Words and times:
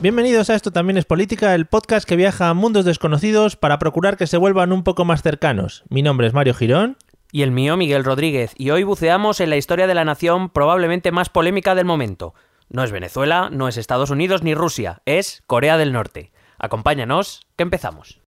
Bienvenidos 0.00 0.48
a 0.48 0.54
Esto 0.54 0.70
también 0.70 0.96
es 0.96 1.04
política, 1.04 1.56
el 1.56 1.66
podcast 1.66 2.08
que 2.08 2.14
viaja 2.14 2.48
a 2.48 2.54
mundos 2.54 2.84
desconocidos 2.84 3.56
para 3.56 3.80
procurar 3.80 4.16
que 4.16 4.28
se 4.28 4.36
vuelvan 4.36 4.72
un 4.72 4.84
poco 4.84 5.04
más 5.04 5.22
cercanos. 5.22 5.82
Mi 5.88 6.02
nombre 6.02 6.28
es 6.28 6.34
Mario 6.34 6.54
Girón. 6.54 6.96
Y 7.32 7.42
el 7.42 7.50
mío, 7.50 7.76
Miguel 7.76 8.04
Rodríguez, 8.04 8.52
y 8.56 8.70
hoy 8.70 8.84
buceamos 8.84 9.40
en 9.40 9.50
la 9.50 9.56
historia 9.56 9.88
de 9.88 9.96
la 9.96 10.04
nación 10.04 10.50
probablemente 10.50 11.10
más 11.10 11.30
polémica 11.30 11.74
del 11.74 11.84
momento. 11.84 12.32
No 12.68 12.84
es 12.84 12.92
Venezuela, 12.92 13.50
no 13.50 13.66
es 13.66 13.76
Estados 13.76 14.10
Unidos 14.10 14.44
ni 14.44 14.54
Rusia, 14.54 15.02
es 15.04 15.42
Corea 15.48 15.76
del 15.76 15.92
Norte. 15.92 16.30
Acompáñanos, 16.60 17.40
que 17.56 17.64
empezamos. 17.64 18.20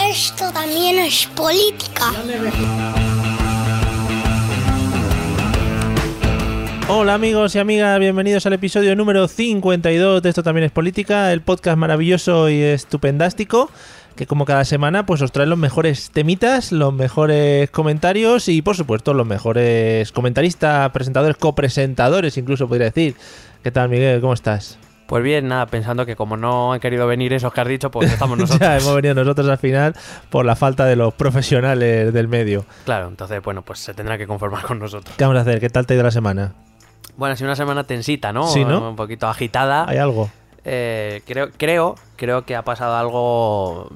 Esto 0.00 0.50
también 0.52 0.98
es 0.98 1.26
política. 1.28 2.12
Hola 6.92 7.14
amigos 7.14 7.54
y 7.54 7.60
amigas, 7.60 8.00
bienvenidos 8.00 8.46
al 8.46 8.54
episodio 8.54 8.96
número 8.96 9.28
52 9.28 10.22
de 10.22 10.28
Esto 10.28 10.42
también 10.42 10.64
es 10.64 10.72
política, 10.72 11.32
el 11.32 11.40
podcast 11.40 11.78
maravilloso 11.78 12.50
y 12.50 12.60
estupendástico 12.60 13.70
que 14.16 14.26
como 14.26 14.44
cada 14.44 14.64
semana 14.64 15.06
pues 15.06 15.22
os 15.22 15.30
trae 15.30 15.46
los 15.46 15.56
mejores 15.56 16.10
temitas, 16.10 16.72
los 16.72 16.92
mejores 16.92 17.70
comentarios 17.70 18.48
y 18.48 18.60
por 18.60 18.74
supuesto 18.74 19.14
los 19.14 19.24
mejores 19.24 20.10
comentaristas, 20.10 20.90
presentadores, 20.90 21.36
copresentadores 21.36 22.36
incluso 22.36 22.66
podría 22.66 22.86
decir. 22.86 23.14
¿Qué 23.62 23.70
tal 23.70 23.88
Miguel? 23.88 24.20
¿Cómo 24.20 24.32
estás? 24.32 24.76
Pues 25.06 25.22
bien, 25.22 25.46
nada, 25.46 25.66
pensando 25.66 26.04
que 26.06 26.16
como 26.16 26.36
no 26.36 26.72
han 26.72 26.80
querido 26.80 27.06
venir 27.06 27.32
esos 27.32 27.52
que 27.52 27.60
has 27.60 27.68
dicho, 27.68 27.92
pues 27.92 28.12
estamos 28.12 28.36
nosotros. 28.38 28.68
ya 28.68 28.76
hemos 28.76 28.96
venido 28.96 29.14
nosotros 29.14 29.48
al 29.48 29.58
final 29.58 29.94
por 30.28 30.44
la 30.44 30.56
falta 30.56 30.86
de 30.86 30.96
los 30.96 31.14
profesionales 31.14 32.12
del 32.12 32.26
medio. 32.26 32.66
Claro, 32.84 33.06
entonces, 33.06 33.40
bueno, 33.44 33.62
pues 33.62 33.78
se 33.78 33.94
tendrá 33.94 34.18
que 34.18 34.26
conformar 34.26 34.62
con 34.62 34.80
nosotros. 34.80 35.14
¿Qué 35.16 35.22
vamos 35.22 35.38
a 35.38 35.42
hacer? 35.42 35.60
¿Qué 35.60 35.70
tal 35.70 35.86
te 35.86 35.94
ha 35.94 35.96
ido 35.96 36.02
la 36.02 36.10
semana? 36.10 36.52
Bueno, 37.20 37.34
ha 37.34 37.36
sido 37.36 37.48
una 37.48 37.56
semana 37.56 37.84
tensita, 37.84 38.32
¿no? 38.32 38.46
Sí, 38.46 38.64
¿no? 38.64 38.88
Un 38.88 38.96
poquito 38.96 39.28
agitada. 39.28 39.84
¿Hay 39.86 39.98
algo? 39.98 40.30
Eh, 40.64 41.20
creo, 41.26 41.50
creo, 41.54 41.94
creo 42.16 42.46
que 42.46 42.56
ha 42.56 42.62
pasado 42.62 42.96
algo. 42.96 43.90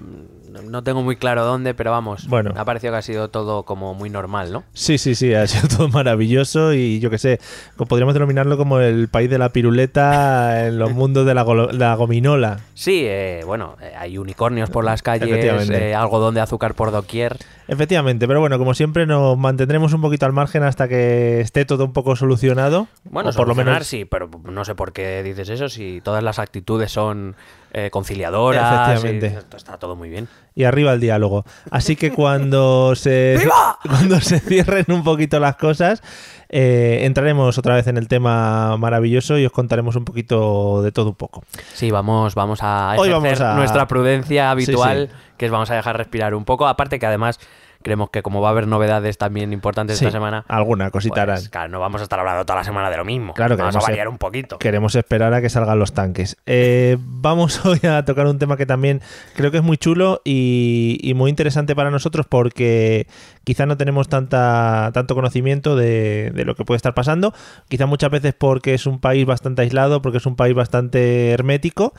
No 0.63 0.83
tengo 0.85 1.03
muy 1.03 1.17
claro 1.17 1.45
dónde, 1.45 1.75
pero 1.75 1.91
vamos. 1.91 2.29
Bueno. 2.29 2.53
Me 2.55 2.61
ha 2.61 2.65
parecido 2.65 2.93
que 2.93 2.99
ha 2.99 3.03
sido 3.03 3.29
todo 3.29 3.65
como 3.65 3.95
muy 3.95 4.11
normal, 4.11 4.53
¿no? 4.53 4.65
Sí, 4.73 4.99
sí, 4.99 5.15
sí, 5.15 5.35
ha 5.35 5.47
sido 5.47 5.69
todo 5.77 5.89
maravilloso 5.89 6.73
y 6.73 7.01
yo 7.01 7.11
qué 7.11 7.19
sé, 7.19 7.41
podríamos 7.77 8.15
denominarlo 8.15 8.57
como 8.57 8.81
el 8.81 9.09
país 9.09 9.29
de 9.29 9.39
la 9.39 9.49
piruleta 9.51 10.67
en 10.67 10.79
los 10.79 10.93
mundos 10.95 11.27
de 11.27 11.35
la, 11.35 11.95
gominola. 11.95 12.61
Sí, 12.75 13.03
eh, 13.05 13.43
bueno, 13.45 13.77
eh, 13.81 13.93
hay 13.97 14.19
unicornios 14.19 14.71
por 14.71 14.85
las 14.85 15.03
calles, 15.03 15.29
eh, 15.71 15.95
algodón 15.95 16.35
de 16.35 16.41
azúcar 16.41 16.75
por 16.75 16.93
doquier. 16.93 17.37
Efectivamente, 17.67 18.29
pero 18.29 18.41
bueno, 18.41 18.59
como 18.59 18.75
siempre 18.75 19.07
nos 19.07 19.39
mantendremos 19.39 19.93
un 19.95 20.03
poquito 20.03 20.27
al 20.27 20.33
margen 20.33 20.63
hasta 20.63 20.87
que 20.87 21.41
esté 21.41 21.65
todo 21.65 21.85
un 21.85 21.93
poco 21.93 22.15
solucionado. 22.15 22.89
Bueno, 23.05 23.31
por 23.33 23.49
lo 23.49 23.55
menos 23.55 23.87
sí, 23.87 24.05
pero 24.05 24.31
no 24.45 24.65
sé 24.65 24.75
por 24.75 24.93
qué 24.93 25.23
dices 25.23 25.49
eso, 25.49 25.69
si 25.69 26.01
todas 26.03 26.23
las 26.23 26.39
actitudes 26.39 26.93
son 26.93 27.37
eh, 27.75 27.91
conciliadoras. 27.91 28.89
Efectivamente. 28.89 29.39
y 29.53 29.57
está 29.57 29.77
todo 29.79 29.95
muy 29.97 30.09
bien. 30.09 30.29
y 30.55 30.65
arriba 30.65 30.93
el 30.93 31.01
diálogo. 31.01 31.45
Así 31.71 31.97
que 31.97 32.13
cuando 32.13 32.95
se 32.97 33.37
cuando 33.89 34.21
se 34.21 34.41
cierren 34.41 34.87
un 34.89 35.05
poquito 35.05 35.39
las 35.41 35.57
cosas, 35.57 36.03
eh, 36.49 37.01
entraremos 37.03 37.59
otra 37.59 37.75
vez 37.75 37.87
en 37.89 37.97
el 37.97 38.07
tema 38.09 38.77
maravilloso 38.77 39.37
y 39.39 39.45
os 39.47 39.53
contaremos 39.53 39.97
un 39.97 40.05
poquito 40.05 40.83
de 40.83 40.93
todo 40.93 41.09
un 41.11 41.17
poco. 41.17 41.43
Sí, 41.75 41.91
vamos, 41.91 42.35
vamos 42.35 42.61
a 42.63 42.95
Hoy 42.97 43.09
ejercer 43.09 43.23
vamos 43.39 43.41
a- 43.41 43.55
nuestra 43.57 43.89
prudencia 43.89 44.51
habitual, 44.53 45.09
Sí, 45.11 45.17
que 45.37 45.47
es 45.47 45.51
vamos 45.53 45.71
a 45.71 45.75
dejar 45.75 45.97
respirar 45.97 46.35
un 46.35 46.45
poco. 46.45 46.67
Aparte 46.69 46.99
que 47.01 47.07
además 47.07 47.41
creemos 47.85 48.11
que 48.11 48.23
como 48.23 48.41
va 48.41 48.49
a 48.49 48.51
haber 48.51 48.67
novedades 48.67 49.19
también 49.19 49.53
importantes 49.53 49.99
Sí, 49.99 50.07
esta 50.07 50.17
semana, 50.17 50.45
alguna 50.49 50.91
cosita 50.91 51.23
harán. 51.23 51.37
pues, 51.37 51.51
claro, 51.51 51.69
no 51.69 51.79
vamos 51.79 52.01
a 52.01 52.05
estar 52.05 52.19
hablando 52.19 52.45
toda 52.45 52.59
la 52.59 52.65
semana 52.65 52.91
de 52.91 52.97
lo 52.97 53.05
mismo. 53.05 53.35
Claro, 53.35 53.57
vamos 53.57 53.77
a 53.77 53.81
variar 53.81 54.09
un 54.09 54.19
poquito. 54.19 54.59
Queremos 54.59 54.95
esperar 54.97 55.33
a 55.35 55.41
que 55.41 55.51
salgan 55.51 55.79
los 55.79 55.93
tanques. 55.93 56.37
Eh, 56.47 56.97
vamos 56.99 57.65
hoy 57.67 57.81
a 57.87 58.05
tocar 58.05 58.27
un 58.27 58.39
tema 58.39 58.57
que 58.57 58.67
también 58.67 59.03
creo 59.37 59.51
que 59.51 59.59
es 59.59 59.63
muy 59.63 59.77
chulo 59.77 60.23
y, 60.25 60.99
y 61.03 61.15
muy 61.15 61.31
interesante 61.31 61.77
para 61.77 61.91
nosotros 61.91 62.27
porque 62.27 63.07
quizá 63.45 63.67
no 63.67 63.77
tenemos 63.77 64.09
tanta, 64.09 64.91
tanto 64.95 65.15
conocimiento 65.15 65.77
de, 65.77 66.33
de 66.35 66.45
lo 66.45 66.55
que 66.55 66.65
puede 66.65 66.77
estar 66.77 66.95
pasando. 66.95 67.35
Quizá 67.69 67.87
muchas 67.87 68.11
veces 68.11 68.35
porque 68.37 68.75
es 68.75 68.87
un 68.87 68.99
país 68.99 69.27
bastante 69.27 69.63
aislado, 69.63 70.01
porque 70.01 70.19
es 70.19 70.27
un 70.27 70.37
país 70.37 70.55
bastante 70.55 71.31
hermético. 71.33 71.93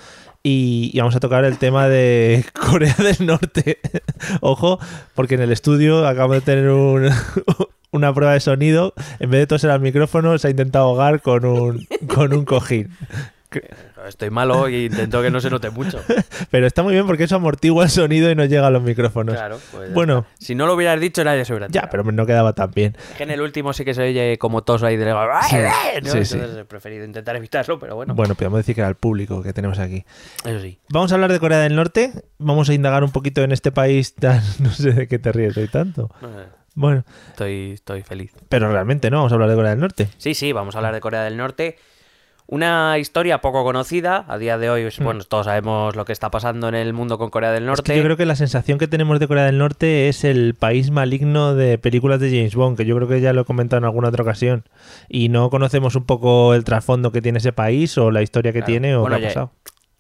Y, 0.48 0.96
vamos 1.00 1.16
a 1.16 1.20
tocar 1.20 1.44
el 1.44 1.58
tema 1.58 1.88
de 1.88 2.46
Corea 2.54 2.96
del 3.00 3.26
Norte. 3.26 3.80
Ojo, 4.42 4.80
porque 5.16 5.34
en 5.34 5.42
el 5.42 5.52
estudio 5.52 6.08
acabo 6.08 6.34
de 6.34 6.42
tener 6.42 6.70
un, 6.70 7.10
una 7.92 8.14
prueba 8.14 8.34
de 8.34 8.40
sonido. 8.40 8.94
En 9.20 9.32
vez 9.32 9.40
de 9.40 9.48
toser 9.48 9.72
al 9.72 9.82
micrófono, 9.82 10.38
se 10.38 10.46
ha 10.46 10.52
intentado 10.52 10.86
ahogar 10.86 11.22
con 11.22 11.46
un, 11.46 11.88
con 12.14 12.32
un 12.32 12.46
cojín. 12.46 12.92
Estoy 14.08 14.30
malo 14.30 14.68
e 14.68 14.86
intento 14.86 15.22
que 15.22 15.30
no 15.32 15.40
se 15.40 15.50
note 15.50 15.70
mucho. 15.70 16.00
Pero 16.52 16.68
está 16.68 16.84
muy 16.84 16.94
bien 16.94 17.06
porque 17.08 17.24
eso 17.26 17.36
amortigua 17.36 17.84
el 17.86 17.90
sonido 17.90 18.30
y 18.32 18.36
no 18.36 18.46
llega 18.46 18.68
a 18.68 18.70
los 18.72 18.84
micrófonos. 18.84 19.36
Claro, 19.36 19.60
pues 19.72 19.94
Bueno. 19.94 20.26
está. 20.32 20.46
si 20.46 20.56
no 20.56 20.68
lo 20.68 20.74
hubieras 20.76 21.00
dicho, 21.00 21.24
nadie 21.24 21.46
se 21.46 21.54
hubiera 21.54 21.68
Ya, 21.70 21.90
pero 21.90 22.04
no 22.04 22.26
quedaba 22.26 22.54
tan 22.54 22.72
bien. 22.72 22.96
Es 23.12 23.18
que 23.18 23.24
en 23.24 23.32
el 23.32 23.42
último 23.42 23.74
sí 23.74 23.84
que 23.86 23.94
se 23.94 24.02
oye 24.04 24.38
como 24.38 24.64
tos 24.64 24.84
ahí 24.84 24.98
de 24.98 25.06
¿no? 25.06 26.10
sí, 26.12 26.18
Entonces 26.18 26.30
sí. 26.30 26.40
he 26.60 26.66
preferido 26.66 27.06
intentar 27.06 27.36
evitarlo, 27.36 27.80
pero 27.80 27.96
bueno, 27.96 28.14
Bueno, 28.16 28.36
podemos 28.36 28.58
decir 28.58 28.76
que 28.76 28.82
era 28.82 28.90
el 28.90 28.96
público 28.96 29.42
que 29.44 29.54
tenemos 29.54 29.80
aquí. 29.80 30.06
eso 30.46 30.60
sí. 30.62 30.80
Vamos 30.90 31.12
a 31.12 31.16
hablar 31.16 31.32
de 31.32 31.40
Corea 31.40 31.60
del 31.60 31.76
Norte. 31.76 32.12
Vamos 32.38 32.70
a 32.70 32.74
indagar 32.74 33.04
un 33.04 33.12
poquito 33.12 33.42
en 33.42 33.52
este 33.52 33.72
país 33.72 34.14
tan... 34.16 34.42
No 34.60 34.70
sé 34.72 34.92
de 34.92 35.08
qué 35.08 35.20
te 35.20 35.32
ríes 35.32 35.56
hoy 35.58 35.68
tanto. 35.68 36.10
No 36.22 36.30
sé, 36.30 36.46
Bueno, 36.76 37.04
Estoy, 37.30 37.72
estoy 37.74 38.02
feliz. 38.04 38.32
pero 38.50 38.72
realmente 38.72 39.10
no, 39.10 39.18
vamos 39.18 39.32
a 39.32 39.36
hablar 39.36 39.50
de 39.50 39.56
Corea 39.56 39.72
del 39.72 39.80
Norte. 39.80 40.10
Sí, 40.18 40.34
sí, 40.34 40.52
vamos 40.52 40.76
a 40.76 40.80
hablar 40.80 40.94
de 40.94 41.00
Corea 41.02 41.24
del 41.24 41.38
Norte. 41.38 41.78
Una 42.48 43.00
historia 43.00 43.40
poco 43.42 43.64
conocida, 43.64 44.24
a 44.28 44.38
día 44.38 44.60
de 44.60 44.70
hoy, 44.70 44.84
pues, 44.84 45.00
bueno, 45.00 45.24
todos 45.24 45.46
sabemos 45.48 45.96
lo 45.96 46.06
que 46.06 46.14
está 46.14 46.30
pasando 46.30 46.68
en 46.70 46.76
el 46.76 46.94
mundo 46.94 47.18
con 47.18 47.32
Corea 47.32 47.52
del 47.52 47.64
Es 47.64 47.68
Norte. 47.68 47.92
que 47.92 47.98
yo 47.98 48.04
creo 48.04 48.18
que 48.18 48.26
la 48.28 48.36
sensación 48.36 48.78
que 48.78 48.88
tenemos 48.88 49.20
de 49.20 49.28
Corea 49.28 49.46
del 49.46 49.58
Norte 49.58 50.10
es 50.10 50.24
el 50.24 50.54
país 50.54 50.92
maligno 50.92 51.56
de 51.56 51.80
películas 51.80 52.20
de 52.20 52.30
James 52.30 52.54
Bond, 52.56 52.78
que 52.78 52.86
yo 52.86 52.96
creo 52.98 53.08
que 53.08 53.20
ya 53.20 53.34
lo 53.34 53.42
he 53.42 53.46
comentado 53.46 53.80
en 53.80 53.86
alguna 53.86 54.10
otra 54.10 54.22
ocasión. 54.22 54.64
Y 55.10 55.30
no 55.30 55.50
conocemos 55.50 55.96
un 55.96 56.06
poco 56.06 56.54
el 56.54 56.64
trasfondo 56.64 57.12
que 57.12 57.22
tiene 57.24 57.40
ese 57.40 57.52
país 57.52 57.98
o 57.98 58.12
la 58.12 58.22
historia 58.22 58.54
que 58.54 58.60
Claro. 58.60 58.72
tiene 58.72 58.96
o 58.96 59.02
Bueno, 59.02 59.16
qué 59.18 59.24
ha 59.26 59.30
ya- 59.30 59.34
pasado. 59.34 59.52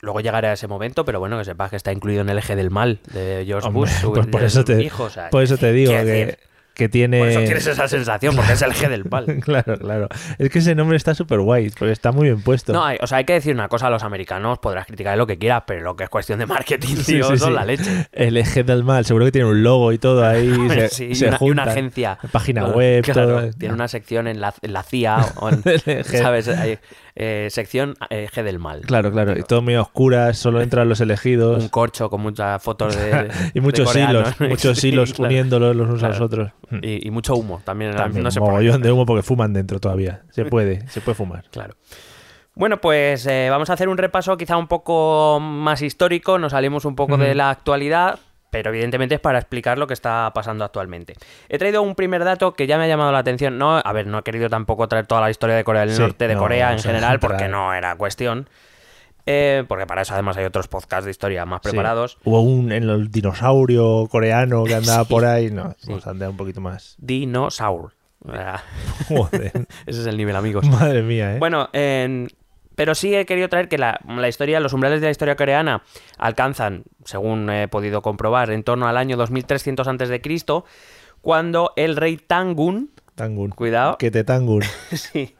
Luego 0.01 0.19
llegará 0.19 0.53
ese 0.53 0.67
momento, 0.67 1.03
pero 1.03 1.19
bueno, 1.19 1.39
que 1.39 1.45
sepas 1.45 1.71
que 1.71 1.77
está 1.77 1.91
incluido 1.91 2.21
en 2.21 2.29
el 2.29 2.37
eje 2.37 2.55
del 2.55 2.69
mal 2.69 2.99
de 3.11 3.43
George 3.47 3.67
Hombre, 3.69 3.79
Bush. 3.79 3.89
su- 4.01 4.13
pues 4.13 4.27
por 4.27 4.43
eso 4.43 4.63
te, 4.63 4.83
hijo, 4.83 5.05
o 5.05 5.09
sea, 5.09 5.31
por 5.31 5.41
eso 5.41 5.57
te 5.57 5.71
digo 5.73 5.91
que, 5.93 6.03
decir, 6.05 6.37
que 6.75 6.89
tiene... 6.89 7.19
Por 7.19 7.27
eso 7.29 7.39
tienes 7.39 7.65
esa 7.65 7.87
sensación, 7.87 8.35
porque 8.35 8.53
es 8.53 8.61
el 8.61 8.71
eje 8.71 8.89
del 8.89 9.05
mal. 9.05 9.25
claro, 9.41 9.77
claro. 9.79 10.07
Es 10.37 10.49
que 10.49 10.59
ese 10.59 10.75
nombre 10.75 10.97
está 10.97 11.15
súper 11.15 11.39
guay, 11.39 11.69
porque 11.71 11.91
está 11.91 12.11
muy 12.11 12.25
bien 12.27 12.41
puesto. 12.41 12.73
No, 12.73 12.83
hay- 12.85 12.97
o 13.01 13.07
sea, 13.07 13.17
hay 13.19 13.23
que 13.25 13.33
decir 13.33 13.53
una 13.55 13.67
cosa 13.69 13.87
a 13.87 13.89
los 13.89 14.03
americanos, 14.03 14.59
podrás 14.59 14.85
criticar 14.85 15.17
lo 15.17 15.25
que 15.25 15.37
quieras, 15.37 15.63
pero 15.65 15.81
lo 15.81 15.95
que 15.95 16.03
es 16.03 16.09
cuestión 16.09 16.37
de 16.39 16.45
marketing, 16.45 16.95
Sí, 16.97 17.13
tío, 17.13 17.29
sí, 17.31 17.37
son 17.37 17.49
sí. 17.49 17.53
la 17.55 17.65
leche. 17.65 18.07
El 18.11 18.37
eje 18.37 18.63
del 18.63 18.83
mal, 18.83 19.05
seguro 19.05 19.25
que 19.25 19.31
tiene 19.31 19.47
un 19.49 19.63
logo 19.63 19.91
y 19.93 19.97
todo 19.97 20.25
ahí. 20.27 20.53
se, 20.69 20.89
Sí, 20.89 21.05
y 21.05 21.15
se 21.15 21.27
una, 21.29 21.37
y 21.41 21.49
una 21.49 21.63
agencia. 21.63 22.17
Página 22.31 22.65
web, 22.67 23.03
claro, 23.03 23.27
todo. 23.39 23.49
Tiene 23.53 23.73
una 23.73 23.87
sección 23.87 24.27
en 24.27 24.41
la, 24.41 24.53
en 24.61 24.73
la 24.73 24.83
CIA, 24.83 25.25
o 25.37 25.49
en-. 25.49 25.63
¿sabes? 26.03 26.47
Hay, 26.49 26.77
eh, 27.15 27.47
sección 27.49 27.95
eh, 28.09 28.25
eje 28.25 28.43
del 28.43 28.59
mal. 28.59 28.81
Claro, 28.81 29.11
claro. 29.11 29.37
Y 29.37 29.43
todo 29.43 29.61
muy 29.61 29.75
oscuras, 29.75 30.37
solo 30.37 30.61
entran 30.61 30.89
los 30.89 30.99
elegidos. 30.99 31.63
Un 31.63 31.69
corcho 31.69 32.09
con 32.09 32.21
muchas 32.21 32.61
fotos 32.61 32.95
de. 32.95 33.29
y 33.53 33.61
muchos 33.61 33.93
de 33.93 34.01
hilos, 34.01 34.39
muchos 34.41 34.79
Sí, 34.79 34.89
hilos 34.89 35.13
claro. 35.13 35.29
uniéndolos 35.29 35.75
los 35.75 35.87
unos 35.89 36.03
a 36.03 36.09
los 36.09 36.21
otros. 36.21 36.51
Mm. 36.69 36.79
Y, 36.81 37.07
y 37.07 37.11
mucho 37.11 37.35
humo 37.35 37.61
también. 37.63 37.95
También 37.95 38.23
no 38.23 38.31
sé 38.31 38.39
mogollón 38.39 38.81
de 38.81 38.91
humo 38.91 39.05
porque 39.05 39.23
fuman 39.23 39.53
dentro 39.53 39.79
todavía. 39.79 40.23
Se 40.31 40.45
puede, 40.45 40.87
se 40.89 41.01
puede 41.01 41.15
fumar. 41.15 41.45
Claro. 41.51 41.75
Bueno, 42.55 42.79
pues 42.79 43.25
eh, 43.27 43.47
vamos 43.49 43.69
a 43.69 43.73
hacer 43.73 43.89
un 43.89 43.97
repaso 43.97 44.37
quizá 44.37 44.57
un 44.57 44.67
poco 44.67 45.39
más 45.41 45.81
histórico, 45.81 46.39
nos 46.39 46.51
salimos 46.53 46.85
un 46.85 46.95
poco 46.95 47.17
de 47.17 47.35
la 47.35 47.49
actualidad, 47.49 48.19
pero 48.55 48.69
evidentemente 48.69 49.15
es 49.15 49.19
para 49.19 49.37
explicar 49.37 49.77
lo 49.77 49.85
que 49.85 49.93
está 49.93 50.31
pasando 50.33 50.63
actualmente. 50.63 51.15
He 51.49 51.57
traído 51.57 51.81
un 51.81 51.93
primer 51.93 52.23
dato 52.23 52.53
que 52.53 52.67
ya 52.67 52.77
me 52.77 52.85
ha 52.85 52.87
llamado 52.87 53.11
la 53.11 53.17
atención. 53.19 53.57
No, 53.57 53.75
a 53.77 53.91
ver, 53.91 54.07
no 54.07 54.19
he 54.19 54.23
querido 54.23 54.47
tampoco 54.49 54.87
traer 54.87 55.05
toda 55.07 55.19
la 55.19 55.29
historia 55.29 55.57
de 55.57 55.65
Corea 55.65 55.81
del 55.81 55.93
Sí, 55.93 56.01
Norte, 56.01 56.25
de 56.29 56.35
no, 56.35 56.39
Corea 56.39 56.71
en 56.71 56.79
general, 56.79 57.19
porque 57.19 57.49
no 57.49 57.73
era 57.73 57.97
cuestión. 57.97 58.47
Eh, 59.25 59.65
porque 59.67 59.85
para 59.85 60.03
eso 60.03 60.13
además 60.13 60.37
hay 60.37 60.45
otros 60.45 60.69
podcasts 60.69 61.03
de 61.03 61.11
historia 61.11 61.45
más 61.45 61.59
Sí. 61.63 61.69
preparados. 61.71 62.17
Hubo 62.23 62.39
un 62.39 62.71
en 62.71 62.83
el 62.89 63.11
dinosaurio 63.11 64.07
coreano 64.09 64.63
que 64.63 64.75
andaba 64.75 65.03
Sí. 65.03 65.09
por 65.09 65.25
ahí. 65.25 65.51
No, 65.51 65.71
Sí. 65.79 65.87
vamos 65.89 66.07
a 66.07 66.11
andar 66.11 66.29
un 66.29 66.37
poquito 66.37 66.61
más. 66.61 66.95
Dinosaur. 66.97 67.91
Joder. 69.09 69.51
Ese 69.85 69.99
es 70.01 70.07
el 70.07 70.15
nivel, 70.15 70.37
amigos. 70.37 70.65
Madre 70.69 71.01
mía, 71.01 71.35
¿eh? 71.35 71.39
Bueno, 71.39 71.67
en- 71.73 72.29
pero 72.75 72.95
sí 72.95 73.15
he 73.15 73.25
querido 73.25 73.49
traer 73.49 73.67
que 73.69 73.77
la, 73.77 73.99
la 74.07 74.27
historia, 74.27 74.59
los 74.59 74.73
umbrales 74.73 75.01
de 75.01 75.07
la 75.07 75.11
historia 75.11 75.35
coreana 75.35 75.83
alcanzan, 76.17 76.83
según 77.03 77.49
he 77.49 77.67
podido 77.67 78.01
comprobar, 78.01 78.51
en 78.51 78.63
torno 78.63 78.87
al 78.87 78.97
año 78.97 79.17
2300 79.17 79.87
a.C., 79.87 80.21
cuando 81.21 81.73
el 81.75 81.95
rey 81.95 82.17
Tangun, 82.17 82.91
Tangun. 83.15 83.49
cuidado, 83.51 83.97
Que 83.97 84.11
te 84.11 84.23
tangun. 84.23 84.61
sí, 84.91 85.35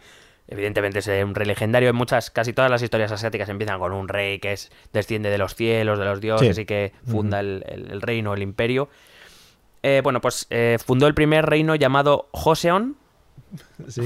evidentemente 0.48 1.00
es 1.00 1.08
un 1.24 1.36
rey 1.36 1.46
legendario, 1.48 1.90
en 1.90 1.96
muchas, 1.96 2.32
casi 2.32 2.54
todas 2.54 2.72
las 2.72 2.82
historias 2.82 3.12
asiáticas 3.12 3.50
empiezan 3.50 3.80
con 3.80 3.92
un 3.94 4.08
rey 4.08 4.40
que 4.40 4.54
es 4.54 4.72
desciende 4.94 5.30
de 5.30 5.38
los 5.38 5.56
cielos, 5.56 6.00
de 6.00 6.06
los 6.06 6.22
dioses 6.22 6.56
Sí. 6.56 6.62
y 6.64 6.66
que 6.66 6.94
funda 7.06 7.40
el, 7.40 7.64
el- 7.68 7.92
el 7.92 8.02
reino, 8.02 8.34
el 8.34 8.42
imperio. 8.42 8.90
Eh, 9.84 10.02
bueno, 10.04 10.22
pues 10.22 10.48
eh, 10.50 10.78
fundó 10.84 11.06
el 11.06 11.14
primer 11.14 11.46
reino 11.46 11.76
llamado 11.76 12.30
Joseon, 12.32 12.96
Sí. 13.88 14.02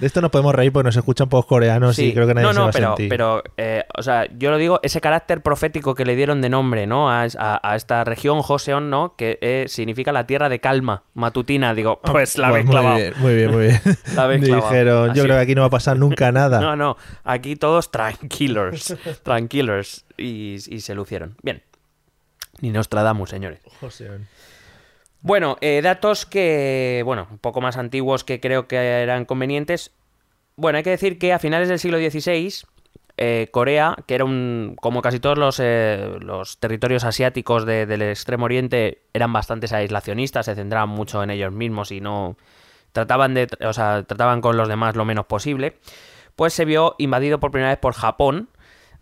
De 0.00 0.06
esto 0.06 0.20
nos 0.20 0.30
podemos 0.30 0.54
reír 0.54 0.72
porque 0.72 0.86
nos 0.86 0.96
escuchan 0.96 1.28
pocos 1.28 1.46
coreanos 1.46 1.98
y 1.98 2.12
creo 2.12 2.26
que 2.26 2.34
nadie 2.34 2.46
no, 2.46 2.52
se 2.52 2.58
no, 2.58 2.64
va 2.64 2.68
a 2.68 2.72
pero, 2.72 2.88
sentir. 2.88 3.08
pero 3.08 3.42
eh, 3.56 3.84
o 3.96 4.02
sea, 4.02 4.26
yo 4.38 4.50
lo 4.50 4.56
digo, 4.58 4.80
ese 4.82 5.00
carácter 5.00 5.42
profético 5.42 5.94
que 5.94 6.04
le 6.04 6.16
dieron 6.16 6.40
de 6.40 6.48
nombre, 6.48 6.86
¿no? 6.86 7.10
A, 7.10 7.24
a- 7.38 7.60
a 7.62 7.76
esta 7.76 8.04
región, 8.04 8.42
Joseon, 8.42 8.88
¿no? 8.90 9.14
Que 9.16 9.38
eh, 9.42 9.66
significa 9.68 10.12
la 10.12 10.26
tierra 10.26 10.48
de 10.48 10.60
calma, 10.60 11.02
matutina. 11.14 11.74
Digo, 11.74 12.00
pues 12.02 12.38
la 12.38 12.48
Pues 12.48 12.52
habéis 12.52 12.66
muy 12.66 12.72
clavado. 12.72 12.96
bien, 12.96 13.12
muy 13.18 13.34
bien, 13.34 13.50
muy 13.52 13.66
bien. 13.66 13.80
La. 14.16 14.28
Dijeron, 14.56 15.10
Así. 15.10 15.18
yo 15.18 15.24
creo 15.24 15.36
que 15.36 15.42
aquí 15.42 15.54
no 15.54 15.60
va 15.62 15.66
a 15.68 15.70
pasar 15.70 15.96
nunca 15.98 16.32
nada. 16.32 16.60
No, 16.60 16.74
no, 16.76 16.96
aquí 17.24 17.56
todos 17.56 17.90
tranquilos, 17.90 18.94
tranquilos. 19.22 20.04
Y, 20.16 20.54
y 20.68 20.80
se 20.80 20.94
lucieron. 20.94 21.36
Bien. 21.42 21.62
Ni 22.60 22.70
Nostradamus, 22.70 23.28
señores. 23.28 23.60
Joseon. 23.80 24.26
Bueno, 25.26 25.56
eh, 25.60 25.80
datos 25.82 26.24
que, 26.24 27.02
bueno, 27.04 27.26
un 27.32 27.38
poco 27.38 27.60
más 27.60 27.76
antiguos 27.76 28.22
que 28.22 28.38
creo 28.38 28.68
que 28.68 28.76
eran 28.76 29.24
convenientes. 29.24 29.90
Bueno, 30.54 30.78
hay 30.78 30.84
que 30.84 30.90
decir 30.90 31.18
que 31.18 31.32
a 31.32 31.40
finales 31.40 31.68
del 31.68 31.80
siglo 31.80 31.98
XVI, 31.98 32.64
eh, 33.16 33.48
Corea, 33.50 33.96
que 34.06 34.14
era 34.14 34.24
un, 34.24 34.76
como 34.80 35.02
casi 35.02 35.18
todos 35.18 35.36
los, 35.36 35.58
eh, 35.60 36.12
los 36.20 36.58
territorios 36.60 37.02
asiáticos 37.02 37.66
de- 37.66 37.86
del 37.86 38.02
Extremo 38.02 38.44
Oriente, 38.44 39.02
eran 39.14 39.32
bastante 39.32 39.66
aislacionistas, 39.74 40.46
se 40.46 40.54
centraban 40.54 40.90
mucho 40.90 41.20
en 41.24 41.30
ellos 41.30 41.52
mismos 41.52 41.90
y 41.90 42.00
no 42.00 42.36
trataban 42.92 43.34
de, 43.34 43.48
o 43.66 43.72
sea, 43.72 44.04
trataban 44.04 44.40
con 44.40 44.56
los 44.56 44.68
demás 44.68 44.94
lo 44.94 45.04
menos 45.04 45.26
posible. 45.26 45.76
Pues 46.36 46.52
se 46.52 46.64
vio 46.64 46.94
invadido 46.98 47.40
por 47.40 47.50
primera 47.50 47.70
vez 47.70 47.80
por 47.80 47.94
Japón, 47.94 48.48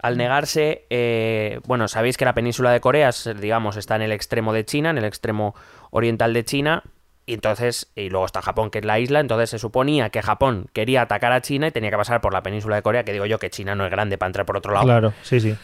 al 0.04 0.16
negarse, 0.18 0.86
eh, 0.90 1.60
bueno, 1.66 1.88
sabéis 1.88 2.16
que 2.16 2.24
la 2.24 2.34
península 2.34 2.70
de 2.72 2.80
Corea, 2.80 3.10
digamos, 3.40 3.76
está 3.76 3.96
en 3.96 4.02
el 4.02 4.12
extremo 4.12 4.52
de 4.52 4.64
China, 4.64 4.90
en 4.90 4.98
el 4.98 5.04
extremo 5.04 5.54
oriental 5.90 6.32
de 6.34 6.44
China, 6.44 6.82
y 7.26 7.32
entonces, 7.34 7.90
y 7.96 8.10
luego 8.10 8.26
está 8.26 8.42
Japón, 8.42 8.70
que 8.70 8.80
es 8.80 8.84
la 8.84 8.98
isla, 8.98 9.20
entonces 9.20 9.48
se 9.48 9.58
suponía 9.58 10.10
que 10.10 10.20
Japón 10.20 10.66
quería 10.74 11.00
atacar 11.02 11.32
a 11.32 11.40
China 11.40 11.68
y 11.68 11.70
tenía 11.70 11.90
que 11.90 11.96
pasar 11.96 12.20
por 12.20 12.34
la 12.34 12.42
península 12.42 12.76
de 12.76 12.82
Corea, 12.82 13.04
que 13.04 13.12
digo 13.12 13.24
yo 13.24 13.38
que 13.38 13.48
China 13.48 13.74
no 13.74 13.84
es 13.86 13.90
grande 13.90 14.18
para 14.18 14.28
entrar 14.28 14.44
por 14.44 14.56
otro 14.58 14.74
lado, 14.74 14.84
Claro, 14.84 15.14
sí, 15.22 15.40
sí. 15.40 15.56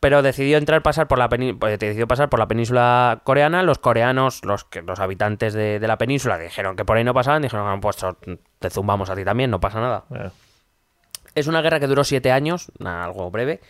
pero 0.00 0.22
decidió 0.22 0.56
entrar 0.56 0.80
pasar 0.82 1.06
por 1.08 1.18
la 1.18 1.28
peni- 1.28 1.58
pues, 1.58 1.78
decidió 1.78 2.08
pasar 2.08 2.30
por 2.30 2.38
la 2.38 2.48
península 2.48 3.20
coreana 3.24 3.62
los 3.62 3.78
coreanos 3.78 4.42
los 4.42 4.64
que 4.64 4.80
los 4.80 5.00
habitantes 5.00 5.52
de, 5.52 5.78
de 5.78 5.86
la 5.86 5.98
península 5.98 6.38
que 6.38 6.44
dijeron 6.44 6.76
que 6.76 6.84
por 6.86 6.96
ahí 6.96 7.04
no 7.04 7.12
pasaban 7.12 7.42
dijeron 7.42 7.68
"Ah, 7.68 7.78
pues 7.78 7.98
te 8.58 8.70
zumbamos 8.70 9.10
a 9.10 9.14
ti 9.14 9.22
también 9.22 9.50
no 9.50 9.60
pasa 9.60 9.80
nada 9.80 10.04
Claro. 10.08 10.32
Es 11.34 11.46
una 11.46 11.62
guerra 11.62 11.80
que 11.80 11.86
duró 11.86 12.04
siete 12.04 12.32
años, 12.32 12.70
nada, 12.78 13.04
algo 13.04 13.30
breve. 13.30 13.60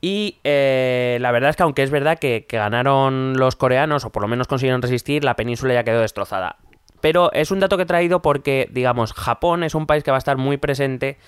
Y 0.00 0.38
eh, 0.44 1.16
la 1.20 1.32
verdad 1.32 1.50
es 1.50 1.56
que 1.56 1.62
aunque 1.62 1.82
es 1.82 1.90
verdad 1.90 2.18
que, 2.18 2.44
que 2.46 2.58
ganaron 2.58 3.38
los 3.38 3.56
coreanos, 3.56 4.04
o 4.04 4.10
por 4.10 4.22
lo 4.22 4.28
menos 4.28 4.48
consiguieron 4.48 4.82
resistir, 4.82 5.24
la 5.24 5.34
península 5.36 5.74
ya 5.74 5.84
quedó 5.84 6.00
destrozada. 6.00 6.56
Pero 7.00 7.32
es 7.32 7.50
un 7.50 7.60
dato 7.60 7.76
que 7.76 7.82
he 7.82 7.86
traído 7.86 8.22
porque, 8.22 8.68
digamos, 8.70 9.12
Japón 9.12 9.62
es 9.62 9.74
un 9.74 9.86
país 9.86 10.04
que 10.04 10.10
va 10.10 10.16
a 10.16 10.18
estar 10.18 10.36
muy 10.36 10.56
presente 10.56 11.18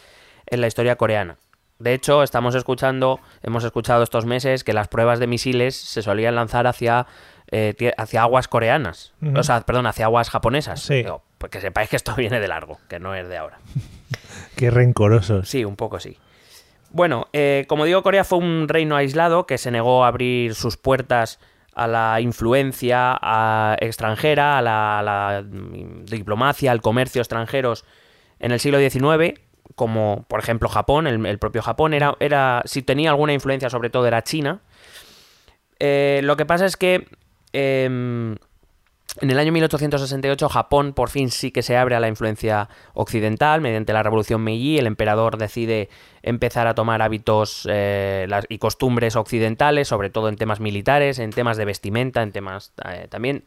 en 0.46 0.61
la 0.61 0.67
historia 0.67 0.96
coreana. 0.96 1.37
De 1.78 1.93
hecho, 1.93 2.23
estamos 2.23 2.55
escuchando, 2.55 3.20
hemos 3.43 3.62
escuchado 3.64 4.02
estos 4.02 4.25
meses 4.25 4.64
que 4.64 4.73
las 4.73 4.88
pruebas 4.88 5.19
de 5.19 5.26
misiles 5.26 5.76
se 5.76 6.00
solían 6.00 6.34
lanzar 6.34 6.67
hacia, 6.67 7.06
eh, 7.50 7.93
hacia 7.99 8.23
aguas 8.23 8.49
coreanas. 8.49 9.12
O 9.34 9.43
sea, 9.43 9.61
perdón, 9.61 9.87
hacia 9.87 10.06
aguas 10.06 10.31
japonesas. 10.31 10.81
Sí. 10.81 10.94
Digo, 10.94 11.23
pues 11.37 11.52
que 11.52 11.61
sepáis 11.61 11.90
que 11.90 11.96
esto 11.96 12.14
viene 12.17 12.40
de 12.40 12.49
largo, 12.49 12.78
que 12.88 12.99
no 12.99 13.14
es 13.14 13.28
de 13.28 13.37
ahora. 13.37 13.58
Qué 14.56 14.70
rencorosos. 14.70 15.48
Sí, 15.48 15.64
un 15.64 15.76
poco 15.76 16.00
sí. 16.00 16.18
Bueno, 16.90 17.28
eh, 17.32 17.64
como 17.68 17.84
digo, 17.84 18.02
Corea 18.02 18.24
fue 18.24 18.38
un 18.38 18.68
reino 18.68 18.96
aislado 18.96 19.46
que 19.46 19.58
se 19.58 19.70
negó 19.70 20.04
a 20.04 20.08
abrir 20.08 20.54
sus 20.54 20.76
puertas 20.76 21.38
a 21.75 21.86
la 21.86 22.20
influencia 22.20 23.18
a- 23.20 23.76
extranjera, 23.80 24.58
a 24.58 24.62
la, 24.62 25.44
mm, 25.46 26.04
diplomacia, 26.06 26.72
al 26.72 26.80
comercio 26.80 27.20
extranjeros 27.20 27.84
en 28.38 28.52
el 28.52 28.60
siglo 28.60 28.78
XIX, 28.78 29.34
como 29.75 30.25
por 30.28 30.40
ejemplo 30.40 30.68
Japón, 30.68 31.06
el, 31.06 31.38
propio 31.38 31.60
Japón, 31.60 31.92
era, 31.92 32.16
era, 32.18 32.62
si 32.64 32.82
tenía 32.82 33.10
alguna 33.10 33.34
influencia 33.34 33.68
sobre 33.68 33.90
todo 33.90 34.06
era 34.06 34.22
China. 34.22 34.60
Eh, 35.78 36.20
lo 36.22 36.36
que 36.36 36.46
pasa 36.46 36.64
es 36.64 36.76
que 36.78 37.06
em, 37.52 38.36
en 39.20 39.30
el 39.30 39.38
año 39.38 39.52
1868 39.52 40.49
Japón 40.49 40.92
por 40.92 41.11
fin 41.11 41.30
sí 41.30 41.50
que 41.50 41.62
se 41.62 41.76
abre 41.76 41.94
a 41.96 42.00
la 42.00 42.08
influencia 42.08 42.68
occidental 42.94 43.61
mediante 43.61 43.92
la 43.92 44.02
revolución 44.02 44.42
Meiji. 44.42 44.78
El 44.78 44.87
emperador 44.87 45.38
decide 45.38 45.88
empezar 46.23 46.66
a 46.66 46.75
tomar 46.75 47.02
hábitos 47.02 47.66
eh, 47.70 48.26
las- 48.28 48.46
y 48.49 48.58
costumbres 48.58 49.16
occidentales, 49.16 49.88
sobre 49.88 50.11
todo 50.11 50.28
en 50.28 50.37
temas 50.37 50.61
militares, 50.61 51.18
en 51.18 51.30
temas 51.30 51.56
de 51.56 51.64
vestimenta, 51.64 52.23
en 52.23 52.32
temas 52.32 52.73
eh, 52.88 53.06
también. 53.08 53.44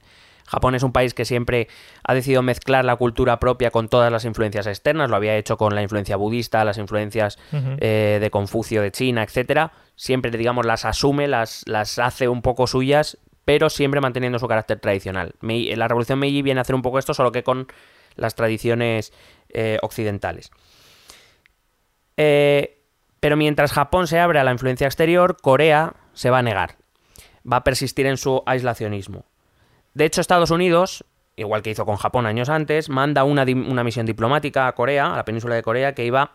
Japón 0.47 0.73
es 0.73 0.81
un 0.81 0.91
país 0.91 1.13
que 1.13 1.25
siempre 1.25 1.67
ha 2.03 2.15
decidido 2.15 2.41
mezclar 2.41 2.83
la 2.83 2.95
cultura 2.95 3.39
propia 3.39 3.69
con 3.69 3.87
todas 3.87 4.11
las 4.11 4.25
influencias 4.25 4.65
externas. 4.65 5.07
Lo 5.11 5.15
había 5.15 5.35
hecho 5.37 5.57
con 5.57 5.75
la 5.75 5.83
influencia 5.83 6.15
budista, 6.15 6.65
las 6.65 6.79
influencias 6.79 7.37
eh, 7.79 8.17
de 8.19 8.31
Confucio, 8.31 8.81
de 8.81 8.91
China, 8.91 9.21
etcétera. 9.21 9.73
Siempre, 9.95 10.31
digamos, 10.31 10.65
las 10.65 10.85
asume, 10.85 11.27
las, 11.27 11.61
las 11.67 11.99
hace 11.99 12.27
un 12.29 12.41
poco 12.41 12.65
suyas, 12.65 13.19
pero 13.49 13.71
siempre 13.71 13.99
manteniendo 13.99 14.37
su 14.37 14.47
carácter 14.47 14.79
tradicional. 14.79 15.33
La 15.41 15.87
Revolución 15.87 16.19
Meiji 16.19 16.43
viene 16.43 16.59
a 16.59 16.61
hacer 16.61 16.75
un 16.75 16.83
poco 16.83 16.99
esto, 16.99 17.15
solo 17.15 17.31
que 17.31 17.41
con 17.41 17.65
las 18.15 18.35
tradiciones 18.35 19.11
eh, 19.49 19.79
occidentales. 19.81 20.51
Eh, 22.15 22.79
pero 23.19 23.37
mientras 23.37 23.71
Japón 23.71 24.05
se 24.05 24.19
abre 24.19 24.37
a 24.37 24.43
la 24.43 24.51
influencia 24.51 24.85
exterior, 24.85 25.35
Corea 25.41 25.95
se 26.13 26.29
va 26.29 26.37
a 26.37 26.41
negar. 26.43 26.75
Va 27.51 27.57
a 27.57 27.63
persistir 27.63 28.05
en 28.05 28.17
su 28.17 28.43
aislacionismo. 28.45 29.25
De 29.95 30.05
hecho, 30.05 30.21
Estados 30.21 30.51
Unidos, 30.51 31.03
igual 31.35 31.63
que 31.63 31.71
hizo 31.71 31.87
con 31.87 31.95
Japón 31.95 32.27
años 32.27 32.49
antes, 32.49 32.87
manda 32.87 33.23
una, 33.23 33.45
una 33.45 33.83
misión 33.83 34.05
diplomática 34.05 34.67
a 34.67 34.75
Corea, 34.75 35.11
a 35.11 35.17
la 35.17 35.25
península 35.25 35.55
de 35.55 35.63
Corea, 35.63 35.95
que 35.95 36.05
iba 36.05 36.33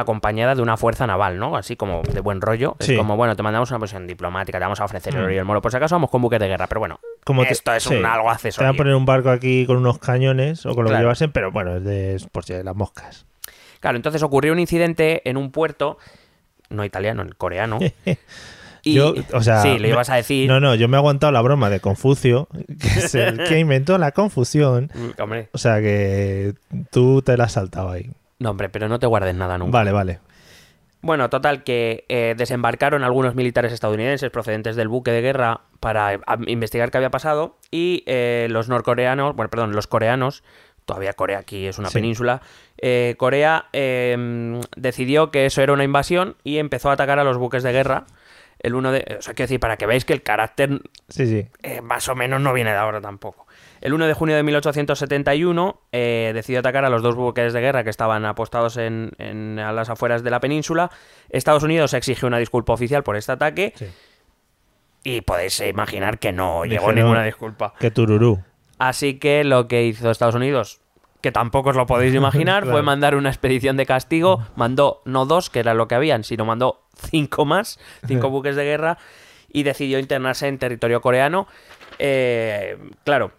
acompañada 0.00 0.54
de 0.54 0.62
una 0.62 0.76
fuerza 0.76 1.06
naval, 1.06 1.38
¿no? 1.38 1.56
Así 1.56 1.76
como 1.76 2.02
de 2.02 2.20
buen 2.20 2.40
rollo. 2.40 2.76
Sí. 2.80 2.92
Es 2.92 2.98
como, 2.98 3.16
bueno, 3.16 3.36
te 3.36 3.42
mandamos 3.42 3.70
una 3.70 3.78
posición 3.80 4.06
diplomática, 4.06 4.58
te 4.58 4.64
vamos 4.64 4.80
a 4.80 4.84
ofrecer 4.84 5.14
Mm. 5.14 5.18
oro 5.18 5.32
y 5.32 5.36
el 5.36 5.44
moro. 5.44 5.60
Por 5.62 5.70
si 5.70 5.76
acaso 5.76 5.94
vamos 5.94 6.10
con 6.10 6.22
buques 6.22 6.38
de 6.40 6.48
guerra, 6.48 6.66
pero 6.66 6.80
bueno, 6.80 7.00
Como 7.24 7.44
te- 7.44 7.52
esto 7.52 7.72
es 7.74 7.82
sí. 7.84 7.94
un 7.94 8.04
algo 8.06 8.22
Te 8.22 8.26
van 8.26 8.34
accesorio. 8.34 8.70
a 8.70 8.74
poner 8.74 8.94
un 8.94 9.04
barco 9.06 9.30
aquí 9.30 9.66
con 9.66 9.76
unos 9.76 9.98
cañones 9.98 10.64
o 10.66 10.74
con 10.74 10.84
lo 10.84 10.90
Claro. 10.90 10.96
que 10.98 11.02
llevasen, 11.04 11.32
pero 11.32 11.50
bueno, 11.52 11.76
es 11.76 11.84
de 11.84 12.14
es 12.14 12.26
por 12.26 12.44
si 12.44 12.54
de 12.54 12.64
las 12.64 12.74
moscas. 12.76 13.26
Claro, 13.80 13.96
entonces 13.96 14.22
ocurrió 14.22 14.52
un 14.52 14.58
incidente 14.58 15.22
en 15.28 15.36
un 15.36 15.50
puerto, 15.52 15.98
no 16.70 16.84
italiano, 16.84 17.22
el 17.22 17.36
coreano. 17.36 17.78
y, 18.82 18.94
Yo, 18.94 19.14
o 19.32 19.42
sea, 19.42 19.60
sí, 19.62 19.74
le 19.74 19.78
me- 19.80 19.88
ibas 19.88 20.08
a 20.10 20.16
decir. 20.16 20.48
No, 20.48 20.60
no, 20.60 20.74
yo 20.74 20.88
me 20.88 20.96
he 20.96 20.98
aguantado 20.98 21.32
la 21.32 21.40
broma 21.42 21.68
de 21.70 21.80
Confucio, 21.80 22.48
que 22.80 22.88
es 22.88 23.14
el 23.14 23.38
que 23.48 23.58
inventó 23.58 23.98
la 23.98 24.12
confusión. 24.12 24.90
Mm, 24.94 25.20
Hombre, 25.22 25.48
O 25.52 25.58
sea 25.58 25.80
que 25.80 26.54
tú 26.90 27.22
te 27.22 27.36
la 27.36 27.44
has 27.44 27.52
saltado 27.52 27.90
ahí. 27.90 28.10
No, 28.38 28.50
hombre, 28.50 28.68
pero 28.68 28.88
no 28.88 28.98
te 28.98 29.06
guardes 29.06 29.34
nada 29.34 29.58
nunca. 29.58 29.72
Vale, 29.78 29.92
vale. 29.92 30.20
Bueno, 31.00 31.30
total, 31.30 31.62
que 31.62 32.04
eh, 32.08 32.34
desembarcaron 32.36 33.04
algunos 33.04 33.34
militares 33.36 33.72
estadounidenses 33.72 34.30
procedentes 34.30 34.74
del 34.74 34.88
buque 34.88 35.12
de 35.12 35.20
guerra 35.22 35.60
para 35.78 36.14
eh, 36.14 36.20
investigar 36.48 36.90
qué 36.90 36.96
había 36.98 37.10
pasado 37.10 37.56
y 37.70 38.02
eh, 38.06 38.48
los 38.50 38.68
norcoreanos, 38.68 39.36
bueno, 39.36 39.48
perdón, 39.48 39.76
los 39.76 39.86
coreanos, 39.86 40.42
todavía 40.86 41.12
Corea 41.12 41.38
aquí 41.38 41.66
es 41.66 41.78
una 41.78 41.88
Sí. 41.90 41.94
península, 41.98 42.42
eh, 42.78 43.14
Corea 43.16 43.66
eh, 43.72 44.60
decidió 44.76 45.30
que 45.30 45.46
eso 45.46 45.62
era 45.62 45.72
una 45.72 45.84
invasión 45.84 46.34
y 46.42 46.58
empezó 46.58 46.90
a 46.90 46.94
atacar 46.94 47.18
a 47.20 47.24
los 47.24 47.36
buques 47.38 47.62
de 47.62 47.72
guerra. 47.72 48.06
El 48.58 48.74
uno 48.74 48.90
de, 48.90 49.18
o 49.18 49.22
sea, 49.22 49.34
quiero 49.34 49.46
decir, 49.46 49.60
para 49.60 49.76
que 49.76 49.86
veáis 49.86 50.04
que 50.04 50.14
el 50.14 50.22
carácter 50.22 50.80
Sí, 51.08 51.26
sí. 51.28 51.46
más 51.82 52.08
o 52.08 52.16
menos 52.16 52.40
no 52.40 52.52
viene 52.52 52.70
de 52.72 52.76
ahora 52.76 53.00
tampoco. 53.00 53.46
El 53.80 53.92
1 53.94 54.06
de 54.06 54.14
junio 54.14 54.36
de 54.36 54.42
1871 54.42 55.80
eh, 55.92 56.32
decidió 56.34 56.60
atacar 56.60 56.84
a 56.84 56.90
los 56.90 57.02
dos 57.02 57.14
buques 57.14 57.52
de 57.52 57.60
guerra 57.60 57.84
que 57.84 57.90
estaban 57.90 58.24
apostados 58.24 58.76
en, 58.76 59.12
en- 59.18 59.58
a 59.58 59.72
las 59.72 59.88
afueras 59.90 60.22
de 60.22 60.30
la 60.30 60.40
península. 60.40 60.90
Estados 61.30 61.62
Unidos 61.62 61.94
exigió 61.94 62.28
una 62.28 62.38
disculpa 62.38 62.72
oficial 62.72 63.02
por 63.02 63.16
este 63.16 63.32
ataque 63.32 63.72
Sí. 63.76 63.86
y 65.04 65.20
podéis 65.20 65.60
imaginar 65.60 66.18
que 66.18 66.32
no 66.32 66.64
llegó 66.64 66.92
ninguna 66.92 67.24
disculpa. 67.24 67.74
Que 67.78 67.90
tururú. 67.90 68.42
Así 68.78 69.18
que 69.18 69.44
lo 69.44 69.68
que 69.68 69.84
hizo 69.84 70.10
Estados 70.10 70.34
Unidos, 70.34 70.80
que 71.20 71.32
tampoco 71.32 71.70
os 71.70 71.76
lo 71.76 71.86
podéis 71.86 72.14
imaginar, 72.16 72.64
fue 72.66 72.82
mandar 72.82 73.14
una 73.16 73.28
expedición 73.28 73.76
de 73.76 73.86
castigo. 73.86 74.46
Mandó 74.56 75.02
no 75.04 75.26
dos, 75.26 75.50
que 75.50 75.60
era 75.60 75.74
lo 75.74 75.88
que 75.88 75.94
habían, 75.94 76.24
sino 76.24 76.44
mandó 76.44 76.82
cinco 77.10 77.44
más, 77.44 77.78
cinco 78.06 78.30
buques 78.30 78.54
de 78.56 78.64
guerra, 78.64 78.98
y 79.52 79.62
decidió 79.62 79.98
internarse 79.98 80.46
en 80.46 80.58
territorio 80.58 81.00
coreano. 81.00 81.46
Eh, 81.98 82.76
claro, 83.04 83.32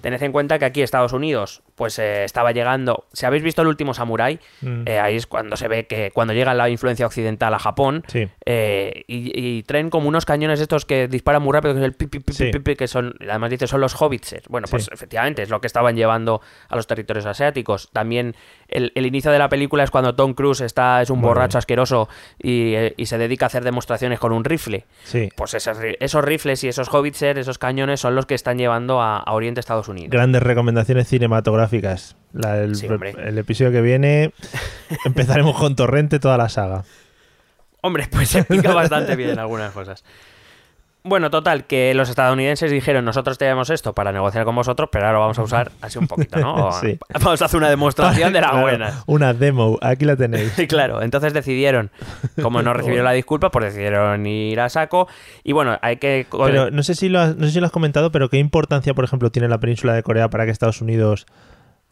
tened 0.00 0.22
en 0.22 0.32
cuenta 0.32 0.58
que 0.58 0.64
aquí 0.64 0.82
Estados 0.82 1.12
Unidos 1.12 1.62
pues 1.74 1.98
eh, 1.98 2.24
estaba 2.24 2.52
llegando. 2.52 3.04
Si 3.12 3.26
habéis 3.26 3.42
visto 3.42 3.60
el 3.60 3.68
último 3.68 3.92
Samurai, 3.92 4.40
Mm. 4.62 4.84
eh, 4.86 4.98
ahí 4.98 5.16
es 5.16 5.26
cuando 5.26 5.56
se 5.58 5.68
ve 5.68 5.86
que 5.86 6.10
cuando 6.10 6.32
llega 6.32 6.54
la 6.54 6.70
influencia 6.70 7.04
occidental 7.04 7.52
a 7.52 7.58
Japón, 7.58 8.02
Sí. 8.08 8.28
eh, 8.46 9.04
y, 9.06 9.30
y 9.58 9.62
traen 9.64 9.90
como 9.90 10.08
unos 10.08 10.24
cañones 10.24 10.58
estos 10.60 10.86
que 10.86 11.06
disparan 11.06 11.42
muy 11.42 11.52
rápido, 11.52 11.74
que 11.74 11.80
es 11.80 11.84
el 11.84 11.92
pi, 11.92 12.06
pi, 12.06 12.20
pi, 12.20 12.32
Sí. 12.32 12.50
pi, 12.50 12.60
pi, 12.60 12.76
que 12.76 12.88
son, 12.88 13.14
además 13.20 13.50
dice, 13.50 13.66
son 13.66 13.82
los 13.82 13.94
hobbitses. 14.00 14.44
Bueno, 14.48 14.68
pues 14.70 14.84
Sí. 14.84 14.90
efectivamente 14.90 15.42
es 15.42 15.50
lo 15.50 15.60
que 15.60 15.66
estaban 15.66 15.96
llevando 15.96 16.40
a 16.70 16.76
los 16.76 16.86
territorios 16.86 17.26
asiáticos. 17.26 17.90
También 17.92 18.36
el, 18.68 18.92
el 18.94 19.04
inicio 19.04 19.30
de 19.30 19.38
la 19.38 19.50
película 19.50 19.84
es 19.84 19.90
cuando 19.90 20.14
Tom 20.14 20.32
Cruise 20.32 20.62
está, 20.62 21.02
es 21.02 21.10
un 21.10 21.18
Muy 21.18 21.28
borracho 21.28 21.56
bien. 21.56 21.58
asqueroso 21.58 22.08
y, 22.42 22.74
y 22.96 23.04
se 23.04 23.18
dedica 23.18 23.44
a 23.44 23.48
hacer 23.48 23.64
demostraciones 23.64 24.18
con 24.18 24.32
un 24.32 24.44
rifle. 24.44 24.86
Sí. 25.04 25.28
Pues 25.36 25.52
esos, 25.52 25.76
ri- 25.78 25.98
esos 26.00 26.24
rifles 26.24 26.64
y 26.64 26.68
esos 26.68 26.88
hobbitses, 26.88 27.36
esos 27.36 27.58
cañones, 27.58 28.00
son 28.00 28.14
los 28.14 28.24
que 28.24 28.34
están 28.34 28.56
llevando 28.56 29.02
a, 29.02 29.18
a 29.18 29.32
Oriente 29.34 29.60
Estados 29.60 29.75
Unidos. 29.88 30.10
Grandes 30.10 30.42
recomendaciones 30.42 31.08
cinematográficas. 31.08 32.16
La- 32.32 32.58
el, 32.58 32.74
Sí, 32.76 32.86
el 32.86 33.38
episodio 33.38 33.70
que 33.72 33.80
viene 33.80 34.32
empezaremos 35.04 35.56
con 35.58 35.76
Torrente 35.76 36.18
toda 36.18 36.36
la 36.38 36.48
saga. 36.48 36.84
Hombre, 37.82 38.08
pues 38.10 38.30
se 38.30 38.38
explica 38.40 38.72
bastante 38.74 39.14
bien 39.16 39.38
algunas 39.38 39.72
cosas. 39.72 40.04
Bueno, 41.06 41.30
total, 41.30 41.64
que 41.66 41.94
los 41.94 42.08
estadounidenses 42.08 42.70
dijeron, 42.70 43.04
nosotros 43.04 43.38
tenemos 43.38 43.70
esto 43.70 43.92
para 43.94 44.12
negociar 44.12 44.44
con 44.44 44.54
vosotros, 44.54 44.88
pero 44.92 45.04
ahora 45.06 45.14
lo 45.18 45.20
vamos 45.20 45.38
a 45.38 45.42
usar 45.42 45.70
así 45.80 45.98
un 45.98 46.06
poquito, 46.06 46.38
¿no? 46.38 46.54
O- 46.68 46.72
Sí. 46.72 46.98
Vamos 47.22 47.40
a 47.40 47.44
hacer 47.46 47.58
una 47.58 47.70
demostración 47.70 48.32
de 48.32 48.40
las 48.40 48.50
Claro, 48.50 48.62
buenas. 48.66 49.02
Una 49.06 49.32
demo, 49.34 49.78
aquí 49.80 50.04
la 50.04 50.16
tenéis. 50.16 50.52
Sí, 50.52 50.66
claro, 50.68 51.02
entonces 51.02 51.32
decidieron, 51.32 51.90
como 52.42 52.60
no 52.62 52.72
recibieron 52.74 53.04
la 53.04 53.12
disculpa, 53.12 53.50
pues 53.50 53.66
decidieron 53.66 54.26
ir 54.26 54.60
a 54.60 54.68
saco. 54.68 55.08
Y 55.44 55.52
bueno, 55.52 55.78
hay 55.82 55.96
que... 55.96 56.26
Pero 56.30 56.70
no 56.70 56.82
sé 56.82 56.94
si 56.94 57.08
lo 57.08 57.20
has, 57.20 57.36
no 57.36 57.46
sé 57.46 57.52
si 57.52 57.60
lo 57.60 57.66
has 57.66 57.72
comentado, 57.72 58.10
pero 58.12 58.28
qué 58.28 58.38
importancia, 58.38 58.94
por 58.94 59.04
ejemplo, 59.04 59.30
tiene 59.30 59.48
la 59.48 59.58
península 59.58 59.94
de 59.94 60.02
Corea 60.02 60.28
para 60.28 60.44
que 60.44 60.50
Estados 60.50 60.80
Unidos 60.82 61.26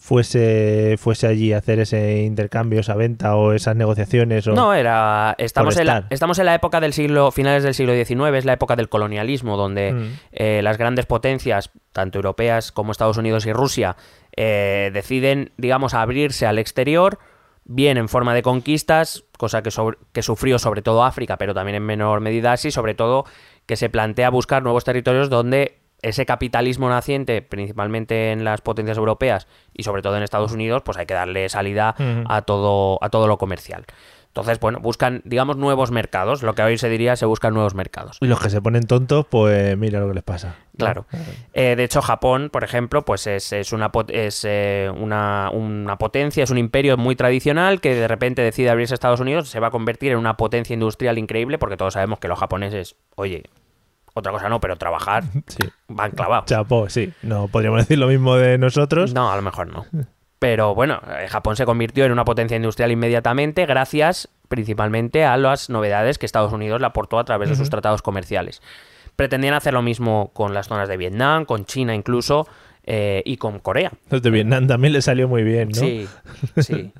fuese, 0.04 0.96
fuese 0.98 1.26
allí 1.26 1.52
a 1.54 1.58
hacer 1.58 1.78
ese 1.78 2.22
intercambio, 2.24 2.80
esa 2.80 2.94
venta 2.94 3.36
o 3.36 3.52
esas 3.54 3.74
negociaciones. 3.74 4.46
O... 4.46 4.52
No, 4.52 4.74
era. 4.74 5.34
Estamos 5.38 5.76
en, 5.78 5.86
la, 5.86 6.06
estamos 6.10 6.38
en 6.38 6.44
la 6.46 6.54
época 6.54 6.80
del 6.80 6.92
siglo. 6.92 7.30
finales 7.30 7.62
del 7.62 7.72
siglo 7.74 7.94
XIX, 7.94 8.36
es 8.36 8.44
la 8.44 8.52
época 8.52 8.76
del 8.76 8.88
colonialismo, 8.88 9.56
donde 9.56 9.92
Mm. 9.92 10.12
eh, 10.32 10.60
las 10.62 10.76
grandes 10.78 11.06
potencias, 11.06 11.70
tanto 11.92 12.18
europeas 12.18 12.70
como 12.72 12.92
Estados 12.92 13.16
Unidos 13.16 13.46
y 13.46 13.52
Rusia, 13.52 13.96
eh, 14.36 14.90
deciden, 14.92 15.52
digamos, 15.56 15.94
abrirse 15.94 16.46
al 16.46 16.58
exterior, 16.58 17.18
bien 17.64 17.96
en 17.96 18.08
forma 18.08 18.34
de 18.34 18.42
conquistas, 18.42 19.24
cosa 19.38 19.62
que, 19.62 19.70
sobre- 19.70 19.96
que 20.12 20.22
sufrió 20.22 20.58
sobre 20.58 20.82
todo 20.82 21.02
África, 21.04 21.38
pero 21.38 21.54
también 21.54 21.76
en 21.76 21.82
menor 21.84 22.20
medida 22.20 22.52
Asia, 22.52 22.68
y 22.68 22.72
sobre 22.72 22.94
todo 22.94 23.24
que 23.66 23.76
se 23.76 23.88
plantea 23.88 24.28
buscar 24.30 24.62
nuevos 24.62 24.84
territorios 24.84 25.30
donde 25.30 25.78
ese 26.04 26.26
capitalismo 26.26 26.88
naciente, 26.88 27.42
principalmente 27.42 28.32
en 28.32 28.44
las 28.44 28.60
potencias 28.60 28.98
europeas 28.98 29.46
y 29.72 29.82
sobre 29.82 30.02
todo 30.02 30.16
en 30.16 30.22
Estados 30.22 30.52
Unidos, 30.52 30.82
pues 30.84 30.98
hay 30.98 31.06
que 31.06 31.14
darle 31.14 31.48
salida 31.48 31.94
a 32.28 32.42
todo, 32.42 32.98
a 33.02 33.10
todo 33.10 33.26
lo 33.26 33.38
comercial. 33.38 33.84
Entonces, 34.34 34.58
bueno, 34.58 34.80
buscan, 34.80 35.22
digamos, 35.24 35.56
nuevos 35.56 35.92
mercados. 35.92 36.42
Lo 36.42 36.56
que 36.56 36.62
hoy 36.62 36.76
se 36.76 36.88
diría, 36.88 37.14
se 37.14 37.24
buscan 37.24 37.54
nuevos 37.54 37.76
mercados. 37.76 38.18
Y 38.20 38.26
los 38.26 38.40
que 38.40 38.50
se 38.50 38.60
ponen 38.60 38.82
tontos, 38.82 39.26
pues 39.30 39.78
mira 39.78 40.00
lo 40.00 40.08
que 40.08 40.14
les 40.14 40.24
pasa. 40.24 40.56
Claro. 40.76 41.06
Eh, 41.52 41.76
de 41.76 41.84
hecho, 41.84 42.02
Japón, 42.02 42.50
por 42.52 42.64
ejemplo, 42.64 43.04
pues 43.04 43.28
es, 43.28 43.52
es 43.52 43.72
una, 43.72 43.92
es, 44.08 44.44
eh, 44.44 44.90
una, 44.92 45.50
una 45.52 45.98
potencia, 45.98 46.42
es 46.42 46.50
un 46.50 46.58
imperio 46.58 46.96
muy 46.96 47.14
tradicional 47.14 47.80
que 47.80 47.94
de 47.94 48.08
repente 48.08 48.42
decide 48.42 48.70
abrirse 48.70 48.94
a 48.94 48.96
Estados 48.96 49.20
Unidos, 49.20 49.48
se 49.48 49.60
va 49.60 49.68
a 49.68 49.70
convertir 49.70 50.10
en 50.10 50.18
una 50.18 50.36
potencia 50.36 50.74
industrial 50.74 51.16
increíble, 51.16 51.58
porque 51.58 51.76
todos 51.76 51.94
sabemos 51.94 52.18
que 52.18 52.26
los 52.26 52.40
japoneses, 52.40 52.96
oye, 53.14 53.44
otra 54.14 54.32
cosa 54.32 54.48
no, 54.48 54.60
pero 54.60 54.76
trabajar 54.76 55.24
Sí. 55.46 55.68
van 55.88 56.12
clavados. 56.12 56.46
Chapo, 56.46 56.88
sí. 56.88 57.12
No 57.22 57.48
podríamos 57.48 57.80
decir 57.80 57.98
lo 57.98 58.06
mismo 58.08 58.36
de 58.36 58.58
nosotros. 58.58 59.12
No, 59.12 59.30
a 59.30 59.36
lo 59.36 59.42
mejor 59.42 59.66
no. 59.66 59.86
Pero 60.38 60.74
bueno, 60.74 61.00
eh, 61.18 61.26
Japón 61.28 61.56
se 61.56 61.64
convirtió 61.64 62.04
en 62.04 62.12
una 62.12 62.24
potencia 62.24 62.56
industrial 62.56 62.90
inmediatamente 62.92 63.66
gracias 63.66 64.28
principalmente 64.48 65.24
a 65.24 65.36
las 65.36 65.70
novedades 65.70 66.18
que 66.18 66.26
Estados 66.26 66.52
Unidos 66.52 66.80
le 66.80 66.86
aportó 66.86 67.18
a 67.18 67.24
través 67.24 67.48
de 67.48 67.56
sus 67.56 67.70
tratados 67.70 68.02
comerciales. 68.02 68.62
Pretendían 69.16 69.54
hacer 69.54 69.72
lo 69.72 69.82
mismo 69.82 70.30
con 70.34 70.54
las 70.54 70.68
zonas 70.68 70.88
de 70.88 70.96
Vietnam, 70.96 71.44
con 71.44 71.64
China 71.64 71.94
incluso, 71.94 72.46
eh, 72.84 73.22
y 73.24 73.36
con 73.38 73.58
Corea. 73.58 73.90
Los 74.10 74.22
de 74.22 74.30
Vietnam 74.30 74.66
también 74.66 74.92
le 74.92 75.00
salió 75.02 75.28
muy 75.28 75.42
bien, 75.44 75.70
¿no? 75.70 75.74
Sí, 75.76 76.06
sí. 76.58 76.92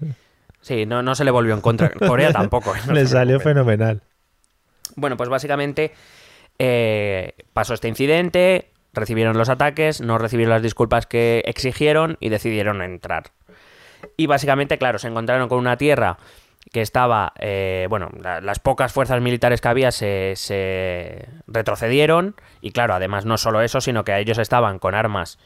Sí, 0.62 0.86
no, 0.86 1.02
no 1.02 1.14
se 1.14 1.24
le 1.24 1.30
volvió 1.30 1.52
en 1.54 1.60
contra. 1.60 1.90
Corea 1.90 2.32
tampoco. 2.32 2.74
¿eh? 2.74 2.78
No 2.86 2.94
le 2.94 3.06
salió 3.06 3.38
fenomenal. 3.40 4.00
Bueno, 4.96 5.16
pues 5.18 5.28
básicamente 5.28 5.92
eh, 6.58 7.32
pasó 7.52 7.74
este 7.74 7.88
incidente, 7.88 8.70
recibieron 8.92 9.36
los 9.36 9.48
ataques, 9.48 10.00
no 10.00 10.18
recibieron 10.18 10.50
las 10.52 10.62
disculpas 10.62 11.06
que 11.06 11.42
exigieron 11.46 12.16
y 12.20 12.28
decidieron 12.28 12.82
entrar. 12.82 13.24
Y 14.16 14.26
básicamente, 14.26 14.78
claro, 14.78 14.98
se 14.98 15.08
encontraron 15.08 15.48
con 15.48 15.58
una 15.58 15.76
tierra 15.76 16.18
que 16.72 16.80
estaba, 16.80 17.32
eh, 17.38 17.86
bueno, 17.90 18.10
la- 18.20 18.40
las 18.40 18.58
pocas 18.58 18.92
fuerzas 18.92 19.20
militares 19.20 19.60
que 19.60 19.68
había 19.68 19.90
se, 19.92 20.32
se 20.36 21.28
retrocedieron 21.46 22.34
y 22.60 22.70
claro, 22.72 22.94
además 22.94 23.24
no 23.26 23.36
solo 23.38 23.60
eso, 23.60 23.80
sino 23.80 24.04
que 24.04 24.16
ellos 24.18 24.38
estaban 24.38 24.78
con 24.78 24.94
armas 24.94 25.38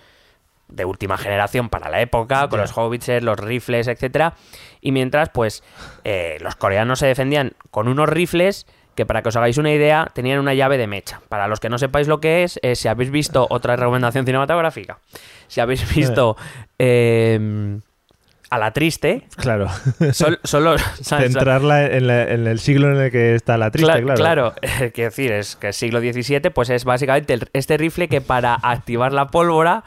de 0.68 0.84
última 0.84 1.16
generación 1.16 1.70
para 1.70 1.88
la 1.88 2.02
época, 2.02 2.48
con 2.48 2.60
los 2.60 2.76
howitzers, 2.76 3.24
los 3.24 3.38
rifles, 3.38 3.88
etcétera. 3.88 4.34
Y 4.82 4.92
mientras, 4.92 5.30
pues, 5.30 5.64
eh, 6.04 6.36
los 6.40 6.56
coreanos 6.56 6.98
se 6.98 7.06
defendían 7.06 7.52
con 7.70 7.88
unos 7.88 8.08
rifles 8.08 8.66
que, 8.98 9.06
para 9.06 9.22
que 9.22 9.28
os 9.30 9.36
hagáis 9.36 9.56
una 9.58 9.72
idea, 9.72 10.10
tenían 10.12 10.40
una 10.40 10.52
llave 10.54 10.76
de 10.76 10.88
mecha. 10.88 11.20
Para 11.28 11.46
los 11.46 11.60
que 11.60 11.68
no 11.70 11.78
sepáis 11.78 12.08
lo 12.08 12.20
que 12.20 12.42
es, 12.42 12.58
eh, 12.62 12.74
si 12.74 12.88
habéis 12.88 13.10
visto 13.10 13.46
otra 13.48 13.76
recomendación 13.76 14.26
cinematográfica, 14.26 14.98
si 15.46 15.60
habéis 15.60 15.88
visto 15.94 16.36
eh, 16.80 17.78
a 18.50 18.58
la 18.58 18.72
triste, 18.72 19.22
Claro. 19.36 19.68
¿sabes? 20.12 20.38
Centrarla 21.02 21.86
en, 21.86 22.06
la- 22.06 22.24
en 22.24 22.46
el 22.46 22.58
siglo 22.58 22.90
en 22.90 23.00
el 23.00 23.10
que 23.10 23.34
está 23.34 23.56
la 23.58 23.70
triste, 23.70 23.92
Cla- 23.92 24.14
claro. 24.16 24.16
claro, 24.16 24.54
quiero 24.94 25.10
decir, 25.10 25.32
es 25.32 25.56
que 25.56 25.68
el 25.68 25.74
siglo 25.74 26.00
XVII, 26.00 26.50
pues 26.54 26.70
es 26.70 26.84
básicamente 26.84 27.34
el- 27.34 27.48
este 27.52 27.76
rifle 27.76 28.08
que 28.08 28.20
para 28.20 28.54
activar 28.54 29.12
la 29.12 29.26
pólvora 29.28 29.84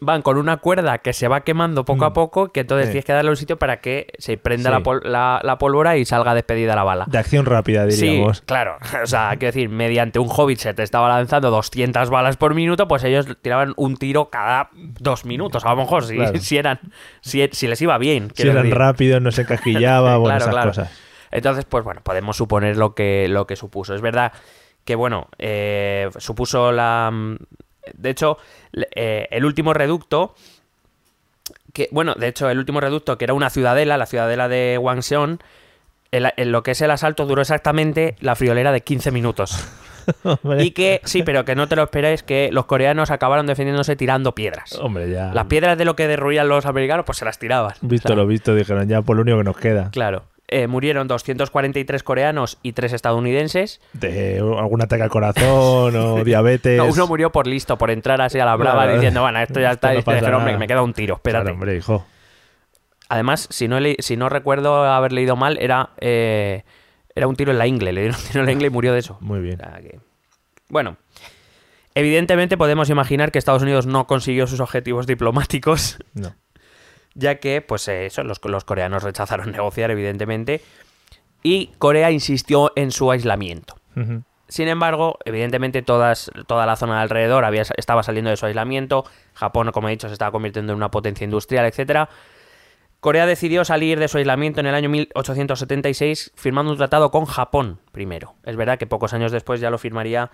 van 0.00 0.22
con 0.22 0.38
una 0.38 0.56
cuerda 0.56 0.98
que 0.98 1.12
se 1.12 1.28
va 1.28 1.42
quemando 1.42 1.84
poco 1.84 2.04
a 2.04 2.10
Mm. 2.10 2.12
poco, 2.12 2.48
que 2.52 2.60
entonces 2.60 2.86
Sí. 2.86 2.92
tienes 2.92 3.04
que 3.04 3.12
darle 3.12 3.30
un 3.30 3.36
sitio 3.36 3.58
para 3.58 3.80
que 3.80 4.08
se 4.18 4.36
prenda 4.36 4.70
Sí. 4.70 4.74
la, 4.76 4.82
pol- 4.82 5.02
la- 5.04 5.40
la 5.44 5.58
pólvora 5.58 5.96
y 5.96 6.04
salga 6.04 6.34
despedida 6.34 6.74
la 6.74 6.82
bala. 6.84 7.04
De 7.08 7.18
acción 7.18 7.46
rápida, 7.46 7.86
diríamos. 7.86 8.38
Sí, 8.38 8.42
claro. 8.46 8.76
O 9.04 9.06
sea, 9.06 9.28
quiero 9.38 9.52
decir, 9.52 9.68
mediante 9.68 10.18
un 10.18 10.28
hobbit 10.30 10.58
se 10.58 10.74
te 10.74 10.82
estaba 10.82 11.08
lanzando 11.08 11.50
200 11.50 12.10
balas 12.10 12.36
por 12.36 12.54
minuto, 12.54 12.88
pues 12.88 13.04
ellos 13.04 13.26
tiraban 13.40 13.72
un 13.76 13.96
tiro 13.96 14.30
cada 14.30 14.70
dos 14.72 15.24
minutos, 15.24 15.64
a 15.64 15.70
lo 15.70 15.76
mejor, 15.76 16.04
si, 16.04 16.16
Claro. 16.16 16.38
si 16.38 16.56
eran, 16.58 16.80
si, 17.20 17.48
si 17.52 17.68
les 17.68 17.80
iba 17.80 17.96
bien. 17.98 18.30
Si 18.34 18.48
eran 18.48 18.70
rápidos, 18.70 19.22
no 19.22 19.30
se 19.30 19.44
bueno, 20.18 20.24
Claro, 20.24 20.36
esas 20.38 20.50
claro. 20.54 20.70
cosas. 20.70 21.00
Entonces, 21.30 21.64
pues 21.66 21.84
bueno, 21.84 22.00
podemos 22.02 22.36
suponer 22.36 22.76
lo 22.76 22.94
que, 22.94 23.28
lo 23.28 23.46
que 23.46 23.54
supuso. 23.54 23.94
Es 23.94 24.00
verdad 24.00 24.32
que, 24.84 24.94
bueno, 24.94 25.28
eh, 25.38 26.08
supuso 26.16 26.72
la... 26.72 27.12
De 27.94 28.10
hecho, 28.10 28.38
eh, 28.94 29.28
el 29.30 29.44
último 29.44 29.72
reducto... 29.74 30.34
Que, 31.72 31.88
bueno, 31.92 32.14
de 32.14 32.28
hecho, 32.28 32.50
el 32.50 32.58
último 32.58 32.80
reducto, 32.80 33.18
que 33.18 33.24
era 33.24 33.34
una 33.34 33.50
ciudadela, 33.50 33.96
la 33.96 34.06
ciudadela 34.06 34.48
de 34.48 34.78
Wangseon, 34.78 35.40
en 36.10 36.52
lo 36.52 36.62
que 36.62 36.72
es 36.72 36.80
el 36.80 36.90
asalto 36.90 37.26
duró 37.26 37.42
exactamente 37.42 38.16
la 38.20 38.34
friolera 38.34 38.72
de 38.72 38.80
15 38.80 39.10
minutos. 39.10 39.68
Hombre, 40.22 40.64
Y 40.64 40.70
que, 40.70 41.00
sí, 41.04 41.22
pero 41.22 41.44
que 41.44 41.54
no 41.54 41.68
te 41.68 41.76
lo 41.76 41.82
esperes, 41.82 42.22
que 42.22 42.48
los 42.50 42.64
coreanos 42.64 43.10
acabaron 43.10 43.46
defendiéndose 43.46 43.94
tirando 43.94 44.34
piedras. 44.34 44.74
hombre, 44.80 45.10
ya. 45.10 45.32
Las 45.34 45.46
piedras 45.46 45.76
de 45.76 45.84
lo 45.84 45.96
que 45.96 46.08
derruían 46.08 46.48
los 46.48 46.64
americanos, 46.64 47.04
pues 47.04 47.18
se 47.18 47.26
las 47.26 47.38
tiraban. 47.38 47.74
Visto 47.82 48.08
O 48.08 48.10
sea, 48.10 48.16
lo 48.16 48.26
visto, 48.26 48.54
dijeron 48.54 48.88
ya 48.88 49.02
por 49.02 49.16
lo 49.16 49.22
único 49.22 49.38
que 49.38 49.44
nos 49.44 49.58
queda. 49.58 49.90
Claro. 49.90 50.24
Eh, 50.50 50.66
murieron 50.66 51.08
243 51.08 52.02
coreanos 52.02 52.56
y 52.62 52.72
3 52.72 52.94
estadounidenses. 52.94 53.82
De 53.92 54.38
algún 54.38 54.80
ataque 54.82 55.02
al 55.02 55.10
corazón 55.10 55.94
o 55.94 56.24
diabetes. 56.24 56.78
No, 56.78 56.86
uno 56.86 57.06
murió 57.06 57.30
por 57.30 57.46
listo, 57.46 57.76
por 57.76 57.90
entrar 57.90 58.20
así 58.22 58.40
a 58.40 58.46
la 58.46 58.56
brava 58.56 58.84
Claro. 58.84 58.94
diciendo, 58.94 59.20
bueno, 59.20 59.38
esto 59.40 59.60
ya 59.60 59.72
Esto 59.72 59.88
está. 59.88 59.92
no 59.92 59.98
y 59.98 60.02
pasa 60.02 60.16
dijeron, 60.16 60.30
nada. 60.40 60.44
"Hombre, 60.52 60.58
me 60.58 60.66
queda 60.66 60.80
un 60.82 60.94
tiro, 60.94 61.16
espérate. 61.16 61.42
Claro, 61.44 61.54
hombre, 61.54 61.76
hijo. 61.76 62.06
Además, 63.10 63.46
si 63.50 63.68
no, 63.68 63.78
si 63.98 64.16
no 64.16 64.28
recuerdo 64.30 64.84
haber 64.84 65.12
leído 65.12 65.36
mal, 65.36 65.58
era, 65.60 65.90
eh, 66.00 66.64
era 67.14 67.26
un 67.26 67.36
tiro 67.36 67.52
en 67.52 67.58
la 67.58 67.66
ingle. 67.66 67.92
Le 67.92 68.00
dieron 68.02 68.16
un 68.18 68.26
tiro 68.26 68.40
en 68.40 68.46
la 68.46 68.52
ingle 68.52 68.66
y 68.68 68.70
murió 68.70 68.92
de 68.94 68.98
eso. 69.00 69.18
Muy 69.20 69.40
bien. 69.40 69.60
O 69.60 69.64
sea 69.64 69.80
que- 69.80 70.00
Bueno, 70.70 70.96
evidentemente 71.94 72.56
podemos 72.56 72.90
imaginar 72.90 73.32
que 73.32 73.38
Estados 73.38 73.62
Unidos 73.62 73.86
no 73.86 74.06
consiguió 74.06 74.46
sus 74.46 74.60
objetivos 74.60 75.06
diplomáticos, 75.06 75.98
No. 76.14 76.34
Ya 77.18 77.40
que, 77.40 77.60
pues 77.60 77.88
eh, 77.88 78.06
eso, 78.06 78.22
los, 78.22 78.40
los 78.44 78.64
coreanos 78.64 79.02
rechazaron 79.02 79.50
negociar, 79.52 79.90
evidentemente, 79.90 80.62
y 81.42 81.72
Corea 81.78 82.10
insistió 82.10 82.72
en 82.76 82.90
su 82.90 83.10
aislamiento. 83.10 83.76
Sin 84.46 84.68
embargo, 84.68 85.18
evidentemente 85.24 85.82
todas, 85.82 86.30
toda 86.46 86.66
la 86.66 86.76
zona 86.76 86.96
de 86.96 87.02
alrededor 87.02 87.44
había, 87.44 87.64
estaba 87.76 88.04
saliendo 88.04 88.30
de 88.30 88.36
su 88.36 88.46
aislamiento. 88.46 89.04
Japón, 89.34 89.70
como 89.72 89.88
he 89.88 89.90
dicho, 89.90 90.06
se 90.06 90.12
estaba 90.12 90.30
convirtiendo 90.30 90.72
en 90.72 90.76
una 90.76 90.90
potencia 90.90 91.24
industrial, 91.24 91.66
etcétera. 91.66 92.08
Corea 93.00 93.26
decidió 93.26 93.64
salir 93.64 93.98
de 93.98 94.06
su 94.06 94.18
aislamiento 94.18 94.60
en 94.60 94.66
el 94.66 94.74
año 94.76 94.88
1876 94.88 96.32
firmando 96.36 96.70
un 96.72 96.78
tratado 96.78 97.10
con 97.10 97.26
Japón 97.26 97.80
primero. 97.90 98.36
Es 98.44 98.56
verdad 98.56 98.78
que 98.78 98.86
pocos 98.86 99.12
años 99.12 99.32
después 99.32 99.60
ya 99.60 99.70
lo 99.70 99.78
firmaría 99.78 100.30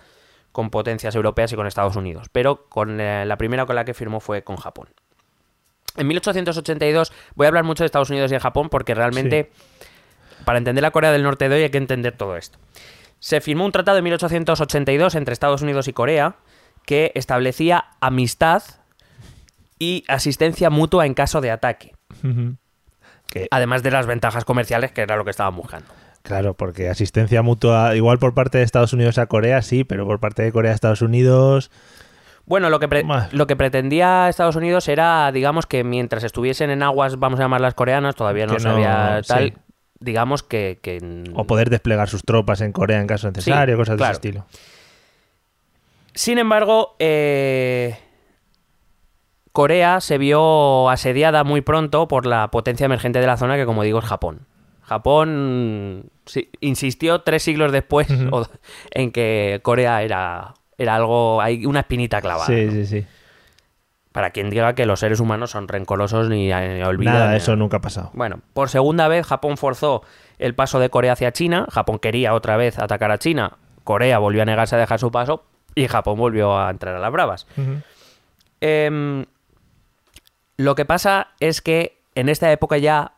con 0.52 0.70
potencias 0.70 1.14
europeas 1.14 1.52
y 1.52 1.56
con 1.56 1.66
Estados 1.66 1.96
Unidos, 1.96 2.28
pero 2.30 2.66
con 2.68 3.00
eh, 3.00 3.24
la 3.26 3.36
primera 3.36 3.66
con 3.66 3.76
la 3.76 3.84
que 3.84 3.94
firmó 3.94 4.20
fue 4.20 4.44
con 4.44 4.56
Japón. 4.56 4.88
En 5.96 6.06
1882 6.08 7.12
voy 7.34 7.44
a 7.46 7.48
hablar 7.48 7.64
mucho 7.64 7.84
de 7.84 7.86
Estados 7.86 8.10
Unidos 8.10 8.30
y 8.30 8.34
de 8.34 8.40
Japón 8.40 8.68
porque 8.68 8.94
realmente 8.94 9.50
para 10.44 10.58
entender 10.58 10.82
la 10.82 10.90
Corea 10.90 11.12
del 11.12 11.22
Norte 11.22 11.48
de 11.48 11.56
hoy 11.56 11.62
hay 11.62 11.70
que 11.70 11.78
entender 11.78 12.16
todo 12.16 12.36
esto. 12.36 12.58
Se 13.20 13.40
firmó 13.40 13.64
un 13.64 13.72
tratado 13.72 13.98
en 13.98 14.04
1882 14.04 15.14
entre 15.14 15.32
Estados 15.32 15.62
Unidos 15.62 15.88
y 15.88 15.92
Corea 15.92 16.36
que 16.84 17.12
establecía 17.14 17.84
amistad 18.00 18.62
y 19.78 20.04
asistencia 20.08 20.70
mutua 20.70 21.06
en 21.06 21.14
caso 21.14 21.40
de 21.40 21.50
ataque. 21.50 21.94
Que, 23.30 23.48
además 23.50 23.82
de 23.82 23.90
las 23.90 24.06
ventajas 24.06 24.44
comerciales 24.44 24.92
que 24.92 25.00
era 25.00 25.16
lo 25.16 25.24
que 25.24 25.30
estaban 25.30 25.56
buscando. 25.56 25.86
claro, 26.22 26.54
porque 26.54 26.88
asistencia 26.88 27.42
mutua, 27.42 27.96
igual 27.96 28.18
por 28.18 28.34
parte 28.34 28.58
de 28.58 28.64
Estados 28.64 28.92
Unidos 28.92 29.18
a 29.18 29.26
Corea, 29.26 29.62
sí, 29.62 29.84
pero 29.84 30.06
por 30.06 30.20
parte 30.20 30.42
de 30.42 30.52
Corea 30.52 30.72
a 30.72 30.74
Estados 30.74 31.02
Unidos. 31.02 31.70
Bueno, 32.46 32.68
lo 32.70 32.78
que, 32.78 32.88
pre- 32.88 33.04
lo 33.32 33.46
que 33.46 33.56
pretendía 33.56 34.28
Estados 34.28 34.56
Unidos 34.56 34.88
era, 34.88 35.30
digamos, 35.32 35.66
que 35.66 35.82
mientras 35.84 36.24
estuviesen 36.24 36.70
en 36.70 36.82
aguas, 36.82 37.18
vamos 37.18 37.40
a 37.40 37.44
llamarlas 37.44 37.74
coreanas, 37.74 38.14
todavía 38.16 38.46
no 38.46 38.52
no, 38.54 38.60
sabía 38.60 39.22
tal, 39.26 39.44
sí. 39.48 39.54
digamos 40.00 40.42
que... 40.42 40.78
que- 40.82 41.24
O 41.34 41.44
poder 41.46 41.70
desplegar 41.70 42.08
sus 42.08 42.22
tropas 42.22 42.60
en 42.60 42.72
Corea 42.72 43.00
en 43.00 43.06
caso 43.06 43.28
necesario, 43.30 43.76
cosas 43.76 43.96
claro. 43.96 44.08
de 44.08 44.12
ese 44.12 44.16
estilo. 44.28 44.46
Sin 46.14 46.38
embargo, 46.38 46.94
eh, 46.98 47.96
Corea 49.52 50.00
se 50.00 50.18
vio 50.18 50.88
asediada 50.90 51.44
muy 51.44 51.60
pronto 51.60 52.08
por 52.08 52.26
la 52.26 52.50
potencia 52.50 52.84
emergente 52.84 53.20
de 53.20 53.26
la 53.26 53.36
zona, 53.36 53.56
que 53.56 53.66
como 53.66 53.82
digo 53.82 54.00
es 54.00 54.04
Japón. 54.04 54.46
Japón 54.82 56.10
sí, 56.26 56.50
insistió 56.60 57.22
tres 57.22 57.42
siglos 57.42 57.72
después 57.72 58.06
en 58.90 59.12
que 59.12 59.60
Corea 59.62 60.02
era, 60.02 60.54
era 60.78 60.94
algo, 60.96 61.40
hay 61.40 61.66
una 61.66 61.80
espinita 61.80 62.20
clavada. 62.20 62.46
Sí, 62.46 62.64
¿no? 62.66 62.72
sí, 62.72 62.86
sí. 62.86 63.06
Para 64.12 64.30
quien 64.30 64.48
diga 64.48 64.74
que 64.74 64.86
los 64.86 65.00
seres 65.00 65.18
humanos 65.18 65.50
son 65.50 65.66
rencorosos 65.66 66.28
ni, 66.28 66.46
ni 66.48 66.82
olvidan. 66.82 67.14
Nada, 67.14 67.30
ni 67.32 67.36
eso 67.38 67.56
nunca 67.56 67.78
ha 67.78 67.80
pasado. 67.80 68.10
Bueno, 68.14 68.40
por 68.52 68.68
segunda 68.68 69.08
vez 69.08 69.26
Japón 69.26 69.56
forzó 69.56 70.02
el 70.38 70.54
paso 70.54 70.78
de 70.78 70.88
Corea 70.88 71.14
hacia 71.14 71.32
China. 71.32 71.66
Japón 71.70 71.98
quería 71.98 72.32
otra 72.34 72.56
vez 72.56 72.78
atacar 72.78 73.10
a 73.10 73.18
China. 73.18 73.56
Corea 73.82 74.18
volvió 74.18 74.42
a 74.42 74.44
negarse 74.44 74.76
a 74.76 74.78
dejar 74.78 75.00
su 75.00 75.10
paso 75.10 75.44
y 75.74 75.88
Japón 75.88 76.16
volvió 76.18 76.56
a 76.56 76.70
entrar 76.70 76.94
a 76.94 77.00
las 77.00 77.10
bravas. 77.12 77.46
Em, 78.60 79.26
lo 80.56 80.74
que 80.76 80.84
pasa 80.84 81.28
es 81.40 81.60
que 81.60 82.00
en 82.14 82.28
esta 82.28 82.50
época 82.52 82.78
ya 82.78 83.12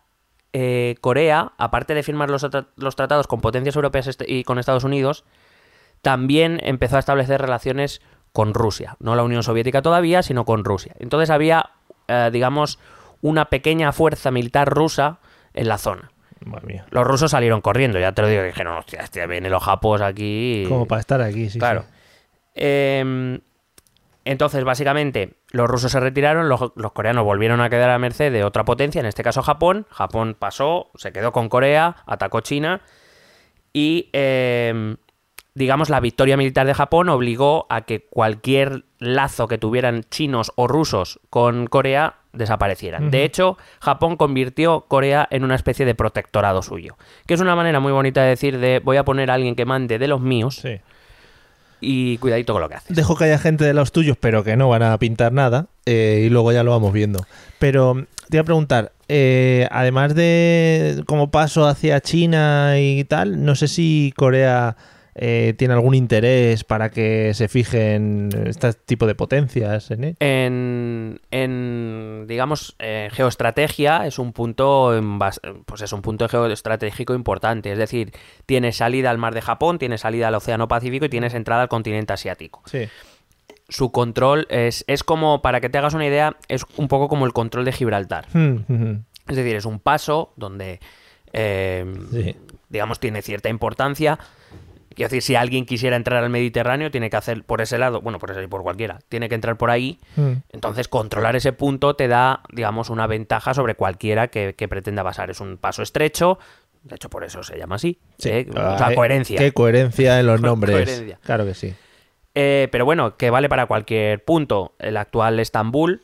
eh, 0.55 0.95
Corea, 1.03 1.53
aparte 1.59 1.95
de 1.95 2.03
firmar 2.03 2.31
los, 2.31 2.47
los 2.77 2.97
tratados 2.97 3.27
con 3.27 3.43
potencias 3.43 3.77
europeas 3.77 4.07
este- 4.07 4.25
y 4.33 4.43
con 4.45 4.59
Estados 4.59 4.85
Unidos, 4.85 5.25
también 6.03 6.61
empezó 6.63 6.97
a 6.97 7.01
establecer 7.01 7.41
relaciones 7.41 8.01
con 8.33 8.55
Rusia. 8.55 8.97
No 9.01 9.15
la 9.17 9.23
Unión 9.23 9.43
Soviética 9.43 9.83
todavía, 9.83 10.23
sino 10.23 10.45
con 10.45 10.65
Rusia. 10.65 10.95
Entonces 10.99 11.31
había, 11.31 11.71
eh, 12.09 12.31
digamos, 12.33 12.79
una 13.23 13.47
pequeña 13.47 13.93
fuerza 13.93 14.31
militar 14.31 14.69
rusa 14.69 15.19
en 15.55 15.69
la 15.69 15.79
zona. 15.79 16.11
Madre 16.45 16.67
mía. 16.67 16.87
Los 16.91 17.07
rusos 17.07 17.31
salieron 17.31 17.61
corriendo, 17.61 17.99
ya 17.99 18.13
te 18.13 18.23
lo 18.23 18.29
digo, 18.29 18.43
dijeron, 18.43 18.77
hostia, 18.77 19.01
hostia, 19.03 19.27
vienen 19.27 19.51
los 19.51 19.63
japos 19.63 20.03
aquí. 20.03 20.67
Como 20.69 20.87
para 20.87 21.01
estar 21.01 21.21
aquí, 21.23 21.49
sí. 21.49 21.59
Claro. 21.59 21.83
sí. 21.83 21.89
Eh, 22.57 23.41
entonces, 24.27 24.65
básicamente, 24.65 25.35
los 25.53 25.69
rusos 25.71 25.93
se 25.93 26.01
retiraron, 26.01 26.49
los, 26.49 26.73
los 26.75 26.93
coreanos 26.93 27.25
volvieron 27.25 27.61
a 27.61 27.71
quedar 27.71 27.91
a 27.91 27.99
merced 27.99 28.33
de 28.33 28.43
otra 28.43 28.65
potencia, 28.65 28.99
en 28.99 29.07
este 29.07 29.23
caso 29.23 29.41
Japón. 29.41 29.87
Japón 29.89 30.37
pasó, 30.37 30.91
se 30.97 31.13
quedó 31.13 31.31
con 31.31 31.49
Corea, 31.49 31.99
atacó 32.07 32.41
China 32.41 32.81
y, 33.73 34.11
eh, 34.13 34.97
digamos, 35.57 35.91
la 35.91 35.99
victoria 36.01 36.37
militar 36.37 36.67
de 36.67 36.75
Japón 36.75 37.09
obligó 37.09 37.67
a 37.71 37.81
que 37.81 38.05
cualquier 38.05 38.85
lazo 39.01 39.49
que 39.49 39.59
tuvieran 39.59 40.05
chinos 40.11 40.53
o 40.55 40.69
rusos 40.69 41.19
con 41.31 41.67
Corea 41.67 42.17
desaparecieran. 42.35 43.11
De 43.11 43.25
hecho, 43.25 43.57
Japón 43.81 44.17
convirtió 44.19 44.83
Corea 44.83 45.27
en 45.31 45.43
una 45.43 45.55
especie 45.55 45.87
de 45.87 45.95
protectorado 45.95 46.61
suyo, 46.63 46.99
que 47.27 47.33
es 47.35 47.41
una 47.41 47.57
manera 47.57 47.81
muy 47.81 47.91
bonita 47.93 48.23
de 48.23 48.29
decir 48.29 48.59
de 48.59 48.81
voy 48.81 48.99
a 48.99 49.05
poner 49.05 49.31
a 49.31 49.35
alguien 49.35 49.55
que 49.57 49.65
mande 49.65 49.99
de 49.99 50.07
los 50.07 50.21
míos 50.21 50.57
Sí. 50.61 50.79
y 51.81 52.19
cuidadito 52.19 52.53
con 52.53 52.61
lo 52.63 52.69
que 52.69 52.75
haces. 52.75 52.95
Dejo 52.97 53.17
que 53.17 53.25
haya 53.25 53.39
gente 53.39 53.65
de 53.65 53.75
los 53.75 53.93
tuyos, 53.93 54.17
pero 54.21 54.45
que 54.45 54.57
no 54.57 54.69
van 54.69 54.83
a 54.83 54.99
pintar 54.99 55.33
nada. 55.33 55.67
eh, 55.87 56.25
y 56.27 56.29
luego 56.31 56.53
ya 56.53 56.63
lo 56.65 56.73
vamos 56.73 56.93
viendo. 56.93 57.25
Pero 57.59 57.95
te 58.29 58.37
iba 58.37 58.43
a 58.43 58.45
preguntar, 58.45 58.93
eh, 59.09 59.69
además 59.71 60.15
de 60.17 61.03
como 61.07 61.31
paso 61.31 61.67
hacia 61.67 62.01
China 62.01 62.75
y 62.79 63.05
tal, 63.05 63.45
no 63.45 63.55
sé 63.55 63.69
si 63.69 64.13
Corea 64.17 64.77
eh, 65.19 65.55
tiene 65.57 65.73
algún 65.73 65.95
interés 65.95 66.63
para 66.63 66.91
que 66.91 67.33
se 67.33 67.49
fijen 67.49 68.29
este 68.47 68.75
tipo 68.75 69.07
de 69.07 69.15
potencias 69.15 69.91
en 69.91 70.05
él. 70.05 70.17
En, 70.21 71.21
en, 71.31 72.27
digamos, 72.29 72.77
eh, 72.79 73.09
geoestrategia 73.13 74.07
es 74.07 74.19
un 74.19 74.33
punto, 74.35 74.93
pues 75.65 75.81
es 75.83 75.93
un 75.95 76.03
punto 76.03 76.29
geoestratégico 76.29 77.15
importante. 77.15 77.73
Es 77.73 77.79
decir, 77.79 78.13
tienes 78.45 78.77
salida 78.77 79.11
al 79.11 79.17
mar 79.19 79.33
de 79.35 79.41
Japón, 79.41 79.79
tienes 79.79 80.03
salida 80.03 80.29
al 80.29 80.35
Océano 80.35 80.69
Pacífico 80.69 81.07
y 81.07 81.09
tienes 81.09 81.33
entrada 81.33 81.63
al 81.63 81.69
continente 81.69 82.13
asiático. 82.13 82.63
Sí. 82.67 82.87
Su 83.69 83.91
control 83.91 84.47
es, 84.51 84.85
es 84.87 85.03
como, 85.03 85.41
para 85.43 85.61
que 85.61 85.69
te 85.69 85.79
hagas 85.79 85.95
una 85.95 86.07
idea, 86.07 86.37
es 86.49 86.65
un 86.77 86.89
poco 86.89 87.09
como 87.09 87.25
el 87.27 87.33
control 87.33 87.65
de 87.65 87.73
Gibraltar. 87.73 88.27
Hmm, 88.33 88.99
Es 89.29 89.35
decir, 89.37 89.57
es 89.57 89.65
un 89.65 89.81
paso 89.81 90.33
donde, 90.37 90.79
eh, 91.33 91.85
Sí. 92.13 92.37
digamos, 92.69 93.01
tiene 93.01 93.23
cierta 93.23 93.49
importancia. 93.49 94.19
Quiero 94.97 95.11
decir, 95.11 95.23
si 95.23 95.37
alguien 95.37 95.67
quisiera 95.67 95.95
entrar 95.95 96.25
al 96.25 96.31
Mediterráneo, 96.31 96.91
tiene 96.91 97.11
que 97.11 97.17
hacer 97.17 97.45
por 97.45 97.61
ese 97.61 97.77
lado, 97.79 98.01
bueno, 98.01 98.19
por 98.19 98.31
ese 98.33 98.43
y 98.43 98.47
por 98.47 98.63
cualquiera, 98.63 98.99
tiene 99.09 99.29
que 99.29 99.35
entrar 99.37 99.57
por 99.57 99.71
ahí. 99.71 100.01
Entonces, 100.51 100.89
controlar 100.89 101.37
ese 101.37 101.53
punto 101.53 101.95
te 101.95 102.09
da, 102.09 102.41
digamos, 102.51 102.89
una 102.91 103.07
ventaja 103.07 103.53
sobre 103.55 103.75
cualquiera 103.75 104.29
que, 104.29 104.55
que 104.57 104.67
pretenda 104.69 105.05
pasar. 105.05 105.31
Es 105.31 105.41
un 105.41 105.59
paso 105.59 105.83
estrecho, 105.83 106.39
de 106.83 106.95
hecho, 106.97 107.11
por 107.11 107.25
eso 107.25 107.43
se 107.43 107.59
llama 107.59 107.75
así. 107.77 107.99
¿eh? 108.25 108.47
O 108.51 108.53
sea, 108.79 108.87
Ay, 108.87 108.95
coherencia. 108.97 109.39
Qué 109.39 109.53
coherencia 109.53 110.19
en 110.19 110.27
los 110.27 110.41
nombres. 110.41 110.73
Coherencia. 110.75 111.19
Claro 111.23 111.45
que 111.45 111.55
sí. 111.55 111.75
Eh, 112.35 112.69
pero 112.73 112.85
bueno, 112.85 113.17
que 113.17 113.29
vale 113.31 113.49
para 113.49 113.67
cualquier 113.67 114.25
punto. 114.25 114.75
El 114.79 114.97
actual 114.97 115.41
Estambul 115.41 116.03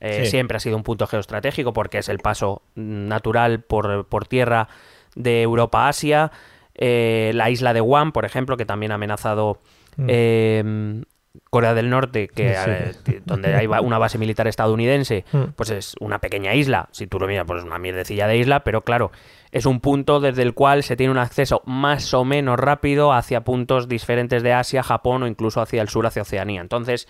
eh, 0.00 0.24
Sí. 0.24 0.30
siempre 0.32 0.56
ha 0.56 0.60
sido 0.60 0.76
un 0.76 0.82
punto 0.82 1.06
geoestratégico 1.06 1.72
porque 1.72 1.98
es 1.98 2.08
el 2.08 2.18
paso 2.18 2.62
mm, 2.74 3.08
natural 3.08 3.60
por, 3.60 4.06
por 4.06 4.26
tierra 4.26 4.68
de 5.14 5.40
Europa 5.42 5.86
a 5.86 5.88
Asia. 5.88 6.32
Eh, 6.76 7.30
la 7.34 7.50
isla 7.50 7.72
de 7.72 7.80
Guam, 7.80 8.12
por 8.12 8.24
ejemplo, 8.24 8.56
que 8.56 8.66
también 8.66 8.92
ha 8.92 8.96
amenazado 8.96 9.60
Mm. 9.96 10.06
eh, 10.08 11.02
Corea 11.50 11.74
del 11.74 11.90
Norte, 11.90 12.28
que 12.28 12.54
Sí. 12.54 12.70
eh, 13.12 13.20
donde 13.24 13.54
hay 13.54 13.66
una 13.66 13.98
base 13.98 14.18
militar 14.18 14.46
estadounidense, 14.48 15.24
Mm. 15.32 15.42
pues 15.56 15.70
es 15.70 15.94
una 16.00 16.18
pequeña 16.20 16.54
isla. 16.54 16.88
Si 16.92 17.06
tú 17.08 17.18
lo 17.18 17.26
miras, 17.26 17.44
pues 17.46 17.60
es 17.60 17.64
una 17.64 17.78
mierdecilla 17.78 18.26
de 18.28 18.36
isla, 18.38 18.62
pero 18.64 18.82
claro, 18.82 19.10
es 19.52 19.66
un 19.66 19.80
punto 19.80 20.20
desde 20.20 20.42
el 20.42 20.54
cual 20.54 20.82
se 20.84 20.96
tiene 20.96 21.10
un 21.12 21.18
acceso 21.18 21.62
más 21.64 22.12
o 22.14 22.24
menos 22.24 22.58
rápido 22.58 23.12
hacia 23.12 23.42
puntos 23.42 23.88
diferentes 23.88 24.42
de 24.42 24.52
Asia, 24.52 24.82
Japón 24.82 25.22
o 25.24 25.26
incluso 25.28 25.60
hacia 25.60 25.82
el 25.82 25.88
sur, 25.88 26.06
hacia 26.06 26.22
Oceanía. 26.22 26.60
Entonces, 26.60 27.08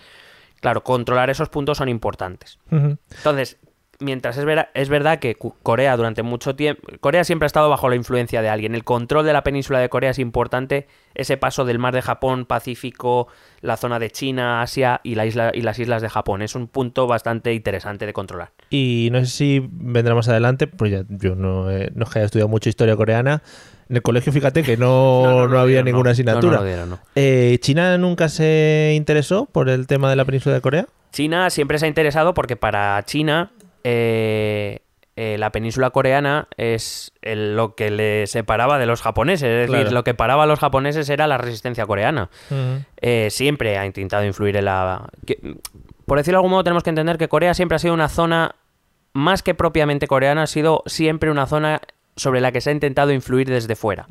claro, 0.60 0.82
controlar 0.84 1.28
esos 1.30 1.48
puntos 1.50 1.78
son 1.78 1.88
importantes. 1.90 2.58
Entonces, 2.70 3.58
mientras 4.00 4.36
es, 4.36 4.44
vera- 4.44 4.70
es 4.74 4.88
verdad 4.88 5.18
que 5.18 5.34
Corea 5.62 5.96
durante 5.96 6.22
mucho 6.22 6.54
tiempo, 6.56 6.82
Corea 7.00 7.24
siempre 7.24 7.46
ha 7.46 7.48
estado 7.48 7.68
bajo 7.70 7.88
la 7.88 7.96
influencia 7.96 8.42
de 8.42 8.48
alguien. 8.48 8.74
El 8.74 8.84
control 8.84 9.24
de 9.26 9.32
la 9.32 9.42
península 9.44 9.78
de 9.78 9.88
Corea 9.88 10.10
es 10.10 10.18
importante. 10.18 10.86
Ese 11.14 11.36
paso 11.36 11.64
del 11.64 11.78
mar 11.78 11.94
de 11.94 12.02
Japón, 12.02 12.44
Pacífico, 12.44 13.28
la 13.60 13.76
zona 13.76 13.98
de 13.98 14.10
China, 14.10 14.62
Asia 14.62 15.00
y, 15.04 15.14
la 15.14 15.26
isla, 15.26 15.50
y 15.54 15.60
las 15.62 15.78
islas 15.78 16.02
de 16.02 16.08
Japón. 16.08 16.42
Es 16.42 16.54
un 16.54 16.66
punto 16.66 17.06
bastante 17.06 17.52
interesante 17.54 18.04
de 18.06 18.12
controlar. 18.12 18.50
Y 18.70 19.08
no 19.12 19.20
sé 19.20 19.26
si 19.26 19.68
vendrá 19.70 20.14
más 20.14 20.28
adelante, 20.28 20.66
pues 20.66 20.90
ya 20.90 21.04
yo 21.08 21.34
no, 21.36 21.70
eh, 21.70 21.90
no 21.94 22.04
es 22.04 22.10
que 22.10 22.18
haya 22.18 22.26
estudiado 22.26 22.48
mucho 22.48 22.68
historia 22.68 22.96
coreana. 22.96 23.42
En 23.88 23.96
el 23.96 24.02
colegio, 24.02 24.32
fíjate 24.32 24.62
que 24.62 24.76
no, 24.76 24.84
No, 25.24 25.30
no, 25.30 25.40
no 25.42 25.48
no 25.48 25.58
había 25.60 25.74
dieron, 25.76 25.84
ninguna 25.86 26.10
asignatura. 26.10 26.52
No, 26.52 26.56
no 26.56 26.62
lo 26.62 26.66
dieron, 26.66 26.90
no. 26.90 26.98
Eh, 27.14 27.58
¿China 27.60 27.96
nunca 27.98 28.28
se 28.28 28.92
interesó 28.96 29.46
por 29.46 29.68
el 29.68 29.86
tema 29.86 30.10
de 30.10 30.16
la 30.16 30.24
península 30.24 30.54
de 30.56 30.60
Corea? 30.60 30.86
China 31.12 31.48
siempre 31.50 31.78
se 31.78 31.84
ha 31.84 31.88
interesado 31.88 32.34
porque 32.34 32.56
para 32.56 33.00
China 33.04 33.52
eh, 33.84 34.80
eh, 35.16 35.36
la 35.38 35.52
península 35.52 35.90
coreana 35.90 36.48
es 36.56 37.12
el- 37.22 37.54
lo 37.54 37.76
que 37.76 37.90
le 37.92 38.26
separaba 38.26 38.78
de 38.78 38.86
los 38.86 39.00
japoneses. 39.00 39.48
Es 39.48 39.70
decir, 39.70 39.86
lo 39.92 40.02
que 40.02 40.12
paraba 40.14 40.42
a 40.42 40.46
los 40.46 40.58
japoneses 40.58 41.08
era 41.08 41.26
la 41.28 41.38
resistencia 41.38 41.86
coreana. 41.86 42.30
eh, 43.00 43.28
siempre 43.30 43.78
ha 43.78 43.86
intentado 43.86 44.24
influir 44.24 44.56
en 44.56 44.64
la... 44.64 45.08
que- 45.24 45.38
por 46.06 46.18
decirlo 46.18 46.36
de 46.36 46.40
algún 46.40 46.50
modo, 46.50 46.64
tenemos 46.64 46.82
que 46.82 46.90
entender 46.90 47.16
que 47.16 47.28
Corea 47.28 47.54
siempre 47.54 47.76
ha 47.76 47.78
sido 47.78 47.94
una 47.94 48.08
zona, 48.08 48.56
más 49.12 49.42
que 49.42 49.54
propiamente 49.54 50.06
coreana, 50.08 50.42
ha 50.42 50.46
sido 50.48 50.82
siempre 50.86 51.30
una 51.30 51.46
zona 51.46 51.80
sobre 52.16 52.40
la 52.40 52.50
que 52.52 52.60
se 52.60 52.70
ha 52.70 52.72
intentado 52.72 53.12
influir 53.12 53.48
desde 53.48 53.74
fuera. 53.76 54.06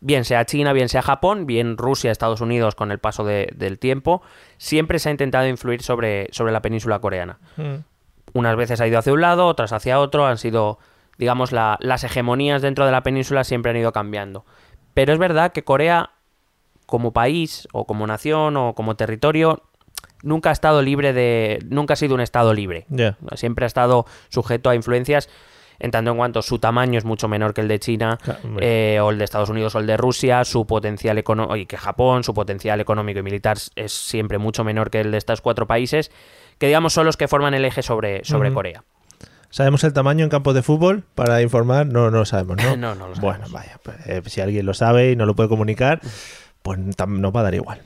Bien 0.00 0.24
sea 0.24 0.44
China, 0.44 0.72
bien 0.72 0.88
sea 0.88 1.02
Japón, 1.02 1.46
bien 1.46 1.76
Rusia, 1.76 2.10
Estados 2.12 2.40
Unidos 2.40 2.74
con 2.74 2.90
el 2.92 2.98
paso 2.98 3.24
de- 3.24 3.48
del 3.54 3.78
tiempo, 3.78 4.22
siempre 4.58 4.98
se 4.98 5.08
ha 5.08 5.12
intentado 5.12 5.46
influir 5.48 5.82
sobre, 5.82 6.28
sobre 6.32 6.52
la 6.52 6.60
península 6.62 6.98
coreana. 6.98 7.38
Mm. 7.56 7.74
Unas 8.32 8.56
veces 8.56 8.80
ha 8.80 8.86
ido 8.86 8.98
hacia 8.98 9.12
un 9.12 9.20
lado, 9.20 9.46
otras 9.46 9.72
hacia 9.72 9.98
otro, 10.00 10.26
han 10.26 10.38
sido, 10.38 10.78
digamos, 11.16 11.52
la- 11.52 11.78
las 11.80 12.04
hegemonías 12.04 12.62
dentro 12.62 12.84
de 12.86 12.92
la 12.92 13.02
península 13.02 13.44
siempre 13.44 13.70
han 13.70 13.76
ido 13.76 13.92
cambiando. 13.92 14.44
Pero 14.94 15.12
es 15.12 15.18
verdad 15.18 15.52
que 15.52 15.64
Corea, 15.64 16.10
como 16.86 17.12
país, 17.12 17.68
o 17.72 17.84
como 17.86 18.06
nación, 18.06 18.56
o 18.56 18.74
como 18.74 18.96
territorio, 18.96 19.62
nunca 20.22 20.50
ha 20.50 20.52
estado 20.52 20.82
libre 20.82 21.12
de. 21.12 21.58
nunca 21.68 21.94
ha 21.94 21.96
sido 21.96 22.14
un 22.14 22.20
estado 22.20 22.52
libre. 22.54 22.86
Siempre 23.34 23.64
ha 23.64 23.68
estado 23.68 24.06
sujeto 24.28 24.70
a 24.70 24.74
influencias. 24.74 25.28
En 25.80 25.92
tanto 25.92 26.10
en 26.10 26.16
cuanto 26.16 26.42
su 26.42 26.58
tamaño 26.58 26.98
es 26.98 27.04
mucho 27.04 27.28
menor 27.28 27.54
que 27.54 27.60
el 27.60 27.68
de 27.68 27.78
China, 27.78 28.18
eh, 28.60 28.98
o 29.00 29.10
el 29.10 29.18
de 29.18 29.24
Estados 29.24 29.48
Unidos 29.48 29.76
o 29.76 29.78
el 29.78 29.86
de 29.86 29.96
Rusia, 29.96 30.44
su 30.44 30.66
potencial 30.66 31.18
económico, 31.18 31.54
y 31.54 31.66
que 31.66 31.76
Japón, 31.76 32.24
su 32.24 32.34
potencial 32.34 32.80
económico 32.80 33.20
y 33.20 33.22
militar 33.22 33.58
es 33.76 33.92
siempre 33.92 34.38
mucho 34.38 34.64
menor 34.64 34.90
que 34.90 35.00
el 35.00 35.12
de 35.12 35.18
estos 35.18 35.40
cuatro 35.40 35.68
países, 35.68 36.10
que 36.58 36.66
digamos 36.66 36.92
son 36.92 37.06
los 37.06 37.16
que 37.16 37.28
forman 37.28 37.54
el 37.54 37.64
eje 37.64 37.82
sobre, 37.82 38.24
sobre. 38.24 38.52
Corea. 38.52 38.84
¿Sabemos 39.50 39.82
el 39.84 39.92
tamaño 39.92 40.24
en 40.24 40.30
campos 40.30 40.54
de 40.54 40.62
fútbol? 40.62 41.04
Para 41.14 41.40
informar, 41.40 41.86
no, 41.86 42.10
no 42.10 42.18
lo 42.18 42.24
sabemos, 42.24 42.56
¿no? 42.56 42.76
No, 42.76 42.94
no 42.94 43.08
lo 43.08 43.14
sabemos. 43.14 43.20
Bueno, 43.20 43.46
vaya, 43.50 43.80
pues, 43.82 43.96
eh, 44.06 44.22
si 44.26 44.40
alguien 44.40 44.66
lo 44.66 44.74
sabe 44.74 45.12
y 45.12 45.16
no 45.16 45.24
lo 45.24 45.34
puede 45.34 45.48
comunicar, 45.48 46.00
pues 46.62 46.78
nos 46.78 47.34
va 47.34 47.40
a 47.40 47.42
dar 47.44 47.54
igual. 47.54 47.80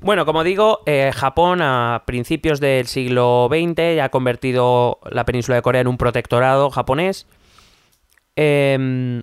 Bueno, 0.00 0.24
como 0.24 0.44
digo, 0.44 0.80
eh, 0.86 1.12
Japón 1.14 1.60
a 1.60 2.04
principios 2.06 2.58
del 2.58 2.86
siglo 2.86 3.48
XX 3.50 3.96
ya 3.96 4.04
ha 4.06 4.08
convertido 4.08 4.98
la 5.10 5.26
península 5.26 5.56
de 5.56 5.62
Corea 5.62 5.82
en 5.82 5.88
un 5.88 5.98
protectorado 5.98 6.70
japonés. 6.70 7.26
Em, 8.34 9.22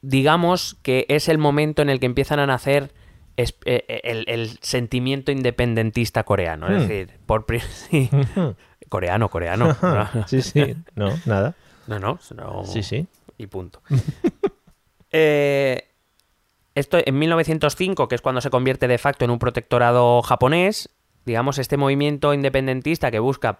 digamos 0.00 0.78
que 0.82 1.04
es 1.08 1.28
el 1.28 1.36
momento 1.36 1.82
en 1.82 1.90
el 1.90 2.00
que 2.00 2.06
empiezan 2.06 2.38
a 2.38 2.46
nacer 2.46 2.94
es- 3.36 3.54
eh, 3.64 3.84
eh, 3.88 4.00
el, 4.04 4.24
el 4.28 4.58
sentimiento 4.62 5.32
independentista 5.32 6.24
coreano. 6.24 6.68
Es 6.68 6.84
Hmm. 6.84 6.88
decir, 6.88 7.18
por 7.26 7.44
sí. 7.70 8.10
coreano, 8.88 9.28
coreano. 9.28 9.76
No, 9.82 10.26
sí, 10.28 10.42
sí, 10.42 10.76
no, 10.94 11.08
nada. 11.26 11.54
no, 11.86 11.98
no, 11.98 12.18
no. 12.36 12.64
Sí, 12.64 12.82
sí. 12.82 13.06
y 13.38 13.46
punto. 13.46 13.80
Eh, 15.14 15.88
esto 16.74 16.98
en 17.04 17.18
1905, 17.18 18.08
que 18.08 18.14
es 18.14 18.22
cuando 18.22 18.40
se 18.40 18.48
convierte 18.48 18.88
de 18.88 18.96
facto 18.96 19.24
en 19.26 19.30
un 19.30 19.38
protectorado 19.38 20.22
japonés, 20.22 20.88
digamos, 21.26 21.58
este 21.58 21.76
movimiento 21.76 22.32
independentista 22.32 23.10
que 23.10 23.18
busca, 23.18 23.58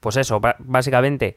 pues 0.00 0.16
eso, 0.16 0.40
básicamente 0.60 1.36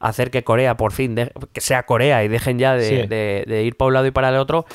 hacer 0.00 0.30
que 0.30 0.44
Corea 0.44 0.76
por 0.76 0.92
fin, 0.92 1.14
de- 1.14 1.32
que 1.54 1.62
sea 1.62 1.84
Corea 1.84 2.22
y 2.24 2.28
dejen 2.28 2.58
ya 2.58 2.74
de, 2.74 2.82
Sí. 2.88 3.06
de- 3.06 3.44
de 3.46 3.62
ir 3.64 3.76
para 3.78 3.86
un 3.88 3.94
lado 3.94 4.06
y 4.06 4.10
para 4.10 4.28
el 4.28 4.36
otro, 4.36 4.66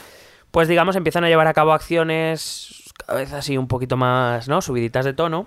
pues 0.52 0.68
digamos, 0.68 0.96
empiezan 0.96 1.24
a 1.24 1.30
llevar 1.30 1.48
a 1.48 1.54
cabo 1.54 1.74
acciones 1.74 2.92
cada 3.06 3.20
vez 3.20 3.34
así 3.34 3.58
un 3.58 3.68
poquito 3.68 3.98
más, 3.98 4.48
¿no? 4.48 4.62
Subiditas 4.62 5.06
de 5.06 5.14
tono. 5.14 5.46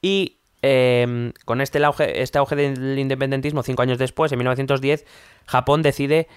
Y 0.00 0.36
eh, 0.62 1.32
con 1.44 1.60
este 1.60 1.84
auge, 1.84 2.22
este 2.22 2.38
auge 2.38 2.56
del 2.56 2.98
independentismo, 2.98 3.62
cinco 3.62 3.82
años 3.82 3.98
después, 3.98 4.32
en 4.32 4.38
1910, 4.38 5.04
Japón 5.46 5.82
decide 5.82 6.28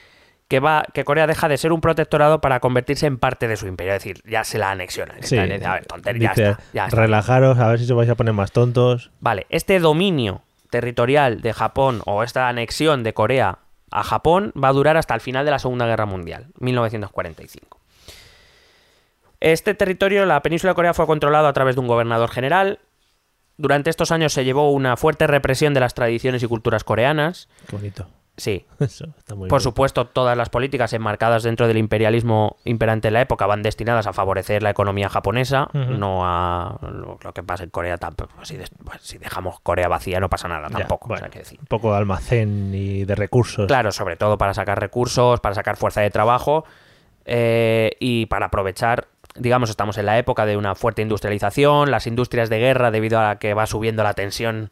que, 0.48 0.60
va, 0.60 0.84
que 0.94 1.06
Corea 1.06 1.28
deja 1.28 1.48
de 1.48 1.58
ser 1.58 1.72
un 1.72 1.80
protectorado 1.80 2.42
para 2.42 2.60
convertirse 2.60 3.06
en 3.08 3.18
parte 3.18 3.48
de 3.48 3.56
su 3.56 3.68
imperio. 3.68 3.94
Es 3.94 4.04
decir, 4.04 4.22
ya 4.30 4.44
se 4.44 4.58
la 4.58 4.72
anexiona. 4.72 5.16
Sí. 5.22 5.38
a 5.38 5.46
ver, 5.46 5.86
tontería, 5.86 6.24
ya 6.24 6.30
Dice, 6.34 6.50
está, 6.52 6.64
ya 6.74 6.86
está. 6.86 6.98
relajaros, 7.02 7.58
a 7.58 7.70
ver 7.70 7.80
si 7.80 7.86
se 7.86 7.94
vais 7.94 8.10
a 8.10 8.16
poner 8.16 8.34
más 8.34 8.52
tontos. 8.52 9.12
Vale, 9.22 9.46
este 9.50 9.80
dominio 9.80 10.42
territorial 10.70 11.42
de 11.42 11.54
Japón 11.54 12.02
o 12.06 12.24
esta 12.24 12.48
anexión 12.50 13.04
de 13.04 13.14
Corea 13.14 13.60
a 13.92 14.04
Japón 14.04 14.54
va 14.62 14.70
a 14.70 14.74
durar 14.74 14.98
hasta 14.98 15.14
el 15.14 15.22
final 15.22 15.46
de 15.46 15.52
la 15.52 15.60
Segunda 15.60 15.86
Guerra 15.86 16.06
Mundial, 16.06 16.48
1945. 16.60 17.81
Este 19.41 19.73
territorio, 19.73 20.25
la 20.25 20.41
península 20.41 20.71
de 20.71 20.75
Corea, 20.75 20.93
fue 20.93 21.06
controlado 21.08 21.47
a 21.47 21.54
través 21.54 21.75
de 21.75 21.82
un 21.82 21.88
gobernador 21.88 22.30
general. 22.30 22.80
Durante 23.58 23.89
estos 23.89 24.12
años 24.12 24.34
se 24.34 24.45
llevó 24.45 24.71
una 24.71 24.95
fuerte 24.97 25.27
represión 25.27 25.73
de 25.73 25.80
las 25.82 25.93
tradiciones 25.93 26.41
y 26.43 26.47
culturas 26.47 26.84
coreanas. 26.84 27.49
Qué 27.67 27.75
bonito. 27.75 28.08
Sí, 28.38 28.65
Eso 28.80 29.08
está 29.17 29.36
muy 29.36 29.49
por 29.49 29.60
bien. 29.60 29.63
supuesto, 29.63 30.08
todas 30.08 30.38
las 30.38 30.49
políticas 30.49 30.93
enmarcadas 30.93 31.43
dentro 31.43 31.67
del 31.67 31.77
imperialismo 31.77 32.56
imperante 32.63 33.10
en 33.10 33.15
la 33.15 33.21
época 33.21 33.45
van 33.45 33.62
destinadas 33.62 34.08
a 34.08 34.13
favorecer 34.13 34.63
la 34.63 34.69
economía 34.69 35.10
japonesa, 35.10 35.67
no 35.73 36.21
a 36.25 36.77
lo, 36.82 37.19
lo 37.21 37.34
que 37.34 37.43
pasa 37.43 37.65
en 37.65 37.71
Corea. 37.71 37.97
tampoco. 37.97 38.34
Si, 38.45 38.58
des- 38.58 38.71
pues, 38.84 39.01
si 39.01 39.17
dejamos 39.17 39.60
Corea 39.60 39.89
vacía 39.89 40.19
no 40.19 40.30
pasa 40.30 40.47
nada 40.47 40.69
Ya, 40.69 40.77
tampoco. 40.80 41.06
o 41.06 41.08
bueno, 41.10 41.19
sea, 41.23 41.30
que 41.30 41.39
decir. 41.39 41.60
Un 41.60 41.65
poco 41.67 41.91
de 41.91 41.97
almacén 41.97 42.71
y 42.73 43.04
de 43.06 43.15
recursos. 43.15 43.67
Claro, 43.67 43.91
sobre 43.91 44.15
todo 44.15 44.38
para 44.38 44.54
sacar 44.54 44.80
recursos, 44.80 45.39
para 45.41 45.54
sacar 45.54 45.75
fuerza 45.77 46.01
de 46.01 46.10
trabajo 46.10 46.63
eh, 47.25 47.91
y 47.99 48.25
para 48.27 48.47
aprovechar, 48.47 49.08
digamos, 49.36 49.70
estamos 49.70 49.98
en 49.98 50.06
la 50.06 50.17
época 50.17 50.46
de 50.46 50.58
una 50.58 50.76
fuerte 50.76 51.02
industrialización, 51.02 51.91
las 51.91 52.08
industrias 52.08 52.50
de 52.50 52.60
guerra 52.60 52.91
debido 52.91 53.20
a 53.20 53.38
que 53.38 53.54
va 53.54 53.65
subiendo 53.65 54.04
la 54.04 54.13
tensión 54.13 54.70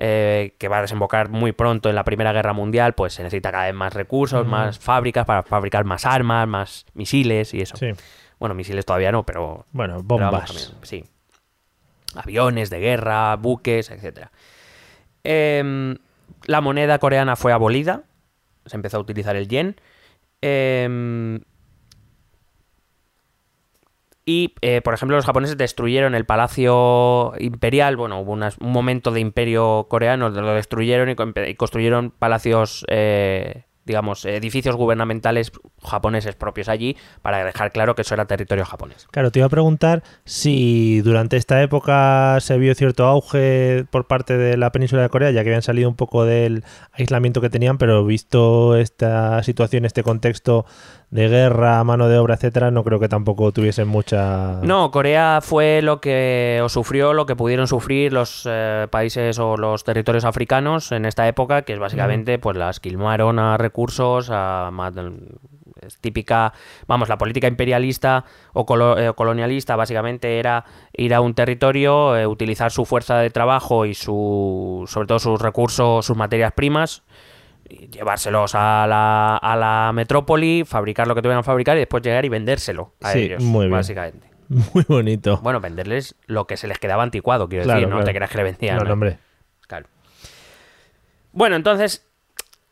eh, 0.00 0.54
que 0.58 0.68
va 0.68 0.78
a 0.78 0.82
desembocar 0.82 1.28
muy 1.28 1.52
pronto 1.52 1.88
en 1.88 1.94
la 1.96 2.04
Primera 2.04 2.32
Guerra 2.32 2.52
Mundial, 2.52 2.94
pues 2.94 3.14
se 3.14 3.22
necesita 3.22 3.50
cada 3.50 3.64
vez 3.66 3.74
más 3.74 3.94
recursos, 3.94 4.46
más 4.46 4.78
fábricas 4.78 5.26
para 5.26 5.42
fabricar 5.42 5.84
más 5.84 6.06
armas, 6.06 6.46
más 6.46 6.86
misiles 6.94 7.52
y 7.52 7.60
eso. 7.62 7.76
Sí. 7.76 7.90
Bueno, 8.38 8.54
misiles 8.54 8.86
todavía 8.86 9.10
no, 9.10 9.24
pero 9.24 9.66
Bueno, 9.72 9.96
pero 10.06 10.30
vamos, 10.30 10.32
bombas. 10.32 10.74
sí. 10.82 11.04
Aviones 12.14 12.70
de 12.70 12.78
guerra, 12.80 13.34
buques, 13.36 13.90
etcétera. 13.90 14.30
Em, 15.24 15.96
la 16.46 16.60
moneda 16.60 16.98
coreana 16.98 17.36
fue 17.36 17.52
abolida. 17.52 18.04
Se 18.66 18.76
empezó 18.76 18.96
a 18.98 19.00
utilizar 19.00 19.36
el 19.36 19.48
yen. 19.48 19.76
Em, 20.40 21.40
y, 24.28 24.54
eh, 24.60 24.82
por 24.82 24.92
ejemplo, 24.92 25.16
los 25.16 25.24
japoneses 25.24 25.56
destruyeron 25.56 26.14
el 26.14 26.26
palacio 26.26 27.32
imperial. 27.38 27.96
Bueno, 27.96 28.20
hubo 28.20 28.32
unas- 28.32 28.58
un 28.58 28.72
momento 28.72 29.10
de 29.10 29.20
imperio 29.20 29.86
coreano, 29.88 30.28
lo 30.28 30.52
destruyeron 30.54 31.08
y, 31.08 31.14
co- 31.14 31.32
y 31.46 31.54
construyeron 31.54 32.10
palacios, 32.10 32.84
eh, 32.88 33.64
digamos, 33.86 34.26
edificios 34.26 34.76
gubernamentales 34.76 35.50
japoneses 35.82 36.34
propios 36.36 36.68
allí 36.68 36.94
para 37.22 37.42
dejar 37.42 37.72
claro 37.72 37.94
que 37.94 38.02
eso 38.02 38.12
era 38.12 38.26
territorio 38.26 38.66
japonés. 38.66 39.06
Claro, 39.10 39.30
te 39.30 39.38
iba 39.38 39.46
a 39.46 39.48
preguntar 39.48 40.02
si 40.26 41.00
durante 41.00 41.38
esta 41.38 41.62
época 41.62 42.36
se 42.40 42.58
vio 42.58 42.74
cierto 42.74 43.06
auge 43.06 43.86
por 43.90 44.06
parte 44.06 44.36
de 44.36 44.58
la 44.58 44.72
península 44.72 45.00
de 45.00 45.08
Corea, 45.08 45.30
ya 45.30 45.42
que 45.42 45.48
habían 45.48 45.62
salido 45.62 45.88
un 45.88 45.96
poco 45.96 46.26
del 46.26 46.64
aislamiento 46.92 47.40
que 47.40 47.48
tenían, 47.48 47.78
pero 47.78 48.04
visto 48.04 48.76
esta 48.76 49.42
situación, 49.42 49.86
este 49.86 50.02
contexto 50.02 50.66
de 51.10 51.26
guerra, 51.28 51.82
mano 51.84 52.06
de 52.08 52.18
obra, 52.18 52.34
etcétera, 52.34 52.70
no 52.70 52.84
creo 52.84 53.00
que 53.00 53.08
tampoco 53.08 53.50
tuviesen 53.50 53.88
mucha. 53.88 54.60
No, 54.62 54.90
Corea 54.90 55.40
fue 55.42 55.80
lo 55.82 56.00
que 56.02 56.60
o 56.62 56.68
sufrió 56.68 57.14
lo 57.14 57.24
que 57.24 57.34
pudieron 57.34 57.66
sufrir 57.66 58.12
los 58.12 58.42
eh, 58.46 58.86
países 58.90 59.38
o 59.38 59.56
los 59.56 59.84
territorios 59.84 60.24
africanos 60.26 60.92
en 60.92 61.06
esta 61.06 61.26
época, 61.26 61.62
que 61.62 61.72
es 61.72 61.78
básicamente 61.78 62.38
pues 62.38 62.56
las 62.58 62.78
quilmaron 62.78 63.38
a 63.38 63.56
recursos, 63.56 64.28
a 64.30 64.70
típica, 66.00 66.52
vamos, 66.86 67.08
la 67.08 67.16
política 67.18 67.46
imperialista 67.46 68.24
o, 68.52 68.66
colo- 68.66 68.98
eh, 68.98 69.12
colonialista 69.14 69.76
básicamente 69.76 70.38
era 70.38 70.64
ir 70.92 71.14
a 71.14 71.20
un 71.20 71.34
territorio, 71.34 72.16
eh, 72.16 72.26
utilizar 72.26 72.70
su 72.70 72.84
fuerza 72.84 73.18
de 73.18 73.30
trabajo 73.30 73.86
y 73.86 73.94
su, 73.94 74.84
sobre 74.88 75.06
todo 75.06 75.18
sus 75.18 75.40
recursos, 75.40 76.04
sus 76.04 76.16
materias 76.16 76.52
primas, 76.52 77.02
llevárselos 77.68 78.54
a 78.54 78.86
la, 78.88 79.36
a 79.36 79.56
la 79.56 79.92
metrópoli, 79.92 80.64
fabricar 80.66 81.06
lo 81.06 81.14
que 81.14 81.22
tuvieran 81.22 81.42
que 81.42 81.46
fabricar 81.46 81.76
y 81.76 81.80
después 81.80 82.02
llegar 82.02 82.24
y 82.24 82.28
vendérselo 82.28 82.94
a 83.02 83.12
Sí, 83.12 83.20
ellos, 83.20 83.42
muy 83.42 83.66
bien. 83.66 83.72
básicamente. 83.72 84.28
Muy 84.48 84.84
bonito. 84.88 85.38
Bueno, 85.42 85.60
venderles 85.60 86.14
lo 86.26 86.46
que 86.46 86.56
se 86.56 86.66
les 86.68 86.78
quedaba 86.78 87.02
anticuado, 87.02 87.48
quiero 87.48 87.64
Claro, 87.64 87.80
decir, 87.80 87.88
no 87.90 87.96
claro. 87.96 88.06
te 88.06 88.14
creas 88.14 88.30
que 88.30 88.38
le 88.38 88.44
vendían. 88.44 88.78
No, 88.78 88.84
no, 88.84 88.92
hombre. 88.94 89.18
Claro. 89.66 89.86
Bueno, 91.32 91.56
entonces, 91.56 92.06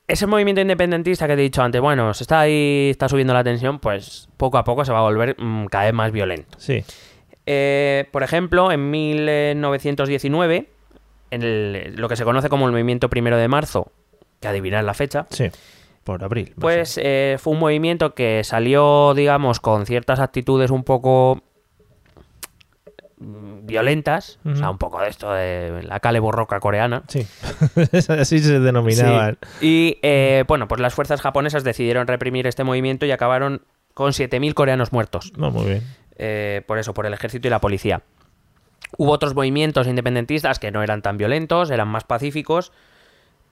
ese 0.09 0.27
movimiento 0.27 0.63
independentista 0.63 1.27
que 1.27 1.35
te 1.35 1.41
he 1.41 1.45
dicho 1.45 1.63
antes, 1.63 1.81
bueno, 1.81 2.15
se 2.15 2.25
está 2.25 2.41
ahí, 2.41 2.89
está 2.91 3.09
subiendo 3.09 3.35
la 3.35 3.45
tensión, 3.45 3.79
pues 3.79 4.29
poco 4.39 4.57
a 4.57 4.65
poco 4.65 4.85
se 4.87 4.93
va 4.93 5.01
a 5.01 5.03
volver 5.03 5.37
mm, 5.39 5.67
cada 5.67 5.85
vez 5.85 5.93
más 5.95 6.13
violento. 6.13 6.57
Sí. 6.59 6.83
Eh, 7.45 8.09
por 8.11 8.23
ejemplo, 8.23 8.73
en 8.73 8.91
1919, 8.91 10.71
en 11.31 11.43
el- 11.43 11.95
lo 11.97 12.09
que 12.09 12.17
se 12.17 12.25
conoce 12.25 12.49
como 12.49 12.67
el 12.67 12.73
movimiento 12.73 13.11
primero 13.11 13.37
de 13.37 13.49
marzo, 13.49 13.93
que 14.41 14.49
adivinar 14.49 14.85
la 14.85 14.95
fecha, 14.95 15.27
Sí. 15.31 15.51
Por 16.05 16.23
abril. 16.23 16.55
pues 16.61 17.01
eh, 17.03 17.37
fue 17.41 17.55
un 17.55 17.59
movimiento 17.59 18.15
que 18.15 18.45
salió, 18.45 19.13
digamos, 19.15 19.59
con 19.59 19.87
ciertas 19.87 20.21
actitudes 20.21 20.71
un 20.71 20.85
poco 20.85 21.43
mm, 23.19 23.67
violentas, 23.67 24.39
o 24.45 24.55
sea, 24.55 24.71
un 24.71 24.79
poco 24.79 25.01
de 25.01 25.09
esto 25.09 25.33
de 25.33 25.83
la 25.83 25.99
cale 26.01 26.21
borroca 26.21 26.61
coreana. 26.61 27.03
Sí. 27.09 27.27
Así 28.09 28.39
se 28.39 28.61
denominaban. 28.61 29.39
Sí. 29.59 29.67
Y 29.67 29.99
eh, 30.03 30.45
bueno, 30.47 30.69
pues 30.69 30.81
las 30.81 30.95
fuerzas 30.95 31.21
japonesas 31.21 31.65
decidieron 31.65 32.07
reprimir 32.07 32.47
este 32.47 32.63
movimiento 32.63 33.07
y 33.07 33.11
acabaron 33.11 33.63
con 33.95 34.13
7.000 34.13 34.55
coreanos 34.55 34.93
muertos. 34.93 35.33
No, 35.37 35.51
muy 35.51 35.65
bien. 35.65 35.83
Eh, 36.19 36.63
por 36.67 36.79
eso, 36.79 36.95
por 36.95 37.07
el 37.07 37.15
ejército 37.15 37.49
y 37.49 37.51
la 37.51 37.61
policía. 37.61 38.03
Hubo 38.99 39.11
otros 39.11 39.35
movimientos 39.35 39.87
independentistas 39.87 40.59
que 40.59 40.71
no 40.71 40.83
eran 40.83 41.03
tan 41.03 41.17
violentos, 41.17 41.71
eran 41.71 41.89
más 41.89 42.05
pacíficos, 42.05 42.73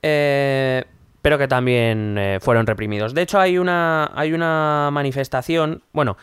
eh, 0.06 0.84
pero 1.22 1.38
que 1.38 1.48
también 1.48 2.18
eh, 2.18 2.38
fueron 2.38 2.66
reprimidos. 2.66 3.14
De 3.14 3.22
hecho, 3.22 3.40
hay 3.40 3.56
una, 3.56 4.10
hay 4.14 4.34
una 4.34 4.90
manifestación, 4.92 5.82
bueno, 5.94 6.18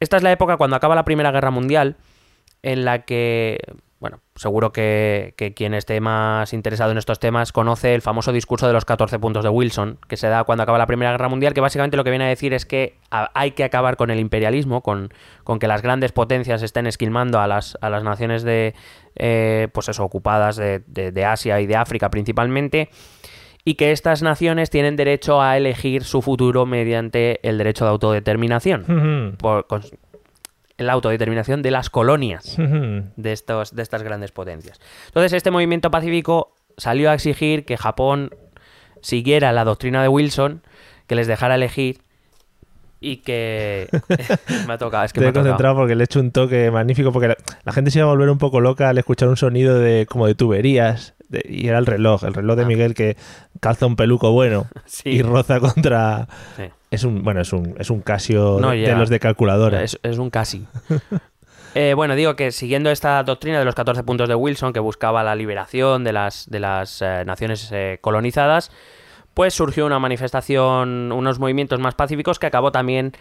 esta 0.00 0.16
es 0.16 0.24
la 0.24 0.32
época 0.32 0.56
cuando 0.56 0.74
acaba 0.74 0.96
la 0.96 1.04
Primera 1.04 1.30
Guerra 1.30 1.52
Mundial, 1.52 1.94
en 2.64 2.84
la 2.84 3.04
que, 3.04 3.60
bueno, 4.02 4.18
seguro 4.34 4.72
que, 4.72 5.32
que 5.36 5.54
quien 5.54 5.74
esté 5.74 6.00
más 6.00 6.52
interesado 6.52 6.90
en 6.90 6.98
estos 6.98 7.20
temas 7.20 7.52
conoce 7.52 7.94
el 7.94 8.02
famoso 8.02 8.32
discurso 8.32 8.66
de 8.66 8.72
los 8.72 8.84
14 8.84 9.20
puntos 9.20 9.44
de 9.44 9.48
Wilson, 9.48 9.96
que 10.08 10.16
se 10.16 10.26
da 10.26 10.42
cuando 10.42 10.64
acaba 10.64 10.76
la 10.76 10.88
Primera 10.88 11.12
Guerra 11.12 11.28
Mundial, 11.28 11.54
que 11.54 11.60
básicamente 11.60 11.96
lo 11.96 12.02
que 12.02 12.10
viene 12.10 12.24
a 12.24 12.28
decir 12.28 12.52
es 12.52 12.66
que 12.66 12.96
hay 13.10 13.52
que 13.52 13.62
acabar 13.62 13.96
con 13.96 14.10
el 14.10 14.18
imperialismo, 14.18 14.82
con, 14.82 15.14
con 15.44 15.60
que 15.60 15.68
las 15.68 15.82
grandes 15.82 16.10
potencias 16.10 16.62
estén 16.64 16.88
esquilmando 16.88 17.38
a 17.38 17.46
las, 17.46 17.78
a 17.80 17.90
las 17.90 18.02
naciones 18.02 18.42
de, 18.42 18.74
eh, 19.14 19.68
pues 19.72 19.88
eso, 19.88 20.02
ocupadas 20.02 20.56
de, 20.56 20.82
de- 20.88 21.12
de 21.12 21.24
Asia 21.24 21.60
y 21.60 21.66
de 21.66 21.76
África 21.76 22.10
principalmente, 22.10 22.90
y 23.64 23.76
que 23.76 23.92
estas 23.92 24.20
naciones 24.22 24.68
tienen 24.70 24.96
derecho 24.96 25.40
a 25.40 25.56
elegir 25.56 26.02
su 26.02 26.22
futuro 26.22 26.66
mediante 26.66 27.38
el 27.48 27.56
derecho 27.56 27.84
de 27.84 27.92
autodeterminación. 27.92 28.84
Por, 29.38 29.68
con- 29.68 29.82
la 30.86 30.92
autodeterminación 30.94 31.62
de 31.62 31.70
las 31.70 31.90
colonias 31.90 32.56
de, 32.58 33.32
estos, 33.32 33.74
de 33.74 33.82
estas 33.82 34.02
grandes 34.02 34.32
potencias. 34.32 34.80
Entonces, 35.06 35.32
este 35.32 35.50
movimiento 35.50 35.90
pacífico 35.90 36.54
salió 36.76 37.10
a 37.10 37.14
exigir 37.14 37.64
que 37.64 37.76
Japón 37.76 38.30
siguiera 39.00 39.52
la 39.52 39.64
doctrina 39.64 40.02
de 40.02 40.08
Wilson, 40.08 40.62
que 41.06 41.14
les 41.14 41.26
dejara 41.26 41.56
elegir 41.56 42.00
y 43.00 43.16
que... 43.18 43.88
me 44.68 44.74
ha 44.74 44.78
tocado, 44.78 45.04
es 45.04 45.12
que 45.12 45.20
Te 45.20 45.24
me 45.24 45.26
he 45.26 45.30
ha 45.30 45.32
tocado. 45.32 45.44
concentrado 45.48 45.76
porque 45.76 45.94
le 45.96 46.02
he 46.02 46.06
hecho 46.06 46.20
un 46.20 46.30
toque 46.30 46.70
magnífico 46.70 47.12
porque 47.12 47.28
la, 47.28 47.36
la 47.64 47.72
gente 47.72 47.90
se 47.90 47.98
iba 47.98 48.06
a 48.06 48.10
volver 48.10 48.30
un 48.30 48.38
poco 48.38 48.60
loca 48.60 48.88
al 48.88 48.98
escuchar 48.98 49.28
un 49.28 49.36
sonido 49.36 49.78
de 49.78 50.06
como 50.06 50.26
de 50.26 50.34
tuberías 50.34 51.14
de- 51.28 51.44
y 51.48 51.66
era 51.68 51.78
el 51.78 51.86
reloj, 51.86 52.22
el 52.24 52.34
reloj 52.34 52.56
de 52.56 52.62
Ah. 52.62 52.66
Miguel 52.66 52.94
que 52.94 53.16
calza 53.60 53.86
un 53.86 53.96
peluco 53.96 54.30
bueno 54.32 54.66
Sí. 54.86 55.10
y 55.10 55.22
roza 55.22 55.58
contra 55.58 56.28
Sí. 56.56 56.64
Es 56.92 57.04
un 57.04 57.22
bueno, 57.22 57.40
es 57.40 57.52
un 57.52 57.74
es 57.78 57.90
un 57.90 58.00
Casio 58.00 58.58
No 58.60 58.70
de, 58.70 58.94
los 58.94 59.08
de 59.08 59.18
calculadora. 59.18 59.82
Es, 59.82 59.98
es 60.02 60.18
un 60.18 60.30
casi. 60.30 60.66
Eh, 61.74 61.94
bueno, 61.94 62.14
digo 62.14 62.36
que 62.36 62.52
siguiendo 62.52 62.90
esta 62.90 63.22
doctrina 63.22 63.58
de 63.58 63.64
los 63.64 63.74
14 63.74 64.02
puntos 64.04 64.28
de 64.28 64.34
Wilson, 64.34 64.74
que 64.74 64.80
buscaba 64.80 65.22
la 65.22 65.34
liberación 65.34 66.04
de 66.04 66.12
las, 66.12 66.50
de 66.50 66.60
las 66.60 67.00
eh, 67.00 67.22
naciones 67.24 67.70
eh, 67.72 67.98
colonizadas, 68.02 68.70
pues 69.32 69.54
surgió 69.54 69.86
una 69.86 69.98
manifestación, 69.98 71.12
unos 71.12 71.38
movimientos 71.38 71.80
más 71.80 71.94
pacíficos 71.94 72.38
que 72.38 72.46
acabó 72.46 72.72
también... 72.72 73.12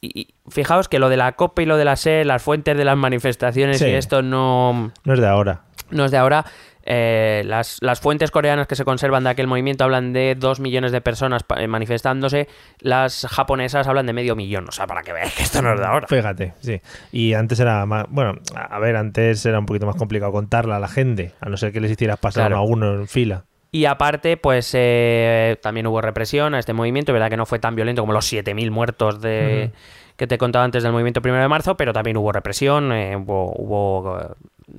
Y, 0.00 0.28
fijaos 0.48 0.88
que 0.88 0.98
lo 0.98 1.10
de 1.10 1.18
la 1.18 1.32
COP 1.32 1.58
y 1.58 1.66
lo 1.66 1.76
de 1.76 1.84
la 1.84 1.96
SE, 1.96 2.24
las 2.24 2.40
fuentes 2.42 2.78
de 2.78 2.84
las 2.86 2.96
manifestaciones 2.96 3.78
Sí. 3.78 3.86
y 3.88 3.94
esto 3.94 4.22
no, 4.22 4.92
No 5.04 5.12
es 5.12 5.20
de 5.20 5.26
ahora. 5.26 5.64
no 5.90 6.06
es 6.06 6.10
de 6.10 6.16
ahora. 6.16 6.46
Eh, 6.90 7.42
las, 7.44 7.76
las 7.82 8.00
fuentes 8.00 8.30
coreanas 8.30 8.66
que 8.66 8.74
se 8.74 8.82
conservan 8.86 9.22
de 9.22 9.28
aquel 9.28 9.46
movimiento 9.46 9.84
hablan 9.84 10.14
de 10.14 10.34
dos 10.34 10.58
millones 10.58 10.90
de 10.90 11.02
personas 11.02 11.44
eh, 11.58 11.66
manifestándose. 11.66 12.48
Las 12.80 13.26
japonesas 13.28 13.86
hablan 13.86 14.06
de 14.06 14.14
medio 14.14 14.34
millón. 14.34 14.66
O 14.66 14.72
sea, 14.72 14.86
para 14.86 15.02
que 15.02 15.12
veáis 15.12 15.34
que 15.34 15.42
esto 15.42 15.60
no 15.60 15.74
es 15.74 15.80
de 15.80 15.84
ahora. 15.84 16.06
Fíjate, 16.08 16.54
sí. 16.60 16.80
Y 17.12 17.34
antes 17.34 17.60
era 17.60 17.84
más, 17.84 18.06
bueno, 18.08 18.36
a 18.54 18.78
ver, 18.78 18.96
antes 18.96 19.44
era 19.44 19.58
un 19.58 19.66
poquito 19.66 19.84
más 19.84 19.96
complicado 19.96 20.32
contarla 20.32 20.76
a 20.76 20.80
la 20.80 20.88
gente, 20.88 21.34
a 21.42 21.50
no 21.50 21.58
ser 21.58 21.72
que 21.72 21.80
les 21.80 21.90
hicieras 21.90 22.18
pasar 22.18 22.46
Claro. 22.46 22.56
a 22.56 22.62
uno 22.62 22.94
en 22.94 23.06
fila. 23.06 23.44
Y 23.70 23.84
aparte, 23.84 24.38
pues 24.38 24.70
eh, 24.72 25.58
también 25.60 25.86
hubo 25.88 26.00
represión 26.00 26.54
a 26.54 26.58
este 26.58 26.72
movimiento. 26.72 27.12
verdad 27.12 27.28
que 27.28 27.36
no 27.36 27.44
fue 27.44 27.58
tan 27.58 27.76
violento 27.76 28.00
como 28.00 28.14
los 28.14 28.32
7.000 28.32 28.70
muertos 28.70 29.20
de, 29.20 29.72
que 30.16 30.26
te 30.26 30.36
he 30.36 30.38
contado 30.38 30.64
antes 30.64 30.82
del 30.82 30.92
movimiento 30.92 31.20
primero 31.20 31.42
de 31.42 31.48
marzo, 31.48 31.76
pero 31.76 31.92
también 31.92 32.16
hubo 32.16 32.32
represión, 32.32 32.92
eh, 32.92 33.14
hubo, 33.14 33.52
hubo, 33.56 34.36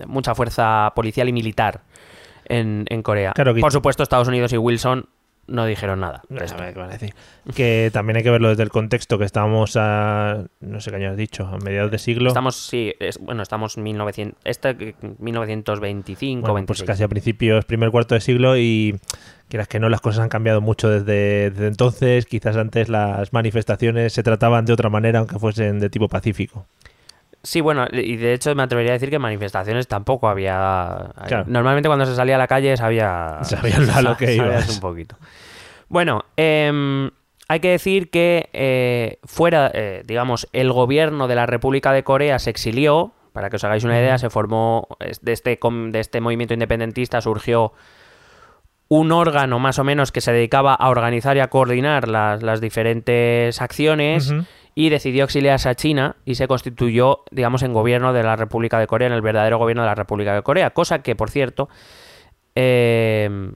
mucha 0.07 0.33
fuerza 0.35 0.91
policial 0.95 1.29
y 1.29 1.33
militar 1.33 1.81
en, 2.49 2.85
en 2.89 3.01
Corea. 3.03 3.31
Claro 3.33 3.53
que- 3.53 3.61
Por 3.61 3.71
supuesto, 3.71 4.03
Estados 4.03 4.27
Unidos 4.27 4.51
y 4.53 4.57
Wilson 4.57 5.05
no 5.47 5.65
dijeron 5.65 5.99
nada. 5.99 6.21
de 6.29 6.45
esto. 6.45 6.61
A 6.61 6.65
ver, 6.65 6.73
¿qué 6.75 6.79
van 6.79 6.89
a 6.89 6.93
decir? 6.93 7.15
Que 7.55 7.89
también 7.91 8.17
hay 8.17 8.23
que 8.23 8.29
verlo 8.29 8.49
desde 8.49 8.61
el 8.61 8.69
contexto 8.69 9.17
que 9.17 9.25
estábamos 9.25 9.75
a, 9.77 10.43
no 10.59 10.79
sé 10.79 10.91
qué 10.91 10.97
año 10.97 11.09
has 11.09 11.17
dicho, 11.17 11.47
a 11.47 11.57
mediados 11.57 11.89
de 11.89 11.97
siglo. 11.97 12.27
Estamos, 12.27 12.55
sí, 12.55 12.93
es- 12.99 13.17
bueno, 13.17 13.41
estamos 13.41 13.75
1900, 13.77 14.37
este, 14.43 14.69
eh, 14.69 14.95
1925, 15.17 16.41
Bueno, 16.41 16.53
pues 16.65 16.79
26. 16.79 16.87
casi 16.87 17.03
a 17.03 17.07
principios, 17.07 17.65
primer 17.65 17.89
cuarto 17.91 18.15
de 18.15 18.21
siglo 18.21 18.57
y 18.57 18.99
quieras 19.49 19.67
que 19.67 19.79
no, 19.79 19.89
las 19.89 20.01
cosas 20.01 20.21
han 20.21 20.29
cambiado 20.29 20.61
mucho 20.61 20.89
desde, 20.89 21.49
desde 21.51 21.67
entonces. 21.67 22.25
Quizás 22.25 22.55
antes 22.55 22.89
las 22.89 23.33
manifestaciones 23.33 24.13
se 24.13 24.23
trataban 24.23 24.65
de 24.65 24.73
otra 24.73 24.89
manera, 24.89 25.19
aunque 25.19 25.39
fuesen 25.39 25.79
de 25.79 25.89
tipo 25.89 26.07
pacífico. 26.07 26.67
Sí, 27.41 27.61
bueno, 27.61 27.87
y 27.91 28.17
de 28.17 28.33
hecho 28.33 28.53
me 28.53 28.63
atrevería 28.63 28.91
a 28.91 28.93
decir 28.93 29.09
que 29.09 29.19
manifestaciones 29.19 29.87
tampoco 29.87 30.27
había. 30.27 31.11
Claro. 31.27 31.45
Normalmente 31.47 31.87
cuando 31.87 32.05
se 32.05 32.15
salía 32.15 32.35
a 32.35 32.37
la 32.37 32.47
calle 32.47 32.75
sabía. 32.75 33.39
Sabías 33.43 33.95
a 33.95 34.01
lo 34.01 34.17
que 34.17 34.35
ibas. 34.35 34.69
un 34.69 34.79
poquito. 34.81 35.15
Bueno, 35.87 36.25
em, 36.35 37.09
hay 37.47 37.59
que 37.61 37.69
decir 37.69 38.09
que 38.09 38.49
eh, 38.51 39.19
fuera, 39.23 39.71
eh, 39.73 40.03
digamos, 40.05 40.47
el 40.51 40.71
gobierno 40.71 41.27
de 41.27 41.35
la 41.35 41.45
República 41.45 41.93
de 41.93 42.03
Corea 42.03 42.39
se 42.39 42.49
exilió. 42.49 43.13
Para 43.31 43.49
que 43.49 43.55
os 43.57 43.63
hagáis 43.63 43.83
una 43.83 43.97
idea, 43.97 44.17
se 44.17 44.29
formó 44.29 44.87
de 45.21 45.31
este, 45.31 45.59
de 45.61 45.99
este 45.99 46.19
movimiento 46.19 46.53
independentista 46.55 47.21
surgió 47.21 47.73
un 48.89 49.11
órgano 49.11 49.59
más 49.59 49.77
o 49.77 49.83
menos 49.83 50.11
que 50.11 50.19
se 50.19 50.33
dedicaba 50.33 50.73
a 50.73 50.89
organizar 50.89 51.37
y 51.37 51.39
a 51.39 51.47
coordinar 51.47 52.07
las, 52.07 52.41
las 52.41 52.59
diferentes 52.59 53.61
acciones 53.61 54.31
Ujú. 54.31 54.45
Y 54.79 54.87
decidió 54.87 55.25
exiliarse 55.25 55.67
a 55.67 55.75
China 55.75 56.15
y 56.23 56.35
se 56.35 56.47
constituyó, 56.47 57.25
digamos, 57.31 57.63
en 57.63 57.73
gobierno 57.73 58.13
de 58.13 58.23
la 58.23 58.37
República 58.37 58.79
de 58.79 58.87
Corea, 58.87 59.09
en 59.09 59.13
el 59.13 59.21
verdadero 59.21 59.57
gobierno 59.57 59.83
de 59.83 59.87
la 59.87 59.95
República 59.95 60.33
de 60.33 60.41
Corea, 60.41 60.69
cosa 60.69 60.99
que, 60.99 61.17
por 61.17 61.29
cierto, 61.29 61.67
eh, 62.55 63.51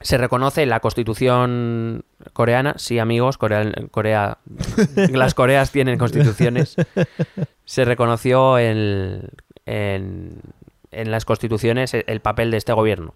se 0.00 0.18
reconoce 0.18 0.64
en 0.64 0.70
la 0.70 0.80
constitución 0.80 2.04
coreana, 2.32 2.74
sí 2.78 2.98
amigos, 2.98 3.38
Corea, 3.38 3.72
Corea 3.92 4.38
las 5.12 5.34
Coreas 5.34 5.70
tienen 5.70 6.00
constituciones, 6.00 6.74
se 7.64 7.84
reconoció 7.84 8.58
en, 8.58 9.28
en, 9.66 10.40
en 10.90 11.10
las 11.12 11.24
constituciones 11.24 11.94
el, 11.94 12.02
el 12.08 12.18
papel 12.18 12.50
de 12.50 12.56
este 12.56 12.72
gobierno. 12.72 13.14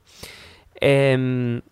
Em, 0.81 1.62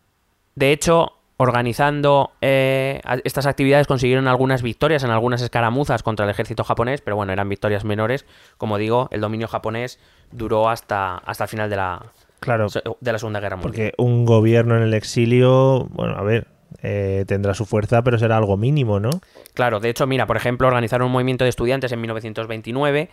de 0.57 0.73
hecho, 0.73 1.16
organizando 1.39 2.33
eh, 2.41 3.01
estas 3.25 3.47
actividades 3.47 3.87
consiguieron 3.87 4.27
algunas 4.27 4.63
victorias 4.63 5.05
en 5.05 5.11
algunas 5.11 5.43
escaramuzas 5.43 6.03
contra 6.03 6.25
el 6.25 6.31
ejército 6.31 6.65
japonés, 6.65 7.03
pero 7.03 7.17
bueno, 7.17 7.33
eran 7.33 7.49
victorias 7.49 7.85
menores. 7.85 8.25
Como 8.57 8.79
digo, 8.79 9.09
el 9.11 9.21
dominio 9.21 9.49
japonés 9.49 9.99
duró 10.33 10.69
hasta, 10.69 11.17
hasta 11.19 11.45
el 11.45 11.49
final 11.49 11.71
de 11.71 11.77
la, 11.77 12.13
Claro, 12.41 12.67
de 13.01 13.13
la 13.13 13.19
Segunda 13.19 13.41
Guerra 13.41 13.57
Mundial. 13.57 13.73
porque 13.73 13.95
un 13.99 14.25
gobierno 14.25 14.77
en 14.77 14.83
el 14.83 14.95
exilio, 14.95 15.87
bueno, 15.91 16.17
a 16.17 16.23
ver, 16.23 16.47
eh, 16.83 17.25
tendrá 17.27 17.55
su 17.55 17.65
fuerza, 17.65 18.03
pero 18.03 18.19
será 18.19 18.37
algo 18.37 18.57
mínimo, 18.57 19.01
¿no? 19.01 19.11
Claro, 19.55 19.81
de 19.81 19.89
hecho, 19.89 20.07
mira, 20.07 20.27
por 20.27 20.37
ejemplo, 20.37 20.69
organizaron 20.69 21.07
un 21.07 21.13
movimiento 21.13 21.45
de 21.45 21.51
estudiantes 21.51 21.93
en 21.93 22.01
1929 22.01 23.11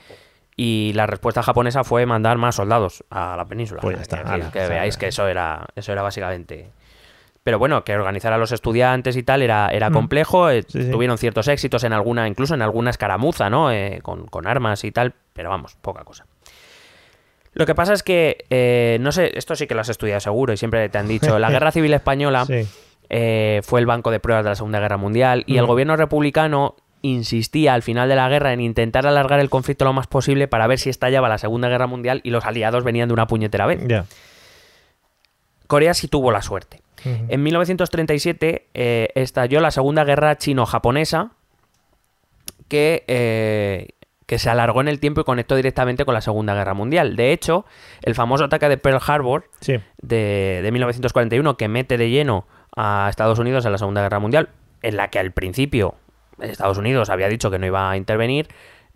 y 0.56 0.92
la 0.96 1.08
respuesta 1.08 1.42
japonesa 1.42 1.84
fue 1.84 2.06
mandar 2.06 2.38
más 2.38 2.56
soldados 2.56 3.04
a 3.10 3.36
la 3.38 3.46
península. 3.46 3.82
Pues 3.82 3.96
ya 3.96 4.02
está, 4.04 4.18
ala, 4.22 4.52
que 4.52 4.60
sea, 4.60 4.70
veáis 4.70 4.98
que 4.98 5.08
eso 5.08 5.28
era, 5.28 5.66
eso 5.76 5.92
era 5.92 6.02
básicamente 6.02 6.70
pero 7.44 7.60
bueno, 7.60 7.84
que 7.84 7.94
organizar 7.96 8.32
a 8.34 8.38
los 8.38 8.52
estudiantes 8.52 9.16
y 9.18 9.24
tal 9.24 9.42
era, 9.42 9.68
era 9.70 9.92
complejo. 9.92 10.50
eh, 10.50 10.62
Mm. 10.62 10.72
Sí, 10.72 10.84
sí. 10.84 10.92
Tuvieron 10.92 11.18
ciertos 11.18 11.48
éxitos 11.48 11.84
en 11.84 11.94
alguna, 11.94 12.28
incluso 12.28 12.54
en 12.54 12.62
alguna 12.62 12.90
escaramuza, 12.90 13.50
¿no? 13.50 13.72
Eh, 13.72 14.00
con, 14.02 14.28
con 14.28 14.48
armas 14.48 14.84
y 14.84 14.92
tal, 14.92 15.14
pero 15.34 15.50
vamos, 15.50 15.76
poca 15.82 16.04
cosa. 16.04 16.26
Lo 17.54 17.66
que 17.66 17.76
pasa 17.76 17.94
es 17.94 18.02
que, 18.02 18.46
eh, 18.50 18.98
no 19.02 19.12
sé, 19.12 19.38
esto 19.38 19.56
sí 19.56 19.68
que 19.68 19.76
lo 19.76 19.82
has 19.82 19.90
estudiado 19.90 20.20
seguro 20.20 20.54
y 20.54 20.58
siempre 20.58 20.88
te 20.90 20.98
han 20.98 21.08
dicho, 21.08 21.38
la 21.38 21.50
Guerra 21.52 21.72
Civil 21.72 21.94
Española 21.94 22.46
Sí. 22.46 22.66
eh, 23.10 23.62
fue 23.64 23.80
el 23.80 23.86
banco 23.86 24.10
de 24.10 24.20
pruebas 24.20 24.44
de 24.44 24.50
la 24.52 24.56
Segunda 24.56 24.80
Guerra 24.80 24.98
Mundial 24.98 25.44
y 25.46 25.58
el 25.58 25.66
Mm. 25.66 25.68
gobierno 25.68 25.96
republicano 25.96 26.76
insistía 27.04 27.74
al 27.74 27.82
final 27.84 28.08
de 28.08 28.16
la 28.16 28.30
guerra 28.30 28.54
en 28.54 28.62
intentar 28.62 29.06
alargar 29.06 29.42
el 29.42 29.50
conflicto 29.50 29.84
lo 29.84 29.92
más 29.92 30.08
posible 30.08 30.48
para 30.48 30.66
ver 30.68 30.80
si 30.80 30.90
estallaba 30.90 31.28
la 31.28 31.38
Segunda 31.38 31.68
Guerra 31.68 31.86
Mundial 31.86 32.22
y 32.24 32.30
los 32.30 32.46
aliados 32.46 32.86
venían 32.86 33.10
de 33.10 33.14
una 33.14 33.28
puñetera 33.28 33.66
vez. 33.66 33.82
Corea 35.68 35.94
sí 35.94 36.08
tuvo 36.08 36.32
la 36.32 36.42
suerte. 36.42 36.82
En 37.06 37.44
1937 37.44 38.68
eh, 38.74 39.10
estalló 39.16 39.60
la 39.60 39.72
Segunda 39.72 40.04
Guerra 40.04 40.38
Chino-Japonesa 40.38 41.32
que, 42.68 43.04
eh, 43.08 43.90
que 44.26 44.40
se 44.40 44.50
alargó 44.50 44.82
en 44.82 44.88
el 44.88 45.00
tiempo 45.00 45.22
y 45.22 45.24
conectó 45.24 45.56
directamente 45.56 46.06
con 46.06 46.14
la 46.14 46.22
Segunda 46.22 46.54
Guerra 46.54 46.74
Mundial. 46.74 47.16
De 47.16 47.32
hecho, 47.34 47.66
el 48.02 48.16
famoso 48.16 48.46
ataque 48.46 48.70
de 48.70 48.78
Pearl 48.78 49.00
Harbor 49.06 49.50
Sí. 49.60 49.80
de, 50.02 50.62
de 50.64 50.72
1941 50.72 51.58
que 51.58 51.68
mete 51.68 51.98
de 51.98 52.10
lleno 52.10 52.48
a 52.76 53.08
Estados 53.10 53.38
Unidos 53.40 53.66
en 53.66 53.72
la 53.74 53.78
Segunda 53.78 54.02
Guerra 54.02 54.20
Mundial, 54.20 54.50
en 54.82 54.98
la 54.98 55.10
que 55.10 55.20
al 55.20 55.32
principio 55.32 55.96
Estados 56.40 56.78
Unidos 56.78 57.10
había 57.10 57.28
dicho 57.28 57.52
que 57.52 57.60
no 57.60 57.66
iba 57.68 57.92
a 57.92 57.98
intervenir, 57.98 58.48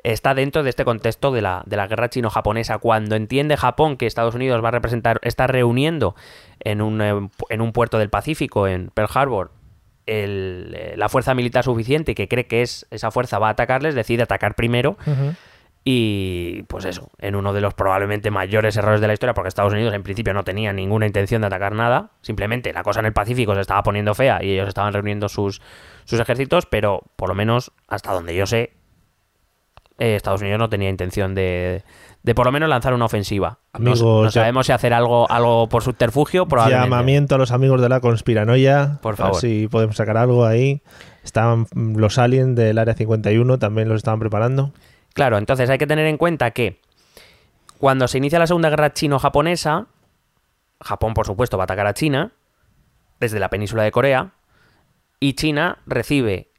está 0.04 0.34
dentro 0.34 0.64
de 0.64 0.70
este 0.70 0.86
contexto 0.86 1.32
de 1.32 1.42
la, 1.42 1.64
de 1.66 1.78
la 1.78 1.88
guerra 1.88 2.10
chino-japonesa. 2.10 2.78
Cuando 2.78 3.16
entiende 3.16 3.58
Japón 3.58 3.98
que 3.98 4.06
Estados 4.06 4.36
Unidos 4.36 4.64
va 4.64 4.70
a 4.70 4.72
representar, 4.72 5.20
está 5.24 5.48
reuniendo 5.48 6.16
en 6.60 6.82
un, 6.82 7.02
eh, 7.02 7.30
en 7.50 7.62
un 7.62 7.72
puerto 7.72 7.98
del 7.98 8.10
Pacífico, 8.10 8.68
en 8.68 8.90
Pearl 8.94 9.10
Harbor, 9.14 9.52
el, 10.06 10.74
eh, 10.78 10.94
la 10.98 11.10
fuerza 11.10 11.34
militar 11.34 11.64
suficiente 11.64 12.14
y 12.14 12.16
que 12.16 12.28
cree 12.28 12.48
que 12.48 12.62
es, 12.62 12.88
esa 12.92 13.12
fuerza 13.12 13.40
va 13.40 13.50
a 13.50 13.52
atacarles, 13.52 13.96
decide 13.96 14.24
atacar 14.24 14.56
primero. 14.56 14.98
Y 15.90 16.64
pues 16.64 16.84
eso, 16.84 17.12
en 17.18 17.36
uno 17.36 17.54
de 17.54 17.62
los 17.62 17.74
probablemente 17.74 18.30
mayores 18.30 18.76
errores 18.76 19.00
de 19.00 19.08
la 19.08 19.14
historia, 19.14 19.34
porque 19.34 19.48
Estados 19.48 19.72
Unidos 19.72 19.94
en 19.94 20.04
principio 20.04 20.34
no 20.34 20.44
tenía 20.44 20.74
ninguna 20.74 21.06
intención 21.06 21.40
de 21.40 21.48
atacar 21.48 21.72
nada, 21.74 22.12
simplemente 22.22 22.74
la 22.74 22.84
cosa 22.84 23.00
en 23.00 23.06
el 23.06 23.14
Pacífico 23.14 23.56
se 23.56 23.62
estaba 23.62 23.84
poniendo 23.84 24.14
fea 24.14 24.44
y 24.44 24.52
ellos 24.52 24.68
estaban 24.68 24.92
reuniendo 24.92 25.30
sus, 25.30 25.62
sus 26.04 26.20
ejércitos, 26.20 26.66
pero 26.66 27.04
por 27.16 27.30
lo 27.30 27.36
menos 27.36 27.72
hasta 27.88 28.12
donde 28.12 28.36
yo 28.36 28.46
sé, 28.46 28.74
eh, 29.98 30.16
Estados 30.16 30.42
Unidos 30.42 30.60
no 30.60 30.70
tenía 30.70 30.90
intención 30.90 31.34
de, 31.34 31.84
de 32.24 32.36
por 32.36 32.46
lo 32.46 32.52
menos 32.52 32.70
lanzar 32.70 32.94
una 32.94 33.06
ofensiva. 33.06 33.60
Amigos, 33.74 34.02
no 34.02 34.32
sabemos 34.32 34.66
si 34.66 34.72
hacer 34.72 34.94
algo, 34.94 35.30
algo 35.32 35.70
por 35.70 35.84
subterfugio, 35.84 36.48
probablemente. 36.48 36.90
Llamamiento 36.90 37.36
a 37.36 37.38
los 37.38 37.52
amigos 37.52 37.82
de 37.82 37.90
la 37.90 38.00
conspiranoia. 38.00 39.00
Por 39.02 39.14
a 39.14 39.16
ver 39.16 39.18
favor. 39.18 39.42
si 39.42 39.68
podemos 39.68 39.96
sacar 39.96 40.18
algo 40.18 40.46
ahí. 40.46 40.82
Estaban 41.24 41.68
mm, 41.74 41.96
los 41.96 42.18
aliens 42.18 42.56
del 42.56 42.78
Área 42.78 42.94
51, 42.94 43.60
también 43.60 43.90
los 43.90 43.98
estaban 43.98 44.20
preparando. 44.20 44.74
Claro, 45.14 45.38
entonces 45.38 45.70
hay 45.70 45.78
que 45.78 45.88
tener 45.88 46.06
en 46.06 46.18
cuenta 46.18 46.52
que 46.52 46.80
cuando 47.80 48.08
se 48.08 48.18
inicia 48.18 48.40
la 48.40 48.48
Segunda 48.48 48.70
Guerra 48.70 48.94
Chino-Japonesa, 48.94 49.88
Japón, 50.82 51.14
por 51.14 51.26
supuesto, 51.26 51.58
va 51.58 51.64
a 51.64 51.66
atacar 51.66 51.88
a 51.88 51.94
China 51.94 52.32
desde 53.20 53.40
la 53.40 53.50
península 53.50 53.84
de 53.84 53.92
Corea 53.92 54.32
y 55.20 55.34
China 55.34 55.80
recibe. 55.86 56.52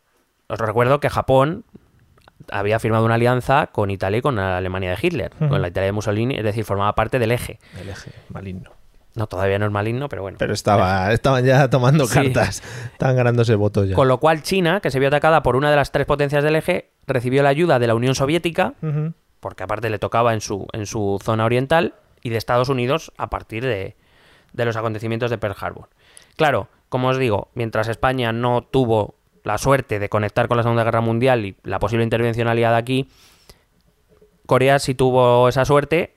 Os 0.49 0.59
recuerdo 0.59 0.99
que 0.99 1.11
Japón 1.11 1.65
había 2.53 2.79
firmado 2.79 3.05
una 3.05 3.15
alianza 3.15 3.69
con 3.69 3.91
Italia 3.91 4.19
y 4.19 4.23
con 4.23 4.37
la 4.37 4.57
Alemania 4.59 4.91
de 4.91 4.99
Hitler, 5.01 5.33
con 5.39 5.61
la 5.61 5.69
Italia 5.69 5.87
de 5.87 5.93
Mussolini, 5.93 6.35
es 6.37 6.45
decir, 6.45 6.65
formaba 6.65 6.95
parte 6.95 7.19
del 7.19 7.33
eje. 7.33 7.59
El 7.81 7.89
eje 7.89 8.11
maligno. 8.31 8.71
No, 9.15 9.27
todavía 9.27 9.59
no 9.59 9.67
es 9.67 9.73
maligno, 9.73 10.09
pero 10.09 10.23
bueno. 10.23 10.37
Pero 10.39 10.53
estaba, 10.53 11.13
estaban 11.13 11.45
ya 11.45 11.69
tomando 11.71 12.07
Sí. 12.07 12.15
cartas. 12.15 12.63
Estaban 12.93 13.17
ganándose 13.17 13.55
votos 13.57 13.89
ya. 13.89 13.95
Con 13.97 14.07
lo 14.07 14.19
cual 14.19 14.43
China, 14.43 14.81
que 14.81 14.91
se 14.91 14.99
vio 15.01 15.09
atacada 15.09 15.43
por 15.43 15.57
una 15.57 15.71
de 15.71 15.77
las 15.77 15.91
tres 15.91 16.07
potencias 16.07 16.45
del 16.45 16.55
eje, 16.57 16.91
recibió 17.07 17.43
la 17.43 17.49
ayuda 17.49 17.79
de 17.79 17.87
la 17.89 17.95
Unión 17.95 18.15
Soviética 18.15 18.75
porque 19.41 19.63
aparte 19.63 19.89
le 19.91 19.99
tocaba 19.99 20.35
en 20.35 20.41
su, 20.41 20.67
en 20.73 20.87
su 20.87 21.19
zona 21.23 21.45
oriental, 21.45 21.95
y 22.23 22.31
de 22.31 22.37
Estados 22.37 22.69
Unidos 22.69 23.13
a 23.17 23.31
partir 23.31 23.65
de, 23.65 23.97
de 24.53 24.65
los 24.65 24.77
acontecimientos 24.77 25.31
de 25.31 25.39
Pearl 25.39 25.55
Harbor. 25.61 25.89
Claro, 26.37 26.69
como 26.89 27.09
os 27.09 27.19
digo, 27.19 27.49
mientras 27.55 27.87
España 27.89 28.33
no 28.33 28.63
tuvo 28.63 29.15
la 29.49 29.59
suerte 29.59 29.99
de 29.99 30.09
conectar 30.09 30.47
con 30.47 30.57
la 30.59 30.63
Segunda 30.63 30.85
Guerra 30.85 31.01
Mundial 31.01 31.45
y 31.47 31.57
la 31.65 31.79
posible 31.79 32.05
intervención 32.05 32.47
aliada 32.49 32.77
aquí, 32.77 33.09
Corea 34.47 34.79
sí 34.79 34.95
tuvo 34.95 35.49
esa 35.49 35.65
suerte 35.65 36.15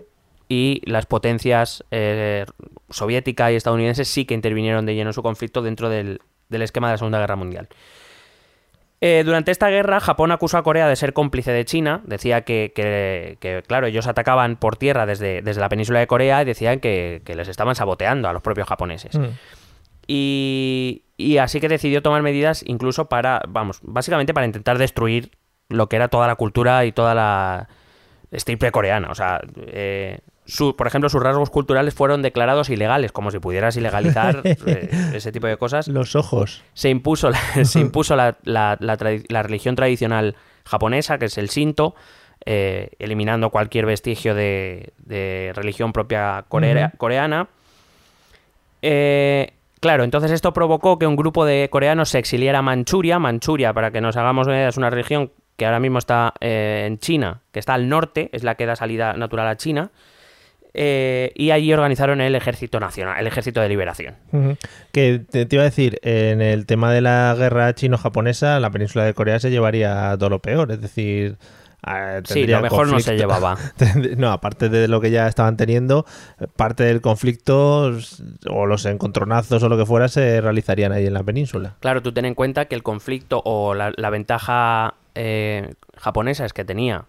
y 0.50 0.82
las 0.86 1.06
potencias 1.06 1.84
eh, 1.92 2.46
soviética 2.90 3.52
y 3.52 3.56
estadounidenses 3.56 4.08
sí 4.10 4.26
que 4.26 4.34
intervinieron 4.34 4.86
de 4.86 4.96
lleno 4.96 5.10
en 5.10 5.14
su 5.14 5.24
conflicto 5.24 5.62
dentro 5.62 5.90
del, 5.90 6.20
del 6.50 6.62
esquema 6.62 6.88
de 6.90 6.94
la 6.94 6.98
Segunda 6.98 7.20
Guerra 7.20 7.36
Mundial. 7.38 7.70
Eh, 9.04 9.24
durante 9.26 9.50
esta 9.52 9.70
guerra, 9.70 10.00
Japón 10.00 10.32
acusó 10.32 10.58
a 10.58 10.64
Corea 10.64 10.88
de 10.88 10.96
ser 10.96 11.14
cómplice 11.14 11.52
de 11.52 11.66
China. 11.66 12.02
Decía 12.06 12.42
que, 12.42 12.72
que- 12.76 13.38
que, 13.40 13.64
claro, 13.66 13.88
ellos 13.88 14.06
atacaban 14.08 14.58
por 14.58 14.76
tierra 14.76 15.06
desde, 15.08 15.42
desde 15.42 15.60
la 15.62 15.70
península 15.70 16.00
de 16.00 16.06
Corea 16.08 16.42
y 16.42 16.46
decían 16.46 16.80
que, 16.80 17.22
que 17.26 17.34
les 17.36 17.48
estaban 17.48 17.74
saboteando 17.76 18.28
a 18.30 18.34
los 18.34 18.44
propios 18.44 18.68
japoneses. 18.68 19.18
Mm. 19.18 19.26
Y, 20.08 21.04
y 21.22 21.38
así 21.38 21.60
que 21.60 21.68
decidió 21.70 22.02
tomar 22.02 22.22
medidas 22.22 22.64
incluso 22.66 23.06
para, 23.10 23.42
vamos, 23.48 23.80
básicamente 23.84 24.34
para 24.34 24.46
intentar 24.46 24.78
destruir 24.78 25.32
lo 25.70 25.88
que 25.88 25.96
era 25.96 26.08
toda 26.10 26.28
la 26.28 26.36
cultura 26.36 26.84
y 26.86 26.92
toda 26.92 27.16
la 27.16 27.70
estirpe 28.32 28.72
coreana. 28.72 29.10
O 29.12 29.16
sea, 29.16 29.42
eh, 29.68 30.20
su- 30.46 30.76
por 30.76 30.88
ejemplo, 30.88 31.10
sus 31.10 31.22
rasgos 31.22 31.50
culturales 31.50 31.94
fueron 31.94 32.22
declarados 32.22 32.70
ilegales, 32.70 33.12
como 33.12 33.32
si 33.32 33.40
pudieras 33.40 33.76
ilegalizar 33.78 34.42
eh, 34.46 34.90
ese 35.14 35.32
tipo 35.32 35.48
de 35.48 35.58
cosas 35.58 35.88
Los 35.88 36.16
ojos. 36.16 36.64
se 36.74 36.90
impuso 36.90 37.30
la, 37.30 37.40
se 37.66 37.80
impuso 37.80 38.16
la, 38.16 38.38
la- 38.44 38.78
la 38.80 38.98
tradi- 38.98 39.26
la 39.30 39.44
religión 39.44 39.76
tradicional 39.76 40.36
japonesa, 40.66 41.18
que 41.18 41.26
es 41.26 41.38
el 41.38 41.48
Shinto, 41.48 41.96
eh, 42.46 42.90
eliminando 43.00 43.50
cualquier 43.50 43.86
vestigio 43.86 44.34
de, 44.36 44.94
de 44.98 45.52
religión 45.56 45.94
propia 45.94 46.44
corea- 46.50 46.92
coreana. 46.98 47.48
Eh, 48.82 49.54
claro, 49.82 50.06
entonces 50.06 50.32
esto 50.32 50.54
provocó 50.54 50.98
que 50.98 51.06
un 51.06 51.18
grupo 51.18 51.44
de 51.44 51.68
coreanos 51.70 52.08
se 52.08 52.20
exiliara 52.20 52.60
a 52.60 52.62
Manchuria. 52.62 53.20
Manchuria, 53.20 53.74
para 53.74 53.92
que 53.92 54.00
nos 54.00 54.16
hagamos 54.16 54.48
una 54.48 54.56
idea, 54.56 54.70
es 54.70 54.78
una 54.78 54.90
región 54.90 55.32
que 55.58 55.66
ahora 55.66 55.82
mismo 55.82 55.98
está 56.00 56.34
eh, 56.40 56.86
en 56.88 56.98
China, 57.00 57.42
que 57.52 57.60
está 57.60 57.74
al 57.74 57.90
norte, 57.90 58.30
es 58.32 58.44
la 58.44 58.56
que 58.56 58.66
da 58.66 58.76
salida 58.78 59.14
natural 59.14 59.48
a 59.48 59.58
China. 59.58 59.92
eh, 60.74 61.32
y 61.36 61.52
allí 61.52 61.74
organizaron 61.74 62.22
el 62.22 62.34
ejército 62.36 62.80
nacional, 62.80 63.20
el 63.20 63.28
ejército 63.28 63.60
de 63.62 63.70
liberación. 63.70 64.16
Que 64.94 65.20
te, 65.20 65.46
te 65.46 65.56
iba 65.56 65.64
a 65.64 65.66
decir, 65.66 66.00
en 66.02 66.42
el 66.42 66.66
tema 66.66 66.94
de 66.94 67.02
la 67.02 67.36
guerra 67.38 67.74
chino-japonesa, 67.76 68.60
la 68.60 68.70
península 68.70 69.04
de 69.06 69.14
Corea 69.14 69.40
se 69.40 69.52
llevaría 69.52 70.16
todo 70.18 70.30
lo 70.30 70.40
peor. 70.40 70.72
Es 70.72 70.82
decir, 70.82 71.38
ah, 71.84 72.20
Sí, 72.24 72.46
lo 72.48 72.62
mejor 72.62 72.88
no 72.88 73.00
se 73.00 73.16
llevaba. 73.18 73.58
No, 74.18 74.32
aparte 74.32 74.70
de 74.70 74.88
lo 74.88 75.02
que 75.02 75.12
ya 75.12 75.28
estaban 75.28 75.58
teniendo, 75.58 76.06
parte 76.56 76.84
del 76.84 77.02
conflicto 77.02 77.92
o 78.50 78.66
los 78.66 78.86
encontronazos 78.86 79.62
o 79.64 79.70
lo 79.70 79.78
que 79.78 79.86
fuera 79.86 80.08
se 80.08 80.42
realizarían 80.42 80.92
ahí 80.92 81.06
en 81.08 81.14
la 81.14 81.24
península. 81.24 81.76
Claro, 81.80 82.02
tú 82.02 82.12
ten 82.12 82.26
en 82.26 82.36
cuenta 82.36 82.66
que 82.66 82.76
el 82.76 82.84
conflicto 82.84 83.42
o 83.46 83.74
la, 83.74 83.92
la 83.96 84.10
ventaja 84.10 84.96
eh, 85.16 85.74
japonesa 85.98 86.46
es 86.46 86.54
que 86.54 86.64
tenía 86.66 87.06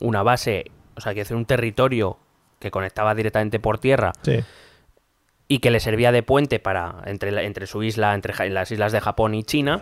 una 0.00 0.22
base, 0.22 0.64
o 0.96 1.00
sea, 1.00 1.14
que 1.14 1.20
hacer 1.22 1.36
un 1.36 1.44
territorio 1.46 2.18
que 2.58 2.70
conectaba 2.70 3.14
directamente 3.14 3.58
por 3.60 3.78
tierra 3.78 4.12
Sí. 4.22 4.40
y 5.48 5.58
que 5.60 5.70
le 5.70 5.80
servía 5.80 6.12
de 6.12 6.22
puente 6.22 6.58
para 6.58 6.96
entre, 7.06 7.44
entre 7.46 7.66
su 7.66 7.82
isla, 7.82 8.14
entre 8.14 8.50
las 8.50 8.70
islas 8.70 8.92
de 8.92 9.00
Japón 9.00 9.34
y 9.34 9.42
China. 9.44 9.78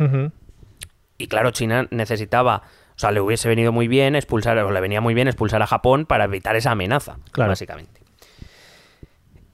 Y 1.19 1.27
claro, 1.27 1.51
China 1.51 1.89
necesitaba, 1.91 2.63
o 2.99 3.01
sea, 3.01 3.13
le 3.13 3.21
hubiese 3.21 3.49
venido 3.49 3.71
muy 3.71 3.87
bien 3.87 4.17
expulsar, 4.17 4.59
o 4.59 4.73
le 4.73 4.81
venía 4.81 5.01
muy 5.01 5.15
bien 5.15 5.29
expulsar 5.29 5.63
a 5.63 5.69
Japón 5.69 6.05
para 6.05 6.25
evitar 6.25 6.57
esa 6.57 6.73
amenaza, 6.73 7.19
Claro. 7.31 7.51
básicamente. 7.51 8.01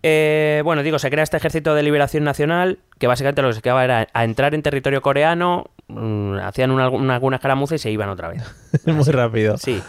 Eh, 0.02 0.62
bueno, 0.64 0.82
digo, 0.82 0.98
se 0.98 1.10
crea 1.10 1.22
este 1.24 1.36
ejército 1.36 1.74
de 1.74 1.82
liberación 1.82 2.24
nacional, 2.24 2.78
que 2.98 3.06
básicamente 3.06 3.42
lo 3.42 3.48
que 3.48 3.54
se 3.54 3.60
quedaba 3.62 3.84
era 3.84 4.06
a 4.14 4.24
entrar 4.24 4.54
en 4.54 4.62
territorio 4.62 5.02
coreano, 5.02 5.66
mm, 5.88 6.36
hacían 6.38 6.70
una, 6.70 6.88
una, 6.88 7.14
alguna 7.16 7.36
escaramuza 7.36 7.74
y 7.74 7.78
se 7.78 7.90
iban 7.90 8.08
otra 8.08 8.28
vez. 8.28 8.42
Muy 8.86 9.04
rápido. 9.12 9.58
Sí. 9.58 9.82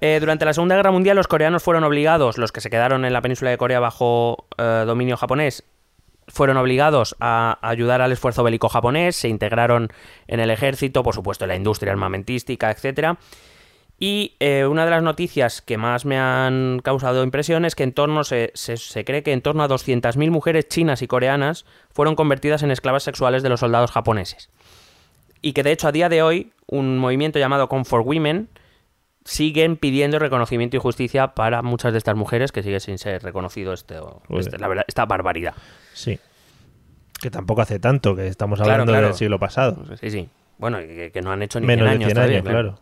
Eh, 0.00 0.18
durante 0.18 0.44
la 0.44 0.52
Segunda 0.52 0.74
Guerra 0.76 0.90
Mundial 0.92 1.16
los 1.16 1.28
coreanos 1.28 1.62
fueron 1.62 1.84
obligados, 1.84 2.38
los 2.38 2.50
que 2.52 2.60
se 2.60 2.70
quedaron 2.70 3.04
en 3.04 3.12
la 3.12 3.20
península 3.20 3.50
de 3.52 3.58
Corea 3.58 3.78
bajo 3.80 4.46
eh, 4.58 4.82
dominio 4.86 5.16
japonés, 5.16 5.64
fueron 6.32 6.56
obligados 6.56 7.16
a 7.20 7.58
ayudar 7.62 8.00
al 8.00 8.12
esfuerzo 8.12 8.42
bélico 8.42 8.68
japonés, 8.68 9.16
se 9.16 9.28
integraron 9.28 9.88
en 10.26 10.40
el 10.40 10.50
ejército, 10.50 11.02
por 11.02 11.14
supuesto 11.14 11.44
en 11.44 11.48
la 11.48 11.56
industria 11.56 11.92
armamentística, 11.92 12.70
etcétera. 12.70 13.18
Y 14.02 14.34
eh, 14.40 14.64
una 14.64 14.86
de 14.86 14.90
las 14.90 15.02
noticias 15.02 15.60
que 15.60 15.76
más 15.76 16.06
me 16.06 16.18
han 16.18 16.80
causado 16.82 17.22
impresión 17.22 17.66
es 17.66 17.74
que 17.74 17.82
en 17.82 17.92
torno 17.92 18.24
se, 18.24 18.50
se- 18.54 18.78
se 18.78 19.04
cree 19.04 19.22
que 19.22 19.32
en 19.32 19.42
torno 19.42 19.62
a 19.62 19.68
200.000 19.68 20.30
mujeres 20.30 20.68
chinas 20.68 21.02
y 21.02 21.06
coreanas 21.06 21.66
fueron 21.92 22.14
convertidas 22.14 22.62
en 22.62 22.70
esclavas 22.70 23.02
sexuales 23.02 23.42
de 23.42 23.50
los 23.50 23.60
soldados 23.60 23.90
japoneses. 23.90 24.48
Y 25.42 25.52
que 25.52 25.62
de 25.62 25.72
hecho 25.72 25.88
a 25.88 25.92
día 25.92 26.08
de 26.08 26.22
hoy 26.22 26.52
un 26.66 26.96
movimiento 26.96 27.38
llamado 27.38 27.68
Comfort 27.68 28.06
Women 28.06 28.48
siguen 29.26 29.76
pidiendo 29.76 30.18
reconocimiento 30.18 30.78
y 30.78 30.80
justicia 30.80 31.34
para 31.34 31.60
muchas 31.60 31.92
de 31.92 31.98
estas 31.98 32.16
mujeres 32.16 32.52
que 32.52 32.62
sigue 32.62 32.80
sin 32.80 32.96
ser 32.96 33.22
reconocido 33.22 33.74
este, 33.74 33.96
este- 34.30 34.58
la 34.58 34.68
verdad, 34.68 34.84
esta 34.88 35.04
barbaridad. 35.04 35.52
Sí. 35.92 36.18
Que 37.20 37.30
tampoco 37.30 37.60
hace 37.62 37.78
tanto, 37.78 38.16
que 38.16 38.26
estamos 38.26 38.58
Claro, 38.58 38.72
hablando 38.72 38.92
claro. 38.92 39.06
del 39.08 39.16
siglo 39.16 39.38
pasado. 39.38 39.84
Sí, 40.00 40.10
sí. 40.10 40.28
Bueno, 40.58 40.78
que, 40.78 41.10
que 41.12 41.22
no 41.22 41.32
han 41.32 41.42
hecho 41.42 41.60
ni 41.60 41.66
Menos 41.66 41.86
100 41.88 41.98
de 41.98 42.04
años 42.04 42.06
100 42.12 42.14
todavía, 42.14 42.42
claro. 42.42 42.80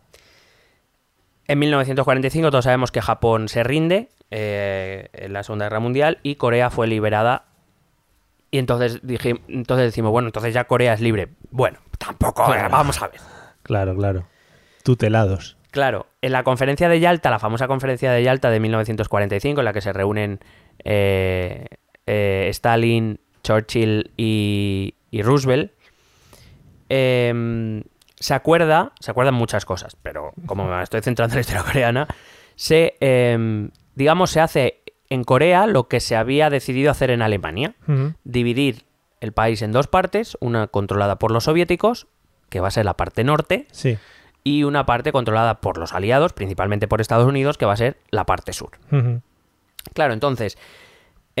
En 1.47 1.59
1945 1.59 2.51
todos 2.51 2.65
sabemos 2.65 2.91
que 2.91 3.01
Japón 3.01 3.49
se 3.49 3.63
rinde 3.63 4.09
eh, 4.31 5.07
en 5.13 5.33
la 5.33 5.43
Segunda 5.43 5.65
Guerra 5.65 5.79
Mundial 5.79 6.19
y 6.23 6.35
Corea 6.35 6.69
fue 6.69 6.87
liberada. 6.87 7.45
Y 8.51 8.59
entonces 8.59 8.99
dije, 9.03 9.41
entonces 9.47 9.85
decimos, 9.87 10.11
bueno, 10.11 10.27
entonces 10.27 10.53
ya 10.53 10.65
Corea 10.65 10.93
es 10.93 11.01
libre. 11.01 11.29
Bueno, 11.51 11.79
tampoco, 11.97 12.45
Claro. 12.45 12.69
vamos 12.69 13.01
a 13.01 13.07
ver. 13.07 13.19
Claro, 13.63 13.95
claro. 13.95 14.27
Tutelados. 14.83 15.57
Claro, 15.71 16.07
en 16.21 16.31
la 16.31 16.43
conferencia 16.43 16.89
de 16.89 16.99
Yalta, 16.99 17.29
la 17.29 17.37
famosa 17.39 17.67
conferencia 17.67 18.11
de 18.11 18.23
Yalta 18.23 18.49
de 18.49 18.59
1945, 18.59 19.61
en 19.61 19.65
la 19.65 19.73
que 19.73 19.81
se 19.81 19.93
reúnen 19.93 20.39
eh, 20.83 21.65
eh, 22.11 22.47
Stalin, 22.49 23.19
Churchill 23.43 24.11
y, 24.17 24.95
y 25.11 25.21
Roosevelt, 25.21 25.71
eh, 26.89 27.83
se 28.19 28.33
acuerda, 28.33 28.91
se 28.99 29.11
acuerdan 29.11 29.35
muchas 29.35 29.65
cosas, 29.65 29.95
pero 30.01 30.33
como 30.45 30.65
me 30.67 30.81
estoy 30.83 31.01
centrando 31.01 31.33
en 31.33 31.37
la 31.37 31.41
historia 31.41 31.63
coreana, 31.63 32.07
se, 32.55 32.95
eh, 32.99 33.69
digamos, 33.95 34.31
se 34.31 34.41
hace 34.41 34.81
en 35.09 35.23
Corea 35.23 35.65
lo 35.67 35.87
que 35.87 35.99
se 35.99 36.15
había 36.15 36.49
decidido 36.49 36.91
hacer 36.91 37.09
en 37.11 37.21
Alemania, 37.21 37.73
dividir 38.23 38.83
el 39.21 39.31
país 39.31 39.61
en 39.61 39.71
dos 39.71 39.87
partes, 39.87 40.37
una 40.39 40.67
controlada 40.67 41.17
por 41.17 41.31
los 41.31 41.45
soviéticos, 41.45 42.07
que 42.49 42.59
va 42.59 42.67
a 42.67 42.71
ser 42.71 42.85
la 42.85 42.95
parte 42.95 43.23
norte, 43.23 43.67
Sí. 43.71 43.97
y 44.43 44.63
una 44.63 44.85
parte 44.85 45.11
controlada 45.11 45.61
por 45.61 45.77
los 45.77 45.93
aliados, 45.93 46.33
principalmente 46.33 46.87
por 46.87 47.01
Estados 47.01 47.25
Unidos, 47.27 47.57
que 47.57 47.65
va 47.65 47.73
a 47.73 47.77
ser 47.77 47.97
la 48.11 48.25
parte 48.25 48.53
sur. 48.53 48.71
Claro, 49.93 50.13
entonces, 50.13 50.57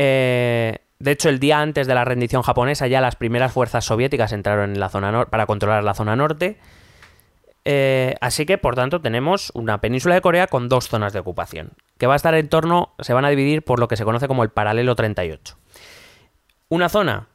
eh, 0.01 0.77
de 0.99 1.11
hecho, 1.11 1.27
el 1.29 1.39
día 1.39 1.59
antes 1.59 1.87
de 1.87 1.93
la 1.93 2.05
rendición 2.05 2.41
japonesa 2.41 2.87
ya 2.87 3.01
las 3.01 3.15
primeras 3.17 3.51
fuerzas 3.51 3.83
soviéticas 3.85 4.31
entraron 4.31 4.71
en 4.73 4.79
la 4.79 4.87
zona 4.89 5.11
nor- 5.11 5.27
para 5.29 5.45
controlar 5.45 5.83
la 5.83 5.93
zona 5.93 6.15
norte. 6.15 6.57
Eh, 7.65 8.15
así 8.21 8.45
que, 8.45 8.57
por 8.57 8.75
tanto, 8.75 9.01
tenemos 9.01 9.51
una 9.53 9.81
península 9.81 10.15
de 10.15 10.21
Corea 10.21 10.47
con 10.47 10.69
dos 10.69 10.87
zonas 10.87 11.11
de 11.13 11.19
ocupación, 11.19 11.71
que 11.97 12.07
va 12.07 12.13
a 12.13 12.15
estar 12.15 12.33
en 12.33 12.47
torno, 12.47 12.93
se 12.99 13.13
van 13.13 13.25
a 13.25 13.29
dividir 13.29 13.61
por 13.63 13.79
lo 13.79 13.87
que 13.89 13.97
se 13.97 14.05
conoce 14.05 14.27
como 14.27 14.43
el 14.43 14.49
paralelo 14.49 14.95
38. 14.95 15.57
Una 16.69 16.87
zona 16.89 17.27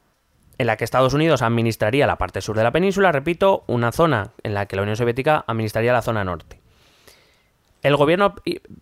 en 0.56 0.66
la 0.66 0.76
que 0.76 0.84
Estados 0.84 1.12
Unidos 1.14 1.42
administraría 1.42 2.06
la 2.06 2.16
parte 2.16 2.40
sur 2.40 2.56
de 2.56 2.62
la 2.62 2.70
península, 2.72 3.12
repito, 3.12 3.64
una 3.66 3.92
zona 3.92 4.30
en 4.42 4.54
la 4.54 4.66
que 4.66 4.76
la 4.76 4.82
Unión 4.82 4.96
Soviética 4.96 5.44
administraría 5.46 5.92
la 5.92 6.02
zona 6.02 6.24
norte. 6.24 6.60
El 7.82 7.96
gobierno, 7.96 8.34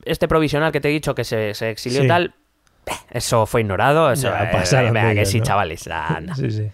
este 0.04 0.28
provisional 0.28 0.70
que 0.70 0.80
te 0.80 0.88
he 0.88 0.92
dicho 0.92 1.14
que 1.14 1.24
se, 1.24 1.54
se 1.54 1.70
exilió 1.70 2.00
y 2.04 2.08
tal, 2.08 2.34
eso 3.10 3.46
fue 3.46 3.60
ignorado. 3.62 4.10
Eso, 4.12 4.28
Ya, 4.28 4.44
eh, 4.50 4.90
venga, 4.90 5.14
que 5.14 5.26
sí, 5.26 5.38
¿no? 5.38 5.44
chavales. 5.44 5.86
anda. 5.88 6.34
Sí, 6.36 6.50
sí. 6.50 6.70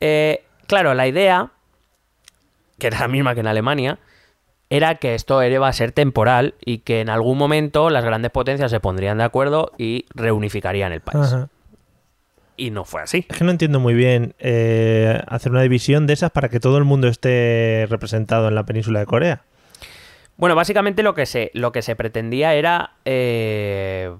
Eh, 0.00 0.42
claro, 0.66 0.94
la 0.94 1.06
idea, 1.06 1.50
que 2.78 2.88
era 2.88 3.00
la 3.00 3.08
misma 3.08 3.34
que 3.34 3.40
en 3.40 3.46
Alemania, 3.46 3.98
era 4.68 4.96
que 4.96 5.14
esto 5.14 5.42
iba 5.44 5.68
a 5.68 5.72
ser 5.72 5.92
temporal 5.92 6.54
y 6.64 6.78
que 6.78 7.00
en 7.00 7.08
algún 7.08 7.38
momento 7.38 7.88
las 7.88 8.04
grandes 8.04 8.30
potencias 8.32 8.70
se 8.70 8.80
pondrían 8.80 9.18
de 9.18 9.24
acuerdo 9.24 9.72
y 9.78 10.06
reunificarían 10.14 10.92
el 10.92 11.00
país. 11.00 11.32
Ajá. 11.32 11.48
Y 12.58 12.70
no 12.70 12.84
fue 12.84 13.02
así. 13.02 13.26
Es 13.28 13.36
que 13.36 13.44
no 13.44 13.50
entiendo 13.50 13.80
muy 13.80 13.94
bien 13.94 14.34
eh, 14.38 15.20
hacer 15.28 15.52
una 15.52 15.60
división 15.62 16.06
de 16.06 16.14
esas 16.14 16.30
para 16.30 16.48
que 16.48 16.58
todo 16.58 16.78
el 16.78 16.84
mundo 16.84 17.06
esté 17.06 17.86
representado 17.90 18.48
en 18.48 18.54
la 18.54 18.64
península 18.64 18.98
de 19.00 19.06
Corea. 19.06 19.42
Bueno, 20.38 20.54
básicamente 20.54 21.02
lo 21.02 21.14
que 21.14 21.26
se, 21.26 21.50
lo 21.54 21.70
que 21.72 21.82
se 21.82 21.96
pretendía 21.96 22.54
era... 22.54 22.92
eh, 23.04 24.10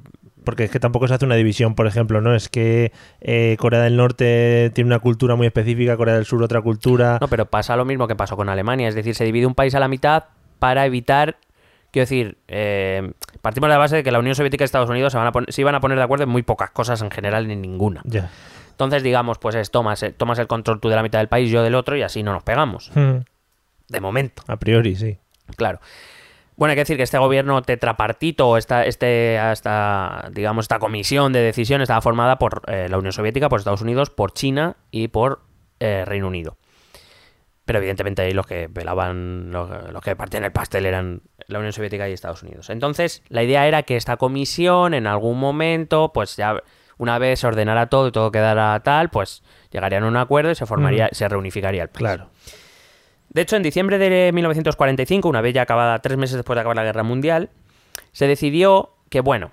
Porque 0.47 0.63
es 0.63 0.71
que 0.71 0.79
tampoco 0.79 1.09
se 1.09 1.15
hace 1.15 1.25
una 1.25 1.35
división, 1.35 1.75
por 1.75 1.89
ejemplo, 1.89 2.21
¿no? 2.21 2.33
Es 2.33 2.49
que 2.49 2.93
eh, 3.21 3.57
Corea 3.59 3.81
del 3.81 3.97
Norte 3.97 4.71
tiene 4.77 4.87
una 4.87 5.01
cultura 5.01 5.35
muy 5.35 5.49
específica, 5.49 5.97
Corea 5.97 6.15
del 6.15 6.25
Sur 6.25 6.41
otra 6.41 6.63
cultura. 6.63 7.19
No, 7.21 7.27
pero 7.27 7.47
pasa 7.47 7.75
lo 7.75 7.85
mismo 7.85 8.07
que 8.07 8.15
pasó 8.15 8.37
con 8.37 8.49
Alemania. 8.49 8.87
Es 8.87 8.95
decir, 8.95 9.17
se 9.17 9.25
divide 9.25 9.45
un 9.47 9.57
país 9.57 9.75
a 9.75 9.81
la 9.81 9.89
mitad 9.89 10.27
para 10.61 10.87
evitar. 10.87 11.39
Quiero 11.91 12.05
decir, 12.05 12.39
eh, 12.47 13.13
partimos 13.43 13.67
de 13.67 13.75
la 13.75 13.79
base 13.79 13.97
de 13.97 14.05
que 14.05 14.13
la 14.13 14.21
Unión 14.21 14.37
Soviética 14.37 14.63
y 14.63 14.67
Estados 14.67 14.89
Unidos 14.89 15.13
se, 15.13 15.19
van 15.19 15.27
a 15.27 15.33
se 15.49 15.61
iban 15.61 15.75
a 15.75 15.81
poner 15.81 15.99
de 15.99 16.05
acuerdo 16.05 16.23
en 16.23 16.31
muy 16.31 16.45
pocas 16.45 16.71
cosas 16.71 17.03
en 17.03 17.11
general, 17.11 17.51
en 17.51 17.61
ninguna. 17.61 18.03
Ya. 18.05 18.31
Entonces, 18.71 19.03
digamos, 19.03 19.39
pues 19.39 19.57
es, 19.57 19.73
tomas, 19.73 20.01
eh, 20.05 20.13
tomas 20.13 20.39
el 20.39 20.47
control 20.47 20.79
tú 20.79 20.89
de 20.89 20.95
la 20.95 21.03
mitad 21.03 21.19
del 21.19 21.29
país, 21.29 21.51
yo 21.51 21.65
del 21.65 21.75
otro, 21.75 21.97
y 21.97 22.03
así 22.03 22.23
no 22.23 22.33
nos 22.33 22.45
pegamos. 22.45 22.93
Mm, 22.95 23.17
De 23.89 24.01
momento, 24.01 24.45
A 24.47 24.59
priori, 24.59 24.95
sí. 24.95 25.19
claro. 25.57 25.81
Bueno, 26.57 26.71
hay 26.71 26.77
que 26.77 26.83
decir 26.83 26.97
que 26.97 27.03
este 27.03 27.19
gobierno 27.19 27.61
tetrapartito, 27.63 28.57
esta, 28.57 28.85
este, 28.85 29.37
esta, 29.53 30.31
digamos, 30.33 30.65
esta 30.65 30.79
comisión 30.79 31.33
de 31.33 31.41
decisión 31.41 31.83
estaba 31.83 32.01
formada 32.01 32.39
por 32.39 32.63
eh, 32.67 32.89
la 32.89 32.97
Unión 32.97 33.13
Soviética, 33.13 33.49
por 33.49 33.59
Estados 33.59 33.83
Unidos, 33.83 34.09
por 34.09 34.33
China 34.33 34.77
y 34.91 35.09
por 35.09 35.43
eh, 35.81 36.05
Reino 36.07 36.29
Unido. 36.29 36.57
Pero 37.67 37.81
evidentemente 37.81 38.23
ahí 38.23 38.33
los 38.33 38.47
que 38.47 38.69
velaban, 38.71 39.51
los, 39.51 39.69
los 39.93 40.03
que 40.03 40.17
partían 40.17 40.45
el 40.45 40.53
pastel 40.53 40.87
eran 40.87 41.23
la 41.47 41.59
Unión 41.59 41.73
Soviética 41.73 42.09
y 42.09 42.13
Estados 42.13 42.43
Unidos. 42.43 42.71
Entonces, 42.71 43.23
la 43.29 43.43
idea 43.43 43.67
era 43.67 43.83
que 43.83 43.97
esta 43.97 44.17
comisión 44.17 44.95
en 44.95 45.07
algún 45.07 45.39
momento, 45.39 46.13
pues 46.15 46.37
ya 46.37 46.63
una 46.97 47.19
vez 47.19 47.41
se 47.41 47.47
ordenara 47.47 47.89
todo 47.89 48.09
y 48.09 48.13
todo 48.13 48.31
quedara 48.31 48.81
tal, 48.81 49.11
pues 49.11 49.43
llegarían 49.71 50.05
a 50.05 50.09
un 50.09 50.17
acuerdo 50.17 50.51
y 50.51 50.55
se 50.55 50.65
formaría, 50.65 51.09
se 51.13 51.29
reunificaría 51.29 51.83
el 51.83 51.89
país. 51.89 51.99
Claro. 51.99 52.31
De 53.31 53.43
hecho, 53.43 53.57
en 53.57 53.63
diciembre 53.63 53.99
de 53.99 54.31
1945, 54.33 55.29
una 55.29 55.41
vez 55.41 55.55
ya 55.55 55.63
acabada, 55.63 55.99
tres 56.01 56.17
meses 56.17 56.37
después 56.37 56.55
de 56.57 56.61
acabar 56.61 56.77
la 56.77 56.85
Guerra 56.85 57.03
Mundial, 57.03 57.51
se 58.13 58.27
decidió 58.27 58.91
que, 59.11 59.21
bueno, 59.21 59.51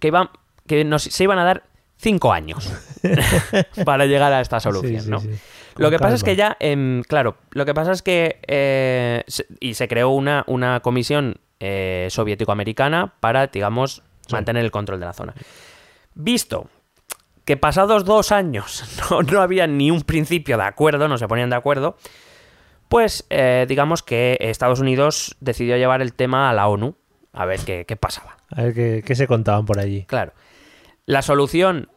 que, 0.00 0.08
iban, 0.08 0.30
que 0.66 0.84
nos, 0.84 1.02
se 1.02 1.24
iban 1.24 1.38
a 1.38 1.44
dar 1.44 1.64
cinco 1.96 2.32
años 2.32 2.72
para 3.84 4.06
llegar 4.06 4.32
a 4.32 4.40
esta 4.40 4.60
solución, 4.60 5.00
Sí, 5.02 5.10
¿no? 5.10 5.20
sí. 5.20 5.30
Lo 5.76 5.90
que 5.90 5.98
pasa 5.98 6.14
es 6.14 6.22
que 6.24 6.36
ya, 6.36 6.56
em, 6.60 7.02
claro, 7.02 7.36
lo 7.50 7.66
que 7.66 7.74
pasa 7.74 7.92
es 7.92 8.00
que, 8.02 8.40
eh, 8.46 9.24
se- 9.26 9.46
y 9.60 9.74
se 9.74 9.88
creó 9.88 10.08
una, 10.10 10.42
una 10.46 10.80
comisión 10.80 11.36
eh, 11.60 12.06
soviético-americana 12.10 13.14
para, 13.20 13.46
digamos, 13.48 14.02
mantener 14.30 14.64
el 14.64 14.70
control 14.70 15.00
de 15.00 15.06
la 15.06 15.12
zona. 15.12 15.34
Visto 16.14 16.68
que 17.44 17.56
pasados 17.56 18.04
dos 18.04 18.32
años 18.32 18.84
no, 19.10 19.22
no 19.22 19.40
había 19.42 19.66
ni 19.66 19.90
un 19.90 20.02
principio 20.02 20.56
de 20.56 20.64
acuerdo, 20.64 21.08
no 21.08 21.18
se 21.18 21.28
ponían 21.28 21.50
de 21.50 21.56
acuerdo, 21.56 21.96
pues 22.88 23.26
eh, 23.30 23.66
digamos 23.68 24.02
que 24.02 24.36
Estados 24.40 24.80
Unidos 24.80 25.36
decidió 25.40 25.76
llevar 25.76 26.02
el 26.02 26.12
tema 26.12 26.50
a 26.50 26.52
la 26.52 26.68
ONU 26.68 26.96
a 27.32 27.44
ver 27.44 27.60
qué, 27.60 27.84
qué 27.86 27.96
pasaba. 27.96 28.36
A 28.50 28.62
ver 28.62 28.74
qué, 28.74 29.02
qué 29.04 29.14
se 29.14 29.26
contaban 29.26 29.66
por 29.66 29.78
allí. 29.78 30.04
Claro. 30.04 30.32
La 31.04 31.22
solución 31.22 31.90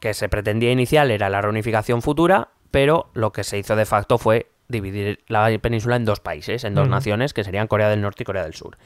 que 0.00 0.14
se 0.14 0.28
pretendía 0.28 0.72
inicial 0.72 1.10
era 1.10 1.28
la 1.28 1.42
reunificación 1.42 2.02
futura, 2.02 2.48
pero 2.70 3.10
lo 3.14 3.32
que 3.32 3.44
se 3.44 3.58
hizo 3.58 3.76
de 3.76 3.84
facto 3.86 4.18
fue 4.18 4.50
dividir 4.68 5.22
la 5.26 5.50
península 5.60 5.96
en 5.96 6.04
dos 6.04 6.20
países, 6.20 6.64
en 6.64 6.74
dos 6.74 6.88
naciones, 6.88 7.34
que 7.34 7.44
serían 7.44 7.66
Corea 7.66 7.88
del 7.88 8.00
Norte 8.00 8.22
y 8.22 8.26
Corea 8.26 8.44
del 8.44 8.54
Sur. 8.54 8.78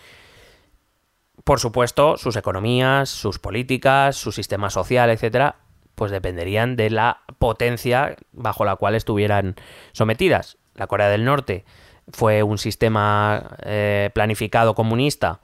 Por 1.44 1.60
supuesto, 1.60 2.16
sus 2.16 2.36
economías, 2.36 3.10
sus 3.10 3.38
políticas, 3.38 4.16
su 4.16 4.32
sistema 4.32 4.70
social, 4.70 5.10
etcétera, 5.10 5.56
pues 5.94 6.10
dependerían 6.10 6.74
de 6.74 6.90
la 6.90 7.20
potencia 7.38 8.16
bajo 8.32 8.64
la 8.64 8.76
cual 8.76 8.94
estuvieran 8.94 9.54
sometidas. 9.92 10.58
La 10.74 10.86
Corea 10.86 11.08
del 11.08 11.24
Norte 11.24 11.64
fue 12.12 12.42
un 12.42 12.58
sistema 12.58 13.56
eh, 13.64 14.10
planificado 14.14 14.74
comunista 14.74 15.40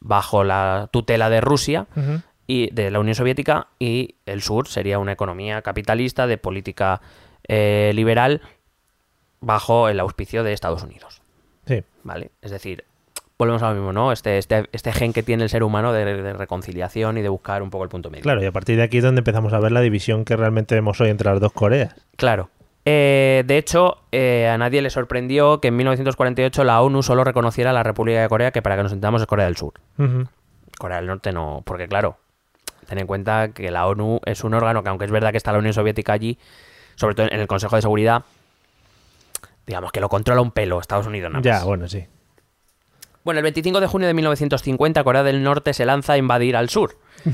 bajo 0.00 0.44
la 0.44 0.88
tutela 0.92 1.30
de 1.30 1.40
Rusia 1.40 1.86
y 2.46 2.70
de 2.72 2.90
la 2.90 3.00
Unión 3.00 3.14
Soviética 3.14 3.68
y 3.78 4.16
el 4.26 4.42
sur 4.42 4.68
sería 4.68 4.98
una 4.98 5.12
economía 5.12 5.62
capitalista 5.62 6.26
de 6.26 6.38
política 6.38 7.00
eh, 7.46 7.92
liberal 7.94 8.40
bajo 9.40 9.88
el 9.88 10.00
auspicio 10.00 10.42
de 10.42 10.52
Estados 10.52 10.82
Unidos. 10.82 11.22
Sí. 11.66 11.82
¿Vale? 12.02 12.32
Es 12.42 12.50
decir, 12.50 12.84
volvemos 13.38 13.62
a 13.62 13.70
lo 13.70 13.76
mismo, 13.76 13.92
¿no? 13.92 14.12
Este, 14.12 14.38
este, 14.38 14.66
este 14.72 14.92
gen 14.92 15.12
que 15.12 15.22
tiene 15.22 15.44
el 15.44 15.48
ser 15.48 15.62
humano 15.62 15.92
de, 15.92 16.04
de 16.04 16.32
reconciliación 16.32 17.16
y 17.18 17.22
de 17.22 17.28
buscar 17.28 17.62
un 17.62 17.70
poco 17.70 17.84
el 17.84 17.90
punto 17.90 18.10
medio. 18.10 18.22
Claro, 18.22 18.42
y 18.42 18.46
a 18.46 18.52
partir 18.52 18.76
de 18.76 18.82
aquí 18.82 18.98
es 18.98 19.04
donde 19.04 19.20
empezamos 19.20 19.52
a 19.52 19.60
ver 19.60 19.72
la 19.72 19.80
división 19.80 20.24
que 20.24 20.36
realmente 20.36 20.74
vemos 20.74 21.00
hoy 21.00 21.10
entre 21.10 21.30
las 21.30 21.40
dos 21.40 21.52
Coreas. 21.52 21.94
Claro. 22.16 22.50
Eh, 22.84 23.44
de 23.46 23.58
hecho, 23.58 23.98
eh, 24.10 24.48
a 24.48 24.58
nadie 24.58 24.82
le 24.82 24.90
sorprendió 24.90 25.60
que 25.60 25.68
en 25.68 25.76
1948 25.76 26.64
la 26.64 26.82
ONU 26.82 27.02
solo 27.02 27.22
reconociera 27.24 27.72
la 27.72 27.82
República 27.82 28.20
de 28.22 28.28
Corea, 28.28 28.50
que 28.50 28.60
para 28.62 28.76
que 28.76 28.82
nos 28.82 28.92
entendamos 28.92 29.20
es 29.22 29.26
Corea 29.28 29.46
del 29.46 29.56
Sur. 29.56 29.74
Corea 30.78 30.96
del 30.98 31.06
Norte 31.06 31.32
no, 31.32 31.62
porque 31.64 31.86
claro, 31.86 32.18
ten 32.88 32.98
en 32.98 33.06
cuenta 33.06 33.52
que 33.52 33.70
la 33.70 33.86
ONU 33.86 34.20
es 34.24 34.42
un 34.42 34.54
órgano 34.54 34.82
que 34.82 34.88
aunque 34.88 35.04
es 35.04 35.10
verdad 35.12 35.30
que 35.30 35.36
está 35.36 35.52
la 35.52 35.58
Unión 35.58 35.74
Soviética 35.74 36.12
allí, 36.12 36.38
sobre 36.96 37.14
todo 37.14 37.26
en 37.30 37.38
el 37.40 37.46
Consejo 37.46 37.76
de 37.76 37.82
Seguridad, 37.82 38.24
digamos 39.66 39.92
que 39.92 40.00
lo 40.00 40.08
controla 40.08 40.40
un 40.40 40.50
pelo 40.50 40.80
Estados 40.80 41.06
Unidos 41.06 41.30
nada 41.30 41.42
Ya, 41.44 41.52
más. 41.54 41.64
bueno, 41.64 41.88
sí. 41.88 42.04
Bueno, 43.24 43.38
el 43.38 43.44
25 43.44 43.80
de 43.80 43.86
junio 43.86 44.08
de 44.08 44.14
1950 44.14 45.04
Corea 45.04 45.22
del 45.22 45.44
Norte 45.44 45.72
se 45.72 45.86
lanza 45.86 46.14
a 46.14 46.16
invadir 46.18 46.56
al 46.56 46.68
sur. 46.68 46.96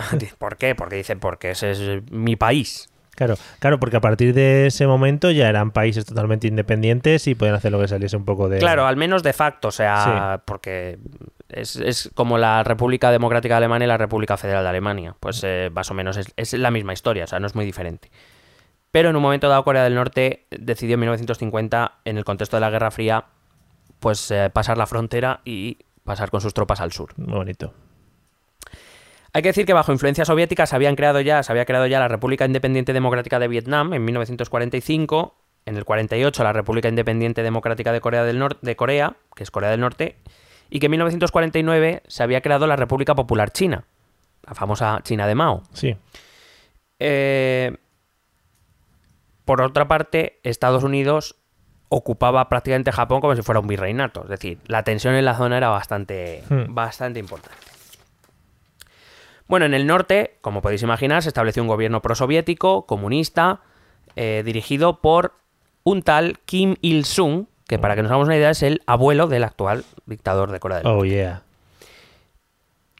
¿Por 0.38 0.56
qué? 0.56 0.74
Porque 0.74 0.96
dicen, 0.96 1.20
porque 1.20 1.52
ese 1.52 1.70
es 1.70 2.10
mi 2.10 2.34
país. 2.34 2.88
Claro, 3.14 3.34
claro, 3.58 3.78
porque 3.78 3.98
a 3.98 4.00
partir 4.00 4.32
de 4.32 4.66
ese 4.66 4.86
momento 4.86 5.30
ya 5.30 5.48
eran 5.48 5.70
países 5.70 6.06
totalmente 6.06 6.48
independientes 6.48 7.26
y 7.26 7.34
podían 7.34 7.54
hacer 7.54 7.70
lo 7.70 7.78
que 7.78 7.88
saliese 7.88 8.16
un 8.16 8.24
poco 8.24 8.48
de. 8.48 8.58
Claro, 8.58 8.86
al 8.86 8.96
menos 8.96 9.22
de 9.22 9.34
facto, 9.34 9.68
o 9.68 9.72
sea, 9.72 10.42
porque 10.46 10.98
es, 11.50 11.76
es 11.76 12.10
como 12.14 12.38
la 12.38 12.64
República 12.64 13.10
Democrática 13.10 13.54
de 13.54 13.58
Alemania 13.58 13.84
y 13.84 13.88
la 13.88 13.98
República 13.98 14.38
Federal 14.38 14.62
de 14.62 14.70
Alemania. 14.70 15.14
Pues 15.20 15.42
eh, 15.44 15.70
más 15.74 15.90
o 15.90 15.94
menos 15.94 16.16
es, 16.16 16.32
es 16.36 16.54
la 16.54 16.70
misma 16.70 16.94
historia, 16.94 17.24
o 17.24 17.26
sea, 17.26 17.38
no 17.38 17.46
es 17.46 17.54
muy 17.54 17.66
diferente. 17.66 18.10
Pero 18.92 19.10
en 19.10 19.16
un 19.16 19.22
momento 19.22 19.48
dado 19.48 19.64
Corea 19.64 19.84
del 19.84 19.94
Norte 19.94 20.46
decidió 20.50 20.94
en 20.94 21.00
1950, 21.00 22.00
en 22.04 22.18
el 22.18 22.24
contexto 22.24 22.56
de 22.56 22.60
la 22.62 22.70
Guerra 22.70 22.90
Fría, 22.90 23.24
pues 24.00 24.30
eh, 24.30 24.50
pasar 24.52 24.78
la 24.78 24.86
frontera 24.86 25.40
y 25.44 25.78
pasar 26.04 26.30
con 26.30 26.40
sus 26.40 26.52
tropas 26.54 26.80
al 26.80 26.92
sur. 26.92 27.12
Muy 27.16 27.34
bonito. 27.34 27.72
Hay 29.34 29.42
que 29.42 29.48
decir 29.48 29.64
que 29.64 29.72
bajo 29.72 29.92
influencia 29.92 30.24
soviética 30.24 30.66
se 30.66 30.76
habían 30.76 30.94
creado 30.94 31.20
ya, 31.20 31.42
se 31.42 31.52
había 31.52 31.64
creado 31.64 31.86
ya 31.86 31.98
la 31.98 32.08
República 32.08 32.44
Independiente 32.44 32.92
Democrática 32.92 33.38
de 33.38 33.48
Vietnam 33.48 33.94
en 33.94 34.04
1945, 34.04 35.34
en 35.64 35.76
el 35.76 35.84
48 35.84 36.44
la 36.44 36.52
República 36.52 36.88
Independiente 36.88 37.42
Democrática 37.42 37.92
de 37.92 38.00
Corea 38.00 38.24
del 38.24 38.38
Norte, 38.38 38.58
de 38.60 38.76
Corea, 38.76 39.16
que 39.34 39.42
es 39.42 39.50
Corea 39.50 39.70
del 39.70 39.80
Norte, 39.80 40.16
y 40.68 40.80
que 40.80 40.86
en 40.86 40.90
1949 40.92 42.02
se 42.06 42.22
había 42.22 42.42
creado 42.42 42.66
la 42.66 42.76
República 42.76 43.14
Popular 43.14 43.50
China, 43.52 43.84
la 44.46 44.54
famosa 44.54 45.00
China 45.02 45.26
de 45.26 45.34
Mao. 45.34 45.62
Sí. 45.72 45.96
Eh, 46.98 47.76
por 49.46 49.62
otra 49.62 49.88
parte, 49.88 50.40
Estados 50.42 50.84
Unidos 50.84 51.36
ocupaba 51.88 52.48
prácticamente 52.48 52.92
Japón 52.92 53.20
como 53.20 53.34
si 53.34 53.42
fuera 53.42 53.60
un 53.60 53.66
virreinato. 53.66 54.22
Es 54.24 54.28
decir, 54.30 54.58
la 54.66 54.82
tensión 54.82 55.14
en 55.14 55.24
la 55.24 55.36
zona 55.36 55.56
era 55.56 55.68
bastante, 55.68 56.42
Hmm. 56.48 56.74
bastante 56.74 57.18
importante. 57.18 57.58
Bueno, 59.48 59.66
en 59.66 59.74
el 59.74 59.86
norte, 59.86 60.36
como 60.40 60.62
podéis 60.62 60.82
imaginar, 60.82 61.22
se 61.22 61.28
estableció 61.28 61.62
un 61.62 61.68
gobierno 61.68 62.00
prosoviético, 62.02 62.86
comunista, 62.86 63.60
eh, 64.16 64.42
dirigido 64.44 65.00
por 65.00 65.34
un 65.84 66.02
tal 66.02 66.38
Kim 66.44 66.76
Il-sung, 66.80 67.46
que 67.66 67.78
para 67.78 67.96
que 67.96 68.02
nos 68.02 68.10
hagamos 68.10 68.28
una 68.28 68.36
idea 68.36 68.50
es 68.50 68.62
el 68.62 68.82
abuelo 68.86 69.26
del 69.26 69.44
actual 69.44 69.84
dictador 70.06 70.50
de 70.50 70.60
Corea 70.60 70.78
del 70.78 70.84
Norte. 70.84 71.00
Oh, 71.00 71.04
yeah. 71.04 71.42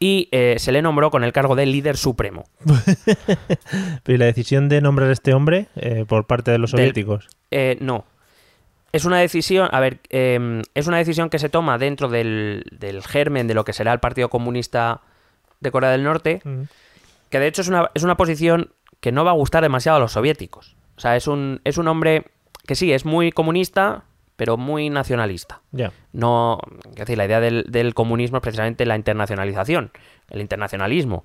Y 0.00 0.28
eh, 0.32 0.56
se 0.58 0.72
le 0.72 0.82
nombró 0.82 1.10
con 1.10 1.22
el 1.22 1.32
cargo 1.32 1.54
de 1.54 1.64
líder 1.66 1.96
supremo. 1.96 2.44
Pero 4.02 4.14
¿y 4.16 4.18
la 4.18 4.24
decisión 4.24 4.68
de 4.68 4.80
nombrar 4.80 5.10
a 5.10 5.12
este 5.12 5.32
hombre 5.32 5.68
eh, 5.76 6.04
por 6.08 6.26
parte 6.26 6.50
de 6.50 6.58
los 6.58 6.70
soviéticos? 6.70 7.28
Eh, 7.50 7.76
no. 7.80 8.04
Es 8.92 9.04
una 9.04 9.18
decisión, 9.18 9.68
a 9.70 9.80
ver, 9.80 10.00
eh, 10.10 10.62
es 10.74 10.86
una 10.86 10.98
decisión 10.98 11.30
que 11.30 11.38
se 11.38 11.48
toma 11.48 11.78
dentro 11.78 12.08
del, 12.08 12.64
del 12.72 13.02
germen 13.02 13.46
de 13.46 13.54
lo 13.54 13.64
que 13.64 13.72
será 13.72 13.92
el 13.92 14.00
Partido 14.00 14.28
Comunista 14.28 15.02
de 15.62 15.70
Corea 15.70 15.90
del 15.90 16.02
Norte, 16.02 16.42
que 17.30 17.38
de 17.38 17.46
hecho 17.46 17.62
es 17.62 17.68
una, 17.68 17.90
es 17.94 18.02
una 18.02 18.16
posición 18.16 18.72
que 19.00 19.12
no 19.12 19.24
va 19.24 19.30
a 19.30 19.34
gustar 19.34 19.62
demasiado 19.62 19.96
a 19.96 20.00
los 20.00 20.12
soviéticos. 20.12 20.76
O 20.96 21.00
sea, 21.00 21.16
es 21.16 21.26
un, 21.26 21.60
es 21.64 21.78
un 21.78 21.88
hombre 21.88 22.26
que 22.66 22.74
sí, 22.74 22.92
es 22.92 23.04
muy 23.04 23.32
comunista, 23.32 24.04
pero 24.36 24.56
muy 24.56 24.90
nacionalista. 24.90 25.60
No, 26.12 26.60
es 26.90 26.96
decir, 26.96 27.16
la 27.16 27.24
idea 27.24 27.40
del, 27.40 27.64
del 27.68 27.94
comunismo 27.94 28.38
es 28.38 28.42
precisamente 28.42 28.84
la 28.86 28.96
internacionalización, 28.96 29.90
el 30.30 30.40
internacionalismo. 30.40 31.24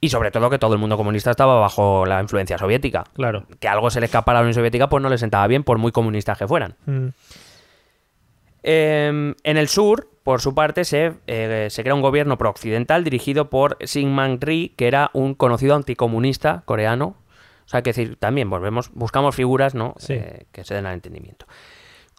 Y 0.00 0.10
sobre 0.10 0.30
todo 0.30 0.50
que 0.50 0.58
todo 0.58 0.74
el 0.74 0.78
mundo 0.78 0.98
comunista 0.98 1.30
estaba 1.30 1.58
bajo 1.60 2.04
la 2.04 2.20
influencia 2.20 2.58
soviética. 2.58 3.04
Claro. 3.14 3.46
Que 3.58 3.68
algo 3.68 3.90
se 3.90 4.00
le 4.00 4.06
escapara 4.06 4.38
a 4.38 4.42
la 4.42 4.44
Unión 4.44 4.54
Soviética, 4.54 4.88
pues 4.90 5.02
no 5.02 5.08
le 5.08 5.16
sentaba 5.16 5.46
bien, 5.46 5.64
por 5.64 5.78
muy 5.78 5.92
comunistas 5.92 6.36
que 6.36 6.46
fueran. 6.46 6.76
Mm. 6.84 7.06
Eh, 8.64 9.34
en 9.42 9.56
el 9.56 9.68
sur, 9.68 10.10
por 10.24 10.40
su 10.40 10.54
parte, 10.54 10.84
se, 10.84 11.12
eh, 11.26 11.68
se 11.70 11.82
crea 11.82 11.94
un 11.94 12.00
gobierno 12.00 12.38
prooccidental 12.38 13.04
dirigido 13.04 13.50
por 13.50 13.76
Syngman 13.84 14.40
Rhee, 14.40 14.72
que 14.74 14.88
era 14.88 15.10
un 15.12 15.34
conocido 15.34 15.76
anticomunista 15.76 16.62
coreano. 16.64 17.16
O 17.66 17.68
sea, 17.68 17.82
que 17.82 17.90
decir, 17.90 18.16
también 18.16 18.50
volvemos, 18.50 18.90
buscamos 18.92 19.36
figuras 19.36 19.74
¿no? 19.74 19.94
Sí. 19.98 20.14
Eh, 20.14 20.46
que 20.50 20.64
se 20.64 20.74
den 20.74 20.86
al 20.86 20.94
entendimiento. 20.94 21.46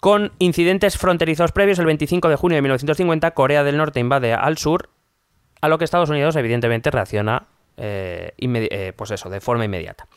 Con 0.02 0.34
incidentes 0.38 0.98
fronterizos 0.98 1.52
previos, 1.52 1.80
el 1.80 1.86
25 1.86 2.30
de 2.30 2.36
junio 2.36 2.56
de 2.56 2.62
1950, 2.62 3.32
Corea 3.32 3.64
del 3.64 3.78
Norte 3.78 4.00
invade 4.00 4.34
al 4.34 4.58
sur, 4.58 4.90
a 5.62 5.68
lo 5.68 5.80
que 5.80 5.84
Estados 5.84 6.10
Unidos, 6.10 6.36
evidentemente, 6.36 6.92
reacciona 6.92 7.48
eh, 7.78 8.34
eh, 8.38 8.94
pues 8.96 9.12
eso, 9.12 9.30
de 9.30 9.42
forma 9.42 9.66
inmediata. 9.66 10.08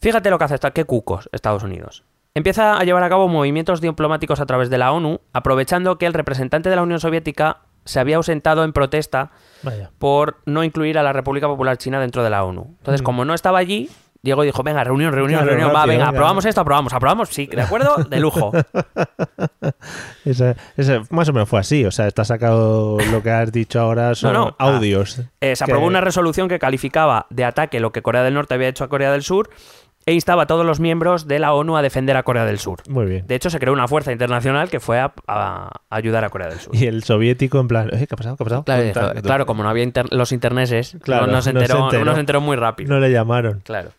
Fíjate 0.00 0.28
lo 0.30 0.38
que 0.38 0.44
hace 0.44 0.54
esta, 0.54 0.72
qué 0.72 0.84
cucos 0.84 1.28
Estados 1.32 1.62
Unidos. 1.62 2.04
Empieza 2.34 2.76
a 2.78 2.84
llevar 2.84 3.02
a 3.02 3.08
cabo 3.08 3.26
movimientos 3.28 3.80
diplomáticos 3.80 4.38
a 4.40 4.46
través 4.46 4.70
de 4.70 4.78
la 4.78 4.92
ONU, 4.92 5.20
aprovechando 5.32 5.98
que 5.98 6.06
el 6.06 6.14
representante 6.14 6.70
de 6.70 6.76
la 6.76 6.82
Unión 6.82 7.00
Soviética 7.00 7.58
se 7.84 7.98
había 7.98 8.16
ausentado 8.16 8.62
en 8.62 8.72
protesta 8.72 9.32
Vaya. 9.62 9.90
por 9.98 10.36
no 10.46 10.62
incluir 10.62 10.96
a 10.98 11.02
la 11.02 11.12
República 11.12 11.48
Popular 11.48 11.76
China 11.76 11.98
dentro 11.98 12.22
de 12.22 12.30
la 12.30 12.44
ONU. 12.44 12.76
Entonces, 12.78 13.00
Mm. 13.02 13.04
como 13.04 13.24
no 13.24 13.34
estaba 13.34 13.58
allí, 13.58 13.88
Diego 14.22 14.42
dijo, 14.42 14.62
venga, 14.62 14.84
reunión, 14.84 15.12
reunión, 15.14 15.38
Claro, 15.40 15.50
reunión, 15.56 15.74
va, 15.74 15.86
venga, 15.86 16.04
venga. 16.04 16.08
aprobamos 16.10 16.44
esto, 16.44 16.60
aprobamos, 16.60 16.92
aprobamos, 16.92 17.30
sí, 17.30 17.46
¿de 17.46 17.62
acuerdo? 17.62 17.96
De 18.04 18.20
lujo. 18.20 18.52
Ese- 20.24 20.56
ese 20.76 21.00
más 21.10 21.28
o 21.28 21.32
menos 21.32 21.48
fue 21.48 21.58
así. 21.60 21.84
O 21.86 21.90
sea, 21.90 22.06
está 22.06 22.24
sacado 22.24 22.98
lo 23.10 23.22
que 23.22 23.30
has 23.30 23.50
dicho 23.50 23.80
ahora 23.80 24.14
son 24.14 24.32
No, 24.34 24.44
no. 24.46 24.56
audios. 24.58 25.20
Eh, 25.40 25.56
se 25.56 25.64
Que- 25.64 25.72
aprobó 25.72 25.86
una 25.86 26.00
resolución 26.02 26.48
que 26.48 26.58
calificaba 26.58 27.26
de 27.30 27.44
ataque 27.44 27.80
lo 27.80 27.92
que 27.92 28.02
Corea 28.02 28.22
del 28.22 28.34
Norte 28.34 28.54
había 28.54 28.68
hecho 28.68 28.84
a 28.84 28.88
Corea 28.88 29.10
del 29.10 29.22
Sur 29.22 29.48
e 30.10 30.14
instaba 30.14 30.42
a 30.42 30.46
todos 30.46 30.66
los 30.66 30.80
miembros 30.80 31.28
de 31.28 31.38
la 31.38 31.52
ONU 31.54 31.76
a 31.76 31.82
defender 31.82 32.16
a 32.16 32.24
Corea 32.24 32.44
del 32.44 32.58
Sur. 32.58 32.82
Muy 32.88 33.06
bien. 33.06 33.26
De 33.28 33.36
hecho, 33.36 33.48
se 33.48 33.60
creó 33.60 33.72
una 33.72 33.86
fuerza 33.86 34.10
internacional 34.10 34.68
que 34.68 34.80
fue 34.80 34.98
a, 34.98 35.12
a 35.28 35.70
ayudar 35.88 36.24
a 36.24 36.30
Corea 36.30 36.48
del 36.48 36.58
Sur. 36.58 36.74
Y 36.74 36.86
el 36.86 37.04
soviético 37.04 37.60
en 37.60 37.68
plan, 37.68 37.88
"Eh, 37.92 38.06
¿qué 38.08 38.14
ha 38.14 38.16
pasado? 38.16 38.36
¿Qué 38.36 38.42
ha 38.42 38.46
pasado? 38.46 38.64
Claro, 38.64 38.82
dijo- 38.82 39.22
claro, 39.22 39.46
como 39.46 39.62
no 39.62 39.68
había 39.68 39.84
inter- 39.84 40.12
los 40.12 40.32
interneses, 40.32 40.96
Claro, 41.02 41.26
no, 41.26 41.32
no 41.34 41.42
se 41.42 41.52
no 41.52 41.60
se 41.60 41.66
enteró, 41.66 42.04
no 42.04 42.14
se 42.14 42.20
enteró 42.20 42.40
muy 42.40 42.56
rápido. 42.56 42.92
No 42.92 42.98
le 42.98 43.12
llamaron. 43.12 43.60
Claro. 43.60 43.90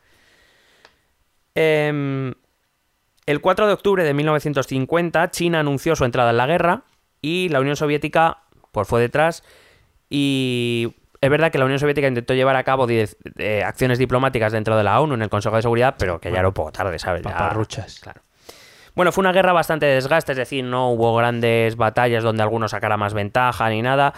Em, 1.55 2.33
el 3.25 3.41
4 3.41 3.67
de 3.67 3.73
octubre 3.73 4.03
de 4.03 4.13
1950, 4.13 5.31
China 5.31 5.59
anunció 5.59 5.95
su 5.95 6.05
entrada 6.05 6.31
en 6.31 6.37
la 6.37 6.47
guerra 6.47 6.83
y 7.21 7.49
la 7.49 7.59
Unión 7.59 7.75
Soviética 7.75 8.39
pues, 8.71 8.87
fue 8.87 9.01
detrás. 9.01 9.43
Y 10.09 10.93
es 11.21 11.29
verdad 11.29 11.51
que 11.51 11.57
la 11.59 11.65
Unión 11.65 11.79
Soviética 11.79 12.07
intentó 12.07 12.33
llevar 12.33 12.55
a 12.55 12.63
cabo 12.63 12.87
diez- 12.87 13.15
eh, 13.37 13.63
acciones 13.63 13.99
diplomáticas 13.99 14.51
dentro 14.51 14.75
de 14.75 14.83
la 14.83 14.99
ONU 14.99 15.13
en 15.13 15.21
el 15.21 15.29
Consejo 15.29 15.55
de 15.55 15.61
Seguridad, 15.61 15.95
pero 15.97 16.19
que 16.19 16.31
ya 16.31 16.39
era 16.39 16.51
poco 16.51 16.71
tarde, 16.71 16.97
¿sabes? 16.99 17.21
Ya- 17.21 17.31
Paparruchas. 17.31 17.99
Claro. 17.99 18.21
Bueno, 18.95 19.11
fue 19.13 19.21
una 19.21 19.31
guerra 19.31 19.53
bastante 19.53 19.85
de 19.85 19.93
desgaste, 19.95 20.33
es 20.33 20.37
decir, 20.37 20.65
no 20.65 20.89
hubo 20.89 21.15
grandes 21.15 21.77
batallas 21.77 22.23
donde 22.23 22.43
alguno 22.43 22.67
sacara 22.67 22.97
más 22.97 23.13
ventaja 23.13 23.69
ni 23.69 23.81
nada. 23.81 24.13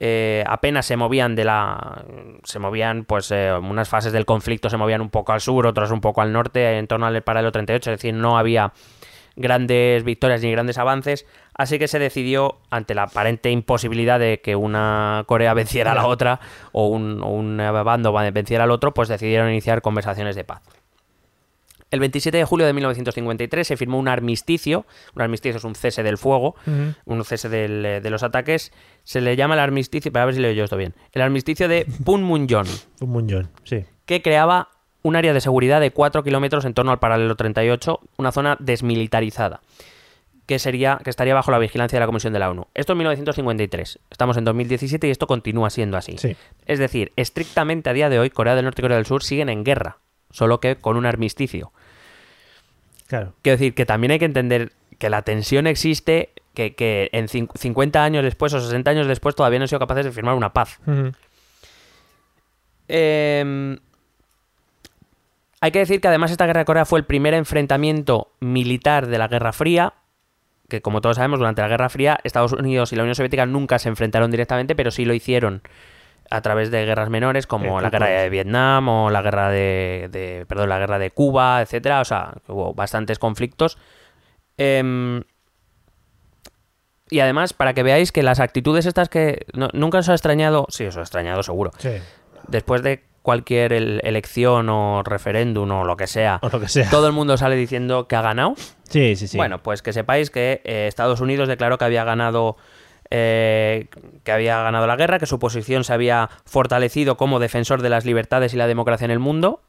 Eh, 0.00 0.42
apenas 0.46 0.84
se 0.84 0.96
movían 0.96 1.36
de 1.36 1.44
la. 1.44 2.04
Se 2.42 2.58
movían, 2.58 3.04
pues, 3.04 3.30
eh, 3.30 3.52
unas 3.52 3.88
fases 3.88 4.12
del 4.12 4.26
conflicto 4.26 4.68
se 4.68 4.76
movían 4.76 5.00
un 5.00 5.10
poco 5.10 5.32
al 5.32 5.40
sur, 5.40 5.66
otras 5.66 5.90
un 5.90 6.00
poco 6.00 6.20
al 6.22 6.32
norte, 6.32 6.76
en 6.78 6.86
torno 6.86 7.06
al 7.06 7.22
paralelo 7.22 7.52
38, 7.52 7.92
es 7.92 7.98
decir, 7.98 8.12
no 8.14 8.36
había 8.36 8.72
grandes 9.36 10.02
victorias 10.04 10.42
ni 10.42 10.50
grandes 10.50 10.76
avances. 10.78 11.26
Así 11.58 11.78
que 11.78 11.88
se 11.88 11.98
decidió, 11.98 12.58
ante 12.70 12.94
la 12.94 13.04
aparente 13.04 13.50
imposibilidad 13.50 14.18
de 14.18 14.40
que 14.40 14.56
una 14.56 15.24
Corea 15.26 15.54
venciera 15.54 15.92
a 15.92 15.94
la 15.94 16.06
otra 16.06 16.40
o 16.72 16.88
un, 16.88 17.22
o 17.22 17.28
un 17.28 17.56
bando 17.56 18.12
venciera 18.12 18.64
al 18.64 18.70
otro, 18.70 18.92
pues 18.92 19.08
decidieron 19.08 19.50
iniciar 19.50 19.80
conversaciones 19.80 20.36
de 20.36 20.44
paz. 20.44 20.62
El 21.90 22.00
27 22.00 22.36
de 22.36 22.44
julio 22.44 22.66
de 22.66 22.72
1953 22.72 23.66
se 23.66 23.76
firmó 23.76 23.98
un 23.98 24.08
armisticio. 24.08 24.86
Un 25.14 25.22
armisticio 25.22 25.56
es 25.58 25.64
un 25.64 25.74
cese 25.74 26.02
del 26.02 26.18
fuego, 26.18 26.56
un 27.04 27.24
cese 27.24 27.48
del, 27.48 27.86
eh, 27.86 28.00
de 28.00 28.10
los 28.10 28.22
ataques. 28.22 28.72
Se 29.04 29.20
le 29.20 29.36
llama 29.36 29.54
el 29.54 29.60
armisticio, 29.60 30.12
para 30.12 30.26
ver 30.26 30.34
si 30.34 30.40
leo 30.40 30.52
yo 30.52 30.64
esto 30.64 30.76
bien. 30.76 30.94
El 31.12 31.22
armisticio 31.22 31.68
de 31.68 31.86
Punmunjom, 32.04 32.66
Un 33.00 33.08
muñón, 33.10 33.50
sí. 33.64 33.84
que 34.04 34.20
creaba 34.20 34.68
un 35.02 35.14
área 35.14 35.32
de 35.32 35.40
seguridad 35.40 35.80
de 35.80 35.92
4 35.92 36.24
kilómetros 36.24 36.64
en 36.64 36.74
torno 36.74 36.90
al 36.90 36.98
paralelo 36.98 37.36
38, 37.36 38.00
una 38.16 38.32
zona 38.32 38.56
desmilitarizada, 38.58 39.60
que, 40.46 40.58
sería, 40.58 41.00
que 41.02 41.10
estaría 41.10 41.34
bajo 41.34 41.50
la 41.50 41.58
vigilancia 41.58 41.96
de 41.96 42.00
la 42.00 42.06
Comisión 42.06 42.32
de 42.32 42.38
la 42.38 42.50
ONU. 42.50 42.66
Esto 42.74 42.92
en 42.92 42.98
1953. 42.98 43.98
Estamos 44.10 44.36
en 44.36 44.44
2017 44.44 45.08
y 45.08 45.10
esto 45.10 45.26
continúa 45.26 45.70
siendo 45.70 45.96
así. 45.96 46.16
Sí. 46.18 46.36
Es 46.66 46.78
decir, 46.78 47.12
estrictamente 47.16 47.90
a 47.90 47.92
día 47.92 48.08
de 48.08 48.18
hoy, 48.18 48.30
Corea 48.30 48.54
del 48.54 48.64
Norte 48.64 48.80
y 48.80 48.84
Corea 48.84 48.96
del 48.96 49.06
Sur 49.06 49.22
siguen 49.24 49.48
en 49.48 49.64
guerra, 49.64 49.98
solo 50.30 50.60
que 50.60 50.76
con 50.76 50.96
un 50.96 51.04
armisticio. 51.06 51.72
Claro. 53.08 53.34
Quiero 53.42 53.56
decir 53.58 53.74
que 53.74 53.86
también 53.86 54.12
hay 54.12 54.18
que 54.18 54.24
entender 54.24 54.72
que 54.98 55.10
la 55.10 55.22
tensión 55.22 55.66
existe, 55.66 56.30
que, 56.54 56.74
que 56.74 57.08
en 57.12 57.26
cin- 57.28 57.50
50 57.54 58.02
años 58.02 58.22
después 58.24 58.52
o 58.54 58.60
60 58.60 58.90
años 58.90 59.06
después 59.06 59.34
todavía 59.34 59.58
no 59.58 59.64
han 59.64 59.68
sido 59.68 59.78
capaces 59.80 60.04
de 60.06 60.12
firmar 60.12 60.34
una 60.34 60.52
paz. 60.52 60.78
Eh, 62.88 63.78
hay 65.60 65.70
que 65.70 65.78
decir 65.80 66.00
que 66.00 66.08
además 66.08 66.30
esta 66.30 66.46
guerra 66.46 66.60
de 66.60 66.64
Corea 66.66 66.84
fue 66.84 66.98
el 66.98 67.04
primer 67.04 67.34
enfrentamiento 67.34 68.30
militar 68.40 69.06
de 69.06 69.18
la 69.18 69.28
Guerra 69.28 69.52
Fría, 69.52 69.94
que 70.68 70.82
como 70.82 71.00
todos 71.00 71.16
sabemos 71.16 71.38
durante 71.38 71.62
la 71.62 71.68
Guerra 71.68 71.88
Fría 71.88 72.18
Estados 72.24 72.52
Unidos 72.52 72.92
y 72.92 72.96
la 72.96 73.02
Unión 73.02 73.14
Soviética 73.14 73.46
nunca 73.46 73.78
se 73.78 73.88
enfrentaron 73.88 74.30
directamente, 74.30 74.74
pero 74.74 74.90
sí 74.90 75.04
lo 75.04 75.14
hicieron 75.14 75.62
a 76.28 76.40
través 76.40 76.72
de 76.72 76.84
guerras 76.84 77.08
menores 77.08 77.46
como 77.46 77.78
Eh, 77.78 77.82
la 77.82 77.90
guerra 77.90 78.06
de 78.08 78.28
Vietnam 78.30 78.88
o 78.88 79.10
la 79.10 79.22
guerra 79.22 79.48
de, 79.50 80.08
de- 80.10 80.44
perdón 80.48 80.68
la 80.70 80.78
guerra 80.78 80.98
de 80.98 81.10
Cuba 81.12 81.62
etcétera. 81.62 82.00
O 82.00 82.04
sea 82.04 82.34
hubo 82.48 82.74
bastantes 82.74 83.18
conflictos. 83.20 83.78
Em, 84.58 85.22
y 87.10 87.20
además 87.20 87.52
para 87.52 87.72
que 87.74 87.84
veáis 87.84 88.10
que 88.10 88.22
las 88.24 88.40
actitudes 88.40 88.86
estas 88.86 89.08
que 89.08 89.46
no- 89.54 89.68
nunca 89.72 89.98
os 89.98 90.08
ha 90.08 90.14
extrañado 90.14 90.66
sí 90.68 90.84
os 90.84 90.96
ha 90.96 91.02
extrañado 91.02 91.42
seguro. 91.42 91.70
Sí. 91.78 91.90
después 92.48 92.82
de 92.82 93.04
cualquier 93.26 93.72
el- 93.72 94.00
elección 94.04 94.68
o 94.68 95.02
referéndum 95.02 95.68
o 95.72 95.84
lo 95.84 95.96
que 95.96 96.06
sea, 96.06 96.38
O 96.42 96.48
lo 96.48 96.60
que 96.60 96.68
sea. 96.68 96.88
todo 96.90 97.08
el 97.08 97.12
mundo 97.12 97.36
sale 97.36 97.56
diciendo 97.56 98.06
que 98.06 98.14
ha 98.14 98.22
ganado. 98.22 98.54
Sí, 98.88 99.16
sí, 99.16 99.26
sí. 99.26 99.36
Bueno, 99.36 99.64
pues 99.64 99.82
que 99.82 99.92
sepáis 99.92 100.30
que 100.30 100.60
eh, 100.62 100.86
Estados 100.86 101.20
Unidos 101.20 101.48
declaró 101.48 101.76
que 101.76 101.84
había 101.84 102.04
ganado 102.04 102.56
eh, 103.10 103.88
que 104.22 104.30
había 104.32 104.62
ganado 104.62 104.86
la 104.86 104.94
guerra, 104.94 105.18
que 105.18 105.26
su 105.26 105.40
posición 105.40 105.82
se 105.82 105.92
había 105.92 106.30
fortalecido 106.44 107.16
como 107.16 107.40
defensor 107.40 107.82
de 107.82 107.88
las 107.88 108.04
libertades 108.04 108.54
y 108.54 108.56
la 108.56 108.68
democracia 108.68 109.04
en 109.06 109.10
el 109.10 109.18
mundo 109.18 109.60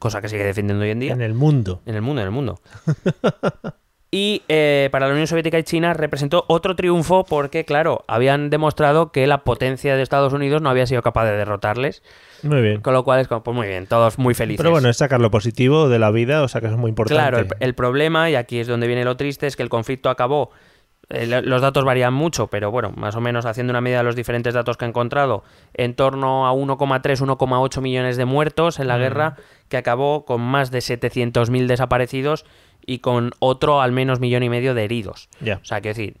cosa 0.00 0.20
que 0.20 0.28
sigue 0.28 0.42
defendiendo 0.44 0.82
hoy 0.82 0.90
en 0.90 0.98
día. 1.00 1.12
En 1.12 1.22
el 1.22 1.34
mundo. 1.34 1.82
En 1.86 1.94
el 1.94 2.02
mundo, 2.02 2.20
en 2.20 2.26
el 2.26 2.32
mundo. 2.32 2.60
Y 4.16 4.42
eh, 4.48 4.90
para 4.92 5.06
la 5.08 5.12
Unión 5.12 5.26
Soviética 5.26 5.58
y 5.58 5.64
China 5.64 5.92
representó 5.92 6.44
otro 6.46 6.76
triunfo 6.76 7.24
porque, 7.24 7.64
claro, 7.64 8.04
habían 8.06 8.48
demostrado 8.48 9.10
que 9.10 9.26
la 9.26 9.38
potencia 9.42 9.96
de 9.96 10.02
Estados 10.02 10.32
Unidos 10.32 10.62
no 10.62 10.70
había 10.70 10.86
sido 10.86 11.02
capaz 11.02 11.24
de 11.24 11.32
derrotarles. 11.36 12.00
Muy 12.44 12.62
bien. 12.62 12.80
Con 12.80 12.94
lo 12.94 13.02
cual 13.02 13.18
es 13.18 13.26
como, 13.26 13.42
pues 13.42 13.56
muy 13.56 13.66
bien, 13.66 13.88
todos 13.88 14.16
muy 14.20 14.34
felices. 14.34 14.58
Pero 14.58 14.70
bueno, 14.70 14.88
es 14.88 14.98
sacar 14.98 15.20
lo 15.20 15.32
positivo 15.32 15.88
de 15.88 15.98
la 15.98 16.12
vida, 16.12 16.44
o 16.44 16.48
sea 16.48 16.60
que 16.60 16.68
eso 16.68 16.76
es 16.76 16.80
muy 16.80 16.90
importante. 16.90 17.20
Claro, 17.20 17.38
el, 17.38 17.48
el 17.58 17.74
problema, 17.74 18.30
y 18.30 18.36
aquí 18.36 18.60
es 18.60 18.68
donde 18.68 18.86
viene 18.86 19.02
lo 19.04 19.16
triste, 19.16 19.48
es 19.48 19.56
que 19.56 19.64
el 19.64 19.68
conflicto 19.68 20.08
acabó. 20.10 20.50
eh, 21.10 21.26
lo- 21.26 21.42
los 21.42 21.60
datos 21.60 21.84
varían 21.84 22.14
mucho, 22.14 22.46
pero 22.46 22.70
bueno, 22.70 22.90
más 22.96 23.14
o 23.16 23.20
menos 23.20 23.44
haciendo 23.46 23.72
una 23.72 23.80
medida 23.82 23.98
de 23.98 24.04
los 24.04 24.16
diferentes 24.16 24.54
datos 24.54 24.76
que 24.78 24.84
he 24.86 24.88
encontrado, 24.88 25.42
en 25.74 25.94
torno 25.96 26.46
a 26.46 26.52
1,3, 26.54 27.20
1,8 27.20 27.80
millones 27.82 28.16
de 28.16 28.24
muertos 28.24 28.78
en 28.80 28.88
la 28.88 28.96
guerra, 28.96 29.36
que 29.68 29.76
acabó 29.76 30.24
con 30.24 30.40
más 30.40 30.70
de 30.70 30.78
700.000 30.80 31.66
desaparecidos 31.66 32.46
y 32.86 32.98
con 32.98 33.32
otro 33.38 33.80
al 33.80 33.92
menos 33.92 34.20
millón 34.20 34.42
y 34.42 34.48
medio 34.48 34.74
de 34.74 34.84
heridos. 34.84 35.28
O 35.40 35.64
sea, 35.64 35.80
quiero 35.80 35.96
decir, 35.96 36.16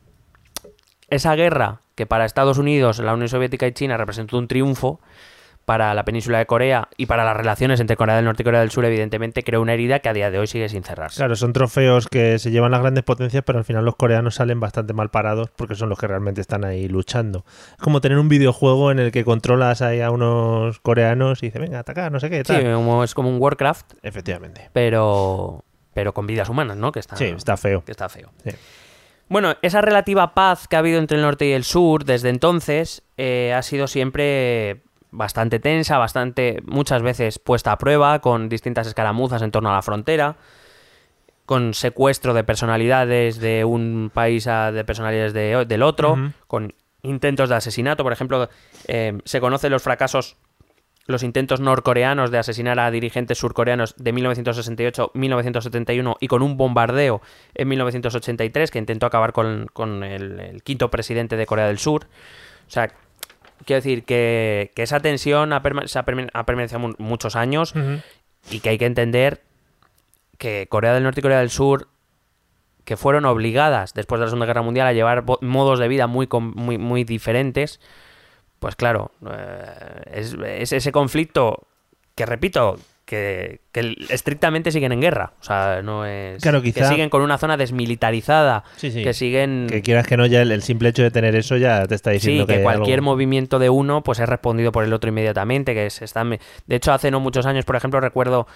esa 1.10 1.34
guerra 1.34 1.80
que 1.94 2.06
para 2.06 2.24
Estados 2.24 2.58
Unidos, 2.58 2.98
la 2.98 3.14
Unión 3.14 3.28
Soviética 3.28 3.66
y 3.66 3.72
China 3.72 3.96
representó 3.96 4.36
un 4.38 4.48
triunfo, 4.48 5.00
para 5.64 5.94
la 5.94 6.04
península 6.04 6.36
de 6.36 6.44
Corea 6.44 6.88
y 6.98 7.06
para 7.06 7.24
las 7.24 7.34
relaciones 7.34 7.80
entre 7.80 7.96
Corea 7.96 8.16
del 8.16 8.26
Norte 8.26 8.42
y 8.42 8.44
Corea 8.44 8.60
del 8.60 8.70
Sur, 8.70 8.84
evidentemente 8.84 9.42
creó 9.42 9.62
una 9.62 9.72
herida 9.72 10.00
que 10.00 10.10
a 10.10 10.12
día 10.12 10.30
de 10.30 10.38
hoy 10.38 10.46
sigue 10.46 10.68
sin 10.68 10.82
cerrarse. 10.82 11.16
Claro, 11.16 11.36
son 11.36 11.54
trofeos 11.54 12.06
que 12.06 12.38
se 12.38 12.50
llevan 12.50 12.70
las 12.72 12.82
grandes 12.82 13.02
potencias, 13.02 13.42
pero 13.46 13.60
al 13.60 13.64
final 13.64 13.82
los 13.82 13.96
coreanos 13.96 14.34
salen 14.34 14.60
bastante 14.60 14.92
mal 14.92 15.08
parados 15.08 15.48
porque 15.56 15.74
son 15.74 15.88
los 15.88 15.98
que 15.98 16.06
realmente 16.06 16.42
están 16.42 16.66
ahí 16.66 16.86
luchando. 16.86 17.46
Es 17.70 17.82
como 17.82 18.02
tener 18.02 18.18
un 18.18 18.28
videojuego 18.28 18.90
en 18.90 18.98
el 18.98 19.10
que 19.10 19.24
controlas 19.24 19.80
ahí 19.80 20.02
a 20.02 20.10
unos 20.10 20.80
coreanos 20.80 21.42
y 21.42 21.46
dices, 21.46 21.62
venga, 21.62 21.78
atacar, 21.78 22.12
no 22.12 22.20
sé 22.20 22.28
qué, 22.28 22.38
Sí, 22.40 22.42
tal. 22.52 22.74
como- 22.74 23.02
es 23.02 23.14
como 23.14 23.30
un 23.30 23.40
Warcraft, 23.40 23.94
Efectivamente. 24.02 24.68
pero, 24.74 25.64
pero 25.94 26.12
con 26.14 26.26
vidas 26.26 26.48
humanas, 26.48 26.76
¿no? 26.76 26.92
Que 26.92 27.00
está, 27.00 27.16
Sí, 27.16 27.24
está 27.26 27.56
feo. 27.56 27.84
que 27.84 27.92
está 27.92 28.08
feo. 28.08 28.30
Sí. 28.44 28.50
Bueno, 29.28 29.54
esa 29.62 29.80
relativa 29.80 30.34
paz 30.34 30.68
que 30.68 30.76
ha 30.76 30.80
habido 30.80 30.98
entre 30.98 31.16
el 31.16 31.22
norte 31.22 31.46
y 31.46 31.52
el 31.52 31.64
sur 31.64 32.04
desde 32.04 32.28
entonces 32.28 33.02
eh, 33.16 33.54
ha 33.56 33.62
sido 33.62 33.86
siempre 33.86 34.82
bastante 35.10 35.60
tensa, 35.60 35.96
bastante, 35.96 36.60
muchas 36.66 37.00
veces 37.02 37.38
puesta 37.38 37.72
a 37.72 37.78
prueba, 37.78 38.18
con 38.20 38.48
distintas 38.48 38.86
escaramuzas 38.86 39.40
en 39.42 39.50
torno 39.50 39.70
a 39.70 39.74
la 39.74 39.82
frontera, 39.82 40.36
con 41.46 41.74
secuestro 41.74 42.34
de 42.34 42.42
personalidades 42.44 43.38
de 43.38 43.64
un 43.64 44.10
país 44.12 44.46
a 44.46 44.72
de 44.72 44.84
personalidades 44.84 45.32
de- 45.32 45.64
del 45.66 45.82
otro, 45.82 46.16
con 46.46 46.74
intentos 47.02 47.48
de 47.50 47.54
asesinato. 47.56 48.02
Por 48.02 48.12
ejemplo, 48.12 48.48
eh, 48.88 49.18
se 49.24 49.40
conocen 49.40 49.70
los 49.70 49.82
fracasos, 49.82 50.36
los 51.06 51.22
intentos 51.22 51.60
norcoreanos 51.60 52.30
de 52.30 52.38
asesinar 52.38 52.78
a 52.80 52.90
dirigentes 52.90 53.36
surcoreanos 53.38 53.94
de 53.98 54.12
1968, 54.12 55.10
1971 55.14 56.16
y 56.20 56.28
con 56.28 56.42
un 56.42 56.56
bombardeo 56.56 57.20
en 57.54 57.68
1983 57.68 58.70
que 58.70 58.78
intentó 58.78 59.06
acabar 59.06 59.32
con, 59.32 59.66
con 59.72 60.02
el, 60.02 60.40
el 60.40 60.62
quinto 60.62 60.90
presidente 60.90 61.36
de 61.36 61.44
Corea 61.46 61.66
del 61.66 61.78
Sur. 61.78 62.06
O 62.66 62.70
sea, 62.70 62.88
quiero 63.66 63.82
decir 63.82 64.04
que, 64.04 64.72
que 64.74 64.82
esa 64.82 65.00
tensión 65.00 65.52
ha, 65.52 65.62
perma- 65.62 65.86
se 65.86 65.98
ha, 65.98 66.04
permanecido 66.04 66.78
mu- 66.78 66.94
muchos 66.98 67.36
años 67.36 67.74
y 68.50 68.60
que 68.60 68.70
hay 68.70 68.78
que 68.78 68.86
entender 68.86 69.42
que 70.38 70.66
Corea 70.70 70.94
del 70.94 71.02
Norte 71.02 71.20
y 71.20 71.22
Corea 71.22 71.38
del 71.40 71.50
Sur 71.50 71.88
que 72.84 72.96
fueron 72.98 73.24
obligadas 73.24 73.94
después 73.94 74.18
de 74.20 74.26
la 74.26 74.30
Segunda 74.30 74.46
Guerra 74.46 74.60
Mundial 74.62 74.86
a 74.86 74.92
llevar 74.92 75.24
modos 75.40 75.78
de 75.78 75.88
vida 75.88 76.06
muy, 76.06 76.28
muy, 76.54 76.76
muy 76.76 77.04
diferentes, 77.04 77.80
pues 78.64 78.76
claro, 78.76 79.10
eh, 79.30 79.66
es, 80.14 80.34
es 80.42 80.72
ese 80.72 80.90
conflicto 80.90 81.66
que, 82.14 82.24
repito, 82.24 82.78
que, 83.04 83.60
que 83.72 83.94
estrictamente 84.08 84.72
siguen 84.72 84.90
en 84.92 85.02
guerra. 85.02 85.34
O 85.38 85.44
sea, 85.44 85.82
no 85.82 86.06
es... 86.06 86.40
Claro, 86.42 86.62
Que 86.62 86.72
siguen 86.72 87.10
con 87.10 87.20
una 87.20 87.36
zona 87.36 87.58
desmilitarizada, 87.58 88.64
Sí, 88.76 88.90
sí. 88.90 89.02
que 89.04 89.12
siguen... 89.12 89.66
Que 89.68 89.82
quieras 89.82 90.06
que 90.06 90.16
no, 90.16 90.24
ya 90.24 90.40
el, 90.40 90.50
el 90.50 90.62
simple 90.62 90.88
hecho 90.88 91.02
de 91.02 91.10
tener 91.10 91.34
eso 91.36 91.58
ya 91.58 91.86
te 91.86 91.94
está 91.94 92.08
diciendo 92.12 92.44
Sí, 92.44 92.46
que, 92.46 92.56
que 92.56 92.62
cualquier 92.62 93.00
algo- 93.00 93.10
movimiento 93.12 93.58
de 93.58 93.68
uno 93.68 94.02
pues 94.02 94.18
es 94.20 94.26
respondido 94.30 94.72
por 94.72 94.82
el 94.84 94.94
otro 94.94 95.10
inmediatamente, 95.10 95.74
que 95.74 95.90
se 95.90 96.06
está 96.06 96.24
de 96.24 96.38
hecho 96.76 96.94
hace 96.94 97.10
no 97.10 97.20
muchos 97.20 97.44
años, 97.44 97.66
por 97.66 97.76
ejemplo, 97.76 98.00
recuerdo 98.00 98.46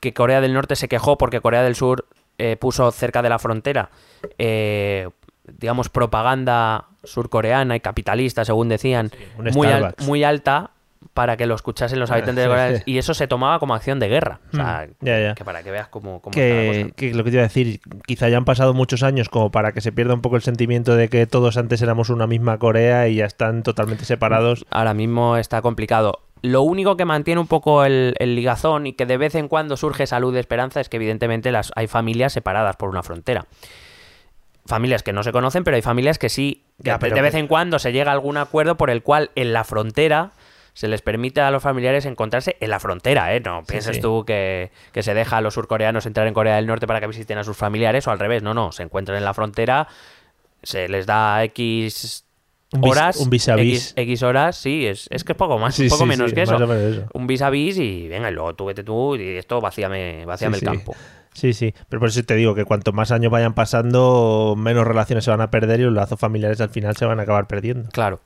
que 0.00 0.14
Corea 0.14 0.40
del 0.40 0.54
Norte 0.54 0.76
se 0.76 0.88
quejó 0.88 1.18
porque 1.18 1.42
Corea 1.42 1.62
del 1.62 1.74
Sur 1.74 2.06
eh, 2.38 2.56
puso 2.56 2.90
cerca 2.90 3.20
de 3.20 3.28
la 3.28 3.38
frontera 3.38 3.90
eh, 4.38 5.10
digamos 5.46 5.88
propaganda 5.88 6.86
surcoreana 7.04 7.76
y 7.76 7.80
capitalista, 7.80 8.44
según 8.44 8.68
decían, 8.68 9.10
muy, 9.54 9.66
al- 9.68 9.94
muy 10.06 10.24
alta 10.24 10.70
para 11.14 11.36
que 11.36 11.46
lo 11.46 11.56
escuchasen 11.56 11.98
los 11.98 12.10
habitantes 12.12 12.44
de 12.44 12.48
Corea 12.48 12.82
y 12.86 12.96
eso 12.98 13.12
se 13.12 13.26
tomaba 13.26 13.58
como 13.58 13.74
acción 13.74 13.98
de 13.98 14.08
guerra. 14.08 14.38
O 14.52 14.56
sea, 14.56 14.86
Mm, 15.00 15.04
ya, 15.04 15.18
ya. 15.20 15.34
que 15.34 15.44
para 15.44 15.62
que 15.64 15.70
veas 15.72 15.88
cómo, 15.88 16.22
cómo 16.22 16.32
está 16.32 16.54
la 16.54 16.60
que, 16.72 16.82
cosa. 16.84 16.94
que 16.94 17.14
lo 17.14 17.24
que 17.24 17.30
te 17.30 17.36
iba 17.36 17.42
a 17.44 17.48
decir, 17.48 17.80
quizá 18.06 18.28
ya 18.28 18.36
han 18.36 18.44
pasado 18.44 18.72
muchos 18.72 19.02
años 19.02 19.28
como 19.28 19.50
para 19.50 19.72
que 19.72 19.80
se 19.80 19.90
pierda 19.90 20.14
un 20.14 20.20
poco 20.22 20.36
el 20.36 20.42
sentimiento 20.42 20.94
de 20.94 21.08
que 21.08 21.26
todos 21.26 21.56
antes 21.56 21.82
éramos 21.82 22.08
una 22.08 22.28
misma 22.28 22.58
Corea 22.58 23.08
y 23.08 23.16
ya 23.16 23.24
están 23.26 23.64
totalmente 23.64 24.04
separados. 24.04 24.64
ahora 24.70 24.94
mismo 24.94 25.36
está 25.36 25.60
complicado. 25.60 26.20
Lo 26.40 26.62
único 26.62 26.96
que 26.96 27.04
mantiene 27.04 27.40
un 27.40 27.46
poco 27.46 27.84
el, 27.84 28.14
el 28.18 28.34
ligazón 28.34 28.86
y 28.88 28.94
que 28.94 29.06
de 29.06 29.16
vez 29.16 29.34
en 29.36 29.46
cuando 29.48 29.76
surge 29.76 30.06
salud 30.06 30.32
de 30.34 30.40
esperanza 30.40 30.80
es 30.80 30.88
que 30.88 30.96
evidentemente 30.96 31.52
las, 31.52 31.72
hay 31.76 31.86
familias 31.88 32.32
separadas 32.32 32.76
por 32.76 32.88
una 32.88 33.02
frontera. 33.04 33.46
Familias 34.64 35.02
que 35.02 35.12
no 35.12 35.22
se 35.24 35.32
conocen, 35.32 35.64
pero 35.64 35.74
hay 35.76 35.82
familias 35.82 36.18
que 36.18 36.28
sí. 36.28 36.62
que 36.78 36.84
Ya, 36.90 36.98
pero 36.98 37.14
de 37.16 37.22
vez 37.22 37.32
que- 37.32 37.38
en 37.38 37.46
cuando 37.48 37.78
se 37.78 37.92
llega 37.92 38.10
a 38.10 38.14
algún 38.14 38.36
acuerdo 38.36 38.76
por 38.76 38.90
el 38.90 39.02
cual 39.02 39.30
en 39.34 39.52
la 39.52 39.64
frontera 39.64 40.32
se 40.74 40.88
les 40.88 41.02
permite 41.02 41.40
a 41.40 41.50
los 41.50 41.62
familiares 41.62 42.06
encontrarse 42.06 42.56
en 42.60 42.70
la 42.70 42.80
frontera, 42.80 43.34
¿eh? 43.34 43.40
No 43.40 43.62
pienses 43.64 43.96
sí. 43.96 44.02
tú 44.02 44.24
que, 44.24 44.70
que 44.92 45.02
se 45.02 45.12
deja 45.14 45.36
a 45.36 45.40
los 45.40 45.54
surcoreanos 45.54 46.06
entrar 46.06 46.26
en 46.26 46.32
Corea 46.32 46.56
del 46.56 46.66
Norte 46.66 46.86
para 46.86 47.00
que 47.00 47.06
visiten 47.08 47.36
a 47.38 47.44
sus 47.44 47.56
familiares 47.56 48.06
o 48.06 48.10
al 48.10 48.18
revés. 48.18 48.42
No, 48.42 48.54
no. 48.54 48.72
Se 48.72 48.82
encuentran 48.82 49.18
en 49.18 49.24
la 49.24 49.34
frontera, 49.34 49.86
se 50.62 50.88
les 50.88 51.04
da 51.06 51.42
X 51.44 52.24
Un 52.72 52.80
vis- 52.80 52.90
horas, 52.90 53.16
un 53.18 53.28
vis 53.28 53.48
a 53.50 53.56
vis. 53.56 53.90
X, 53.90 53.94
X 53.96 54.22
horas, 54.22 54.56
sí, 54.56 54.86
es, 54.86 55.08
es 55.10 55.24
que 55.24 55.32
es 55.32 55.36
poco 55.38 55.58
más, 55.58 55.74
Sí, 55.74 55.82
un 55.84 55.88
poco 55.90 56.06
menos 56.06 56.32
que 56.32 56.42
eso. 56.42 56.58
menos. 56.58 57.04
Un 57.12 57.26
vis 57.26 57.42
a 57.42 57.50
vis 57.50 57.76
y 57.76 58.08
venga, 58.08 58.30
y 58.30 58.32
luego 58.32 58.54
tú 58.54 58.64
vete 58.64 58.82
tú 58.82 59.16
y 59.16 59.36
esto 59.36 59.60
vacíame, 59.60 60.24
vacíame 60.24 60.56
el 60.56 60.62
campo. 60.62 60.94
Sí, 61.32 61.52
sí, 61.54 61.74
pero 61.88 62.00
por 62.00 62.10
eso 62.10 62.22
te 62.22 62.34
digo 62.34 62.54
que 62.54 62.64
cuanto 62.64 62.92
más 62.92 63.10
años 63.10 63.32
vayan 63.32 63.54
pasando, 63.54 64.54
menos 64.56 64.86
relaciones 64.86 65.24
se 65.24 65.30
van 65.30 65.40
a 65.40 65.50
perder 65.50 65.80
y 65.80 65.84
los 65.84 65.92
lazos 65.92 66.20
familiares 66.20 66.60
al 66.60 66.70
final 66.70 66.96
se 66.96 67.06
van 67.06 67.20
a 67.20 67.22
acabar 67.22 67.46
perdiendo. 67.46 67.88
Claro. 67.90 68.20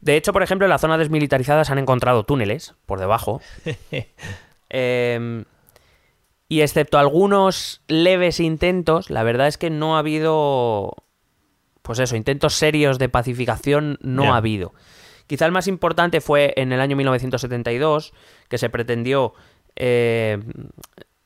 De 0.00 0.16
hecho, 0.16 0.32
por 0.32 0.42
ejemplo, 0.42 0.66
en 0.66 0.70
la 0.70 0.78
zona 0.78 0.98
desmilitarizada 0.98 1.64
se 1.64 1.72
han 1.72 1.78
encontrado 1.78 2.24
túneles 2.24 2.74
por 2.86 3.00
debajo. 3.00 3.40
Em, 4.72 5.46
y 6.48 6.60
excepto 6.60 6.96
algunos 6.96 7.82
leves 7.88 8.38
intentos, 8.38 9.10
la 9.10 9.24
verdad 9.24 9.48
es 9.48 9.58
que 9.58 9.68
no 9.68 9.96
ha 9.96 9.98
habido. 9.98 10.94
Pues 11.82 11.98
eso, 11.98 12.14
intentos 12.14 12.54
serios 12.54 13.00
de 13.00 13.08
pacificación 13.08 13.98
no 14.00 14.32
ha 14.32 14.36
habido. 14.36 14.72
Quizá 15.26 15.46
el 15.46 15.50
más 15.50 15.66
importante 15.66 16.20
fue 16.20 16.54
en 16.56 16.72
el 16.72 16.80
año 16.80 16.94
1972, 16.94 18.12
que 18.48 18.58
se 18.58 18.70
pretendió 18.70 19.34
eh, 19.74 20.38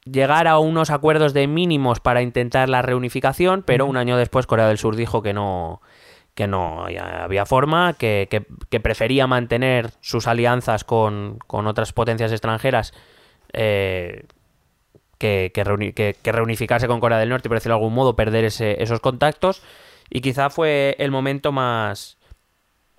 llegar 0.05 0.47
a 0.49 0.59
unos 0.59 0.91
acuerdos 0.91 1.33
de 1.35 1.47
mínimos 1.47 2.01
para 2.01 2.23
intentar 2.23 2.69
la 2.69 2.83
reunificación, 2.83 3.63
pero 3.63 3.87
un 3.87 3.97
año 3.97 4.17
después 4.17 4.47
Corea 4.47 4.69
del 4.69 4.79
Sur 4.79 4.97
dijo 4.97 5.23
que 5.23 5.33
no 5.33 5.81
que 6.35 6.49
no 6.49 6.85
había 6.87 7.47
forma, 7.47 7.93
que, 7.95 8.27
que- 8.29 8.45
que 8.69 8.81
prefería 8.81 9.29
mantener 9.29 9.91
sus 10.01 10.27
alianzas 10.27 10.83
con, 10.83 11.39
con 11.47 11.69
otras 11.69 11.93
potencias 11.93 12.33
extranjeras 12.33 12.93
eh, 13.53 14.25
que, 15.19 15.53
que, 15.55 15.65
reuni- 15.65 15.95
que- 15.95 16.17
que 16.21 16.33
reunificarse 16.33 16.89
con 16.89 16.99
Corea 16.99 17.19
del 17.19 17.29
Norte 17.29 17.47
y, 17.47 17.51
por 17.51 17.59
decirlo 17.59 17.77
de 17.77 17.81
algún 17.83 17.95
modo, 17.95 18.17
perder 18.17 18.45
ese- 18.45 18.83
esos 18.83 18.99
contactos. 18.99 19.63
Y 20.11 20.23
quizá 20.23 20.51
fue 20.51 20.97
el 20.99 21.13
momento 21.13 21.53
más. 21.53 22.19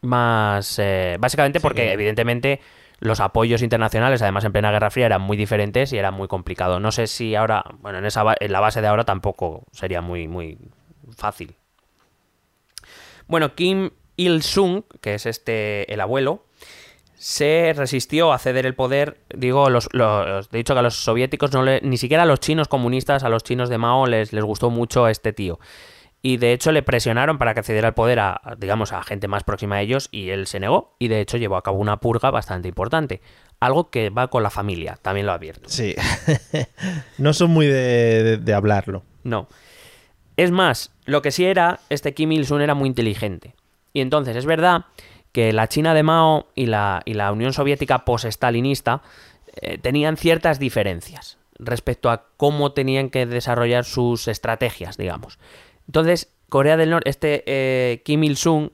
más 0.02 0.80
eh, 0.80 1.18
básicamente 1.20 1.60
porque, 1.60 1.88
que- 1.88 1.92
evidentemente, 1.92 2.62
los 3.00 3.20
apoyos 3.20 3.62
internacionales, 3.62 4.22
además 4.22 4.46
en 4.46 4.52
plena 4.52 4.72
Guerra 4.72 4.90
Fría, 4.90 5.08
eran 5.08 5.22
muy 5.22 5.38
diferentes 5.38 5.94
y 5.94 5.98
era 5.98 6.12
muy 6.12 6.28
complicado. 6.28 6.80
No 6.80 6.92
sé 6.92 7.08
si 7.08 7.36
ahora. 7.36 7.64
Bueno, 7.80 8.00
en, 8.00 8.06
esa, 8.06 8.24
en 8.40 8.52
la 8.52 8.60
base 8.60 8.82
de 8.82 8.88
ahora 8.88 9.04
tampoco 9.04 9.66
sería 9.72 10.02
muy, 10.02 10.28
muy 10.28 10.58
fácil. 11.16 11.56
Bueno, 13.28 13.56
Kim 13.56 13.92
Il-sung, 14.18 14.84
que 15.02 15.16
es 15.16 15.26
este 15.26 15.92
el 15.92 16.00
abuelo, 16.00 16.46
se 17.16 17.74
resistió 17.76 18.34
a 18.34 18.40
ceder 18.40 18.66
el 18.66 18.76
poder. 18.76 19.18
Digo, 19.36 19.70
los, 19.70 19.90
dicho 20.52 20.74
que 20.74 20.80
a 20.80 20.84
los 20.84 20.96
soviéticos, 20.96 21.52
no 21.52 21.66
ni 21.66 21.98
siquiera 21.98 22.24
a 22.24 22.26
los 22.26 22.40
chinos 22.40 22.68
comunistas, 22.68 23.24
a 23.24 23.30
los 23.30 23.44
chinos 23.44 23.70
de 23.70 23.78
Mao 23.78 24.06
les, 24.06 24.32
les 24.32 24.44
gustó 24.44 24.70
mucho 24.70 25.08
este 25.08 25.34
tío. 25.34 25.60
Y 26.28 26.38
de 26.38 26.54
hecho 26.54 26.72
le 26.72 26.82
presionaron 26.82 27.38
para 27.38 27.54
que 27.54 27.62
cediera 27.62 27.90
el 27.90 27.94
poder 27.94 28.20
a, 28.20 28.42
digamos, 28.58 28.92
a 28.94 29.04
gente 29.04 29.28
más 29.28 29.44
próxima 29.44 29.76
a 29.76 29.82
ellos 29.82 30.10
y 30.12 30.32
él 30.32 30.48
se 30.48 30.60
negó 30.60 30.96
y 30.98 31.08
de 31.08 31.22
hecho 31.22 31.38
llevó 31.38 31.56
a 31.56 31.62
cabo 31.62 31.78
una 31.78 31.98
purga 31.98 32.32
bastante 32.32 32.68
importante. 32.68 33.22
Algo 33.60 33.92
que 33.92 34.10
va 34.10 34.28
con 34.30 34.42
la 34.42 34.50
familia, 34.50 34.98
también 35.04 35.28
lo 35.28 35.34
advierto. 35.34 35.70
Sí. 35.70 35.94
no 37.20 37.32
son 37.34 37.52
muy 37.52 37.68
de, 37.68 38.24
de- 38.24 38.38
de 38.38 38.54
hablarlo. 38.56 39.04
No. 39.24 39.48
Es 40.36 40.50
más, 40.50 40.92
lo 41.06 41.22
que 41.22 41.30
sí 41.30 41.46
era, 41.46 41.80
este 41.90 42.16
Kim 42.16 42.32
Il-sung 42.32 42.62
era 42.62 42.74
muy 42.74 42.88
inteligente. 42.90 43.54
Y 43.94 44.02
entonces 44.02 44.36
es 44.36 44.48
verdad 44.48 44.86
que 45.32 45.54
la 45.54 45.68
China 45.68 45.94
de 45.94 46.02
Mao 46.02 46.48
y 46.56 46.66
la, 46.66 47.04
y 47.06 47.14
la 47.14 47.32
Unión 47.32 47.54
Soviética 47.54 48.04
post-stalinista 48.04 49.04
eh, 49.62 49.78
tenían 49.78 50.18
ciertas 50.18 50.58
diferencias 50.58 51.38
respecto 51.60 52.10
a 52.10 52.26
cómo 52.36 52.72
tenían 52.74 53.10
que 53.12 53.28
desarrollar 53.28 53.86
sus 53.86 54.28
estrategias, 54.28 54.98
digamos. 54.98 55.38
Entonces, 55.88 56.32
Corea 56.50 56.78
del 56.78 56.90
Norte, 56.90 57.10
este 57.10 57.44
eh, 57.48 58.02
Kim 58.04 58.24
Il-sung 58.24 58.70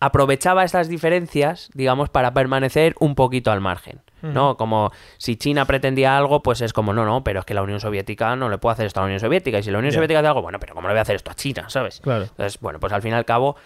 aprovechaba 0.00 0.64
estas 0.64 0.88
diferencias, 0.88 1.70
digamos, 1.74 2.10
para 2.10 2.34
permanecer 2.34 2.94
un 3.00 3.14
poquito 3.14 3.50
al 3.50 3.60
margen. 3.60 4.00
¿no? 4.22 4.56
Como 4.56 4.90
si 5.18 5.36
China 5.36 5.66
pretendía 5.66 6.16
algo, 6.16 6.42
pues 6.42 6.60
es 6.60 6.72
como, 6.72 6.92
no, 6.92 7.04
no, 7.04 7.22
pero 7.22 7.40
es 7.40 7.46
que 7.46 7.54
la 7.54 7.62
Unión 7.62 7.78
Soviética 7.80 8.34
no 8.34 8.48
le 8.48 8.58
puede 8.58 8.72
hacer 8.74 8.86
esto 8.86 9.00
a 9.00 9.02
la 9.04 9.06
Unión 9.06 9.20
Soviética. 9.20 9.58
Y 9.58 9.62
si 9.62 9.70
la 9.70 9.78
Unión. 9.78 9.92
Soviética 9.92 10.18
hace 10.18 10.28
algo, 10.28 10.42
bueno, 10.42 10.58
pero 10.58 10.74
¿cómo 10.74 10.88
le 10.88 10.94
voy 10.94 10.98
a 10.98 11.02
hacer 11.02 11.16
esto 11.16 11.30
a 11.30 11.34
China, 11.34 11.70
sabes? 11.70 12.00
Claro. 12.00 12.24
Entonces, 12.24 12.58
bueno, 12.60 12.80
pues 12.80 12.92
al 12.92 13.02
fin 13.02 13.12
y 13.12 13.14
al 13.14 13.24
cabo, 13.24 13.56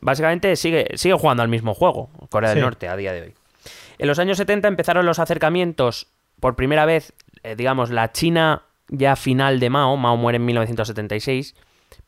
básicamente 0.00 0.56
sigue, 0.56 0.88
sigue 0.96 1.14
jugando 1.14 1.42
al 1.42 1.48
mismo 1.48 1.72
juego, 1.74 2.10
Corea 2.30 2.50
del 2.50 2.58
Sí. 2.58 2.64
Norte, 2.64 2.88
a 2.88 2.96
día 2.96 3.12
de 3.12 3.22
hoy. 3.22 3.34
En 3.98 4.08
los 4.08 4.18
años 4.18 4.38
70 4.38 4.66
empezaron 4.68 5.06
los 5.06 5.18
acercamientos, 5.18 6.08
por 6.40 6.56
primera 6.56 6.84
vez, 6.84 7.12
eh, 7.42 7.54
digamos, 7.56 7.90
la 7.90 8.12
China 8.12 8.62
ya 8.88 9.16
final 9.16 9.60
de 9.60 9.70
Mao, 9.70 9.96
Mao 9.96 10.16
muere 10.16 10.36
en 10.36 10.46
1976, 10.46 11.54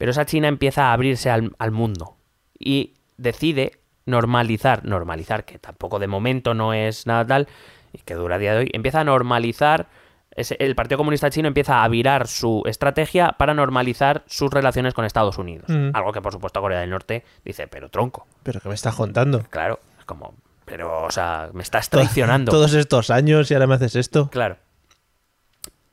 pero 0.00 0.12
esa 0.12 0.24
China 0.24 0.48
empieza 0.48 0.86
a 0.86 0.92
abrirse 0.94 1.28
al, 1.28 1.52
al 1.58 1.72
mundo 1.72 2.16
y 2.58 2.94
decide 3.18 3.80
normalizar, 4.06 4.82
normalizar, 4.86 5.44
que 5.44 5.58
tampoco 5.58 5.98
de 5.98 6.06
momento 6.06 6.54
no 6.54 6.72
es 6.72 7.06
nada 7.06 7.26
tal, 7.26 7.48
y 7.92 7.98
que 7.98 8.14
dura 8.14 8.36
a 8.36 8.38
día 8.38 8.54
de 8.54 8.60
hoy, 8.60 8.70
empieza 8.72 9.00
a 9.00 9.04
normalizar, 9.04 9.88
el 10.34 10.74
Partido 10.74 10.96
Comunista 10.96 11.28
Chino 11.28 11.48
empieza 11.48 11.84
a 11.84 11.88
virar 11.88 12.28
su 12.28 12.62
estrategia 12.64 13.32
para 13.32 13.52
normalizar 13.52 14.24
sus 14.26 14.50
relaciones 14.50 14.94
con 14.94 15.04
Estados 15.04 15.36
Unidos. 15.36 15.68
Mm. 15.68 15.90
Algo 15.92 16.12
que 16.12 16.22
por 16.22 16.32
supuesto 16.32 16.62
Corea 16.62 16.80
del 16.80 16.88
Norte 16.88 17.22
dice, 17.44 17.68
pero 17.68 17.90
tronco, 17.90 18.26
¿Pero 18.42 18.58
qué 18.62 18.70
me 18.70 18.74
estás 18.76 18.94
contando? 18.94 19.42
claro, 19.50 19.80
es 19.98 20.06
como, 20.06 20.32
pero, 20.64 21.02
o 21.04 21.10
sea, 21.10 21.50
me 21.52 21.62
estás 21.62 21.90
traicionando. 21.90 22.50
Todos 22.50 22.72
estos 22.72 23.10
años 23.10 23.50
y 23.50 23.54
ahora 23.54 23.66
me 23.66 23.74
haces 23.74 23.96
esto. 23.96 24.30
Claro. 24.30 24.56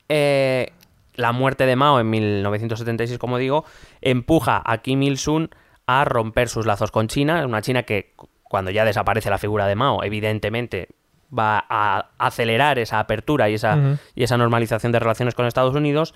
Eh, 0.08 0.72
la 1.18 1.32
muerte 1.32 1.66
de 1.66 1.76
Mao 1.76 2.00
en 2.00 2.08
1976, 2.08 3.18
como 3.18 3.36
digo, 3.38 3.64
empuja 4.00 4.62
a 4.64 4.78
Kim 4.78 5.02
Il-sung 5.02 5.48
a 5.86 6.04
romper 6.04 6.48
sus 6.48 6.64
lazos 6.64 6.90
con 6.90 7.08
China, 7.08 7.44
una 7.46 7.60
China 7.60 7.82
que 7.82 8.12
cu- 8.16 8.28
cuando 8.42 8.70
ya 8.70 8.84
desaparece 8.84 9.28
la 9.28 9.38
figura 9.38 9.66
de 9.66 9.74
Mao, 9.74 10.02
evidentemente 10.04 10.88
va 11.36 11.66
a 11.68 12.10
acelerar 12.18 12.78
esa 12.78 13.00
apertura 13.00 13.50
y 13.50 13.54
esa, 13.54 13.74
y 14.14 14.22
esa 14.22 14.38
normalización 14.38 14.92
de 14.92 14.98
relaciones 14.98 15.34
con 15.34 15.44
Estados 15.46 15.74
Unidos, 15.74 16.14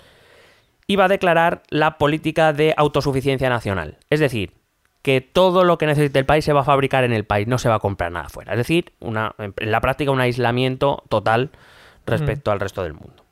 y 0.87 0.95
va 0.95 1.05
a 1.05 1.07
declarar 1.09 1.61
la 1.69 1.97
política 1.97 2.51
de 2.53 2.73
autosuficiencia 2.77 3.49
nacional. 3.49 3.97
Es 4.09 4.19
decir, 4.19 4.53
que 5.01 5.21
todo 5.21 5.63
lo 5.65 5.77
que 5.77 5.85
necesite 5.85 6.17
el 6.19 6.25
país 6.25 6.45
se 6.45 6.53
va 6.53 6.61
a 6.61 6.63
fabricar 6.65 7.03
en 7.03 7.13
el 7.13 7.25
país, 7.25 7.47
no 7.47 7.57
se 7.57 7.69
va 7.69 7.75
a 7.75 7.79
comprar 7.79 8.11
nada 8.11 8.29
fuera. 8.29 8.53
Es 8.53 8.57
decir, 8.57 8.93
una, 8.99 9.35
en 9.37 9.71
la 9.71 9.81
práctica 9.81 10.11
un 10.11 10.21
aislamiento 10.21 11.03
total 11.09 11.51
respecto 12.05 12.51
al 12.51 12.59
resto 12.59 12.83
del 12.83 12.93
mundo. 12.93 13.22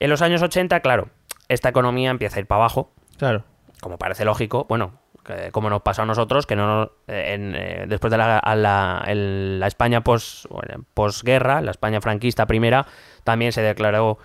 En 0.00 0.10
los 0.10 0.22
años 0.22 0.42
80, 0.42 0.80
claro, 0.80 1.08
esta 1.48 1.68
economía 1.68 2.10
empieza 2.10 2.36
a 2.36 2.40
ir 2.40 2.46
para 2.46 2.60
abajo, 2.62 2.92
Claro. 3.18 3.44
como 3.80 3.98
parece 3.98 4.24
lógico, 4.24 4.66
bueno, 4.68 4.98
que- 5.24 5.50
como 5.52 5.68
nos 5.70 5.82
pasó 5.82 6.02
a 6.02 6.06
nosotros, 6.06 6.46
que 6.46 6.56
no 6.56 6.90
eh, 7.06 7.34
en, 7.34 7.54
eh, 7.54 7.84
después 7.86 8.10
de 8.10 8.16
la, 8.18 8.38
a 8.38 8.54
la, 8.56 9.04
el- 9.06 9.60
la 9.60 9.66
España 9.66 10.02
pos- 10.02 10.48
bueno, 10.50 10.84
posguerra, 10.94 11.60
la 11.60 11.70
España 11.70 12.00
franquista 12.00 12.46
primera, 12.46 12.86
también 13.24 13.52
se 13.52 13.60
declaró 13.62 14.18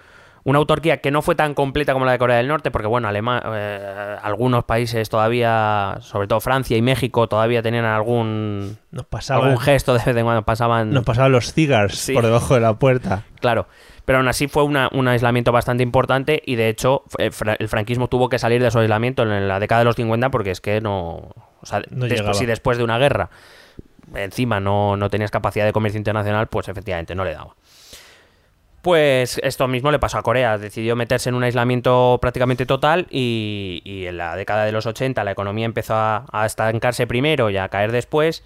una 0.46 0.60
autarquía 0.60 0.98
que 1.02 1.10
no 1.12 1.22
fue 1.22 1.36
tan 1.36 1.54
completa 1.56 1.92
como 1.94 2.06
la 2.06 2.14
de 2.14 2.18
Corea 2.20 2.38
del 2.38 2.48
Norte, 2.48 2.70
porque 2.72 2.88
bueno, 2.88 3.08
Alema- 3.10 3.42
eh, 3.46 4.16
algunos 4.22 4.64
países 4.64 5.10
todavía, 5.10 5.98
sobre 6.02 6.28
todo 6.28 6.40
Francia 6.40 6.78
y 6.78 6.82
México, 6.82 7.28
todavía 7.28 7.62
tenían 7.64 7.84
algún, 7.86 8.78
Nos 8.92 9.06
pasaban, 9.08 9.46
algún 9.46 9.60
gesto 9.60 9.94
de 9.94 10.04
vez 10.06 10.16
en 10.16 10.24
cuando 10.24 10.44
pasaban 10.44 10.92
nos 10.92 11.04
pasaban 11.04 11.32
los 11.32 11.52
cigars 11.52 11.98
Sí. 11.98 12.14
por 12.14 12.24
debajo 12.24 12.54
de 12.54 12.62
la 12.62 12.76
puerta. 12.80 13.24
Claro. 13.42 13.68
Pero 14.06 14.20
aún 14.20 14.28
así 14.28 14.48
fue 14.48 14.62
una- 14.64 14.88
un 14.94 15.08
aislamiento 15.08 15.52
bastante 15.52 15.82
importante 15.82 16.42
y 16.46 16.56
de 16.58 16.70
hecho 16.70 17.04
fra- 17.32 17.56
el 17.58 17.68
franquismo 17.68 18.08
tuvo 18.08 18.30
que 18.30 18.38
salir 18.38 18.62
de 18.62 18.70
su 18.70 18.78
aislamiento 18.78 19.24
en 19.24 19.48
la 19.48 19.60
década 19.60 19.80
de 19.80 19.86
los 19.86 19.96
50 19.96 20.30
porque 20.30 20.52
es 20.52 20.62
que 20.62 20.80
no... 20.80 21.32
O 21.62 21.66
sea, 21.66 21.82
No 21.90 22.06
después, 22.06 22.38
si 22.38 22.46
después 22.46 22.78
de 22.78 22.84
una 22.84 23.00
guerra 23.00 23.32
encima 24.14 24.60
no, 24.60 24.96
no 24.96 25.10
tenías 25.10 25.32
capacidad 25.32 25.66
de 25.66 25.74
comercio 25.74 25.98
internacional, 25.98 26.46
pues 26.48 26.68
efectivamente 26.68 27.16
no 27.16 27.26
le 27.26 27.34
daba. 27.34 27.56
Pues 28.86 29.40
esto 29.42 29.68
mismo 29.68 29.90
le 29.90 29.98
pasó 29.98 30.20
a 30.20 30.22
Corea. 30.22 30.60
Decidió 30.60 30.96
meterse 30.96 31.30
en 31.30 31.34
un 31.34 31.42
aislamiento 31.42 32.20
prácticamente 32.22 32.68
total 32.68 33.08
y, 33.10 33.82
y 33.84 34.06
en 34.06 34.18
la 34.18 34.36
década 34.36 34.64
de 34.64 34.72
los 34.72 34.86
80 34.86 35.24
la 35.24 35.32
economía 35.32 35.66
empezó 35.66 35.96
a, 35.96 36.28
a 36.32 36.46
estancarse 36.46 37.08
primero 37.08 37.50
y 37.50 37.58
a 37.58 37.68
caer 37.70 37.92
después. 37.92 38.44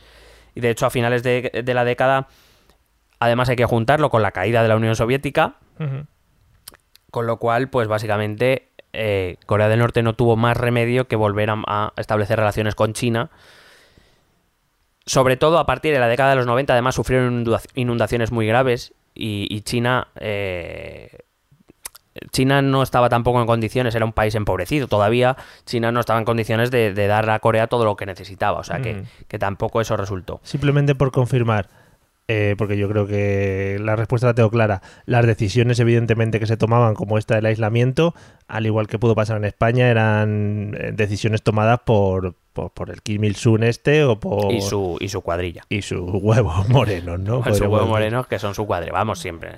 Y 0.56 0.62
de 0.62 0.70
hecho 0.70 0.86
a 0.86 0.92
finales 0.92 1.24
de, 1.24 1.62
de 1.62 1.74
la 1.74 1.84
década, 1.84 2.30
además 3.20 3.50
hay 3.50 3.58
que 3.58 3.66
juntarlo 3.66 4.10
con 4.10 4.22
la 4.22 4.32
caída 4.32 4.64
de 4.64 4.70
la 4.70 4.78
Unión 4.78 4.96
Soviética, 4.96 5.56
con 7.12 7.28
lo 7.28 7.36
cual, 7.36 7.70
pues 7.70 7.90
básicamente 7.90 8.70
eh, 8.94 9.36
Corea 9.46 9.68
del 9.68 9.80
Norte 9.80 10.04
no 10.04 10.14
tuvo 10.14 10.38
más 10.38 10.56
remedio 10.56 11.10
que 11.10 11.18
volver 11.18 11.50
a, 11.50 11.62
a 11.68 11.92
establecer 11.98 12.40
relaciones 12.40 12.76
con 12.76 12.94
China. 12.94 13.30
Sobre 15.06 15.36
todo 15.36 15.60
a 15.60 15.66
partir 15.66 15.92
de 15.92 16.00
la 16.00 16.08
década 16.08 16.30
de 16.30 16.36
los 16.38 16.46
90, 16.46 16.72
además 16.72 16.96
sufrieron 16.96 17.44
inunda- 17.44 17.62
inundaciones 17.76 18.32
muy 18.32 18.48
graves 18.48 18.94
y, 19.20 19.48
y 19.50 19.62
China... 19.62 20.08
eh, 20.16 21.10
China 22.32 22.62
no 22.62 22.84
estaba 22.84 23.08
tampoco 23.08 23.40
en 23.40 23.48
condiciones, 23.48 23.96
era 23.96 24.04
un 24.04 24.12
país 24.12 24.36
empobrecido 24.36 24.88
todavía. 24.88 25.38
China 25.66 25.92
no 25.92 26.02
estaba 26.02 26.20
en 26.20 26.26
condiciones 26.26 26.70
de, 26.70 26.94
de 26.94 27.08
dar 27.08 27.30
a 27.30 27.40
Corea 27.40 27.68
todo 27.68 27.86
lo 27.86 27.96
que 27.96 28.06
necesitaba, 28.06 28.60
o 28.60 28.64
sea 28.64 28.82
que, 28.82 28.96
Mm. 28.96 29.04
que 29.28 29.40
tampoco 29.40 29.80
eso 29.80 29.96
resultó. 29.96 30.42
Simplemente 30.44 30.96
por 30.96 31.12
confirmar, 31.12 31.70
eh, 32.28 32.56
porque 32.58 32.78
yo 32.78 32.90
creo 32.90 33.08
que 33.08 33.78
la 33.80 33.96
respuesta 33.96 34.28
la 34.28 34.34
tengo 34.34 34.50
clara. 34.50 34.82
Las 35.06 35.26
decisiones, 35.26 35.80
evidentemente, 35.80 36.40
que 36.42 36.48
se 36.48 36.58
tomaban, 36.58 36.94
como 36.94 37.18
esta 37.18 37.36
del 37.36 37.46
aislamiento, 37.46 38.14
al 38.50 38.66
igual 38.66 38.88
que 38.88 39.00
pudo 39.00 39.16
pasar 39.16 39.38
en 39.38 39.46
España, 39.46 39.88
eran 39.90 40.76
eh, 40.78 40.92
decisiones 40.94 41.42
tomadas 41.42 41.80
por, 41.86 42.36
por, 42.62 42.72
por 42.72 42.90
el 42.90 43.02
Kim 43.02 43.24
Il-sung 43.24 43.64
este 43.64 44.04
o 44.04 44.20
por. 44.20 44.52
Y 44.52 44.62
su, 44.62 44.98
y 45.00 45.10
su 45.10 45.22
cuadrilla. 45.22 45.64
y 45.70 45.82
sus 45.84 46.02
huevos 46.12 46.68
morenos, 46.70 47.20
¿no? 47.20 47.36
Con 47.36 47.44
su 47.44 47.50
Podríamos 47.50 47.62
huevo 47.74 47.78
decir. 47.86 47.90
morenos 47.92 48.28
que 48.28 48.40
son 48.40 48.56
su 48.56 48.66
cuadre, 48.66 48.92
vamos 48.92 49.20
siempre. 49.20 49.52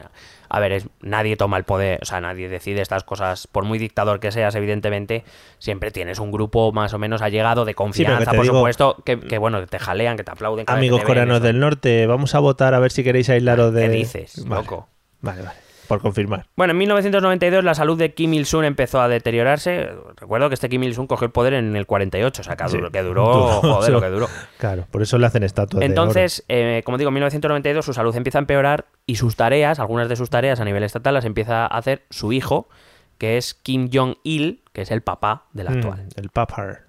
A 0.53 0.59
ver, 0.59 0.73
es, 0.73 0.85
nadie 1.01 1.37
toma 1.37 1.55
el 1.57 1.63
poder, 1.63 1.99
o 2.01 2.05
sea, 2.05 2.19
nadie 2.19 2.49
decide 2.49 2.81
estas 2.81 3.05
cosas, 3.05 3.47
por 3.47 3.63
muy 3.63 3.79
dictador 3.79 4.19
que 4.19 4.33
seas, 4.33 4.53
evidentemente, 4.55 5.23
siempre 5.59 5.91
tienes 5.91 6.19
un 6.19 6.29
grupo 6.29 6.73
más 6.73 6.93
o 6.93 6.97
menos 6.97 7.21
allegado 7.21 7.63
de 7.63 7.73
confianza, 7.73 8.33
por 8.33 8.41
digo- 8.43 8.55
supuesto, 8.57 8.97
que, 9.05 9.17
que, 9.17 9.37
bueno, 9.37 9.65
te 9.65 9.79
jalean, 9.79 10.17
que 10.17 10.25
te 10.25 10.31
aplauden. 10.31 10.65
Amigos 10.67 11.03
coreanos 11.03 11.41
del 11.41 11.57
norte, 11.59 12.05
vamos 12.05 12.35
a 12.35 12.39
votar 12.39 12.73
a 12.73 12.79
ver 12.79 12.91
si 12.91 13.01
queréis 13.01 13.29
aislaros 13.29 13.73
de. 13.73 13.83
¿Qué 13.83 13.89
dices, 13.89 14.43
Vale. 14.45 14.63
loco? 14.63 14.87
Vale, 15.21 15.41
vale. 15.43 15.57
Por 15.91 16.01
confirmar. 16.01 16.45
Bueno, 16.55 16.71
en 16.71 16.77
1992 16.77 17.63
la 17.65 17.73
salud 17.75 17.97
de 17.97 18.13
Kim 18.13 18.33
Il-sung 18.33 18.63
empezó 18.63 19.01
a 19.01 19.07
deteriorarse. 19.09 19.89
Recuerdo 20.15 20.47
que 20.49 20.53
este 20.53 20.69
Kim 20.69 20.81
Il-sung 20.83 21.05
cogió 21.07 21.25
el 21.25 21.31
poder 21.31 21.53
en 21.53 21.75
el 21.75 21.85
48, 21.85 22.41
o 22.41 22.43
sea, 22.45 22.55
que, 22.55 22.69
Sí. 22.69 22.77
duró, 22.77 22.91
que 22.91 23.01
duró, 23.03 23.23
Duró, 23.25 23.47
joder, 23.75 23.91
lo 23.91 23.99
que 24.01 24.07
duró. 24.09 24.27
Claro, 24.57 24.85
por 24.89 25.01
eso 25.01 25.17
le 25.17 25.25
hacen 25.27 25.43
estatuas. 25.43 25.79
de 25.81 25.85
oro. 25.85 25.91
Entonces, 25.91 26.45
eh, 26.47 26.81
como 26.85 26.97
digo, 26.97 27.09
en 27.09 27.15
1992 27.15 27.83
su 27.85 27.93
salud 27.93 28.15
empieza 28.15 28.37
a 28.37 28.41
empeorar 28.41 28.85
y 29.05 29.15
sus 29.17 29.35
tareas, 29.35 29.79
algunas 29.79 30.07
de 30.07 30.15
sus 30.15 30.29
tareas 30.29 30.59
a 30.61 30.65
nivel 30.65 30.83
estatal, 30.83 31.13
las 31.13 31.25
empieza 31.25 31.63
a 31.65 31.67
hacer 31.77 32.03
su 32.09 32.31
hijo, 32.31 32.69
que 33.17 33.37
es 33.37 33.53
Kim 33.53 33.89
Jong-il, 33.93 34.63
que 34.73 34.83
es 34.83 34.91
el 34.91 35.01
papá 35.01 35.47
del 35.53 35.69
Mm, 35.69 35.73
actual. 35.73 36.07
el 36.15 36.29
papar. 36.29 36.83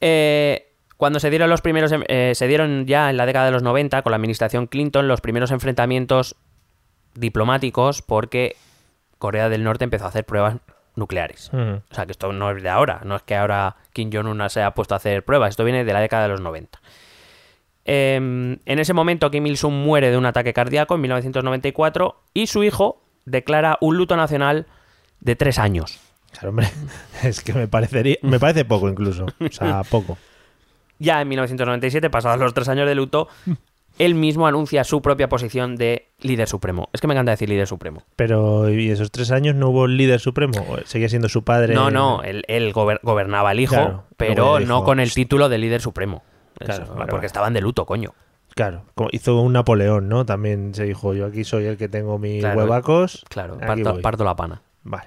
Eh, 0.00 0.66
cuando 0.96 1.18
se 1.18 1.30
dieron 1.30 1.50
los 1.50 1.60
primeros, 1.62 1.92
em- 1.92 2.04
eh, 2.08 2.32
se 2.34 2.46
dieron 2.46 2.86
ya 2.86 3.10
en 3.10 3.16
la 3.16 3.26
década 3.26 3.46
de 3.46 3.52
los 3.52 3.62
90 3.62 4.02
con 4.02 4.10
la 4.12 4.16
administración 4.16 4.66
Clinton 4.66 5.08
los 5.08 5.20
primeros 5.20 5.50
enfrentamientos 5.50 6.36
diplomáticos 7.14 8.02
porque 8.02 8.56
Corea 9.18 9.48
del 9.48 9.64
Norte 9.64 9.84
empezó 9.84 10.04
a 10.04 10.08
hacer 10.08 10.24
pruebas 10.24 10.56
nucleares. 10.96 11.50
O 11.52 11.94
sea, 11.94 12.06
que 12.06 12.12
esto 12.12 12.32
no 12.32 12.50
es 12.50 12.62
de 12.62 12.68
ahora, 12.68 13.00
no 13.04 13.16
es 13.16 13.22
que 13.22 13.36
ahora 13.36 13.76
Kim 13.92 14.10
Jong-un 14.12 14.48
se 14.50 14.62
ha 14.62 14.72
puesto 14.72 14.94
a 14.94 14.96
hacer 14.96 15.24
pruebas, 15.24 15.50
esto 15.50 15.64
viene 15.64 15.84
de 15.84 15.92
la 15.92 16.00
década 16.00 16.24
de 16.24 16.28
los 16.30 16.40
90. 16.40 16.80
Em, 17.84 18.58
en 18.66 18.78
ese 18.78 18.92
momento 18.92 19.30
Kim 19.30 19.46
Il-sung 19.46 19.74
muere 19.74 20.10
de 20.10 20.16
un 20.16 20.26
ataque 20.26 20.52
cardíaco 20.52 20.94
en 20.94 21.00
1994 21.00 22.20
y 22.34 22.46
su 22.46 22.62
hijo 22.62 23.02
declara 23.24 23.78
un 23.80 23.96
luto 23.96 24.16
nacional 24.16 24.66
de 25.20 25.36
tres 25.36 25.58
años. 25.58 25.98
Claro, 26.32 26.50
hombre, 26.50 26.68
es 27.22 27.42
que 27.42 27.52
me 27.52 27.68
parecería, 27.68 28.16
me 28.22 28.38
parece 28.38 28.64
poco 28.64 28.88
incluso, 28.88 29.26
o 29.26 29.50
sea, 29.50 29.82
poco. 29.84 30.18
Ya 31.02 31.22
en 31.22 31.28
1997, 31.28 32.10
pasados 32.10 32.38
los 32.38 32.52
tres 32.52 32.68
años 32.68 32.86
de 32.86 32.94
luto, 32.94 33.28
él 34.00 34.14
mismo 34.14 34.46
anuncia 34.46 34.82
su 34.82 35.02
propia 35.02 35.28
posición 35.28 35.76
de 35.76 36.08
líder 36.20 36.48
supremo. 36.48 36.88
Es 36.92 37.00
que 37.00 37.06
me 37.06 37.14
encanta 37.14 37.30
decir 37.32 37.48
líder 37.48 37.66
supremo. 37.66 38.02
Pero 38.16 38.68
¿y 38.70 38.90
esos 38.90 39.10
tres 39.12 39.30
años 39.30 39.54
no 39.54 39.68
hubo 39.68 39.86
líder 39.86 40.20
supremo? 40.20 40.54
¿O 40.68 40.78
¿Seguía 40.86 41.08
siendo 41.08 41.28
su 41.28 41.44
padre? 41.44 41.74
No, 41.74 41.90
no, 41.90 42.22
él, 42.22 42.44
él 42.48 42.72
gober- 42.72 43.00
gobernaba 43.02 43.52
el 43.52 43.60
hijo, 43.60 43.74
Claro, 43.76 44.04
pero 44.16 44.58
no 44.60 44.84
con 44.84 45.00
el 45.00 45.12
título 45.12 45.48
de 45.48 45.58
líder 45.58 45.80
supremo. 45.80 46.22
Claro, 46.58 46.84
Eso, 46.84 46.96
porque 47.08 47.26
estaban 47.26 47.52
de 47.52 47.60
luto, 47.60 47.86
coño. 47.86 48.14
Claro, 48.54 48.84
como 48.94 49.10
hizo 49.12 49.40
un 49.40 49.52
Napoleón, 49.52 50.08
¿no? 50.08 50.26
También 50.26 50.74
se 50.74 50.84
dijo, 50.84 51.14
yo 51.14 51.26
aquí 51.26 51.44
soy 51.44 51.66
el 51.66 51.76
que 51.76 51.88
tengo 51.88 52.18
mis 52.18 52.42
huevacos. 52.42 53.24
Claro, 53.28 53.58
parto 54.02 54.24
la 54.24 54.34
pana. 54.34 54.62
Vale. 54.82 55.04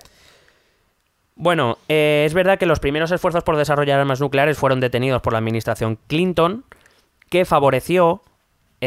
Bueno, 1.36 1.78
eh, 1.90 2.24
es 2.28 2.34
verdad 2.34 2.60
que 2.60 2.66
los 2.66 2.80
primeros 2.80 3.12
esfuerzos 3.12 3.44
por 3.44 3.58
desarrollar 3.58 4.00
armas 4.00 4.22
nucleares 4.22 4.58
fueron 4.58 4.80
detenidos 4.80 5.22
por 5.22 5.34
la 5.34 5.40
administración 5.40 5.98
Clinton, 6.08 6.64
que 7.30 7.44
favoreció 7.46 8.22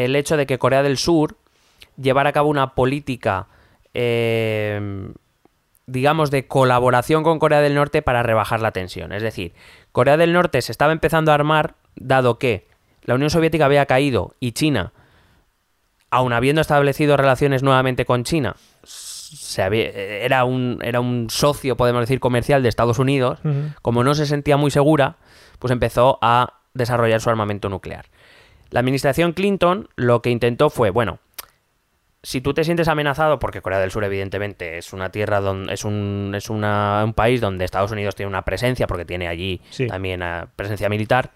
el 0.05 0.15
hecho 0.15 0.37
de 0.37 0.45
que 0.45 0.57
Corea 0.59 0.83
del 0.83 0.97
Sur 0.97 1.37
llevara 1.97 2.29
a 2.29 2.33
cabo 2.33 2.49
una 2.49 2.75
política, 2.75 3.47
eh, 3.93 5.09
digamos, 5.85 6.31
de 6.31 6.47
colaboración 6.47 7.23
con 7.23 7.39
Corea 7.39 7.61
del 7.61 7.75
Norte 7.75 8.01
para 8.01 8.23
rebajar 8.23 8.61
la 8.61 8.71
tensión. 8.71 9.11
Es 9.11 9.23
decir, 9.23 9.53
Corea 9.91 10.17
del 10.17 10.33
Norte 10.33 10.61
se 10.61 10.71
estaba 10.71 10.91
empezando 10.91 11.31
a 11.31 11.35
armar, 11.35 11.75
dado 11.95 12.37
que 12.37 12.67
la 13.03 13.15
Unión 13.15 13.29
Soviética 13.29 13.65
había 13.65 13.85
caído 13.85 14.35
y 14.39 14.51
China, 14.51 14.91
aun 16.09 16.33
habiendo 16.33 16.61
establecido 16.61 17.17
relaciones 17.17 17.63
nuevamente 17.63 18.05
con 18.05 18.23
China, 18.23 18.55
se 18.83 19.61
había- 19.63 19.89
era, 19.91 20.45
un, 20.45 20.79
era 20.83 20.99
un 20.99 21.27
socio, 21.29 21.75
podemos 21.75 22.01
decir, 22.01 22.19
comercial 22.19 22.63
de 22.63 22.69
Estados 22.69 22.99
Unidos, 22.99 23.39
como 23.81 24.03
no 24.03 24.13
se 24.15 24.25
sentía 24.25 24.57
muy 24.57 24.71
segura, 24.71 25.15
pues 25.59 25.71
empezó 25.71 26.17
a 26.21 26.53
desarrollar 26.73 27.19
su 27.19 27.29
armamento 27.29 27.67
nuclear. 27.69 28.05
La 28.69 28.79
administración 28.81 29.33
Clinton 29.33 29.89
lo 29.95 30.21
que 30.21 30.29
intentó 30.29 30.69
fue, 30.69 30.89
bueno, 30.89 31.19
si 32.23 32.41
tú 32.41 32.53
te 32.53 32.63
sientes 32.63 32.87
amenazado, 32.87 33.39
porque 33.39 33.61
Corea 33.61 33.79
del 33.79 33.91
Sur 33.91 34.03
evidentemente 34.03 34.77
es 34.77 34.91
una 34.91 35.09
tierra 35.11 35.39
donde 35.39 35.73
es 35.73 35.85
un, 35.85 36.33
es 36.35 36.49
una- 36.49 37.01
un 37.05 37.13
país 37.13 37.39
donde 37.39 37.63
Estados 37.63 37.91
Unidos 37.91 38.15
tiene 38.15 38.29
una 38.29 38.41
presencia, 38.43 38.87
porque 38.87 39.05
tiene 39.05 39.27
allí 39.27 39.61
Sí. 39.69 39.87
también 39.87 40.21
presencia 40.55 40.89
militar, 40.89 41.31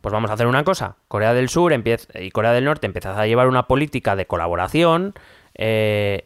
pues 0.00 0.12
vamos 0.12 0.30
a 0.30 0.34
hacer 0.34 0.46
una 0.46 0.62
cosa. 0.62 0.96
Corea 1.08 1.34
del 1.34 1.48
Sur 1.48 1.72
empieza, 1.72 2.20
y 2.20 2.30
Corea 2.30 2.52
del 2.52 2.64
Norte 2.66 2.86
empiezan 2.86 3.18
a 3.18 3.26
llevar 3.26 3.48
una 3.48 3.66
política 3.66 4.14
de 4.14 4.26
colaboración 4.26 5.14
eh, 5.54 6.24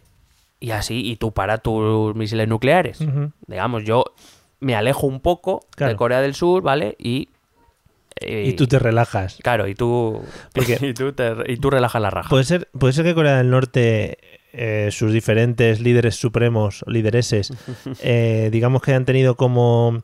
y 0.58 0.72
así, 0.72 1.08
y 1.08 1.16
tú 1.16 1.32
para 1.32 1.58
tus 1.58 2.14
misiles 2.16 2.48
nucleares. 2.48 2.98
Digamos, 3.46 3.84
yo 3.84 4.04
me 4.58 4.74
alejo 4.74 5.06
un 5.06 5.20
poco 5.20 5.60
Claro. 5.74 5.92
de 5.92 5.96
Corea 5.96 6.20
del 6.20 6.34
Sur, 6.34 6.62
¿vale? 6.62 6.96
Y, 6.98 7.30
eh, 8.20 8.44
Y 8.48 8.52
tú 8.54 8.66
te 8.66 8.78
relajas. 8.78 9.38
Claro, 9.42 9.66
y 9.68 9.74
tú, 9.74 10.22
Porque- 10.54 10.78
y 10.82 10.94
tú, 10.94 11.12
te- 11.12 11.34
y 11.46 11.56
tú 11.56 11.70
relajas 11.70 12.00
la 12.02 12.10
raja. 12.10 12.28
Puede 12.28 12.44
ser, 12.44 12.68
puede 12.78 12.92
ser 12.92 13.04
que 13.04 13.14
Corea 13.14 13.38
del 13.38 13.50
Norte, 13.50 14.18
eh, 14.52 14.88
sus 14.90 15.12
diferentes 15.12 15.80
líderes 15.80 16.16
supremos, 16.16 16.84
lidereses, 16.86 17.52
eh, 18.02 18.48
digamos 18.52 18.82
que 18.82 18.90
hayan 18.92 19.04
tenido 19.04 19.36
como 19.36 20.00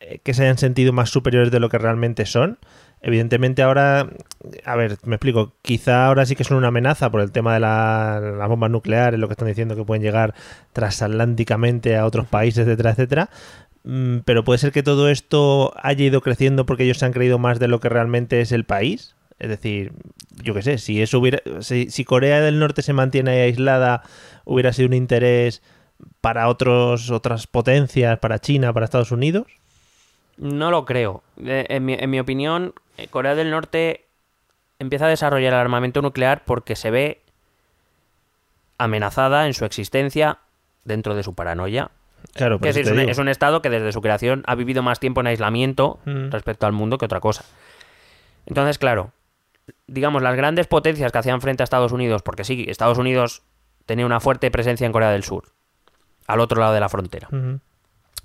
eh, 0.00 0.20
que 0.22 0.34
se 0.34 0.42
hayan 0.44 0.58
sentido 0.58 0.92
más 0.92 1.10
superiores 1.10 1.50
de 1.50 1.60
lo 1.60 1.68
que 1.68 1.78
realmente 1.78 2.24
son. 2.26 2.58
Evidentemente 3.00 3.62
ahora, 3.62 4.08
a 4.64 4.74
ver, 4.74 4.96
me 5.04 5.14
explico, 5.14 5.54
quizá 5.62 6.06
ahora 6.06 6.26
sí 6.26 6.34
que 6.34 6.42
son 6.42 6.56
una 6.56 6.66
amenaza 6.68 7.10
por 7.12 7.20
el 7.20 7.30
tema 7.30 7.54
de 7.54 7.60
la- 7.60 8.18
las 8.36 8.48
bombas 8.48 8.70
nucleares, 8.72 9.20
lo 9.20 9.28
que 9.28 9.34
están 9.34 9.46
diciendo 9.46 9.76
que 9.76 9.84
pueden 9.84 10.02
llegar 10.02 10.34
transatlánticamente 10.72 11.96
a 11.96 12.06
otros 12.06 12.26
países, 12.26 12.66
etcétera, 12.66 12.90
etcétera. 12.90 13.30
Mm, 13.84 14.18
Pero 14.24 14.44
puede 14.44 14.58
ser 14.58 14.72
que 14.72 14.82
todo 14.82 15.08
esto 15.08 15.72
haya 15.82 16.04
ido 16.04 16.20
creciendo 16.20 16.66
porque 16.66 16.84
ellos 16.84 16.98
se 16.98 17.06
han 17.06 17.12
creído 17.12 17.38
más 17.38 17.58
de 17.58 17.68
lo 17.68 17.80
que 17.80 17.88
realmente 17.88 18.40
es 18.40 18.52
el 18.52 18.64
país. 18.64 19.14
Es 19.38 19.48
decir, 19.48 19.92
yo 20.42 20.52
qué 20.54 20.62
sé, 20.62 20.78
si 20.78 21.00
eso 21.00 21.18
hubiera, 21.20 21.40
si, 21.60 22.04
Corea 22.04 22.40
del 22.40 22.58
Norte 22.58 22.82
se 22.82 22.92
mantiene 22.92 23.42
aislada, 23.42 24.02
hubiera 24.44 24.72
sido 24.72 24.88
un 24.88 24.94
interés 24.94 25.62
para 26.20 26.48
otros, 26.48 27.10
otras 27.10 27.46
potencias, 27.46 28.18
para 28.18 28.40
China, 28.40 28.72
para 28.72 28.84
Estados 28.84 29.12
Unidos. 29.12 29.46
No 30.36 30.70
lo 30.70 30.84
creo. 30.84 31.22
Eh, 31.44 31.66
En 31.68 31.84
mi, 31.84 31.94
en 31.94 32.10
mi 32.10 32.18
opinión, 32.18 32.74
eh, 32.96 33.06
Corea 33.08 33.34
del 33.34 33.50
Norte 33.50 34.06
empieza 34.80 35.06
a 35.06 35.08
desarrollar 35.08 35.52
el 35.52 35.60
armamento 35.60 36.02
nuclear 36.02 36.42
porque 36.44 36.76
se 36.76 36.90
ve 36.90 37.20
amenazada 38.76 39.46
en 39.46 39.54
su 39.54 39.64
existencia 39.64 40.38
dentro 40.84 41.14
de 41.14 41.22
su 41.22 41.34
paranoia. 41.34 41.90
Claro, 42.34 42.56
Es 42.56 42.60
decir, 42.62 42.82
es 42.84 42.90
un, 42.90 42.98
digo. 42.98 43.10
es 43.10 43.18
un 43.18 43.28
estado 43.28 43.62
que 43.62 43.70
desde 43.70 43.92
su 43.92 44.00
creación 44.00 44.42
ha 44.46 44.54
vivido 44.54 44.82
más 44.82 45.00
tiempo 45.00 45.20
en 45.20 45.26
aislamiento 45.28 45.98
Mm. 46.04 46.30
respecto 46.30 46.66
al 46.66 46.72
mundo 46.72 46.98
que 46.98 47.04
otra 47.06 47.20
cosa. 47.20 47.44
Entonces, 48.46 48.78
claro, 48.78 49.12
digamos, 49.86 50.22
las 50.22 50.36
grandes 50.36 50.66
potencias 50.66 51.12
que 51.12 51.18
hacían 51.18 51.40
frente 51.40 51.62
a 51.62 51.64
Estados 51.64 51.92
Unidos, 51.92 52.22
porque 52.22 52.44
sí, 52.44 52.64
Estados 52.68 52.98
Unidos 52.98 53.42
tenía 53.86 54.06
una 54.06 54.20
fuerte 54.20 54.50
presencia 54.50 54.86
en 54.86 54.92
Corea 54.92 55.10
del 55.10 55.24
Sur, 55.24 55.44
al 56.26 56.40
otro 56.40 56.60
lado 56.60 56.74
de 56.74 56.80
la 56.80 56.88
frontera. 56.88 57.28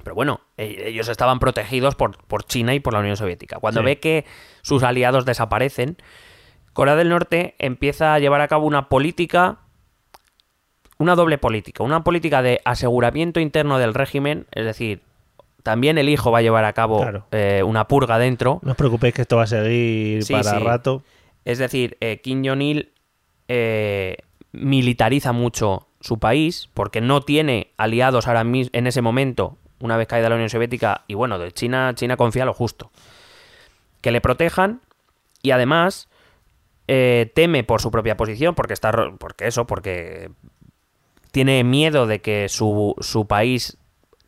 Pero 0.04 0.16
bueno, 0.16 0.42
e- 0.58 0.84
ellos 0.90 1.08
estaban 1.08 1.40
protegidos 1.40 1.96
por, 1.96 2.18
por 2.26 2.44
China 2.44 2.74
y 2.74 2.80
por 2.80 2.94
la 2.94 3.00
Unión 3.00 3.16
Soviética. 3.18 3.60
Cuando 3.60 3.82
Sí. 3.82 3.86
ve 3.86 4.00
que 4.00 4.26
sus 4.62 4.84
aliados 4.84 5.26
desaparecen, 5.26 5.98
Corea 6.74 6.96
del 6.96 7.10
Norte 7.10 7.56
empieza 7.60 8.14
a 8.14 8.20
llevar 8.20 8.42
a 8.42 8.48
cabo 8.48 8.66
una 8.66 8.90
política, 8.90 9.60
una 10.98 11.16
doble 11.16 11.38
política, 11.38 11.84
una 11.84 12.04
política 12.04 12.42
de 12.42 12.62
aseguramiento 12.66 13.40
interno 13.40 13.78
del 13.80 13.94
régimen, 13.94 14.46
es 14.52 14.66
decir, 14.66 15.02
también 15.64 15.98
el 15.98 16.10
hijo 16.10 16.32
va 16.32 16.40
a 16.40 16.42
llevar 16.42 16.66
a 16.66 16.74
cabo 16.74 17.02
Claro. 17.02 17.26
eh, 17.32 17.64
una 17.66 17.88
purga 17.88 18.20
dentro, 18.20 18.60
No 18.64 18.72
os 18.72 18.78
preocupéis 18.78 19.14
que 19.14 19.22
esto 19.22 19.38
va 19.38 19.44
a 19.44 19.48
seguir 19.48 20.24
Sí, 20.24 20.34
para 20.34 20.44
sí. 20.58 20.64
rato. 20.64 21.04
es 21.46 21.58
decir, 21.58 21.98
eh, 22.02 22.20
Kim 22.22 22.44
Jong-il 22.46 22.92
eh, 23.48 24.18
militariza 24.52 25.32
mucho 25.32 25.88
su 26.00 26.20
país 26.20 26.70
porque 26.74 27.02
no 27.02 27.22
tiene 27.22 27.72
aliados 27.78 28.28
ahora 28.28 28.44
mismo 28.44 28.70
en 28.74 28.88
ese 28.88 29.02
momento, 29.02 29.58
una 29.80 29.98
vez 29.98 30.08
caída 30.08 30.30
la 30.30 30.36
Unión 30.36 30.50
Soviética, 30.50 31.04
y 31.08 31.14
bueno, 31.14 31.40
de 31.40 31.52
China, 31.52 31.94
China 31.96 32.18
confía 32.18 32.46
lo 32.46 32.54
justo. 32.54 32.92
Que 34.02 34.12
le 34.12 34.22
protejan 34.22 34.82
y 35.42 35.52
además 35.52 36.08
eh, 36.90 37.32
teme 37.36 37.64
por 37.64 37.82
su 37.82 37.90
propia 37.92 38.18
posición, 38.18 38.54
porque 38.56 38.74
está 38.74 38.92
porque 39.18 39.48
eso, 39.48 39.66
porque 39.66 40.30
tiene 41.34 41.64
miedo 41.64 42.06
de 42.06 42.22
que 42.22 42.48
su, 42.48 42.96
su 43.00 43.26
país 43.26 43.78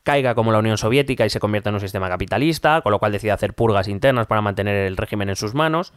caiga 0.02 0.34
como 0.34 0.52
la 0.52 0.58
Unión 0.58 0.80
Soviética 0.80 1.24
y 1.24 1.30
se 1.30 1.40
convierta 1.40 1.70
en 1.70 1.76
un 1.76 1.82
sistema 1.82 2.10
capitalista, 2.10 2.82
con 2.82 2.92
lo 2.92 2.98
cual 2.98 3.12
decide 3.12 3.32
hacer 3.32 3.54
purgas 3.54 3.88
internas 3.88 4.26
para 4.26 4.42
mantener 4.42 4.76
el 4.88 4.98
régimen 4.98 5.30
en 5.30 5.36
sus 5.36 5.54
manos. 5.54 5.94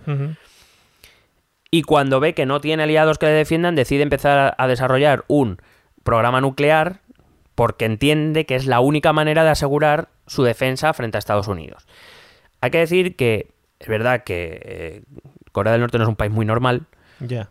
Y 1.70 1.82
cuando 1.82 2.20
ve 2.20 2.34
que 2.34 2.44
no 2.44 2.60
tiene 2.60 2.82
aliados 2.82 3.16
que 3.16 3.24
le 3.24 3.32
defiendan, 3.32 3.74
decide 3.74 4.02
empezar 4.02 4.54
a 4.58 4.66
desarrollar 4.66 5.24
un 5.28 5.62
programa 6.02 6.42
nuclear 6.42 7.00
porque 7.54 7.86
entiende 7.86 8.44
que 8.44 8.54
es 8.54 8.66
la 8.66 8.80
única 8.80 9.14
manera 9.14 9.44
de 9.44 9.50
asegurar 9.50 10.10
su 10.26 10.42
defensa 10.42 10.92
frente 10.92 11.16
a 11.16 11.20
Estados 11.20 11.48
Unidos. 11.48 11.86
Hay 12.60 12.70
que 12.70 12.78
decir 12.78 13.16
que 13.16 13.48
es 13.78 13.88
verdad 13.88 14.24
que 14.24 14.60
eh, 14.62 15.02
Corea 15.52 15.72
del 15.72 15.80
Norte 15.80 15.96
no 15.96 16.04
es 16.04 16.08
un 16.08 16.16
país 16.16 16.30
muy 16.32 16.44
normal, 16.44 16.82
Ya. 17.20 17.48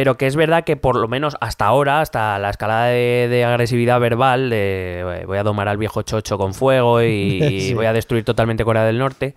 Pero 0.00 0.16
que 0.16 0.26
es 0.26 0.34
verdad 0.34 0.64
que 0.64 0.78
por 0.78 0.96
lo 0.96 1.08
menos 1.08 1.36
hasta 1.42 1.66
ahora, 1.66 2.00
hasta 2.00 2.38
la 2.38 2.48
escalada 2.48 2.86
de, 2.86 3.26
de 3.28 3.44
agresividad 3.44 4.00
verbal, 4.00 4.48
de 4.48 5.24
voy 5.26 5.36
a 5.36 5.42
domar 5.42 5.68
al 5.68 5.76
viejo 5.76 6.00
chocho 6.00 6.38
con 6.38 6.54
fuego 6.54 7.02
y, 7.02 7.74
voy 7.74 7.84
a 7.84 7.92
destruir 7.92 8.24
totalmente 8.24 8.64
Corea 8.64 8.84
del 8.84 8.96
Norte, 8.98 9.34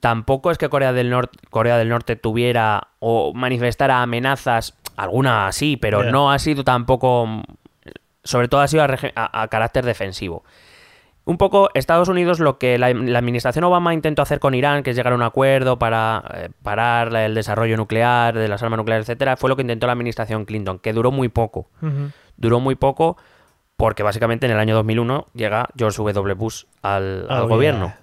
tampoco 0.00 0.50
es 0.50 0.56
que 0.56 0.70
Corea 0.70 0.94
del, 0.94 1.10
Norte 1.10 1.38
Corea 1.50 1.76
del 1.76 1.90
Norte 1.90 2.16
tuviera 2.16 2.88
o 3.00 3.32
manifestara 3.34 4.00
amenazas, 4.00 4.74
alguna 4.96 5.52
sí, 5.52 5.76
pero 5.76 5.98
no 6.10 6.32
ha 6.32 6.38
sido 6.38 6.64
tampoco, 6.64 7.28
sobre 8.24 8.48
todo 8.48 8.62
ha 8.62 8.68
sido 8.68 8.82
a, 8.82 8.88
rege- 8.88 9.12
a- 9.14 9.42
a 9.42 9.48
carácter 9.48 9.84
defensivo. 9.84 10.42
Un 11.24 11.36
poco 11.36 11.68
Estados 11.74 12.08
Unidos 12.08 12.40
lo 12.40 12.58
que 12.58 12.78
la, 12.78 12.92
la 12.92 13.18
administración 13.18 13.64
Obama 13.64 13.94
intentó 13.94 14.22
hacer 14.22 14.40
con 14.40 14.54
Irán, 14.54 14.82
que 14.82 14.90
es 14.90 14.96
llegar 14.96 15.12
a 15.12 15.16
un 15.16 15.22
acuerdo 15.22 15.78
para 15.78 16.24
eh, 16.34 16.48
parar 16.62 17.14
el 17.14 17.34
desarrollo 17.34 17.76
nuclear, 17.76 18.36
de 18.36 18.48
las 18.48 18.62
armas 18.62 18.78
nucleares, 18.78 19.08
etcétera, 19.08 19.36
fue 19.36 19.48
lo 19.48 19.56
que 19.56 19.62
intentó 19.62 19.86
la 19.86 19.92
administración 19.92 20.44
Clinton, 20.44 20.78
que 20.78 20.92
duró 20.92 21.10
muy 21.10 21.28
poco. 21.28 21.68
Duró 22.36 22.60
muy 22.60 22.74
poco 22.74 23.16
porque 23.76 24.02
básicamente 24.02 24.46
en 24.46 24.52
el 24.52 24.58
año 24.58 24.74
2001 24.74 25.26
llega 25.34 25.68
George 25.76 26.02
W. 26.02 26.34
Bush 26.34 26.64
al, 26.82 27.26
al 27.30 27.46
gobierno. 27.46 27.86
yeah. 27.86 28.00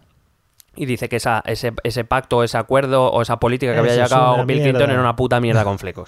Y 0.77 0.85
dice 0.85 1.09
que 1.09 1.15
esa, 1.15 1.41
ese, 1.45 1.73
ese 1.83 2.03
pacto, 2.03 2.43
ese 2.43 2.57
acuerdo 2.57 3.11
o 3.11 3.21
esa 3.23 3.39
política 3.39 3.73
que 3.73 3.79
había 3.79 4.05
Eso 4.05 4.33
una 4.35 4.43
Bill 4.43 4.61
Clinton 4.61 4.91
era 4.91 4.99
una 4.99 5.15
puta 5.15 5.39
mierda 5.39 5.63
con 5.63 5.79
flecos. 5.79 6.07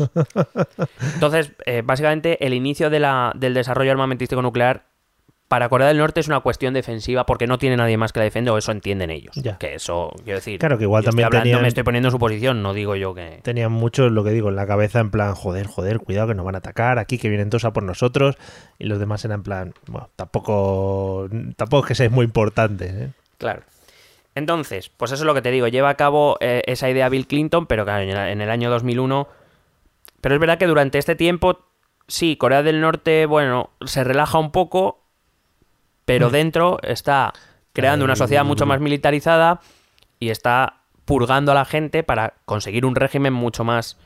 Entonces, 1.15 1.53
eh, 1.65 1.81
básicamente, 1.83 2.45
el 2.45 2.53
inicio 2.53 2.91
de 2.91 2.99
la, 2.99 3.31
del 3.35 3.55
desarrollo 3.55 3.91
armamentístico 3.91 4.43
nuclear 4.43 4.85
para 5.49 5.67
Corea 5.67 5.87
del 5.89 5.97
Norte 5.97 6.21
es 6.21 6.27
una 6.27 6.39
cuestión 6.39 6.73
defensiva 6.73 7.25
porque 7.25 7.47
no 7.47 7.57
tiene 7.57 7.75
nadie 7.75 7.97
más 7.97 8.13
que 8.13 8.19
la 8.19 8.23
defienda 8.23 8.53
o 8.53 8.57
eso 8.57 8.71
entienden 8.71 9.09
ellos. 9.09 9.35
Ya. 9.35 9.57
Que 9.57 9.73
eso, 9.75 10.11
quiero 10.23 10.37
decir. 10.37 10.59
Claro 10.59 10.77
que 10.77 10.83
igual 10.85 11.01
estoy 11.01 11.09
también 11.11 11.25
hablando, 11.25 11.43
tenían- 11.43 11.61
me 11.63 11.67
estoy 11.67 11.83
poniendo 11.83 12.07
en 12.07 12.11
su 12.11 12.19
posición, 12.19 12.61
no 12.63 12.73
digo 12.73 12.95
yo 12.95 13.13
que. 13.13 13.39
Tenían 13.43 13.71
mucho 13.71 14.07
lo 14.09 14.23
que 14.23 14.29
digo 14.29 14.47
en 14.49 14.55
la 14.55 14.65
cabeza 14.65 14.99
en 14.99 15.09
plan, 15.11 15.35
joder, 15.35 15.67
joder, 15.67 15.99
cuidado 15.99 16.27
que 16.29 16.35
nos 16.35 16.45
van 16.45 16.55
a 16.55 16.59
atacar 16.59 16.99
aquí, 16.99 17.17
que 17.17 17.27
vienen 17.29 17.49
todos 17.49 17.65
a 17.65 17.73
por 17.73 17.83
nosotros. 17.83 18.37
Y 18.77 18.85
los 18.85 18.99
demás 18.99 19.25
eran 19.25 19.39
en 19.39 19.43
plan, 19.43 19.73
bueno, 19.87 20.09
tampoco, 20.15 21.27
tampoco 21.57 21.83
es 21.83 21.87
que 21.89 21.95
seáis 21.95 22.11
muy 22.11 22.25
importantes. 22.25 22.91
¿eh? 22.93 23.09
Claro. 23.37 23.63
Entonces, 24.35 24.89
pues 24.95 25.11
eso 25.11 25.23
es 25.23 25.25
lo 25.25 25.33
que 25.33 25.41
te 25.41 25.51
digo. 25.51 25.67
Lleva 25.67 25.89
a 25.89 25.95
cabo 25.95 26.37
eh, 26.39 26.61
esa 26.67 26.89
idea 26.89 27.09
Bill 27.09 27.27
Clinton, 27.27 27.65
pero 27.65 27.83
claro, 27.85 28.03
en 28.03 28.41
el 28.41 28.49
año 28.49 28.69
2001. 28.69 29.27
Pero 30.21 30.35
es 30.35 30.39
verdad 30.41 30.57
que 30.57 30.67
durante 30.67 30.97
este 30.97 31.15
tiempo, 31.15 31.59
sí, 32.07 32.35
Corea 32.37 32.61
del 32.63 32.79
Norte, 32.81 33.25
bueno, 33.25 33.71
se 33.85 34.03
relaja 34.03 34.37
un 34.37 34.51
poco, 34.51 34.98
pero 36.13 36.29
dentro 36.29 36.79
está 36.83 37.33
creando 37.73 38.03
una 38.05 38.15
sociedad 38.15 38.43
mucho 38.43 38.65
más 38.65 38.79
militarizada 38.81 39.61
y 40.19 40.29
está 40.29 40.75
purgando 41.05 41.51
a 41.51 41.55
la 41.55 41.65
gente 41.65 42.03
para 42.03 42.33
conseguir 42.45 42.85
un 42.85 42.95
régimen 42.95 43.33
mucho 43.33 43.63
más 43.63 43.97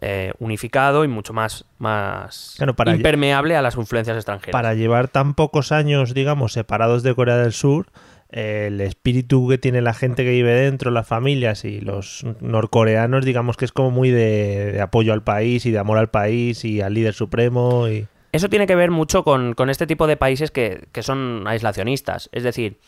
eh, 0.00 0.32
unificado 0.38 1.04
y 1.04 1.08
mucho 1.08 1.32
más, 1.32 1.64
más 1.78 2.54
Claro, 2.56 2.74
para- 2.74 2.94
impermeable 2.96 3.56
a 3.56 3.62
las 3.62 3.76
influencias 3.76 4.16
extranjeras. 4.16 4.52
Para 4.52 4.74
llevar 4.74 5.08
tan 5.08 5.34
pocos 5.34 5.72
años, 5.72 6.14
digamos, 6.14 6.52
separados 6.52 7.02
de 7.02 7.14
Corea 7.14 7.36
del 7.36 7.52
Sur, 7.52 7.86
el 8.30 8.80
espíritu 8.80 9.48
que 9.48 9.56
tiene 9.56 9.80
la 9.82 9.94
gente 9.94 10.24
que 10.24 10.30
vive 10.30 10.52
dentro, 10.52 10.90
las 10.90 11.06
familias 11.06 11.64
y 11.64 11.80
los 11.80 12.24
norcoreanos, 12.40 13.24
digamos 13.24 13.56
que 13.56 13.64
es 13.64 13.72
como 13.72 13.90
muy 13.90 14.10
de, 14.10 14.72
de 14.72 14.80
apoyo 14.80 15.12
al 15.12 15.22
país 15.22 15.64
y 15.64 15.70
de 15.70 15.78
amor 15.78 15.96
al 15.98 16.08
país 16.10 16.64
y 16.64 16.80
al 16.80 16.94
líder 16.94 17.14
supremo 17.14 17.88
y... 17.88 18.06
Eso 18.36 18.50
tiene 18.50 18.66
que 18.66 18.74
ver 18.74 18.90
mucho 18.90 19.24
con, 19.24 19.54
con 19.54 19.70
este 19.70 19.86
tipo 19.86 20.06
de 20.06 20.18
países 20.18 20.50
que, 20.50 20.88
que 20.92 21.02
son 21.02 21.44
aislacionistas. 21.46 22.28
Es 22.32 22.42
decir, 22.42 22.78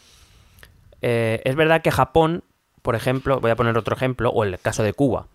eh, 1.01 1.40
es 1.44 1.57
verdad 1.57 1.80
que 1.80 1.90
Japón, 1.90 2.44
por 2.82 2.94
ejemplo, 2.94 3.40
voy 3.40 3.51
a 3.51 3.57
poner 3.57 3.78
otro 3.78 3.96
ejemplo, 3.96 4.28
o 4.28 4.44
el 4.44 4.59
caso 4.59 4.82
de 4.82 4.92
Cuba. 4.92 5.26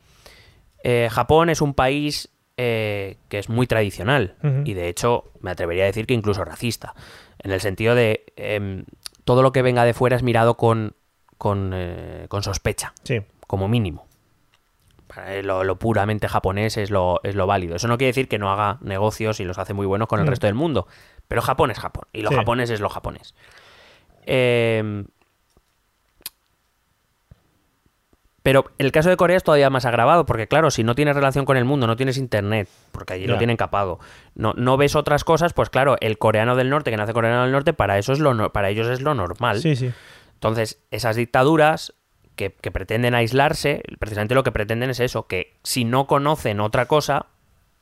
Eh, 0.84 1.10
Japón 1.12 1.50
es 1.50 1.62
un 1.62 1.74
país 1.74 2.30
eh, 2.58 3.18
que 3.28 3.40
es 3.40 3.50
muy 3.50 3.66
tradicional 3.66 4.36
y 4.64 4.76
de 4.76 4.88
hecho 4.88 5.32
me 5.42 5.50
atrevería 5.50 5.86
a 5.86 5.88
decir 5.88 6.06
que 6.06 6.14
incluso 6.14 6.46
racista, 6.46 6.94
en 7.40 7.52
el 7.52 7.60
sentido 7.62 7.96
de 7.96 8.26
em, 8.36 8.84
todo 9.24 9.42
lo 9.42 9.52
que 9.52 9.64
venga 9.64 9.84
de 9.86 9.96
fuera 9.96 10.16
es 10.16 10.22
mirado 10.22 10.58
con, 10.58 10.94
con, 11.40 11.72
eh, 11.74 12.28
con 12.30 12.44
sospecha, 12.44 12.94
Sí, 13.02 13.22
como 13.48 13.68
mínimo. 13.68 14.06
Él, 15.28 15.46
Lo, 15.48 15.64
lo 15.64 15.78
puramente 15.80 16.28
japonés 16.28 16.78
es 16.78 16.90
lo, 16.92 17.20
es 17.24 17.36
lo 17.36 17.48
válido. 17.48 17.76
Eso 17.76 17.88
no 17.88 17.98
quiere 17.98 18.10
decir 18.10 18.28
que 18.28 18.40
no 18.40 18.52
haga 18.52 18.78
negocios 18.82 19.40
y 19.40 19.44
los 19.46 19.58
hace 19.58 19.74
muy 19.74 19.86
buenos 19.86 20.08
con 20.08 20.20
el 20.20 20.26
Mm. 20.26 20.30
resto 20.30 20.48
del 20.48 20.56
mundo. 20.56 20.88
Pero 21.28 21.42
Japón 21.42 21.72
es 21.72 21.80
Japón. 21.80 22.06
Y 22.14 22.22
lo 22.22 22.30
Sí. 22.30 22.36
japonés 22.36 22.70
es 22.70 22.80
lo 22.80 22.90
japonés. 22.90 23.34
Eh, 24.26 25.04
pero 28.42 28.66
el 28.78 28.92
caso 28.92 29.10
de 29.10 29.16
Corea 29.16 29.38
es 29.38 29.44
todavía 29.44 29.70
más 29.70 29.86
agravado, 29.86 30.26
porque 30.26 30.48
claro, 30.50 30.70
si 30.70 30.84
no 30.84 30.96
tienes 30.96 31.16
relación 31.16 31.46
con 31.46 31.56
el 31.56 31.64
mundo, 31.64 31.88
no 31.88 31.96
tienes 31.96 32.18
internet, 32.18 32.68
porque 32.92 33.14
allí 33.14 33.26
lo 33.26 33.38
tienen 33.38 33.56
capado, 33.56 34.00
no, 34.36 34.54
no 34.58 34.76
ves 34.76 34.98
otras 34.98 35.24
cosas, 35.24 35.54
pues 35.54 35.70
claro, 35.70 35.96
el 36.02 36.18
coreano 36.18 36.58
del 36.58 36.70
norte, 36.70 36.92
que 36.92 36.98
nace 36.98 37.14
coreano 37.14 37.44
del 37.44 37.54
norte, 37.54 37.72
para 37.72 37.98
eso 37.98 38.12
es 38.12 38.20
lo 38.20 38.52
para 38.52 38.70
ellos 38.70 38.88
es 38.90 39.00
lo 39.02 39.14
normal. 39.14 39.60
sí, 39.62 39.78
sí. 39.78 39.94
Entonces, 40.34 40.82
esas 40.92 41.16
dictaduras 41.16 41.94
que, 42.36 42.52
que 42.52 42.72
pretenden 42.72 43.16
aislarse, 43.16 43.84
precisamente 44.00 44.36
lo 44.36 44.44
que 44.44 44.52
pretenden 44.52 44.90
es 44.90 45.00
eso, 45.00 45.28
que 45.28 45.54
si 45.64 45.86
no 45.86 46.08
conocen 46.08 46.60
otra 46.60 46.86
cosa, 46.88 47.28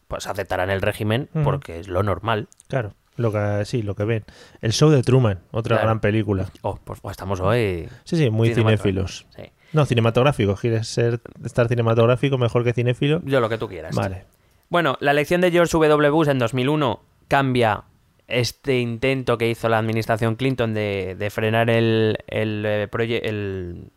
pues 0.07 0.27
aceptarán 0.27 0.69
el 0.69 0.81
régimen 0.81 1.29
porque 1.43 1.79
es 1.79 1.87
lo 1.87 2.03
normal. 2.03 2.47
Claro, 2.67 2.93
lo 3.15 3.31
que, 3.31 3.63
sí, 3.65 3.81
lo 3.81 3.95
que 3.95 4.03
ven. 4.05 4.25
El 4.61 4.73
show 4.73 4.89
de 4.89 5.03
Truman, 5.03 5.39
otra 5.51 5.75
Claro. 5.77 5.87
gran 5.87 5.99
película. 6.01 6.49
Oh, 6.61 6.77
pues, 6.83 6.99
pues 6.99 7.13
estamos 7.13 7.39
hoy... 7.39 7.87
Sí, 8.03 8.17
sí, 8.17 8.29
muy 8.29 8.49
cinematográficos. 8.49 9.25
cinéfilos. 9.25 9.25
Sí. 9.35 9.61
No, 9.73 9.85
cinematográfico. 9.85 10.55
¿Quieres 10.55 10.87
ser, 10.87 11.21
estar 11.45 11.67
cinematográfico 11.69 12.37
mejor 12.37 12.63
que 12.65 12.73
cinéfilo? 12.73 13.21
Yo 13.23 13.39
lo 13.39 13.47
que 13.47 13.57
tú 13.57 13.69
quieras. 13.69 13.95
Vale. 13.95 14.25
Bueno, 14.69 14.97
la 14.99 15.11
elección 15.11 15.39
de 15.41 15.51
George 15.51 15.71
W. 15.77 16.09
Bush 16.09 16.27
en 16.27 16.39
2001 16.39 17.01
cambia 17.29 17.83
este 18.27 18.79
intento 18.79 19.37
que 19.37 19.49
hizo 19.49 19.69
la 19.69 19.77
administración 19.77 20.35
Clinton 20.35 20.73
de, 20.73 21.15
de 21.17 21.29
frenar 21.29 21.69
el, 21.69 22.17
el, 22.27 22.63
eh, 22.65 22.89
el, 23.23 23.91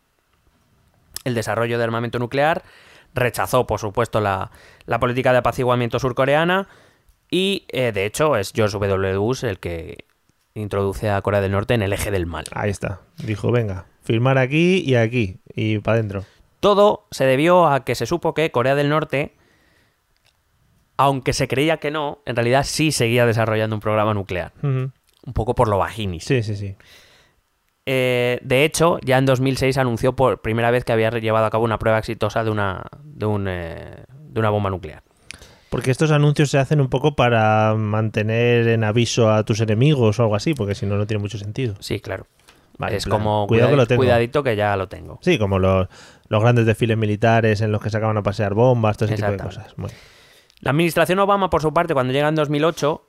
el 1.25 1.35
desarrollo 1.35 1.79
de 1.79 1.85
armamento 1.85 2.19
nuclear. 2.19 2.63
Rechazó, 3.15 3.67
por 3.67 3.81
supuesto, 3.81 4.21
la, 4.21 4.51
la 4.87 5.01
política 5.01 5.33
de 5.33 5.39
apaciguamiento 5.39 5.99
surcoreana. 5.99 6.69
Y, 7.31 7.67
eh, 7.69 7.93
de 7.93 8.07
hecho, 8.07 8.37
es 8.37 8.53
George 8.55 8.79
W. 8.79 9.17
Bush 9.17 9.45
el 9.45 9.59
que 9.59 10.05
introduce 10.55 11.11
a 11.11 11.21
Corea 11.23 11.41
del 11.41 11.53
Norte 11.53 11.75
en 11.75 11.83
el 11.83 11.93
eje 11.93 12.11
del 12.11 12.27
mal. 12.27 12.45
Ahí 12.53 12.71
está. 12.71 13.01
Dijo, 13.19 13.51
venga, 13.51 13.87
firmar 14.03 14.39
aquí 14.39 14.83
y 14.87 14.95
aquí. 14.95 15.39
Y 15.55 15.79
para 15.79 15.97
adentro. 15.97 16.25
Todo 16.61 17.07
se 17.11 17.25
debió 17.25 17.67
a 17.67 17.85
que 17.85 17.95
se 17.95 18.07
supo 18.07 18.35
que 18.35 18.51
Corea 18.51 18.75
del 18.75 18.89
Norte, 18.89 19.35
aunque 20.97 21.33
se 21.33 21.49
creía 21.49 21.79
que 21.79 21.91
no, 21.91 22.21
en 22.25 22.37
realidad 22.37 22.65
sí 22.65 22.93
seguía 22.93 23.27
desarrollando 23.27 23.77
un 23.77 23.81
programa 23.81 24.15
nuclear. 24.15 24.53
Un 24.63 24.93
poco 25.35 25.55
por 25.55 25.69
lo 25.69 25.79
vaginis. 25.79 26.25
Sí, 26.25 26.43
sí, 26.43 26.57
sí. 26.57 26.77
Eh, 27.87 28.39
de 28.43 28.65
hecho, 28.65 28.99
ya 29.05 29.19
en 29.19 29.27
2006 29.27 29.77
anunció 29.79 30.15
por 30.17 30.41
primera 30.41 30.71
vez 30.71 30.85
que 30.85 30.93
había 30.93 31.11
llevado 31.11 31.47
a 31.47 31.51
cabo 31.51 31.65
una 31.65 31.79
prueba 31.79 31.99
exitosa 31.99 32.43
de 32.45 32.51
una, 32.51 32.83
de 33.03 33.27
un, 33.27 33.47
eh, 33.49 34.05
de 34.11 34.41
una 34.41 34.51
bomba 34.51 34.71
nuclear. 34.71 35.03
Porque 35.69 35.91
estos 35.91 36.11
anuncios 36.13 36.51
se 36.51 36.59
hacen 36.59 36.81
un 36.81 36.89
poco 36.89 37.17
para 37.17 37.75
mantener 37.75 38.69
en 38.69 38.85
aviso 38.85 39.31
a 39.33 39.45
tus 39.45 39.61
enemigos 39.61 40.19
o 40.19 40.23
algo 40.23 40.37
así, 40.37 40.55
porque 40.55 40.75
si 40.75 40.87
no, 40.87 40.97
no 40.97 41.07
tiene 41.07 41.21
mucho 41.21 41.37
sentido. 41.37 41.75
Sí, 41.81 42.01
claro. 42.01 42.27
Vale, 42.79 42.97
es 42.97 43.05
plan, 43.05 43.19
como 43.19 43.47
cuidado 43.47 43.69
que 43.71 43.75
cuidadi- 43.75 43.77
lo 43.79 43.87
tengo. 43.87 43.99
cuidadito 44.01 44.43
que 44.43 44.57
ya 44.57 44.77
lo 44.77 44.89
tengo. 44.89 45.19
Sí, 45.23 45.39
como 45.39 45.59
los, 45.59 45.89
los 46.29 46.43
grandes 46.43 46.67
desfiles 46.67 46.97
militares 46.97 47.61
en 47.61 47.71
los 47.73 47.81
que 47.83 47.91
sacaban 47.91 48.17
a 48.17 48.23
pasear 48.23 48.55
bombas, 48.55 48.97
todo 48.97 49.07
ese 49.07 49.17
tipo 49.17 49.31
de 49.31 49.39
cosas. 49.39 49.77
Muy- 49.77 49.91
La 50.61 50.71
administración 50.71 51.19
Obama, 51.19 51.51
por 51.51 51.61
su 51.61 51.73
parte, 51.75 51.93
cuando 51.95 52.13
llega 52.13 52.29
en 52.29 52.35
2008, 52.37 53.03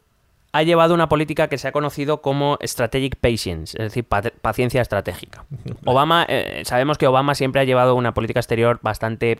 ha 0.58 0.64
llevado 0.64 0.93
una 0.93 1.10
política 1.10 1.47
que 1.49 1.58
se 1.58 1.68
ha 1.68 1.72
conocido 1.74 2.22
como 2.22 2.58
Strategic 2.64 3.18
Patience, 3.18 3.78
es 3.78 3.84
decir, 3.89 4.06
pa- 4.06 4.22
paciencia 4.41 4.82
estratégica. 4.82 5.43
Obama, 5.86 6.26
eh, 6.30 6.62
sabemos 6.66 6.97
que 6.97 7.08
Obama 7.08 7.36
siempre 7.36 7.60
ha 7.60 7.66
llevado 7.66 7.93
una 7.95 8.14
política 8.14 8.39
exterior 8.39 8.80
bastante 8.82 9.38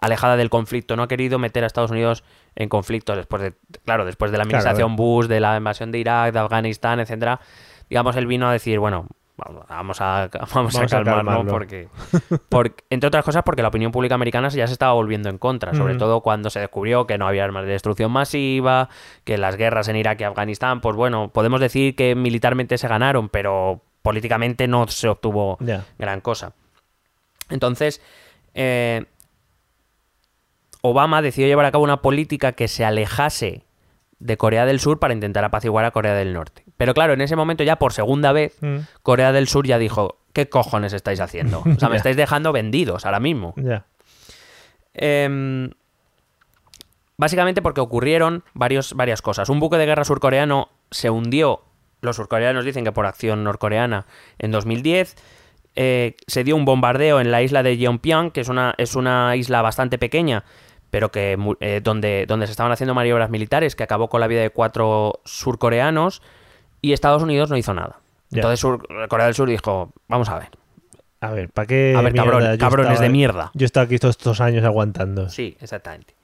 alejada 0.00 0.36
del 0.36 0.50
conflicto, 0.50 0.96
no 0.96 1.04
ha 1.04 1.08
querido 1.08 1.38
meter 1.38 1.62
a 1.62 1.66
Estados 1.68 1.90
Unidos 1.92 2.24
en 2.56 2.68
conflicto 2.68 3.14
después 3.14 3.40
de, 3.42 3.52
claro, 3.84 4.04
después 4.04 4.30
de 4.32 4.38
la 4.38 4.42
administración 4.44 4.96
Bush, 4.96 5.26
de 5.26 5.40
la 5.40 5.56
invasión 5.56 5.92
de 5.92 5.98
Irak, 6.00 6.32
de 6.32 6.38
Afganistán, 6.40 6.98
etcétera. 7.00 7.40
Digamos, 7.88 8.16
él 8.16 8.26
vino 8.26 8.48
a 8.48 8.52
decir, 8.52 8.78
bueno, 8.80 9.06
vamos 9.68 10.00
a, 10.00 10.28
vamos 10.54 10.74
Vamos 10.74 10.76
a 10.76 10.86
calmarlo. 11.04 11.46
porque, 11.50 11.88
porque, 12.48 12.84
entre 12.90 13.08
otras 13.08 13.24
cosas, 13.24 13.42
porque 13.44 13.62
la 13.62 13.68
opinión 13.68 13.92
pública 13.92 14.14
americana 14.14 14.48
ya 14.48 14.66
se 14.66 14.72
estaba 14.72 14.92
volviendo 14.92 15.28
en 15.28 15.38
contra, 15.38 15.74
sobre 15.74 15.92
Ujú. 15.92 16.00
todo 16.00 16.20
cuando 16.20 16.50
se 16.50 16.60
descubrió 16.60 17.06
que 17.06 17.18
no 17.18 17.26
había 17.28 17.44
armas 17.44 17.64
de 17.64 17.72
destrucción 17.72 18.10
masiva, 18.10 18.88
que 19.24 19.38
las 19.38 19.56
guerras 19.56 19.88
en 19.88 19.96
Irak 19.96 20.20
y 20.20 20.24
Afganistán, 20.24 20.80
pues 20.80 20.96
bueno, 20.96 21.30
podemos 21.32 21.60
decir 21.60 21.94
que 21.94 22.14
militarmente 22.14 22.76
se 22.78 22.88
ganaron, 22.88 23.28
pero 23.28 23.80
políticamente 24.02 24.66
no 24.68 24.86
se 24.88 25.08
obtuvo 25.08 25.56
gran 25.98 26.20
cosa. 26.20 26.52
Entonces, 27.50 28.02
eh, 28.54 29.06
Obama 30.80 31.22
decidió 31.22 31.48
llevar 31.48 31.66
a 31.66 31.72
cabo 31.72 31.84
una 31.84 32.02
política 32.02 32.52
que 32.52 32.68
se 32.68 32.84
alejase 32.84 33.64
de 34.20 34.36
Corea 34.36 34.66
del 34.66 34.80
Sur 34.80 34.98
para 34.98 35.14
intentar 35.14 35.44
apaciguar 35.44 35.84
a 35.84 35.90
Corea 35.90 36.14
del 36.14 36.32
Norte. 36.32 36.64
Pero 36.76 36.94
claro, 36.94 37.12
en 37.12 37.20
ese 37.20 37.36
momento 37.36 37.64
ya 37.64 37.76
por 37.76 37.92
segunda 37.92 38.32
vez, 38.32 38.56
Mm, 38.60 38.78
Corea 39.02 39.32
del 39.32 39.48
Sur 39.48 39.66
ya 39.66 39.78
dijo, 39.78 40.18
¿qué 40.32 40.48
cojones 40.48 40.92
estáis 40.92 41.20
haciendo? 41.20 41.62
O 41.76 41.78
sea, 41.78 41.88
me 41.88 41.96
estáis 41.96 42.16
dejando 42.16 42.52
vendidos 42.52 43.06
ahora 43.06 43.20
mismo. 43.20 43.54
Ya. 43.56 43.86
Em, 44.94 45.70
básicamente 47.16 47.62
porque 47.62 47.80
ocurrieron 47.80 48.42
varios, 48.54 48.94
varias 48.94 49.22
cosas. 49.22 49.48
Un 49.48 49.60
buque 49.60 49.76
de 49.76 49.86
guerra 49.86 50.04
surcoreano 50.04 50.70
se 50.90 51.10
hundió, 51.10 51.62
los 52.00 52.16
surcoreanos 52.16 52.64
dicen 52.64 52.84
que 52.84 52.92
por 52.92 53.06
acción 53.06 53.44
norcoreana, 53.44 54.06
en 54.38 54.50
2010. 54.50 55.16
Eh, 55.80 56.16
se 56.26 56.42
dio 56.42 56.56
un 56.56 56.64
bombardeo 56.64 57.20
en 57.20 57.30
la 57.30 57.42
isla 57.42 57.62
de 57.62 57.76
Yeonpyeong, 57.76 58.32
que 58.32 58.40
es 58.40 58.48
una, 58.48 58.74
es 58.78 58.96
una 58.96 59.36
isla 59.36 59.62
bastante 59.62 59.96
pequeña, 59.96 60.42
pero 60.90 61.10
que 61.10 61.36
eh, 61.60 61.80
donde, 61.82 62.24
donde 62.26 62.46
se 62.46 62.52
estaban 62.52 62.72
haciendo 62.72 62.94
maniobras 62.94 63.30
militares, 63.30 63.76
que 63.76 63.82
acabó 63.84 64.08
con 64.08 64.20
la 64.20 64.26
vida 64.26 64.40
de 64.42 64.50
cuatro 64.50 65.20
surcoreanos, 65.24 66.22
y 66.80 66.92
Estados 66.92 67.22
Unidos 67.22 67.50
no 67.50 67.56
hizo 67.56 67.74
nada. 67.74 68.00
Ya. 68.30 68.38
Entonces 68.38 68.60
Sur- 68.60 68.86
Corea 69.08 69.26
del 69.26 69.34
Sur 69.34 69.48
dijo, 69.48 69.92
vamos 70.06 70.28
a 70.28 70.38
ver, 70.38 70.48
A 71.20 71.30
ver, 71.32 71.48
¿para 71.50 71.66
qué? 71.66 71.94
a 71.96 72.02
ver, 72.02 72.12
mierda? 72.12 72.30
cabrón, 72.30 72.52
Yo 72.52 72.58
cabrones 72.58 72.92
estaba- 72.92 73.06
de 73.06 73.12
mierda. 73.12 73.50
Yo 73.54 73.64
he 73.64 73.66
estado 73.66 73.86
aquí 73.86 73.98
todos 73.98 74.16
estos 74.16 74.40
años 74.40 74.64
aguantando. 74.64 75.28
Sí, 75.28 75.56
exactamente. 75.60 76.14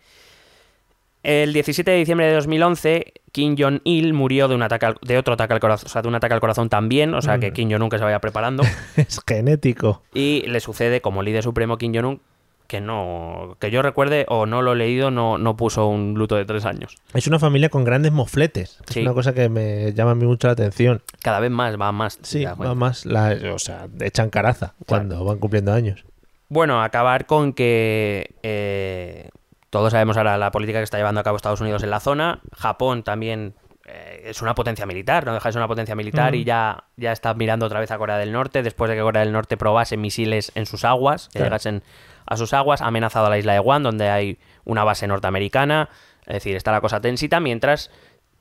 El 1.23 1.55
17 1.55 1.91
de 1.91 1.97
diciembre 1.97 2.27
de 2.27 2.35
2011, 2.35 3.15
Kim 3.33 3.57
Jong-il 3.59 4.12
murió 4.12 4.47
de, 4.47 4.55
un 4.55 4.62
ataque 4.62 4.85
al- 4.87 4.99
de 5.01 5.17
otro 5.17 5.33
ataque 5.35 5.55
al 5.55 5.61
corazón, 5.61 5.87
o 5.87 5.89
sea, 5.89 6.03
de 6.03 6.09
un 6.09 6.15
ataque 6.15 6.35
al 6.35 6.41
corazón 6.41 6.69
también, 6.69 7.15
o 7.15 7.23
sea, 7.23 7.39
que 7.39 7.51
Mm. 7.51 7.55
Kim 7.55 7.71
Jong-un 7.73 7.89
que 7.89 7.97
se 7.99 8.05
vaya 8.05 8.21
preparando. 8.21 8.62
Es 8.97 9.21
genético. 9.27 10.03
y 10.12 10.43
le 10.47 10.61
sucede 10.61 11.01
como 11.01 11.23
líder 11.23 11.43
supremo 11.43 11.79
Kim 11.79 11.95
Jong-un, 11.95 12.21
que 12.67 12.81
no, 12.81 13.57
que 13.61 13.71
yo 13.71 13.83
recuerde 13.83 14.25
o 14.29 14.47
no 14.47 14.62
lo 14.62 14.73
he 14.73 14.77
leído, 14.77 15.11
no, 15.11 15.39
no 15.39 15.57
puso 15.57 15.87
un 15.87 16.15
luto 16.15 16.35
de 16.37 16.45
tres 16.45 16.65
años. 16.65 16.97
Es 17.12 17.27
una 17.27 17.39
familia 17.39 17.69
con 17.69 17.85
grandes 17.85 18.12
mofletes. 18.12 18.79
Sí. 18.89 19.01
Es 19.01 19.07
una 19.07 19.15
cosa 19.15 19.35
que 19.35 19.49
me 19.49 19.93
llama 19.93 20.12
a 20.12 20.15
mí 20.15 20.25
mucho 20.27 20.49
la 20.49 20.53
atención. 20.55 21.03
Cada 21.23 21.41
vez 21.41 21.51
más, 21.51 21.79
va 21.81 21.93
más. 21.93 22.19
Sí, 22.23 22.45
va 22.45 22.75
más. 22.75 23.05
La, 23.07 23.37
o 23.53 23.59
sea, 23.59 23.87
echan 24.01 24.31
caraza 24.31 24.75
cuando 24.87 25.25
van 25.25 25.39
cumpliendo 25.39 25.73
años. 25.73 26.05
Bueno, 26.49 26.83
acabar 26.83 27.27
con 27.27 27.53
que 27.53 28.35
eh, 28.43 29.29
todos 29.71 29.93
sabemos 29.93 30.17
ahora 30.17 30.39
la 30.39 30.51
política 30.51 30.79
que 30.79 30.85
está 30.85 30.99
llevando 30.99 31.21
a 31.21 31.25
cabo 31.25 31.37
Estados 31.37 31.61
Unidos 31.61 31.83
en 31.83 31.91
la 31.91 32.01
zona. 32.01 32.41
Japón 32.57 33.03
también 33.03 33.55
eh, 33.87 34.23
es 34.27 34.41
una 34.41 34.55
potencia 34.55 34.87
militar, 34.87 35.27
no 35.27 35.35
deja 35.35 35.49
de 35.49 35.53
ser 35.53 35.61
una 35.61 35.69
potencia 35.69 35.95
militar 35.95 36.35
y 36.35 36.45
ya, 36.45 36.85
ya 36.97 37.12
está 37.12 37.35
mirando 37.35 37.67
otra 37.67 37.81
vez 37.81 37.91
a 37.91 37.99
Corea 37.99 38.17
del 38.19 38.33
Norte 38.33 38.62
después 38.62 38.89
de 38.89 38.97
que 38.97 39.03
Corea 39.03 39.23
del 39.23 39.33
Norte 39.33 39.57
probase 39.57 39.97
misiles 39.97 40.53
en 40.55 40.65
sus 40.67 40.85
aguas, 40.85 41.29
que 41.29 41.39
Claro. 41.39 41.47
llegasen 41.47 41.83
a 42.27 42.37
sus 42.37 42.53
aguas. 42.53 42.83
Ha 42.83 42.87
amenazado 42.87 43.27
a 43.27 43.31
la 43.31 43.39
isla 43.39 43.53
de 43.53 43.59
Guam, 43.59 43.83
donde 43.83 44.09
hay 44.11 44.39
una 44.64 44.85
base 44.85 45.07
norteamericana. 45.07 45.89
Es 46.27 46.35
decir, 46.35 46.57
está 46.57 46.72
la 46.72 46.81
cosa 46.81 47.01
tensita, 47.01 47.41
mientras 47.41 47.91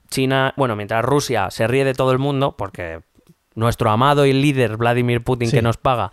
China, 0.10 0.54
bueno, 0.58 0.76
mientras 0.76 1.04
Rusia 1.04 1.50
se 1.52 1.68
ríe 1.68 1.84
de 1.86 1.94
todo 1.94 2.12
el 2.12 2.20
mundo, 2.20 2.56
porque 2.58 3.02
nuestro 3.56 3.90
amado 3.92 4.26
y 4.26 4.34
líder 4.34 4.78
Vladimir 4.78 5.24
Putin 5.24 5.50
Sí. 5.50 5.58
que 5.58 5.62
nos 5.62 5.78
paga, 5.78 6.12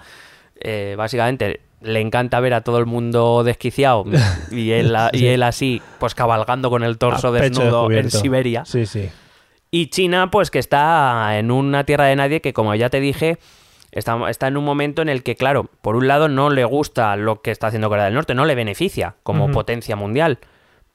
eh, 0.61 0.95
básicamente 0.97 1.61
le 1.81 2.01
encanta 2.01 2.41
ver 2.41 2.53
a 2.55 2.61
todo 2.63 2.79
el 2.79 2.87
mundo 2.87 3.43
desquiciado 3.45 4.05
y 4.51 4.73
él, 4.73 4.95
y 5.13 5.29
así, 5.43 5.81
pues 5.99 6.15
cabalgando 6.15 6.71
con 6.71 6.83
el 6.83 6.99
torso 6.99 7.33
desnudo 7.33 7.91
en. 7.91 8.11
Siberia. 8.11 8.65
Sí, 8.65 8.85
sí. 8.87 9.09
Y 9.71 9.87
China, 9.87 10.31
pues 10.31 10.51
que 10.51 10.59
está 10.59 11.39
en 11.39 11.51
una 11.51 11.85
tierra 11.85 12.07
de 12.07 12.17
nadie 12.17 12.41
que, 12.41 12.53
como 12.53 12.75
ya 12.75 12.91
te 12.91 12.99
dije, 13.01 13.39
está, 13.93 14.31
está 14.31 14.49
en 14.49 14.57
un 14.57 14.65
momento 14.65 15.03
en 15.03 15.09
el 15.09 15.23
que, 15.23 15.37
claro, 15.37 15.71
por 15.83 15.97
un 15.97 16.09
lado 16.09 16.29
no 16.29 16.51
le 16.51 16.65
gusta 16.65 17.17
lo 17.17 17.43
que 17.43 17.51
está 17.51 17.69
haciendo 17.69 17.89
Corea 17.89 18.05
del 18.05 18.15
Norte, 18.15 18.35
no 18.35 18.45
le 18.45 18.55
beneficia 18.55 19.17
como 19.23 19.51
potencia 19.51 19.97
mundial. 19.97 20.39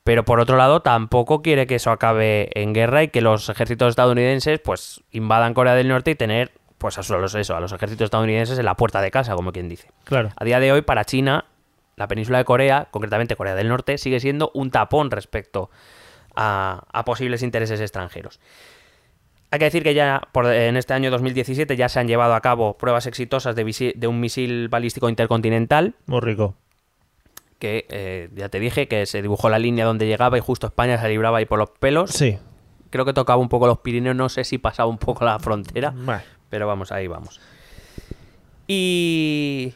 Pero 0.04 0.24
por 0.24 0.40
otro 0.40 0.56
lado, 0.56 0.82
tampoco 0.82 1.42
quiere 1.42 1.66
que 1.66 1.76
eso 1.76 1.90
acabe 1.90 2.50
en 2.54 2.74
guerra 2.74 3.02
y 3.02 3.08
que 3.08 3.22
los 3.22 3.50
ejércitos 3.50 3.90
estadounidenses 3.90 4.60
pues 4.60 5.02
invadan 5.12 5.56
Corea 5.56 5.74
del 5.74 5.88
Norte 5.88 6.12
y 6.12 6.16
tener 6.16 6.52
pues 6.78 6.98
a 7.00 7.18
los, 7.18 7.34
eso, 7.34 7.56
a 7.56 7.60
los 7.60 7.72
ejércitos 7.72 8.06
estadounidenses 8.06 8.60
en 8.60 8.66
la 8.66 8.76
puerta 8.76 9.02
de 9.02 9.10
casa, 9.10 9.34
como 9.34 9.52
quien 9.52 9.68
dice. 9.68 9.90
Claro. 10.04 10.30
A 10.36 10.46
día 10.46 10.60
de 10.60 10.72
hoy, 10.72 10.84
para 10.84 11.06
China, 11.06 11.46
la 11.96 12.08
península 12.08 12.38
de 12.38 12.46
Corea, 12.46 12.88
concretamente 12.92 13.36
Corea 13.36 13.56
del 13.56 13.68
Norte, 13.68 13.98
sigue 13.98 14.20
siendo 14.20 14.52
un 14.54 14.70
tapón 14.70 15.10
respecto 15.10 15.72
a, 16.36 16.84
a 16.92 17.04
posibles 17.06 17.42
intereses 17.42 17.82
extranjeros. 17.82 18.40
Hay 19.56 19.60
que 19.60 19.66
decir 19.66 19.84
que 19.84 19.94
ya 19.94 20.22
por- 20.34 20.48
en 20.48 20.76
este 20.76 20.94
año 20.94 21.10
2017 21.12 21.78
ya 21.78 21.88
se 21.88 21.98
han 22.02 22.10
llevado 22.10 22.34
a 22.36 22.42
cabo 22.42 22.78
pruebas 22.78 23.06
exitosas 23.08 23.56
de, 23.56 23.64
un 24.08 24.20
misil 24.20 24.68
balístico 24.68 25.08
intercontinental 25.08 25.96
Muy 26.08 26.20
rico. 26.20 26.56
que 27.58 27.86
eh, 27.88 28.30
ya 28.36 28.50
te 28.50 28.60
dije 28.60 28.90
que 28.90 29.06
se 29.06 29.22
dibujó 29.22 29.48
la 29.50 29.58
línea 29.58 29.86
donde 29.86 30.08
llegaba 30.08 30.38
y 30.38 30.42
justo 30.42 30.68
España 30.68 31.00
se 31.00 31.08
libraba 31.08 31.38
ahí 31.38 31.46
por 31.46 31.58
los 31.58 31.70
pelos. 31.70 32.12
Sí. 32.12 32.38
Creo 32.90 33.06
que 33.06 33.14
tocaba 33.14 33.42
un 33.42 33.48
poco 33.48 33.66
los 33.66 33.78
Pirineos, 33.80 34.16
no 34.18 34.28
sé 34.28 34.44
si 34.44 34.58
pasaba 34.58 34.90
un 34.90 34.98
poco 34.98 35.24
la 35.24 35.40
frontera. 35.40 35.92
Bueno. 35.96 36.22
Pero 36.50 36.68
vamos, 36.68 36.92
ahí 36.92 37.08
vamos. 37.08 37.40
Y, 38.68 39.74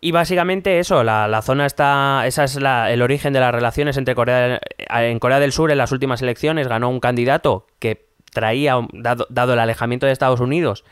y 0.00 0.12
básicamente 0.12 0.78
eso, 0.78 1.04
la, 1.04 1.28
la 1.28 1.42
zona 1.42 1.66
está. 1.66 2.22
Esa 2.26 2.44
es 2.44 2.56
la- 2.60 2.90
el 2.92 3.02
origen 3.02 3.32
de 3.32 3.40
las 3.40 3.52
relaciones 3.54 3.96
entre 3.96 4.14
Corea. 4.14 4.60
En 4.88 5.18
Corea 5.18 5.38
del 5.40 5.52
Sur, 5.52 5.70
en 5.70 5.78
las 5.78 5.92
últimas 5.92 6.22
elecciones, 6.22 6.68
ganó 6.68 6.88
un 6.88 7.00
candidato 7.00 7.66
que 7.78 8.07
traía, 8.32 8.74
dado, 8.92 9.26
dado 9.30 9.52
el 9.52 9.58
alejamiento 9.58 10.06
de 10.06 10.12
Estados 10.12 10.40
Unidos, 10.40 10.84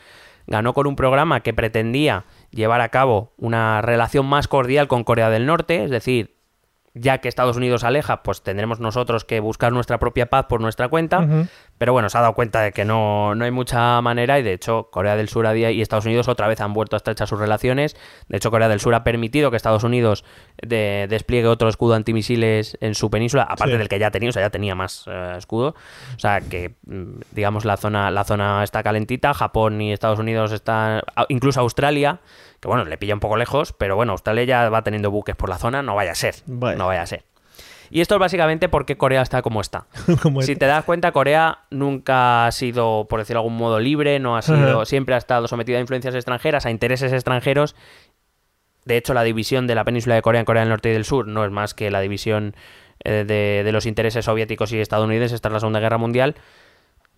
ganó 0.47 0.75
con 0.75 0.87
un 0.87 0.97
programa 0.97 1.41
que 1.41 1.55
pretendía 1.55 2.25
llevar 2.51 2.81
a 2.81 2.89
cabo 2.89 3.33
una 3.37 3.83
relación 3.83 4.27
más 4.27 4.49
cordial 4.49 4.89
con 4.89 5.05
Corea 5.05 5.31
del 5.31 5.47
Norte, 5.47 5.85
es 5.85 5.91
decir, 5.91 6.36
ya 6.99 7.19
que 7.19 7.29
Estados 7.29 7.57
Unidos 7.59 7.85
aleja, 7.85 8.23
pues 8.23 8.43
tendremos 8.43 8.81
nosotros 8.81 9.25
que 9.25 9.39
buscar 9.41 9.71
nuestra 9.73 9.99
propia 9.99 10.27
paz 10.31 10.47
por 10.49 10.61
nuestra 10.61 10.89
cuenta. 10.89 11.27
Pero 11.79 11.93
bueno, 11.93 12.09
se 12.09 12.17
ha 12.17 12.23
dado 12.23 12.33
cuenta 12.33 12.63
de 12.63 12.73
que 12.73 12.87
no, 12.87 13.35
no 13.35 13.45
hay 13.45 13.51
mucha 13.51 14.01
manera 14.01 14.39
y 14.39 14.43
de 14.43 14.55
hecho 14.55 14.89
Corea 14.91 15.15
del 15.15 15.29
Sur 15.29 15.47
a 15.47 15.53
día 15.53 15.71
y 15.71 15.83
Estados 15.83 16.07
Unidos 16.07 16.27
otra 16.27 16.49
vez 16.49 16.59
han 16.63 16.73
vuelto 16.73 16.97
a 16.97 16.99
estrechar 16.99 17.29
sus 17.29 17.39
relaciones. 17.39 17.97
De 18.29 18.39
hecho, 18.39 18.51
Corea 18.51 18.69
del 18.69 18.81
Sur 18.81 18.95
ha 18.95 19.05
permitido 19.05 19.51
que 19.51 19.59
Estados 19.59 19.85
Unidos 19.85 20.25
de- 20.63 21.07
despliegue 21.11 21.49
otro 21.49 21.69
escudo 21.69 21.93
antimisiles 21.95 22.79
en 22.81 22.95
su 22.95 23.11
península, 23.11 23.43
aparte 23.43 23.73
Sí. 23.73 23.79
del 23.79 23.89
que 23.91 23.99
ya 23.99 24.11
tenía, 24.11 24.31
o 24.31 24.33
sea, 24.33 24.41
ya 24.43 24.51
tenía 24.51 24.75
más 24.75 25.05
eh, 25.07 25.35
escudo. 25.37 25.75
O 26.17 26.19
sea, 26.19 26.41
que 26.41 26.77
mm, 26.87 27.21
digamos 27.33 27.67
la 27.67 27.77
zona, 27.77 28.11
la 28.11 28.25
zona 28.25 28.65
está 28.65 28.83
calentita, 28.83 29.35
Japón 29.35 29.79
y 29.83 29.93
Estados 29.93 30.19
Unidos 30.19 30.53
están, 30.53 31.03
incluso 31.29 31.61
Australia, 31.61 32.21
que 32.61 32.69
bueno, 32.69 32.85
le 32.85 32.97
pilla 32.99 33.15
un 33.15 33.21
poco 33.21 33.37
lejos, 33.37 33.73
pero 33.73 33.97
bueno, 33.97 34.13
Australia 34.13 34.45
ya 34.45 34.69
va 34.71 34.83
teniendo 34.83 35.11
buques 35.11 35.37
por 35.37 35.49
la 35.49 35.59
zona, 35.59 35.83
no 35.83 35.95
vaya 35.95 36.13
a 36.13 36.15
ser, 36.15 36.37
no 36.47 36.87
vaya 36.87 37.03
a 37.03 37.07
ser. 37.07 37.25
Y 37.91 38.01
esto 38.01 38.15
es 38.15 38.21
básicamente 38.21 38.69
porque 38.69 38.97
Corea 38.97 39.23
está 39.23 39.43
como 39.43 39.61
está. 39.61 39.87
Como 40.23 40.43
Si 40.43 40.57
te 40.57 40.67
das 40.67 40.85
cuenta, 40.85 41.13
Corea 41.13 41.61
nunca 41.71 42.47
ha 42.47 42.53
sido, 42.53 43.07
por 43.09 43.21
decirlo 43.21 43.41
de 43.41 43.47
algún 43.47 43.59
modo, 43.59 43.79
libre, 43.79 44.19
no 44.19 44.37
ha 44.37 44.43
sido, 44.43 44.85
siempre 44.85 45.15
ha 45.15 45.19
estado 45.19 45.47
sometida 45.49 45.79
a 45.79 45.81
influencias 45.81 46.15
extranjeras, 46.15 46.67
a 46.67 46.71
intereses 46.71 47.13
extranjeros. 47.13 47.77
De 48.85 48.97
hecho, 48.97 49.15
la 49.15 49.23
división 49.23 49.67
de 49.67 49.75
la 49.75 49.85
península 49.85 50.15
de 50.15 50.23
Corea 50.23 50.41
en 50.41 50.45
Corea 50.45 50.63
del 50.63 50.71
Norte 50.71 50.91
y 50.91 50.93
del 50.93 51.05
Sur 51.05 51.27
no 51.27 51.45
es 51.45 51.51
más 51.51 51.75
que 51.75 51.91
la 51.91 52.01
división 52.01 52.55
eh, 53.05 53.25
de, 53.27 53.63
de 53.65 53.73
los 53.73 53.87
intereses 53.87 54.25
soviéticos 54.25 54.73
y 54.73 54.81
estadounidenses 54.81 55.41
tras 55.41 55.53
la 55.53 55.61
Segunda 55.61 55.81
Guerra 55.81 55.99
Mundial. 55.99 56.37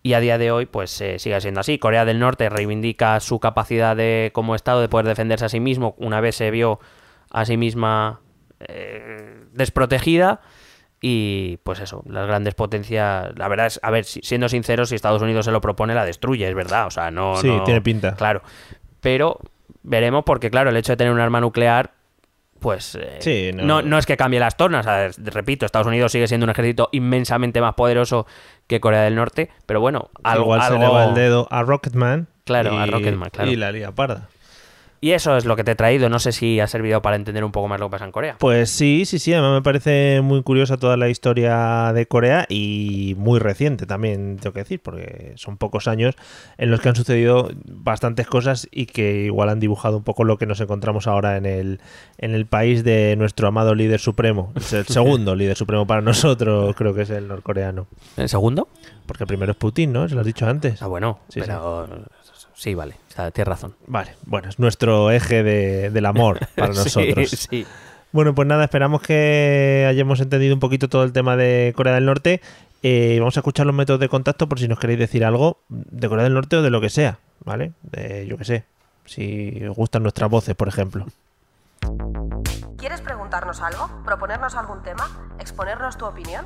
Y 0.01 0.13
a 0.13 0.19
día 0.21 0.37
de 0.37 0.51
hoy, 0.51 0.65
pues 0.65 0.99
eh, 1.01 1.19
sigue 1.19 1.39
siendo 1.41 1.59
así. 1.59 1.77
Corea 1.77 2.05
del 2.05 2.19
Norte 2.19 2.47
reivindica 2.49 3.19
su 3.19 3.39
capacidad 3.39 3.95
de, 3.97 4.31
como 4.33 4.55
Estado 4.55 4.79
de 4.81 4.87
poder 4.89 5.05
defenderse 5.05 5.45
a 5.45 5.49
sí 5.49 5.59
mismo. 5.59 5.95
Una 5.97 6.21
vez 6.21 6.35
se 6.35 6.51
vio 6.51 6.79
a 7.31 7.43
sí 7.45 7.57
misma 7.57 8.21
eh, 8.61 9.43
desprotegida. 9.51 10.39
Y 11.01 11.57
pues 11.63 11.79
eso, 11.79 12.03
las 12.07 12.27
grandes 12.27 12.55
potencias. 12.55 13.29
La 13.37 13.47
verdad 13.47 13.67
es, 13.67 13.79
a 13.83 13.89
ver, 13.91 14.03
si- 14.05 14.21
siendo 14.21 14.49
sinceros, 14.49 14.89
si 14.89 14.95
Estados 14.95 15.21
Unidos 15.21 15.45
se 15.45 15.51
lo 15.51 15.61
propone, 15.61 15.93
la 15.95 16.03
destruye, 16.05 16.47
es 16.47 16.55
verdad. 16.55 16.87
O 16.87 16.91
sea, 16.91 17.09
no. 17.11 17.35
Sí, 17.37 17.47
no- 17.47 17.63
tiene 17.63 17.81
pinta. 17.81 18.15
Claro. 18.15 18.41
Pero 19.01 19.39
veremos, 19.83 20.23
porque 20.25 20.49
claro, 20.49 20.69
el 20.69 20.77
hecho 20.77 20.93
de 20.93 20.97
tener 20.97 21.13
un 21.13 21.19
arma 21.19 21.39
nuclear. 21.41 21.91
Pues 22.59 22.95
eh, 22.95 23.17
Sí, 23.21 23.51
no- 23.53 23.63
no, 23.63 23.81
no 23.81 23.97
es 23.97 24.05
que 24.05 24.17
cambie 24.17 24.39
las 24.39 24.57
tornas. 24.57 24.85
ver, 24.85 25.11
repito, 25.33 25.65
Estados 25.65 25.87
Unidos 25.87 26.11
sigue 26.11 26.27
siendo 26.27 26.43
un 26.45 26.49
ejército 26.49 26.89
inmensamente 26.91 27.61
más 27.61 27.73
poderoso 27.75 28.27
que 28.67 28.79
Corea 28.81 29.01
del 29.03 29.15
Norte. 29.15 29.49
Pero 29.65 29.79
bueno, 29.81 30.09
algo. 30.23 30.43
Igual 30.45 30.61
se 30.61 30.67
algo- 30.73 30.79
le 30.79 30.89
va 30.89 31.05
el 31.05 31.13
dedo 31.15 31.47
a 31.51 31.63
Rocketman. 31.63 32.27
Claro, 32.43 32.73
y, 32.73 32.77
a 32.77 32.85
Rocketman, 32.87 33.29
claro. 33.29 33.51
Y 33.51 33.55
la 33.55 33.71
lía 33.71 33.91
parda. 33.93 34.27
Y 35.01 35.11
eso 35.11 35.37
es 35.37 35.45
lo 35.45 35.55
que 35.55 35.63
te 35.63 35.71
he 35.71 35.75
traído. 35.75 36.09
No 36.09 36.19
sé 36.19 36.31
si 36.31 36.59
ha 36.59 36.67
servido 36.67 37.01
para 37.01 37.15
entender 37.15 37.43
un 37.43 37.51
poco 37.51 37.67
más 37.67 37.79
lo 37.79 37.87
que 37.87 37.91
pasa 37.91 38.05
en 38.05 38.11
Corea. 38.11 38.35
Pues 38.39 38.69
sí, 38.69 39.05
sí, 39.05 39.19
sí. 39.19 39.33
Además 39.33 39.53
me 39.53 39.61
parece 39.61 40.21
muy 40.21 40.43
curiosa 40.43 40.77
toda 40.77 40.97
la 40.97 41.09
historia 41.09 41.91
de 41.93 42.05
Corea 42.05 42.45
y 42.49 43.15
muy 43.17 43.39
reciente 43.39 43.85
también, 43.85 44.37
tengo 44.37 44.53
que 44.53 44.59
decir, 44.59 44.81
porque 44.81 45.33
son 45.35 45.57
pocos 45.57 45.87
años 45.87 46.15
en 46.57 46.71
los 46.71 46.81
que 46.81 46.89
han 46.89 46.95
sucedido 46.95 47.49
bastantes 47.65 48.27
cosas 48.27 48.67
y 48.71 48.87
que 48.87 49.25
igual 49.25 49.49
han 49.49 49.59
dibujado 49.59 49.97
un 49.97 50.03
poco 50.03 50.23
lo 50.23 50.37
que 50.37 50.45
nos 50.45 50.59
encontramos 50.59 51.07
ahora 51.07 51.37
en 51.37 51.45
el, 51.45 51.79
en 52.17 52.33
el 52.33 52.45
país 52.45 52.83
de 52.83 53.15
nuestro 53.17 53.47
amado 53.47 53.75
líder 53.75 53.99
supremo. 53.99 54.51
Es 54.55 54.73
el 54.73 54.85
segundo 54.87 55.35
líder 55.35 55.55
supremo 55.55 55.87
para 55.87 56.01
nosotros, 56.01 56.75
creo 56.75 56.93
que 56.93 57.03
es 57.03 57.09
el 57.09 57.27
norcoreano. 57.27 57.87
¿El 58.17 58.29
segundo? 58.29 58.67
Porque 59.05 59.23
el 59.23 59.27
primero 59.27 59.51
es 59.51 59.57
Putin, 59.57 59.91
¿no? 59.91 60.07
Se 60.07 60.13
lo 60.13 60.21
has 60.21 60.27
dicho 60.27 60.45
antes. 60.45 60.81
Ah, 60.81 60.87
bueno, 60.87 61.19
Sí, 61.29 61.39
pero 61.39 61.87
sí, 61.87 61.93
vale, 62.75 62.95
o 63.09 63.11
sea, 63.13 63.31
tienes 63.31 63.47
razón. 63.47 63.75
Vale, 63.87 64.15
bueno, 64.25 64.49
es 64.49 64.59
nuestro 64.59 65.11
eje 65.11 65.43
de- 65.43 65.89
del 65.89 66.05
amor 66.05 66.39
para 66.55 66.73
Sí, 66.73 66.79
nosotros. 66.79 67.29
sí. 67.29 67.65
Bueno, 68.11 68.33
pues 68.33 68.47
nada, 68.47 68.63
esperamos 68.63 69.01
que 69.01 69.85
hayamos 69.87 70.19
entendido 70.19 70.53
un 70.55 70.59
poquito 70.59 70.89
todo 70.89 71.03
el 71.03 71.13
tema 71.13 71.35
de 71.35 71.73
Corea 71.75 71.93
del 71.95 72.05
Norte. 72.05 72.41
Eh, 72.81 73.17
vamos 73.19 73.37
a 73.37 73.41
escuchar 73.41 73.65
los 73.65 73.75
métodos 73.75 73.99
de 73.99 74.09
contacto 74.09 74.47
por 74.49 74.59
si 74.59 74.67
nos 74.67 74.79
queréis 74.79 74.99
decir 74.99 75.23
algo 75.25 75.59
de 75.69 76.09
Corea 76.09 76.23
del 76.23 76.33
Norte 76.33 76.55
o 76.55 76.61
de 76.61 76.69
lo 76.69 76.81
que 76.81 76.89
sea, 76.89 77.19
¿vale? 77.45 77.73
De, 77.83 78.25
yo 78.25 78.37
qué 78.37 78.45
sé, 78.45 78.63
si 79.05 79.63
os 79.69 79.75
gustan 79.75 80.01
nuestras 80.03 80.29
voces, 80.29 80.55
por 80.55 80.67
ejemplo. 80.69 81.05
¿Quieres 82.77 83.01
preguntarnos 83.01 83.61
algo? 83.61 83.89
¿Proponernos 84.05 84.55
algún 84.55 84.81
tema? 84.81 85.07
¿Exponernos 85.39 85.97
tu 85.97 86.05
opinión? 86.05 86.45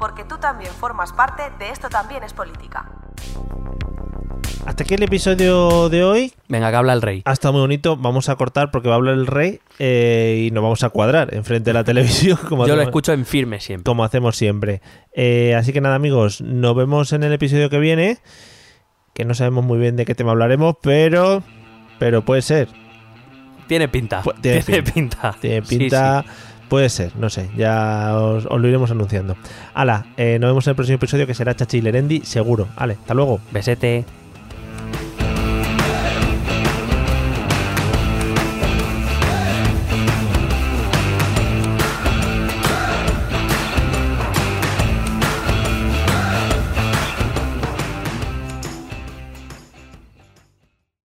Porque 0.00 0.24
tú 0.24 0.38
también 0.38 0.72
formas 0.72 1.12
parte 1.12 1.44
de 1.60 1.70
Esto 1.70 1.88
también 1.88 2.24
es 2.24 2.32
política. 2.32 2.90
Hasta 4.66 4.82
aquí 4.84 4.94
el 4.94 5.02
episodio 5.02 5.88
de 5.88 6.04
hoy. 6.04 6.32
Venga, 6.48 6.70
que 6.70 6.76
habla 6.76 6.92
el 6.92 7.00
rey. 7.02 7.22
Ha 7.24 7.32
estado 7.32 7.52
muy 7.52 7.60
bonito. 7.62 7.96
Vamos 7.96 8.28
a 8.28 8.36
cortar 8.36 8.70
porque 8.70 8.88
va 8.88 8.94
a 8.94 8.96
hablar 8.96 9.14
el 9.14 9.26
rey 9.26 9.60
eh, 9.78 10.46
y 10.46 10.50
nos 10.50 10.62
vamos 10.62 10.82
a 10.84 10.90
cuadrar 10.90 11.32
enfrente 11.34 11.70
de 11.70 11.74
la 11.74 11.84
televisión. 11.90 12.38
Como 12.48 12.66
Yo 12.66 12.76
lo 12.76 12.82
escucho 12.82 13.12
en 13.12 13.24
firme 13.24 13.60
siempre. 13.60 13.84
como 13.88 14.04
hacemos 14.04 14.36
siempre. 14.36 14.82
Eh, 15.14 15.54
así 15.54 15.72
que 15.72 15.80
nada, 15.80 15.94
amigos, 15.94 16.40
nos 16.40 16.74
vemos 16.76 17.12
en 17.12 17.22
el 17.22 17.32
episodio 17.32 17.70
que 17.70 17.78
viene. 17.78 18.18
Que 19.14 19.24
no 19.24 19.34
sabemos 19.34 19.64
muy 19.64 19.78
bien 19.78 19.96
de 19.96 20.04
qué 20.04 20.14
tema 20.14 20.32
hablaremos, 20.32 20.76
pero. 20.82 21.42
Pero 21.98 22.24
puede 22.24 22.42
ser. 22.42 22.68
Tiene 23.66 23.88
pinta. 23.88 24.22
Pu- 24.22 24.40
tiene 24.40 24.62
Tiene, 24.62 24.82
pinta. 24.82 24.92
pinta. 25.32 25.36
Tiene 25.40 25.66
Sí, 25.66 25.78
pinta. 25.78 26.24
Puede 26.70 26.88
ser, 26.88 27.16
no 27.16 27.28
sé. 27.28 27.50
Ya 27.56 28.16
os, 28.16 28.44
lo 28.44 28.68
iremos 28.68 28.92
anunciando. 28.92 29.36
Hala, 29.74 30.06
eh, 30.16 30.38
nos 30.40 30.50
vemos 30.50 30.66
en 30.68 30.70
el 30.70 30.76
próximo 30.76 30.94
episodio 30.94 31.26
que 31.26 31.34
será 31.34 31.52
Chachi 31.52 31.80
Lerendi, 31.80 32.20
seguro. 32.20 32.68
Vale, 32.76 32.92
hasta 32.94 33.12
luego. 33.12 33.40
Besete. 33.50 34.19